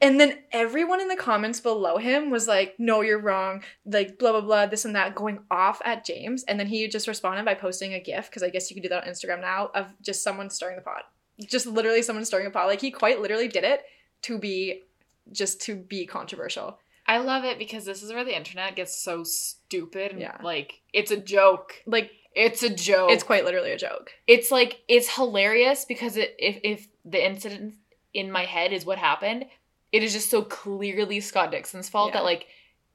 And 0.05 0.20
then 0.20 0.38
everyone 0.52 1.00
in 1.00 1.09
the 1.09 1.16
comments 1.16 1.61
below 1.61 1.96
him 1.96 2.30
was 2.30 2.46
like, 2.46 2.74
no, 2.78 3.00
you're 3.00 3.18
wrong. 3.18 3.62
Like, 3.86 4.18
blah, 4.18 4.32
blah, 4.32 4.42
blah, 4.42 4.66
this 4.66 4.84
and 4.84 4.94
that, 4.94 5.14
going 5.14 5.40
off 5.50 5.80
at 5.84 6.05
James. 6.05 6.44
And 6.44 6.61
then 6.61 6.66
he 6.66 6.86
just 6.88 7.09
responded 7.09 7.44
by 7.44 7.55
posting 7.55 7.94
a 7.94 8.00
GIF, 8.00 8.28
because 8.28 8.42
I 8.42 8.50
guess 8.50 8.70
you 8.70 8.74
can 8.74 8.82
do 8.82 8.88
that 8.90 9.05
on 9.05 9.11
Instagram 9.11 9.40
now, 9.40 9.70
of 9.74 9.86
just 10.02 10.22
someone 10.22 10.50
stirring 10.50 10.76
the 10.76 10.82
pot. 10.82 11.05
Just 11.40 11.66
literally 11.66 12.02
someone 12.02 12.24
stirring 12.24 12.46
a 12.46 12.50
pot. 12.50 12.66
Like, 12.66 12.80
he 12.80 12.90
quite 12.90 13.20
literally 13.20 13.48
did 13.48 13.64
it 13.64 13.80
to 14.22 14.38
be 14.38 14.82
just 15.32 15.61
to 15.62 15.74
be 15.74 16.05
controversial. 16.07 16.78
I 17.07 17.18
love 17.18 17.44
it 17.44 17.59
because 17.59 17.84
this 17.84 18.02
is 18.02 18.12
where 18.12 18.24
the 18.24 18.36
internet 18.36 18.76
gets 18.76 18.96
so 18.96 19.24
stupid 19.24 20.12
and 20.12 20.20
Yeah. 20.20 20.36
like 20.42 20.80
it's 20.92 21.11
a 21.11 21.16
joke. 21.16 21.82
Like, 21.86 22.11
It's 22.34 22.62
a 22.62 22.70
joke. 22.70 23.11
it's 23.11 23.22
quite 23.22 23.44
literally 23.44 23.72
a 23.72 23.78
joke. 23.78 24.11
it's 24.26 24.50
like 24.50 24.80
it's 24.88 25.14
hilarious 25.16 25.84
because 25.86 26.16
it, 26.16 26.34
if 26.38 26.59
if 26.62 26.88
the 27.05 27.24
incident 27.24 27.74
in 28.12 28.30
my 28.30 28.44
head 28.44 28.72
is 28.72 28.84
what 28.86 28.98
happened, 28.98 29.44
it 29.95 30.03
is 30.03 30.12
just 30.12 30.28
so 30.28 30.42
clearly 30.42 31.20
Scott 31.20 31.53
Dixon's 31.53 31.88
fault 31.88 32.09
Yeah. 32.11 32.18
that 32.20 32.24
like 32.24 32.47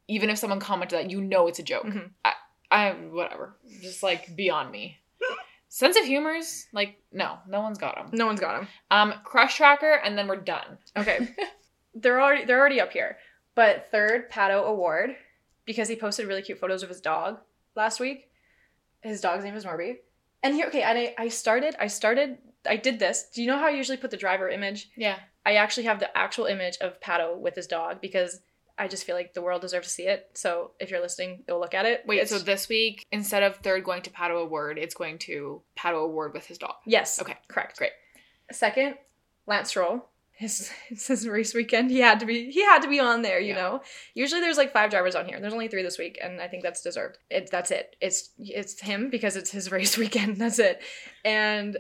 even 0.10 0.30
if 0.30 0.38
someone 0.38 0.60
commented 0.60 1.00
that, 1.00 1.10
you 1.12 1.22
know 1.22 1.48
it's 1.48 1.60
a 1.60 1.64
joke. 1.64 1.86
Mhm. 1.86 2.10
I, 2.26 2.34
I 2.72 2.92
whatever, 2.92 3.56
just 3.82 4.04
like 4.04 4.36
beyond 4.36 4.70
me. 4.72 4.98
Sense 5.70 5.96
of 5.98 6.04
humor's 6.04 6.68
like 6.74 6.96
no, 7.12 7.38
no 7.48 7.62
one's 7.62 7.78
got 7.78 7.98
him. 7.98 8.08
No 8.12 8.26
one's 8.26 8.40
got 8.40 8.60
him. 8.62 8.68
Um, 8.92 9.14
crush 9.24 9.56
tracker, 9.56 9.94
and 9.94 10.18
then 10.18 10.28
we're 10.28 10.36
done. 10.56 10.78
Okay. 10.98 11.30
they're 11.96 12.22
already 12.22 12.46
they're 12.46 12.60
already 12.60 12.82
up 12.82 12.92
here. 12.92 13.18
But 13.56 13.88
third 13.92 14.30
Pato 14.32 14.64
O'Ward, 14.66 15.16
because 15.66 15.88
he 15.88 15.96
posted 15.96 16.28
really 16.28 16.42
cute 16.42 16.60
photos 16.60 16.84
of 16.84 16.90
his 16.90 17.02
dog 17.02 17.40
last 17.76 18.00
week. 18.00 18.30
His 19.02 19.22
dog's 19.22 19.44
name 19.46 19.56
is 19.56 19.64
Norby. 19.66 19.98
And 20.44 20.54
here 20.56 20.68
okay, 20.68 20.82
and 20.82 20.98
I, 20.98 21.16
I 21.18 21.28
started 21.30 21.76
I 21.80 21.88
started 21.88 22.38
I 22.68 22.76
did 22.76 23.00
this. 23.00 23.30
Do 23.34 23.42
you 23.42 23.48
know 23.48 23.58
how 23.58 23.68
I 23.68 23.72
usually 23.72 23.98
put 23.98 24.12
the 24.12 24.18
driver 24.18 24.50
image? 24.50 24.90
Yeah. 24.98 25.18
I 25.50 25.56
actually 25.56 25.84
have 25.86 26.00
the 26.00 26.16
actual 26.18 26.46
image 26.46 26.78
of 26.82 27.00
Pato 27.02 27.38
with 27.38 27.56
his 27.56 27.68
dog 27.68 28.02
because 28.02 28.40
I 28.78 28.88
just 28.88 29.04
feel 29.04 29.16
like 29.16 29.34
the 29.34 29.42
world 29.42 29.62
deserves 29.62 29.88
to 29.88 29.94
see 29.94 30.08
it. 30.08 30.30
So 30.36 30.72
if 30.80 30.90
you're 30.90 31.02
listening, 31.02 31.44
go 31.48 31.60
look 31.60 31.74
at 31.74 31.86
it. 31.86 32.04
Wait, 32.06 32.18
It's- 32.22 32.30
so 32.30 32.40
this 32.40 32.70
week 32.70 33.06
instead 33.12 33.44
of 33.44 33.58
third 33.58 33.84
going 33.84 34.04
to 34.04 34.10
Pato 34.10 34.36
O'Ward, 34.44 34.78
it's 34.78 34.96
going 34.96 35.18
to 35.20 35.62
Pato 35.78 35.96
O'Ward 36.06 36.34
with 36.34 36.46
his 36.46 36.58
dog. 36.58 36.76
Yes. 36.86 37.20
Okay, 37.22 37.36
Correct. 37.48 37.78
great. 37.78 37.92
Second, 38.52 38.96
Lance 39.48 39.70
Stroll. 39.70 40.06
His, 40.32 40.72
it's 40.90 41.08
his 41.14 41.28
race 41.28 41.54
weekend. 41.54 41.92
He 41.92 42.00
had 42.00 42.20
to 42.22 42.26
be 42.26 42.50
he 42.52 42.62
had 42.64 42.82
to 42.84 42.88
be 42.88 43.00
on 43.02 43.22
there, 43.24 43.40
you 43.42 43.50
Yeah. 43.54 43.62
know. 43.62 43.82
Usually 44.14 44.40
there's 44.40 44.58
like 44.58 44.72
five 44.72 44.90
drivers 44.92 45.14
on 45.16 45.26
here. 45.26 45.40
There's 45.42 45.52
only 45.54 45.68
three 45.68 45.84
this 45.84 45.98
week, 45.98 46.18
and 46.24 46.40
I 46.40 46.48
think 46.48 46.64
that's 46.64 46.82
deserved. 46.82 47.18
It 47.30 47.50
that's 47.52 47.72
it. 47.72 47.98
It's 48.00 48.30
it's 48.40 48.80
him 48.80 49.10
because 49.10 49.36
it's 49.36 49.52
his 49.52 49.70
race 49.78 49.98
weekend. 49.98 50.38
That's 50.38 50.60
it. 50.60 50.82
And 51.26 51.78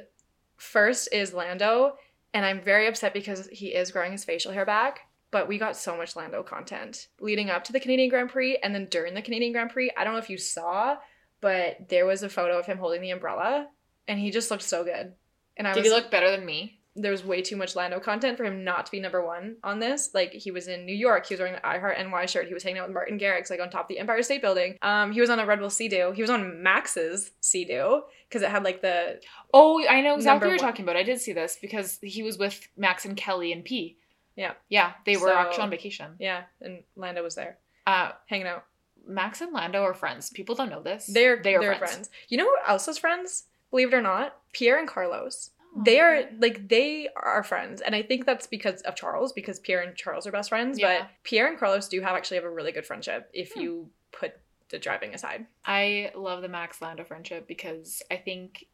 first 0.58 1.08
is 1.14 1.34
Lando, 1.34 1.94
and 2.34 2.46
I'm 2.46 2.62
very 2.62 2.88
upset 2.88 3.14
because 3.14 3.48
he 3.48 3.68
is 3.68 3.92
growing 3.92 4.12
his 4.12 4.26
facial 4.26 4.52
hair 4.52 4.66
back. 4.66 5.02
But 5.32 5.48
we 5.48 5.60
got 5.60 5.78
so 5.78 5.96
much 5.96 6.16
Lando 6.16 6.42
content 6.42 7.08
leading 7.20 7.52
up 7.52 7.64
to 7.66 7.72
the 7.72 7.80
Canadian 7.80 8.10
Grand 8.10 8.32
Prix 8.32 8.58
and 8.64 8.74
then 8.74 8.88
during 8.90 9.14
the 9.14 9.22
Canadian 9.22 9.52
Grand 9.52 9.70
Prix. 9.70 9.92
I 9.96 10.04
don't 10.04 10.14
know 10.14 10.20
if 10.20 10.30
you 10.30 10.40
saw, 10.40 10.98
but 11.40 11.88
there 11.88 12.08
was 12.08 12.24
a 12.24 12.30
photo 12.30 12.58
of 12.58 12.66
him 12.66 12.80
holding 12.80 13.02
the 13.02 13.12
umbrella, 13.12 13.68
and 14.08 14.20
he 14.20 14.32
just 14.32 14.50
looked 14.50 14.64
so 14.64 14.84
good. 14.84 15.14
And 15.56 15.68
I 15.68 15.74
Did 15.74 15.82
was 15.82 15.90
he 15.90 15.96
look 15.96 16.10
better 16.10 16.32
than 16.32 16.46
me? 16.46 16.79
There 17.02 17.12
was 17.12 17.24
way 17.24 17.42
too 17.42 17.56
much 17.56 17.76
Lando 17.76 18.00
content 18.00 18.38
for 18.38 18.44
him 18.44 18.64
not 18.64 18.86
to 18.86 18.92
be 18.92 19.00
number 19.00 19.24
one 19.26 19.58
on 19.64 19.80
this. 19.80 20.12
Like 20.14 20.32
he 20.34 20.52
was 20.52 20.68
in 20.68 20.86
New 20.86 20.96
York, 20.96 21.26
he 21.28 21.34
was 21.34 21.40
wearing 21.40 21.54
the 21.56 21.66
I 21.66 21.80
Heart 21.80 21.98
NY 22.00 22.26
shirt, 22.26 22.48
he 22.48 22.54
was 22.54 22.64
hanging 22.64 22.80
out 22.80 22.88
with 22.88 22.94
Martin 22.94 23.18
Garrix 23.20 23.50
like 23.50 23.60
on 23.60 23.70
top 23.70 23.84
of 23.84 23.88
the 23.90 24.00
Empire 24.00 24.22
State 24.24 24.42
Building. 24.42 24.78
Um, 24.82 25.12
he 25.12 25.22
was 25.22 25.30
on 25.30 25.40
a 25.40 25.46
Red 25.46 25.60
Bull 25.60 25.70
Sea-Doo. 25.70 26.12
He 26.16 26.22
was 26.22 26.30
on 26.32 26.62
Max's 26.64 27.32
Sea-Doo 27.42 28.04
because 28.28 28.42
it 28.42 28.50
had 28.50 28.64
like 28.64 28.82
the 28.82 29.20
Oh, 29.54 29.84
I 29.88 30.02
know 30.02 30.16
exactly 30.16 30.48
what 30.48 30.54
you're 30.54 30.64
one. 30.66 30.72
talking 30.72 30.84
about. 30.86 30.96
I 30.98 31.04
did 31.04 31.20
see 31.22 31.34
this 31.34 31.58
because 31.62 32.00
he 32.02 32.22
was 32.24 32.38
with 32.38 32.68
Max 32.78 33.06
and 33.06 33.16
Kelly 33.18 33.52
and 33.54 33.64
P. 33.64 33.98
Yeah. 34.36 34.54
Yeah, 34.70 34.94
they 35.06 35.18
were 35.18 35.30
So- 35.30 35.38
actually 35.38 35.64
on 35.64 35.70
vacation. 35.70 36.16
yeah, 36.20 36.44
and 36.62 36.84
Lando 36.96 37.24
was 37.24 37.36
there 37.36 37.58
Uh, 37.88 38.12
hanging 38.28 38.48
out. 38.48 38.66
Max 39.08 39.42
and 39.42 39.52
Lando 39.54 39.82
are 39.84 39.94
friends. 39.94 40.30
People 40.30 40.54
don't 40.56 40.70
know 40.70 40.82
this. 40.84 41.08
They're 41.08 41.42
they 41.42 41.56
are 41.56 41.62
they're 41.62 41.76
friends. 41.76 41.94
friends. 41.94 42.10
You 42.28 42.38
know 42.38 42.46
who 42.46 42.56
else 42.68 42.88
is 42.88 42.98
friends? 42.98 43.46
Believe 43.72 43.92
it 43.94 43.96
or 43.96 44.02
not, 44.02 44.38
Pierre 44.54 44.78
and 44.80 44.88
Carlos. 44.88 45.52
They 45.78 46.00
are 46.00 46.24
like 46.40 46.68
they 46.68 47.10
are 47.16 47.44
friends, 47.44 47.82
and 47.82 47.96
I 47.96 48.02
think 48.02 48.26
that's 48.26 48.48
because 48.48 48.82
of 48.82 48.96
Charles, 48.96 49.32
because 49.34 49.60
Pierre 49.60 49.82
and 49.82 49.96
Charles 49.96 50.26
are 50.28 50.32
best 50.32 50.50
friends. 50.50 50.80
Yeah. 50.80 51.00
But 51.02 51.10
Pierre 51.24 51.48
and 51.48 51.58
Carlos 51.60 51.88
do 51.88 52.02
have 52.02 52.16
actually 52.16 52.38
have 52.38 52.44
a 52.44 52.50
really 52.50 52.72
good 52.72 52.86
friendship 52.86 53.30
if 53.34 53.54
Hmm. 53.54 53.60
you 53.62 53.90
put 54.12 54.34
the 54.70 54.80
driving 54.80 55.14
aside. 55.14 55.46
I 55.66 56.12
love 56.16 56.42
the 56.42 56.50
Max 56.50 56.82
Lando 56.82 57.04
friendship 57.04 57.48
because 57.48 58.02
I 58.12 58.18
think 58.18 58.66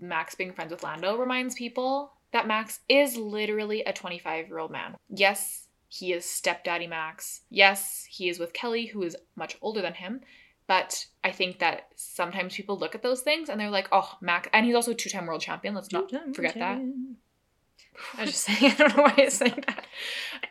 Max 0.00 0.34
being 0.34 0.52
friends 0.52 0.72
with 0.72 0.82
Lando 0.82 1.16
reminds 1.16 1.54
people 1.54 2.12
that 2.32 2.46
Max 2.46 2.80
is 2.88 3.16
literally 3.16 3.82
a 3.84 3.92
25 3.92 4.48
year 4.48 4.58
old 4.58 4.70
man. 4.70 4.96
Yes, 5.08 5.68
he 5.88 6.12
is 6.12 6.24
stepdaddy 6.24 6.86
Max. 6.86 7.42
Yes, 7.50 8.06
he 8.10 8.28
is 8.28 8.38
with 8.38 8.52
Kelly, 8.52 8.86
who 8.86 9.02
is 9.02 9.16
much 9.36 9.56
older 9.62 9.80
than 9.80 9.94
him. 9.94 10.20
But 10.68 11.06
I 11.24 11.32
think 11.32 11.58
that 11.58 11.88
sometimes 11.96 12.54
people 12.54 12.78
look 12.78 12.94
at 12.94 13.02
those 13.02 13.22
things 13.22 13.48
and 13.48 13.58
they're 13.58 13.70
like, 13.70 13.88
oh, 13.90 14.16
Max. 14.20 14.48
And 14.52 14.64
he's 14.66 14.74
also 14.76 14.92
a 14.92 14.94
two 14.94 15.08
time 15.10 15.26
world 15.26 15.40
champion. 15.40 15.74
Let's 15.74 15.90
not 15.90 16.08
forget 16.34 16.54
that. 16.60 16.78
I 18.16 18.20
was 18.22 18.30
just 18.30 18.44
saying, 18.44 18.72
I 18.72 18.74
don't 18.76 18.96
know 18.96 19.02
why 19.02 19.14
I 19.16 19.24
was 19.24 19.34
saying 19.34 19.64
that. 19.66 19.86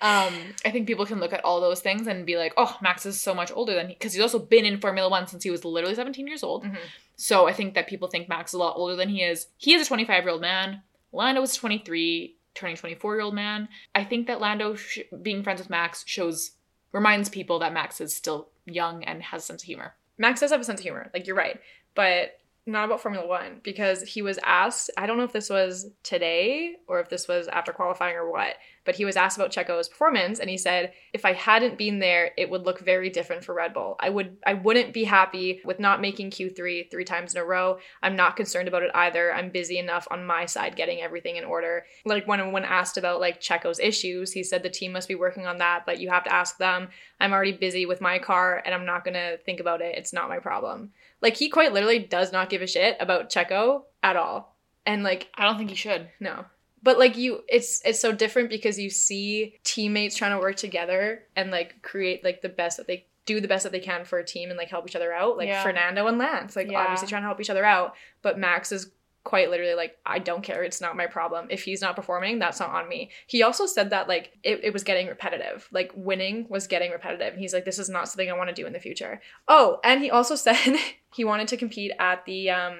um, 0.01 0.33
I 0.65 0.71
think 0.71 0.85
people 0.87 1.05
can 1.05 1.19
look 1.21 1.31
at 1.33 1.45
all 1.45 1.61
those 1.61 1.79
things 1.81 2.05
and 2.07 2.25
be 2.25 2.35
like, 2.35 2.53
oh, 2.57 2.75
Max 2.81 3.05
is 3.05 3.21
so 3.21 3.33
much 3.33 3.51
older 3.53 3.73
than 3.73 3.87
he, 3.87 3.93
because 3.93 4.11
he's 4.13 4.21
also 4.21 4.39
been 4.39 4.65
in 4.65 4.81
Formula 4.81 5.07
One 5.09 5.27
since 5.27 5.43
he 5.43 5.51
was 5.51 5.63
literally 5.63 5.95
17 5.95 6.27
years 6.27 6.43
old. 6.43 6.65
Mhm. 6.65 6.77
So 7.15 7.47
I 7.47 7.53
think 7.53 7.73
that 7.75 7.87
people 7.87 8.07
think 8.09 8.27
Max 8.27 8.51
is 8.51 8.55
a 8.55 8.59
lot 8.59 8.75
older 8.75 8.95
than 8.95 9.09
he 9.09 9.23
is. 9.23 9.47
He 9.57 9.73
is 9.75 9.81
a 9.83 9.85
25 9.87 10.23
year 10.23 10.31
old 10.31 10.41
man. 10.41 10.81
Lando 11.13 11.41
is 11.41 11.55
23, 11.55 12.35
turning 12.53 12.75
24 12.75 13.15
year 13.15 13.21
old 13.21 13.33
man. 13.35 13.69
I 13.95 14.03
think 14.03 14.27
that 14.27 14.41
Lando 14.41 14.75
sh- 14.75 14.99
being 15.21 15.41
friends 15.43 15.59
with 15.61 15.69
Max 15.69 16.03
shows, 16.05 16.51
reminds 16.91 17.29
people 17.29 17.59
that 17.59 17.71
Max 17.73 18.01
is 18.01 18.15
still 18.15 18.49
young 18.65 19.03
and 19.03 19.21
has 19.23 19.43
a 19.43 19.45
sense 19.45 19.61
of 19.63 19.67
humor. 19.67 19.93
Max 20.17 20.39
does 20.39 20.51
have 20.51 20.61
a 20.61 20.63
sense 20.63 20.79
of 20.79 20.83
humor, 20.83 21.09
like 21.13 21.27
you're 21.27 21.35
right, 21.35 21.59
but 21.95 22.39
not 22.67 22.85
about 22.85 23.01
Formula 23.01 23.25
One 23.25 23.61
because 23.63 24.03
he 24.03 24.21
was 24.21 24.39
asked. 24.43 24.91
I 24.97 25.05
don't 25.05 25.17
know 25.17 25.23
if 25.23 25.33
this 25.33 25.49
was 25.49 25.89
today 26.03 26.75
or 26.87 26.99
if 26.99 27.09
this 27.09 27.27
was 27.27 27.47
after 27.47 27.71
qualifying 27.71 28.15
or 28.15 28.31
what, 28.31 28.55
but 28.85 28.95
he 28.95 29.05
was 29.05 29.17
asked 29.17 29.37
about 29.37 29.51
Checo's 29.51 29.89
performance 29.89 30.39
and 30.39 30.49
he 30.49 30.57
said, 30.57 30.93
if 31.11 31.25
I 31.25 31.33
hadn't 31.33 31.77
been 31.77 31.99
there, 31.99 32.31
it 32.37 32.49
would 32.49 32.63
look 32.65 32.79
very 32.79 33.09
different 33.09 33.43
for 33.43 33.53
Red 33.53 33.73
Bull. 33.73 33.95
I 33.99 34.09
would 34.09 34.37
I 34.45 34.53
wouldn't 34.53 34.93
be 34.93 35.03
happy 35.03 35.61
with 35.65 35.79
not 35.79 35.99
making 35.99 36.31
Q3 36.31 36.91
three 36.91 37.05
times 37.05 37.33
in 37.33 37.41
a 37.41 37.45
row. 37.45 37.79
I'm 38.03 38.15
not 38.15 38.37
concerned 38.37 38.67
about 38.67 38.83
it 38.83 38.91
either. 38.93 39.33
I'm 39.33 39.49
busy 39.49 39.77
enough 39.77 40.07
on 40.11 40.25
my 40.25 40.45
side 40.45 40.75
getting 40.75 41.01
everything 41.01 41.35
in 41.35 41.43
order. 41.43 41.85
Like 42.05 42.27
when 42.27 42.51
when 42.51 42.63
asked 42.63 42.97
about 42.97 43.19
like 43.19 43.41
Checo's 43.41 43.79
issues, 43.79 44.31
he 44.31 44.43
said 44.43 44.63
the 44.63 44.69
team 44.69 44.91
must 44.91 45.07
be 45.07 45.15
working 45.15 45.47
on 45.47 45.57
that, 45.57 45.85
but 45.85 45.99
you 45.99 46.09
have 46.09 46.23
to 46.25 46.33
ask 46.33 46.57
them. 46.57 46.89
I'm 47.19 47.33
already 47.33 47.53
busy 47.53 47.85
with 47.85 47.99
my 48.01 48.19
car 48.19 48.61
and 48.63 48.75
I'm 48.75 48.85
not 48.85 49.03
to 49.05 49.37
think 49.45 49.59
about 49.59 49.81
it. 49.81 49.97
It's 49.97 50.13
not 50.13 50.29
my 50.29 50.39
problem. 50.39 50.91
Like 51.21 51.35
he 51.37 51.49
quite 51.49 51.73
literally 51.73 51.99
does 51.99 52.31
not 52.31 52.49
give 52.49 52.61
a 52.61 52.67
shit 52.67 52.97
about 52.99 53.29
Checo 53.31 53.83
at 54.03 54.15
all. 54.15 54.55
And 54.85 55.03
like 55.03 55.27
I 55.35 55.43
don't 55.45 55.57
think 55.57 55.69
he 55.69 55.75
should. 55.75 56.09
no. 56.19 56.45
But 56.83 56.99
like 56.99 57.17
you 57.17 57.43
it's 57.49 57.81
it's 57.83 57.99
so 57.99 58.11
different 58.13 58.49
because 58.49 58.79
you 58.79 58.89
see 58.89 59.55
teammates 59.63 60.15
trying 60.15 60.31
to 60.31 60.37
work 60.39 60.55
together 60.55 61.23
and 61.35 61.51
like 61.51 61.81
create 61.81 62.23
like 62.23 62.41
the 62.41 62.49
best 62.49 62.77
that 62.77 62.87
they 62.87 63.07
do 63.25 63.41
the 63.41 63.47
best 63.47 63.63
that 63.63 63.73
they 63.73 63.79
can 63.81 64.05
for 64.05 64.19
a 64.19 64.23
team 64.25 64.49
and 64.49 64.57
like 64.57 64.69
help 64.69 64.87
each 64.87 64.95
other 64.95 65.11
out. 65.11 65.35
Like 65.37 65.47
Yeah. 65.49 65.63
Fernando 65.63 66.07
and 66.07 66.17
Lance, 66.17 66.55
like 66.55 66.71
Yeah. 66.71 66.79
obviously 66.79 67.07
trying 67.09 67.23
to 67.23 67.27
help 67.27 67.41
each 67.41 67.49
other 67.49 67.65
out. 67.65 67.95
But 68.21 68.37
Max 68.39 68.71
is 68.71 68.91
quite 69.27 69.49
literally 69.49 69.73
like, 69.75 69.97
I 70.05 70.19
don't 70.19 70.41
care. 70.41 70.63
It's 70.63 70.79
not 70.79 70.95
my 70.95 71.05
problem. 71.05 71.47
If 71.49 71.63
he's 71.63 71.81
not 71.81 71.95
performing, 71.97 72.39
that's 72.39 72.61
not 72.61 72.69
on 72.69 72.87
me. 72.87 73.11
He 73.27 73.43
also 73.43 73.65
said 73.65 73.89
that 73.89 74.07
like 74.07 74.31
it, 74.41 74.61
it 74.63 74.71
was 74.73 74.83
getting 74.85 75.07
repetitive. 75.07 75.67
Like 75.71 75.91
winning 75.95 76.47
was 76.49 76.65
getting 76.65 76.91
repetitive. 76.91 77.33
And 77.33 77.41
he's 77.41 77.53
like, 77.53 77.65
this 77.65 77.77
is 77.77 77.89
not 77.89 78.07
something 78.07 78.29
I 78.29 78.37
want 78.37 78.47
to 78.49 78.55
do 78.55 78.65
in 78.65 78.71
the 78.73 78.79
future. 78.79 79.19
Oh, 79.49 79.79
and 79.83 80.01
he 80.01 80.09
also 80.09 80.35
said 80.45 80.77
he 81.13 81.25
wanted 81.25 81.49
to 81.49 81.57
compete 81.57 81.91
at 81.99 82.23
the 82.25 82.49
um 82.51 82.75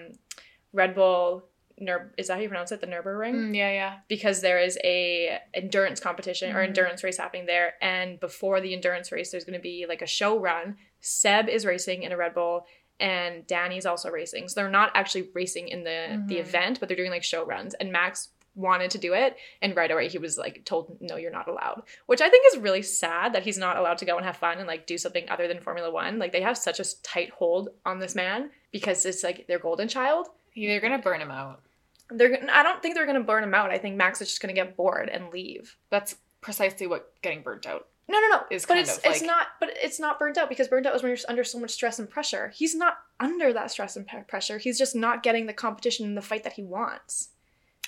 Red 0.72 0.96
Bull 0.96 1.44
Nur- 1.80 2.12
is 2.18 2.28
that 2.28 2.36
how 2.36 2.40
you 2.42 2.48
pronounce 2.50 2.72
it? 2.72 2.82
The 2.82 2.88
Nürburgring? 2.88 3.36
Mm, 3.36 3.56
yeah, 3.56 3.72
yeah. 3.72 3.94
because 4.08 4.42
there 4.42 4.60
is 4.60 4.80
a 4.84 5.38
endurance 5.54 6.00
competition 6.00 6.56
or 6.56 6.62
Mhm. 6.62 6.70
endurance 6.70 7.04
race 7.04 7.18
happening 7.18 7.46
there 7.46 7.74
and 7.82 8.20
before 8.20 8.62
the 8.62 8.74
endurance 8.74 9.12
race 9.12 9.30
there's 9.32 9.44
going 9.44 9.60
to 9.60 9.62
be 9.62 9.86
like 9.88 10.02
a 10.02 10.08
show 10.08 10.40
run 10.40 10.78
seb 11.02 11.48
is 11.48 11.66
racing 11.68 12.02
in 12.02 12.12
a 12.12 12.18
red 12.18 12.34
bull 12.34 12.66
and 13.00 13.46
danny's 13.48 13.86
also 13.86 14.10
racing 14.10 14.48
so 14.48 14.60
they're 14.60 14.70
not 14.70 14.92
actually 14.96 15.30
racing 15.34 15.68
in 15.68 15.84
the 15.84 16.24
the 16.28 16.36
Mhm. 16.38 16.40
event 16.40 16.80
but 16.80 16.88
they're 16.90 16.98
doing 16.98 17.12
like 17.12 17.24
show 17.24 17.46
runs 17.46 17.74
and 17.76 17.92
max 17.92 18.30
wanted 18.56 18.90
to 18.90 18.98
do 18.98 19.14
it 19.14 19.38
and 19.62 19.76
right 19.76 19.92
away 19.92 20.08
he 20.08 20.18
was 20.18 20.36
like 20.36 20.66
told 20.66 20.98
no 21.00 21.16
you're 21.16 21.30
not 21.32 21.48
allowed 21.48 21.84
which 22.08 22.22
i 22.22 22.30
think 22.30 22.44
is 22.52 22.60
really 22.60 22.82
sad 22.82 23.34
that 23.34 23.44
he's 23.44 23.58
not 23.60 23.78
allowed 23.78 24.00
to 24.00 24.06
go 24.06 24.18
and 24.18 24.26
have 24.26 24.36
fun 24.36 24.58
and 24.58 24.66
like 24.68 24.88
do 24.88 24.98
something 24.98 25.30
other 25.30 25.48
than 25.48 25.60
formula 25.62 25.92
one 25.92 26.18
like 26.18 26.32
they 26.32 26.42
have 26.42 26.58
such 26.58 26.80
a 26.80 27.02
tight 27.04 27.30
hold 27.30 27.70
on 27.86 28.00
this 28.00 28.16
man 28.16 28.50
because 28.72 29.06
it's 29.06 29.24
like 29.24 29.46
their 29.46 29.60
golden 29.60 29.88
child 29.88 30.28
They're 30.56 30.80
gonna 30.80 30.98
burn 30.98 31.22
him 31.22 31.30
out. 31.30 31.62
they're 32.10 32.40
I 32.52 32.64
don't 32.64 32.82
think 32.82 32.96
they're 32.96 33.06
gonna 33.06 33.20
burn 33.22 33.44
him 33.44 33.54
out. 33.54 33.70
I 33.70 33.78
think 33.78 33.96
Max 33.96 34.22
is 34.22 34.30
just 34.30 34.42
gonna 34.42 34.54
get 34.54 34.76
bored 34.76 35.08
and 35.10 35.30
leave. 35.32 35.76
That's 35.92 36.16
precisely 36.42 36.88
what 36.88 37.14
getting 37.22 37.42
burnt 37.44 37.68
out. 37.68 37.88
No, 38.10 38.20
no, 38.20 38.28
no. 38.30 38.44
Is 38.50 38.66
but 38.66 38.78
it's 38.78 38.98
of 38.98 39.06
it's 39.06 39.22
not. 39.22 39.48
But 39.60 39.72
it's 39.76 40.00
not 40.00 40.18
burnt 40.18 40.38
out 40.38 40.48
because 40.50 40.68
burnt 40.70 40.86
out 40.86 40.96
is 40.96 41.04
when 41.04 41.10
you're 41.10 41.18
under 41.28 41.44
so 41.44 41.60
much 41.60 41.72
stress 41.72 42.00
and 42.00 42.10
pressure. 42.10 42.52
He's 42.56 42.74
not 42.74 43.00
under 43.20 43.52
that 43.54 43.70
stress 43.72 43.96
and 43.98 44.08
pressure. 44.28 44.58
He's 44.58 44.78
just 44.78 44.96
not 44.96 45.24
getting 45.24 45.46
the 45.46 45.54
competition 45.54 46.06
and 46.06 46.16
the 46.18 46.22
fight 46.22 46.44
that 46.46 46.54
he 46.54 46.64
wants. 46.64 47.30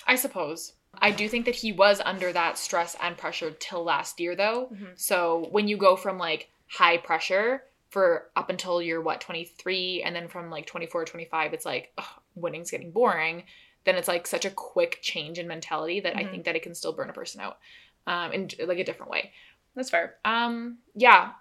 I 0.06 0.16
suppose. 0.16 0.74
I 0.98 1.10
do 1.12 1.28
think 1.28 1.44
that 1.46 1.54
he 1.54 1.72
was 1.72 2.00
under 2.04 2.32
that 2.32 2.58
stress 2.58 2.96
and 3.00 3.16
pressure 3.16 3.52
till 3.52 3.82
last 3.84 4.18
year 4.20 4.34
though. 4.34 4.68
Mhm. 4.72 4.98
So 4.98 5.46
when 5.52 5.68
you 5.68 5.76
go 5.76 5.96
from 5.96 6.18
like 6.18 6.50
high 6.68 6.98
pressure 6.98 7.64
for 7.90 8.30
up 8.36 8.50
until 8.50 8.82
you're 8.82 9.00
what 9.00 9.20
23 9.20 10.02
and 10.02 10.14
then 10.14 10.28
from 10.28 10.50
like 10.50 10.66
24 10.66 11.04
25 11.04 11.52
it's 11.52 11.64
like 11.64 11.92
ugh, 11.98 12.04
winning's 12.36 12.70
getting 12.70 12.92
boring 12.92 13.42
then 13.84 13.96
it's 13.96 14.06
like 14.06 14.26
such 14.26 14.44
a 14.44 14.50
quick 14.50 14.98
change 15.02 15.38
in 15.38 15.48
mentality 15.48 15.98
that 16.00 16.14
I 16.16 16.22
Mhm. 16.24 16.30
think 16.30 16.44
that 16.44 16.54
it 16.54 16.62
can 16.62 16.74
still 16.74 16.92
burn 16.92 17.08
a 17.10 17.12
person 17.12 17.40
out 17.40 17.58
um 18.06 18.32
in 18.32 18.48
like 18.66 18.78
a 18.78 18.84
different 18.84 19.10
way. 19.10 19.32
That's 19.74 19.90
fair. 19.90 20.16
Um 20.24 20.78
yeah. 20.94 21.32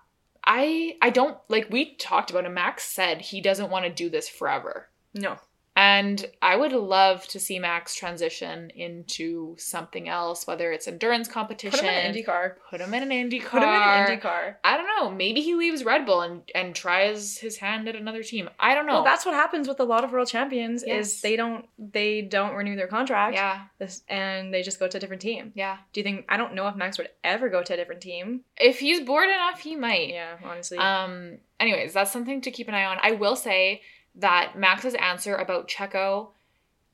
I 0.46 0.98
I 1.02 1.10
don't 1.10 1.38
like 1.50 1.70
we 1.70 1.96
talked 1.96 2.32
about 2.32 2.46
it 2.46 2.50
Max 2.50 2.84
said 2.84 3.22
he 3.22 3.42
doesn't 3.42 3.70
want 3.70 3.86
to 3.86 3.92
do 3.92 4.10
this 4.10 4.30
forever. 4.30 4.90
No. 5.14 5.38
And 5.80 6.26
I 6.42 6.58
would 6.58 6.74
love 6.74 7.26
to 7.28 7.40
see 7.40 7.58
Max 7.58 7.96
transition 7.96 8.70
into 8.72 9.56
something 9.58 10.10
else, 10.10 10.46
whether 10.46 10.74
it's 10.74 10.90
endurance 10.90 11.30
competition. 11.30 11.80
Put 11.80 11.88
him 11.88 11.94
in 11.94 12.06
an 12.06 12.14
IndyCar. 12.14 12.52
Put 12.70 12.82
him 12.82 12.94
in 12.94 13.04
an 13.04 13.10
IndyCar. 13.12 13.50
Put 13.50 13.64
him 13.64 13.70
in 13.70 13.76
an 13.76 14.20
IndyCar. 14.20 14.56
I 14.66 14.76
don't 14.76 14.88
know. 14.88 15.10
Maybe 15.10 15.40
he 15.40 15.56
leaves 15.56 15.86
Red 15.86 16.06
Bull 16.06 16.20
and, 16.20 16.42
and 16.54 16.76
tries 16.76 17.38
his 17.38 17.56
hand 17.56 17.88
at 17.88 17.96
another 17.96 18.24
team. 18.24 18.50
I 18.60 18.76
don't 18.76 18.88
know. 18.88 18.96
Well, 18.96 19.04
that's 19.06 19.26
what 19.26 19.36
happens 19.36 19.70
with 19.70 19.80
a 19.80 19.86
lot 19.86 20.04
of 20.04 20.12
world 20.12 20.28
champions. 20.28 20.84
Yes. 20.86 21.08
Is 21.08 21.22
they 21.22 21.38
don't 21.38 21.66
they 21.78 22.24
don't 22.24 22.56
renew 22.56 22.76
their 22.76 22.88
contract. 22.88 23.36
yeah, 23.36 23.62
This, 23.78 24.04
and 24.10 24.54
they 24.54 24.64
just 24.64 24.80
go 24.80 24.90
to 24.90 24.98
a 24.98 25.00
different 25.00 25.22
team. 25.22 25.54
yeah. 25.56 25.78
Do 25.94 26.02
you 26.02 26.04
think? 26.04 26.26
I 26.28 26.36
don't 26.36 26.56
know 26.56 26.68
if 26.68 26.76
Max 26.76 26.98
would 26.98 27.08
ever 27.24 27.48
go 27.48 27.64
to 27.64 27.74
a 27.74 27.78
different 27.78 28.02
team. 28.02 28.42
If 28.58 28.80
he's 28.80 29.00
bored 29.00 29.30
enough, 29.30 29.62
he 29.62 29.78
might. 29.78 30.10
Yeah, 30.10 30.36
honestly. 30.44 30.78
Um. 30.78 31.38
Anyways, 31.58 31.94
that's 31.94 32.12
something 32.12 32.42
to 32.42 32.52
keep 32.52 32.68
an 32.68 32.74
eye 32.74 32.84
on. 32.86 32.98
I 33.02 33.12
will 33.14 33.36
say 33.38 33.82
that 34.16 34.58
Max's 34.58 34.96
answer 34.96 35.36
about 35.36 35.68
Checo, 35.68 36.30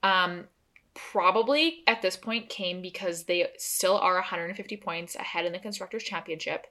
um, 0.04 0.46
probably 0.94 1.84
at 1.88 2.02
this 2.02 2.16
point 2.16 2.50
came 2.50 2.82
because 2.82 3.24
they 3.24 3.48
still 3.58 3.98
are 3.98 4.16
150 4.16 4.78
points 4.78 5.16
ahead 5.16 5.46
in 5.46 5.52
the 5.52 5.60
constructors 5.60 6.04
championship. 6.04 6.68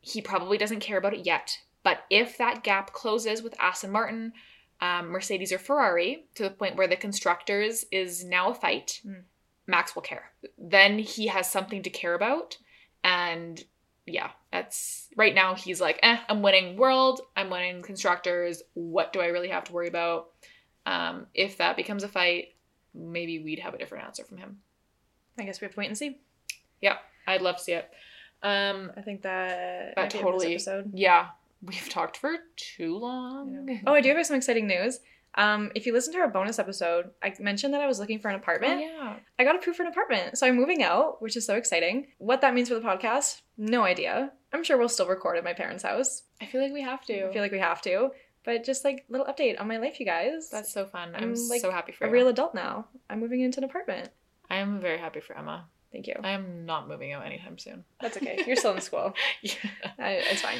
He 0.00 0.20
probably 0.20 0.58
doesn't 0.58 0.80
care 0.80 0.98
about 0.98 1.14
it 1.14 1.26
yet, 1.26 1.58
but 1.82 2.04
if 2.10 2.38
that 2.38 2.62
gap 2.64 2.92
closes 2.92 3.42
with 3.42 3.58
Aston 3.60 3.92
Martin, 3.92 4.32
um, 4.80 5.08
Mercedes 5.08 5.52
or 5.52 5.58
Ferrari 5.58 6.26
to 6.34 6.42
the 6.42 6.50
point 6.50 6.76
where 6.76 6.88
the 6.88 6.96
constructors 6.96 7.84
is 7.90 8.24
now 8.24 8.50
a 8.50 8.54
fight, 8.54 9.00
Mm. 9.06 9.24
Max 9.66 9.94
will 9.94 10.02
care. 10.02 10.30
Then 10.56 10.98
he 10.98 11.26
has 11.26 11.50
something 11.50 11.82
to 11.82 11.90
care 11.90 12.14
about, 12.14 12.56
and 13.02 13.64
yeah, 14.06 14.30
that's 14.52 15.08
right 15.16 15.34
now 15.34 15.54
he's 15.54 15.80
like, 15.80 15.98
eh, 16.02 16.18
I'm 16.28 16.40
winning 16.42 16.76
world, 16.76 17.20
I'm 17.36 17.50
winning 17.50 17.82
constructors. 17.82 18.62
What 18.74 19.12
do 19.12 19.20
I 19.20 19.26
really 19.26 19.48
have 19.48 19.64
to 19.64 19.72
worry 19.72 19.88
about? 19.88 20.28
Um, 20.86 21.26
if 21.34 21.58
that 21.58 21.76
becomes 21.76 22.04
a 22.04 22.08
fight, 22.08 22.54
maybe 22.94 23.40
we'd 23.40 23.58
have 23.58 23.74
a 23.74 23.78
different 23.78 24.04
answer 24.04 24.24
from 24.24 24.38
him. 24.38 24.58
I 25.38 25.42
guess 25.42 25.60
we 25.60 25.64
have 25.66 25.74
to 25.74 25.80
wait 25.80 25.88
and 25.88 25.98
see. 25.98 26.18
Yeah, 26.80 26.98
I'd 27.26 27.42
love 27.42 27.56
to 27.56 27.62
see 27.64 27.72
it. 27.72 27.90
Um, 28.42 28.92
I 28.96 29.00
think 29.02 29.22
that 29.22 29.94
That 29.96 30.02
might 30.02 30.12
be 30.12 30.18
it 30.18 30.20
for 30.20 30.26
totally- 30.32 30.54
episode. 30.54 30.90
yeah, 30.94 31.28
we've 31.62 31.88
talked 31.88 32.16
for 32.18 32.36
too 32.56 32.96
long. 32.98 33.80
Oh, 33.86 33.94
I 33.94 34.00
do 34.00 34.14
have 34.14 34.24
some 34.26 34.36
exciting 34.36 34.66
news. 34.68 35.00
Um, 35.36 35.70
if 35.74 35.84
you 35.86 35.92
listen 35.92 36.12
to 36.14 36.18
our 36.20 36.28
bonus 36.28 36.58
episode, 36.58 37.10
I 37.22 37.34
mentioned 37.38 37.74
that 37.74 37.80
I 37.82 37.86
was 37.86 37.98
looking 37.98 38.18
for 38.18 38.28
an 38.28 38.34
Oh, 38.36 38.38
apartment. 38.38 38.80
yeah. 38.80 39.16
I 39.38 39.44
got 39.44 39.54
approved 39.56 39.76
for 39.76 39.82
an 39.82 39.88
apartment, 39.90 40.38
so 40.38 40.46
I'm 40.46 40.56
moving 40.56 40.82
out, 40.82 41.20
which 41.20 41.36
is 41.36 41.44
so 41.44 41.56
exciting. 41.56 42.06
What 42.18 42.40
that 42.40 42.54
means 42.54 42.68
for 42.68 42.74
the 42.74 42.80
podcast, 42.80 43.42
no 43.58 43.84
idea. 43.84 44.32
I'm 44.52 44.64
sure 44.64 44.78
we'll 44.78 44.88
still 44.88 45.06
record 45.06 45.36
at 45.36 45.44
my 45.44 45.52
parents' 45.52 45.82
house. 45.82 46.22
I 46.40 46.46
feel 46.46 46.62
like 46.62 46.72
we 46.72 46.82
have 46.82 47.04
to. 47.06 47.28
I 47.28 47.32
feel 47.32 47.42
like 47.42 47.52
we 47.52 47.58
have 47.58 47.82
to, 47.82 48.10
but 48.44 48.64
just 48.64 48.84
like 48.84 49.04
little 49.10 49.26
update 49.26 49.60
on 49.60 49.68
my 49.68 49.76
life, 49.76 50.00
you 50.00 50.06
guys. 50.06 50.48
that's 50.50 50.72
so 50.72 50.86
fun. 50.86 51.14
I'm, 51.14 51.22
I'm, 51.22 51.34
like, 51.50 51.60
so 51.60 51.70
happy 51.70 51.92
for 51.92 52.04
a 52.04 52.08
you. 52.08 52.14
real 52.14 52.28
adult 52.28 52.54
now. 52.54 52.86
I'm 53.10 53.20
moving 53.20 53.42
into 53.42 53.58
an 53.58 53.64
apartment. 53.64 54.08
I 54.48 54.56
am 54.56 54.80
very 54.80 54.98
happy 54.98 55.20
for 55.20 55.36
Emma. 55.36 55.66
Thank 55.92 56.06
you. 56.06 56.14
I 56.22 56.30
am 56.30 56.64
not 56.66 56.88
moving 56.88 57.12
out 57.12 57.26
anytime 57.26 57.58
soon. 57.58 57.84
That's 58.00 58.16
okay. 58.16 58.42
You're 58.46 58.56
still 58.56 58.72
in 58.74 58.80
school. 58.80 59.12
yeah. 59.42 59.52
I, 59.98 60.10
it's 60.30 60.42
fine. 60.42 60.58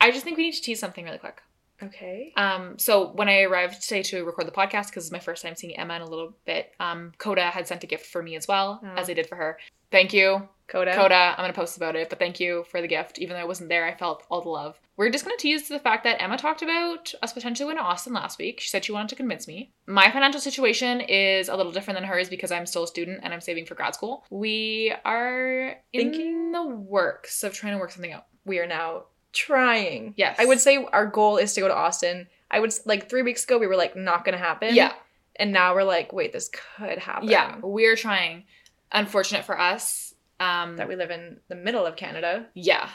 I 0.00 0.10
just 0.10 0.24
think 0.24 0.36
we 0.36 0.44
need 0.44 0.54
to 0.54 0.62
tease 0.62 0.78
something 0.80 1.04
really 1.04 1.18
quick. 1.18 1.42
Okay. 1.82 2.32
Um, 2.36 2.78
so 2.78 3.12
when 3.12 3.28
I 3.28 3.42
arrived 3.42 3.82
today 3.82 4.02
to 4.04 4.24
record 4.24 4.46
the 4.46 4.52
podcast, 4.52 4.86
because 4.88 5.04
it's 5.04 5.12
my 5.12 5.18
first 5.20 5.42
time 5.42 5.54
seeing 5.54 5.76
Emma 5.78 5.94
in 5.94 6.02
a 6.02 6.08
little 6.08 6.34
bit, 6.44 6.72
um, 6.80 7.12
Coda 7.18 7.50
had 7.50 7.68
sent 7.68 7.84
a 7.84 7.86
gift 7.86 8.06
for 8.06 8.22
me 8.22 8.36
as 8.36 8.48
well, 8.48 8.80
Oh. 8.84 8.94
as 8.96 9.08
I 9.08 9.14
did 9.14 9.28
for 9.28 9.36
her. 9.36 9.58
Thank 9.90 10.12
you, 10.12 10.46
Coda. 10.66 10.94
Coda. 10.94 11.14
I'm 11.36 11.42
gonna 11.44 11.52
post 11.54 11.76
about 11.78 11.96
it, 11.96 12.10
but 12.10 12.18
thank 12.18 12.40
you 12.40 12.64
for 12.70 12.82
the 12.82 12.88
gift. 12.88 13.18
Even 13.20 13.34
though 13.36 13.40
I 13.42 13.46
wasn't 13.46 13.70
there, 13.70 13.86
I 13.86 13.94
felt 13.94 14.24
all 14.28 14.42
the 14.42 14.50
love. 14.50 14.78
We're 14.98 15.08
just 15.10 15.24
gonna 15.24 15.36
tease 15.38 15.68
the 15.68 15.78
fact 15.78 16.04
that 16.04 16.20
Emma 16.20 16.36
talked 16.36 16.60
about 16.60 17.14
us 17.22 17.32
potentially 17.32 17.66
going 17.66 17.76
to 17.76 17.82
Austin 17.82 18.12
last 18.12 18.38
week. 18.38 18.60
She 18.60 18.68
said 18.68 18.84
she 18.84 18.92
wanted 18.92 19.08
to 19.10 19.14
convince 19.16 19.46
me. 19.48 19.70
My 19.86 20.10
financial 20.10 20.40
situation 20.40 21.00
is 21.00 21.48
a 21.48 21.56
little 21.56 21.72
different 21.72 21.98
than 21.98 22.08
hers 22.08 22.28
because 22.28 22.50
I'm 22.50 22.66
still 22.66 22.82
a 22.82 22.88
student 22.88 23.20
and 23.22 23.32
I'm 23.32 23.40
saving 23.40 23.64
for 23.64 23.76
grad 23.76 23.94
school. 23.94 24.24
We 24.30 24.92
are 25.06 25.76
in 25.92 26.10
Thinking- 26.12 26.52
the 26.52 26.66
works 26.66 27.42
of 27.44 27.54
trying 27.54 27.74
to 27.74 27.78
work 27.78 27.92
something 27.92 28.12
out. 28.12 28.26
We 28.44 28.58
are 28.58 28.66
now 28.66 29.04
trying. 29.32 30.14
Yes. 30.16 30.36
I 30.38 30.44
would 30.44 30.60
say 30.60 30.84
our 30.92 31.06
goal 31.06 31.36
is 31.36 31.52
to 31.54 31.60
go 31.60 31.68
to 31.68 31.74
Austin. 31.74 32.26
I 32.50 32.60
would 32.60 32.72
like 32.86 33.08
three 33.10 33.22
weeks 33.22 33.44
ago 33.44 33.58
we 33.58 33.66
were 33.66 33.76
like 33.76 33.96
not 33.96 34.24
gonna 34.24 34.38
happen. 34.38 34.74
Yeah. 34.74 34.92
And 35.36 35.52
now 35.52 35.74
we're 35.74 35.84
like, 35.84 36.12
wait, 36.12 36.32
this 36.32 36.50
could 36.78 36.98
happen. 36.98 37.28
Yeah, 37.28 37.56
we're 37.62 37.94
trying. 37.96 38.44
Unfortunate 38.90 39.44
for 39.44 39.58
us. 39.58 40.14
Um, 40.40 40.76
That 40.76 40.88
we 40.88 40.96
live 40.96 41.10
in 41.10 41.38
the 41.48 41.54
middle 41.56 41.84
of 41.86 41.96
Canada. 41.96 42.46
yeah. 42.54 42.88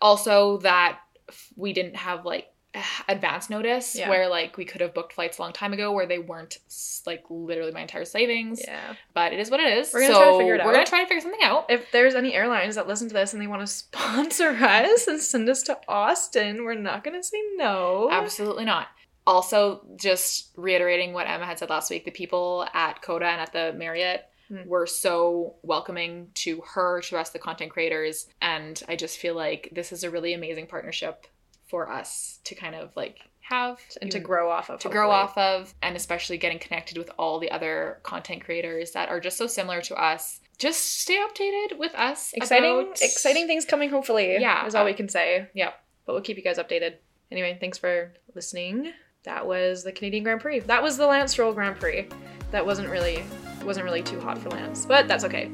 Also, 0.00 0.58
that 0.58 0.98
f- 1.28 1.52
we 1.56 1.72
didn't 1.72 1.94
have 1.96 2.24
like 2.24 2.48
advance 3.08 3.50
notice 3.50 3.94
Yeah. 3.94 4.08
where 4.08 4.28
like 4.28 4.56
we 4.56 4.64
could 4.64 4.80
have 4.80 4.94
booked 4.94 5.12
flights 5.12 5.38
a 5.38 5.42
long 5.42 5.52
time 5.52 5.72
ago 5.72 5.92
where 5.92 6.06
they 6.06 6.18
weren't 6.18 6.58
like 7.06 7.24
literally 7.28 7.72
my 7.72 7.80
entire 7.82 8.04
savings. 8.04 8.60
Yeah. 8.64 8.94
But 9.14 9.32
it 9.32 9.40
is 9.40 9.50
what 9.50 9.60
it 9.60 9.78
is. 9.78 9.92
We're 9.92 10.00
gonna 10.00 10.14
so 10.14 10.20
try 10.22 10.30
to 10.32 10.38
figure 10.38 10.54
it 10.54 10.60
out. 10.60 10.66
We're 10.66 10.72
gonna 10.72 10.86
try 10.86 11.00
to 11.02 11.06
figure 11.06 11.20
something 11.20 11.42
out. 11.42 11.66
If 11.70 11.90
there's 11.92 12.14
any 12.14 12.34
airlines 12.34 12.74
that 12.76 12.86
listen 12.88 13.08
to 13.08 13.14
this 13.14 13.32
and 13.32 13.42
they 13.42 13.46
want 13.46 13.60
to 13.62 13.66
sponsor 13.72 14.48
us 14.50 15.06
and 15.06 15.20
send 15.20 15.48
us 15.48 15.62
to 15.64 15.78
Austin, 15.88 16.64
we're 16.64 16.74
not 16.74 17.04
gonna 17.04 17.22
say 17.22 17.38
no. 17.56 18.08
Absolutely 18.10 18.64
not. 18.64 18.88
Also, 19.26 19.86
just 19.96 20.50
reiterating 20.56 21.12
what 21.12 21.28
Emma 21.28 21.46
had 21.46 21.58
said 21.58 21.70
last 21.70 21.90
week, 21.90 22.04
the 22.04 22.10
people 22.10 22.66
at 22.74 23.02
Coda 23.02 23.26
and 23.26 23.40
at 23.40 23.52
the 23.52 23.72
Marriott 23.76 24.26
Hmm. 24.48 24.66
were 24.68 24.86
so 24.88 25.54
welcoming 25.62 26.28
to 26.34 26.60
her, 26.74 27.00
to 27.00 27.10
the 27.10 27.16
rest 27.16 27.28
of 27.30 27.34
the 27.34 27.38
content 27.44 27.70
creators. 27.70 28.26
And 28.42 28.82
I 28.88 28.96
just 28.96 29.18
feel 29.18 29.34
like 29.36 29.68
this 29.72 29.92
is 29.92 30.02
a 30.02 30.10
really 30.10 30.34
amazing 30.34 30.66
partnership 30.66 31.26
for 31.72 31.90
us 31.90 32.38
to 32.44 32.54
kind 32.54 32.74
of 32.76 32.90
like 32.94 33.16
have 33.40 33.78
and 34.00 34.10
to 34.12 34.20
grow 34.20 34.50
off 34.50 34.68
of. 34.70 34.78
to 34.80 34.88
grow 34.88 35.10
off 35.10 35.36
of 35.38 35.74
and 35.82 35.96
especially 35.96 36.36
getting 36.38 36.58
connected 36.58 36.96
with 36.98 37.10
all 37.18 37.40
the 37.40 37.50
other 37.50 37.98
content 38.02 38.44
creators 38.44 38.92
that 38.92 39.08
are 39.08 39.18
just 39.20 39.36
so 39.36 39.46
similar 39.46 39.80
to 39.80 39.94
us 39.96 40.38
just 40.58 41.00
stay 41.00 41.16
updated 41.26 41.78
with 41.78 41.94
us 41.94 42.32
Exciting, 42.34 42.78
about- 42.80 43.00
exciting 43.02 43.46
things 43.48 43.64
coming. 43.64 43.88
Hopefully, 43.90 44.36
Yeah. 44.38 44.64
is 44.66 44.74
all 44.76 44.84
we 44.84 44.92
can 44.92 45.08
say. 45.08 45.48
Yep. 45.54 45.74
but 46.06 46.12
we'll 46.12 46.22
keep 46.22 46.36
you 46.36 46.42
guys 46.44 46.58
updated. 46.58 46.96
Anyway, 47.32 47.56
thanks 47.58 47.78
for 47.78 48.12
listening. 48.34 48.92
That 49.24 49.46
was 49.46 49.82
the 49.82 49.92
Canadian 49.92 50.24
Grand 50.24 50.40
Prix. 50.40 50.60
That 50.60 50.82
was 50.82 50.96
the 50.98 51.06
Lance 51.06 51.32
Stroll 51.32 51.52
Grand 51.52 51.80
Prix. 51.80 52.08
That 52.50 52.64
wasn't 52.66 52.88
really 52.90 53.24
wasn't 53.64 53.84
really 53.86 54.02
too 54.02 54.20
hot 54.20 54.36
for 54.38 54.50
Lance, 54.50 54.84
but 54.86 55.08
that's 55.08 55.24
okay. 55.24 55.50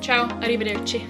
ciao 0.00 0.28
arrivederci 0.42 1.00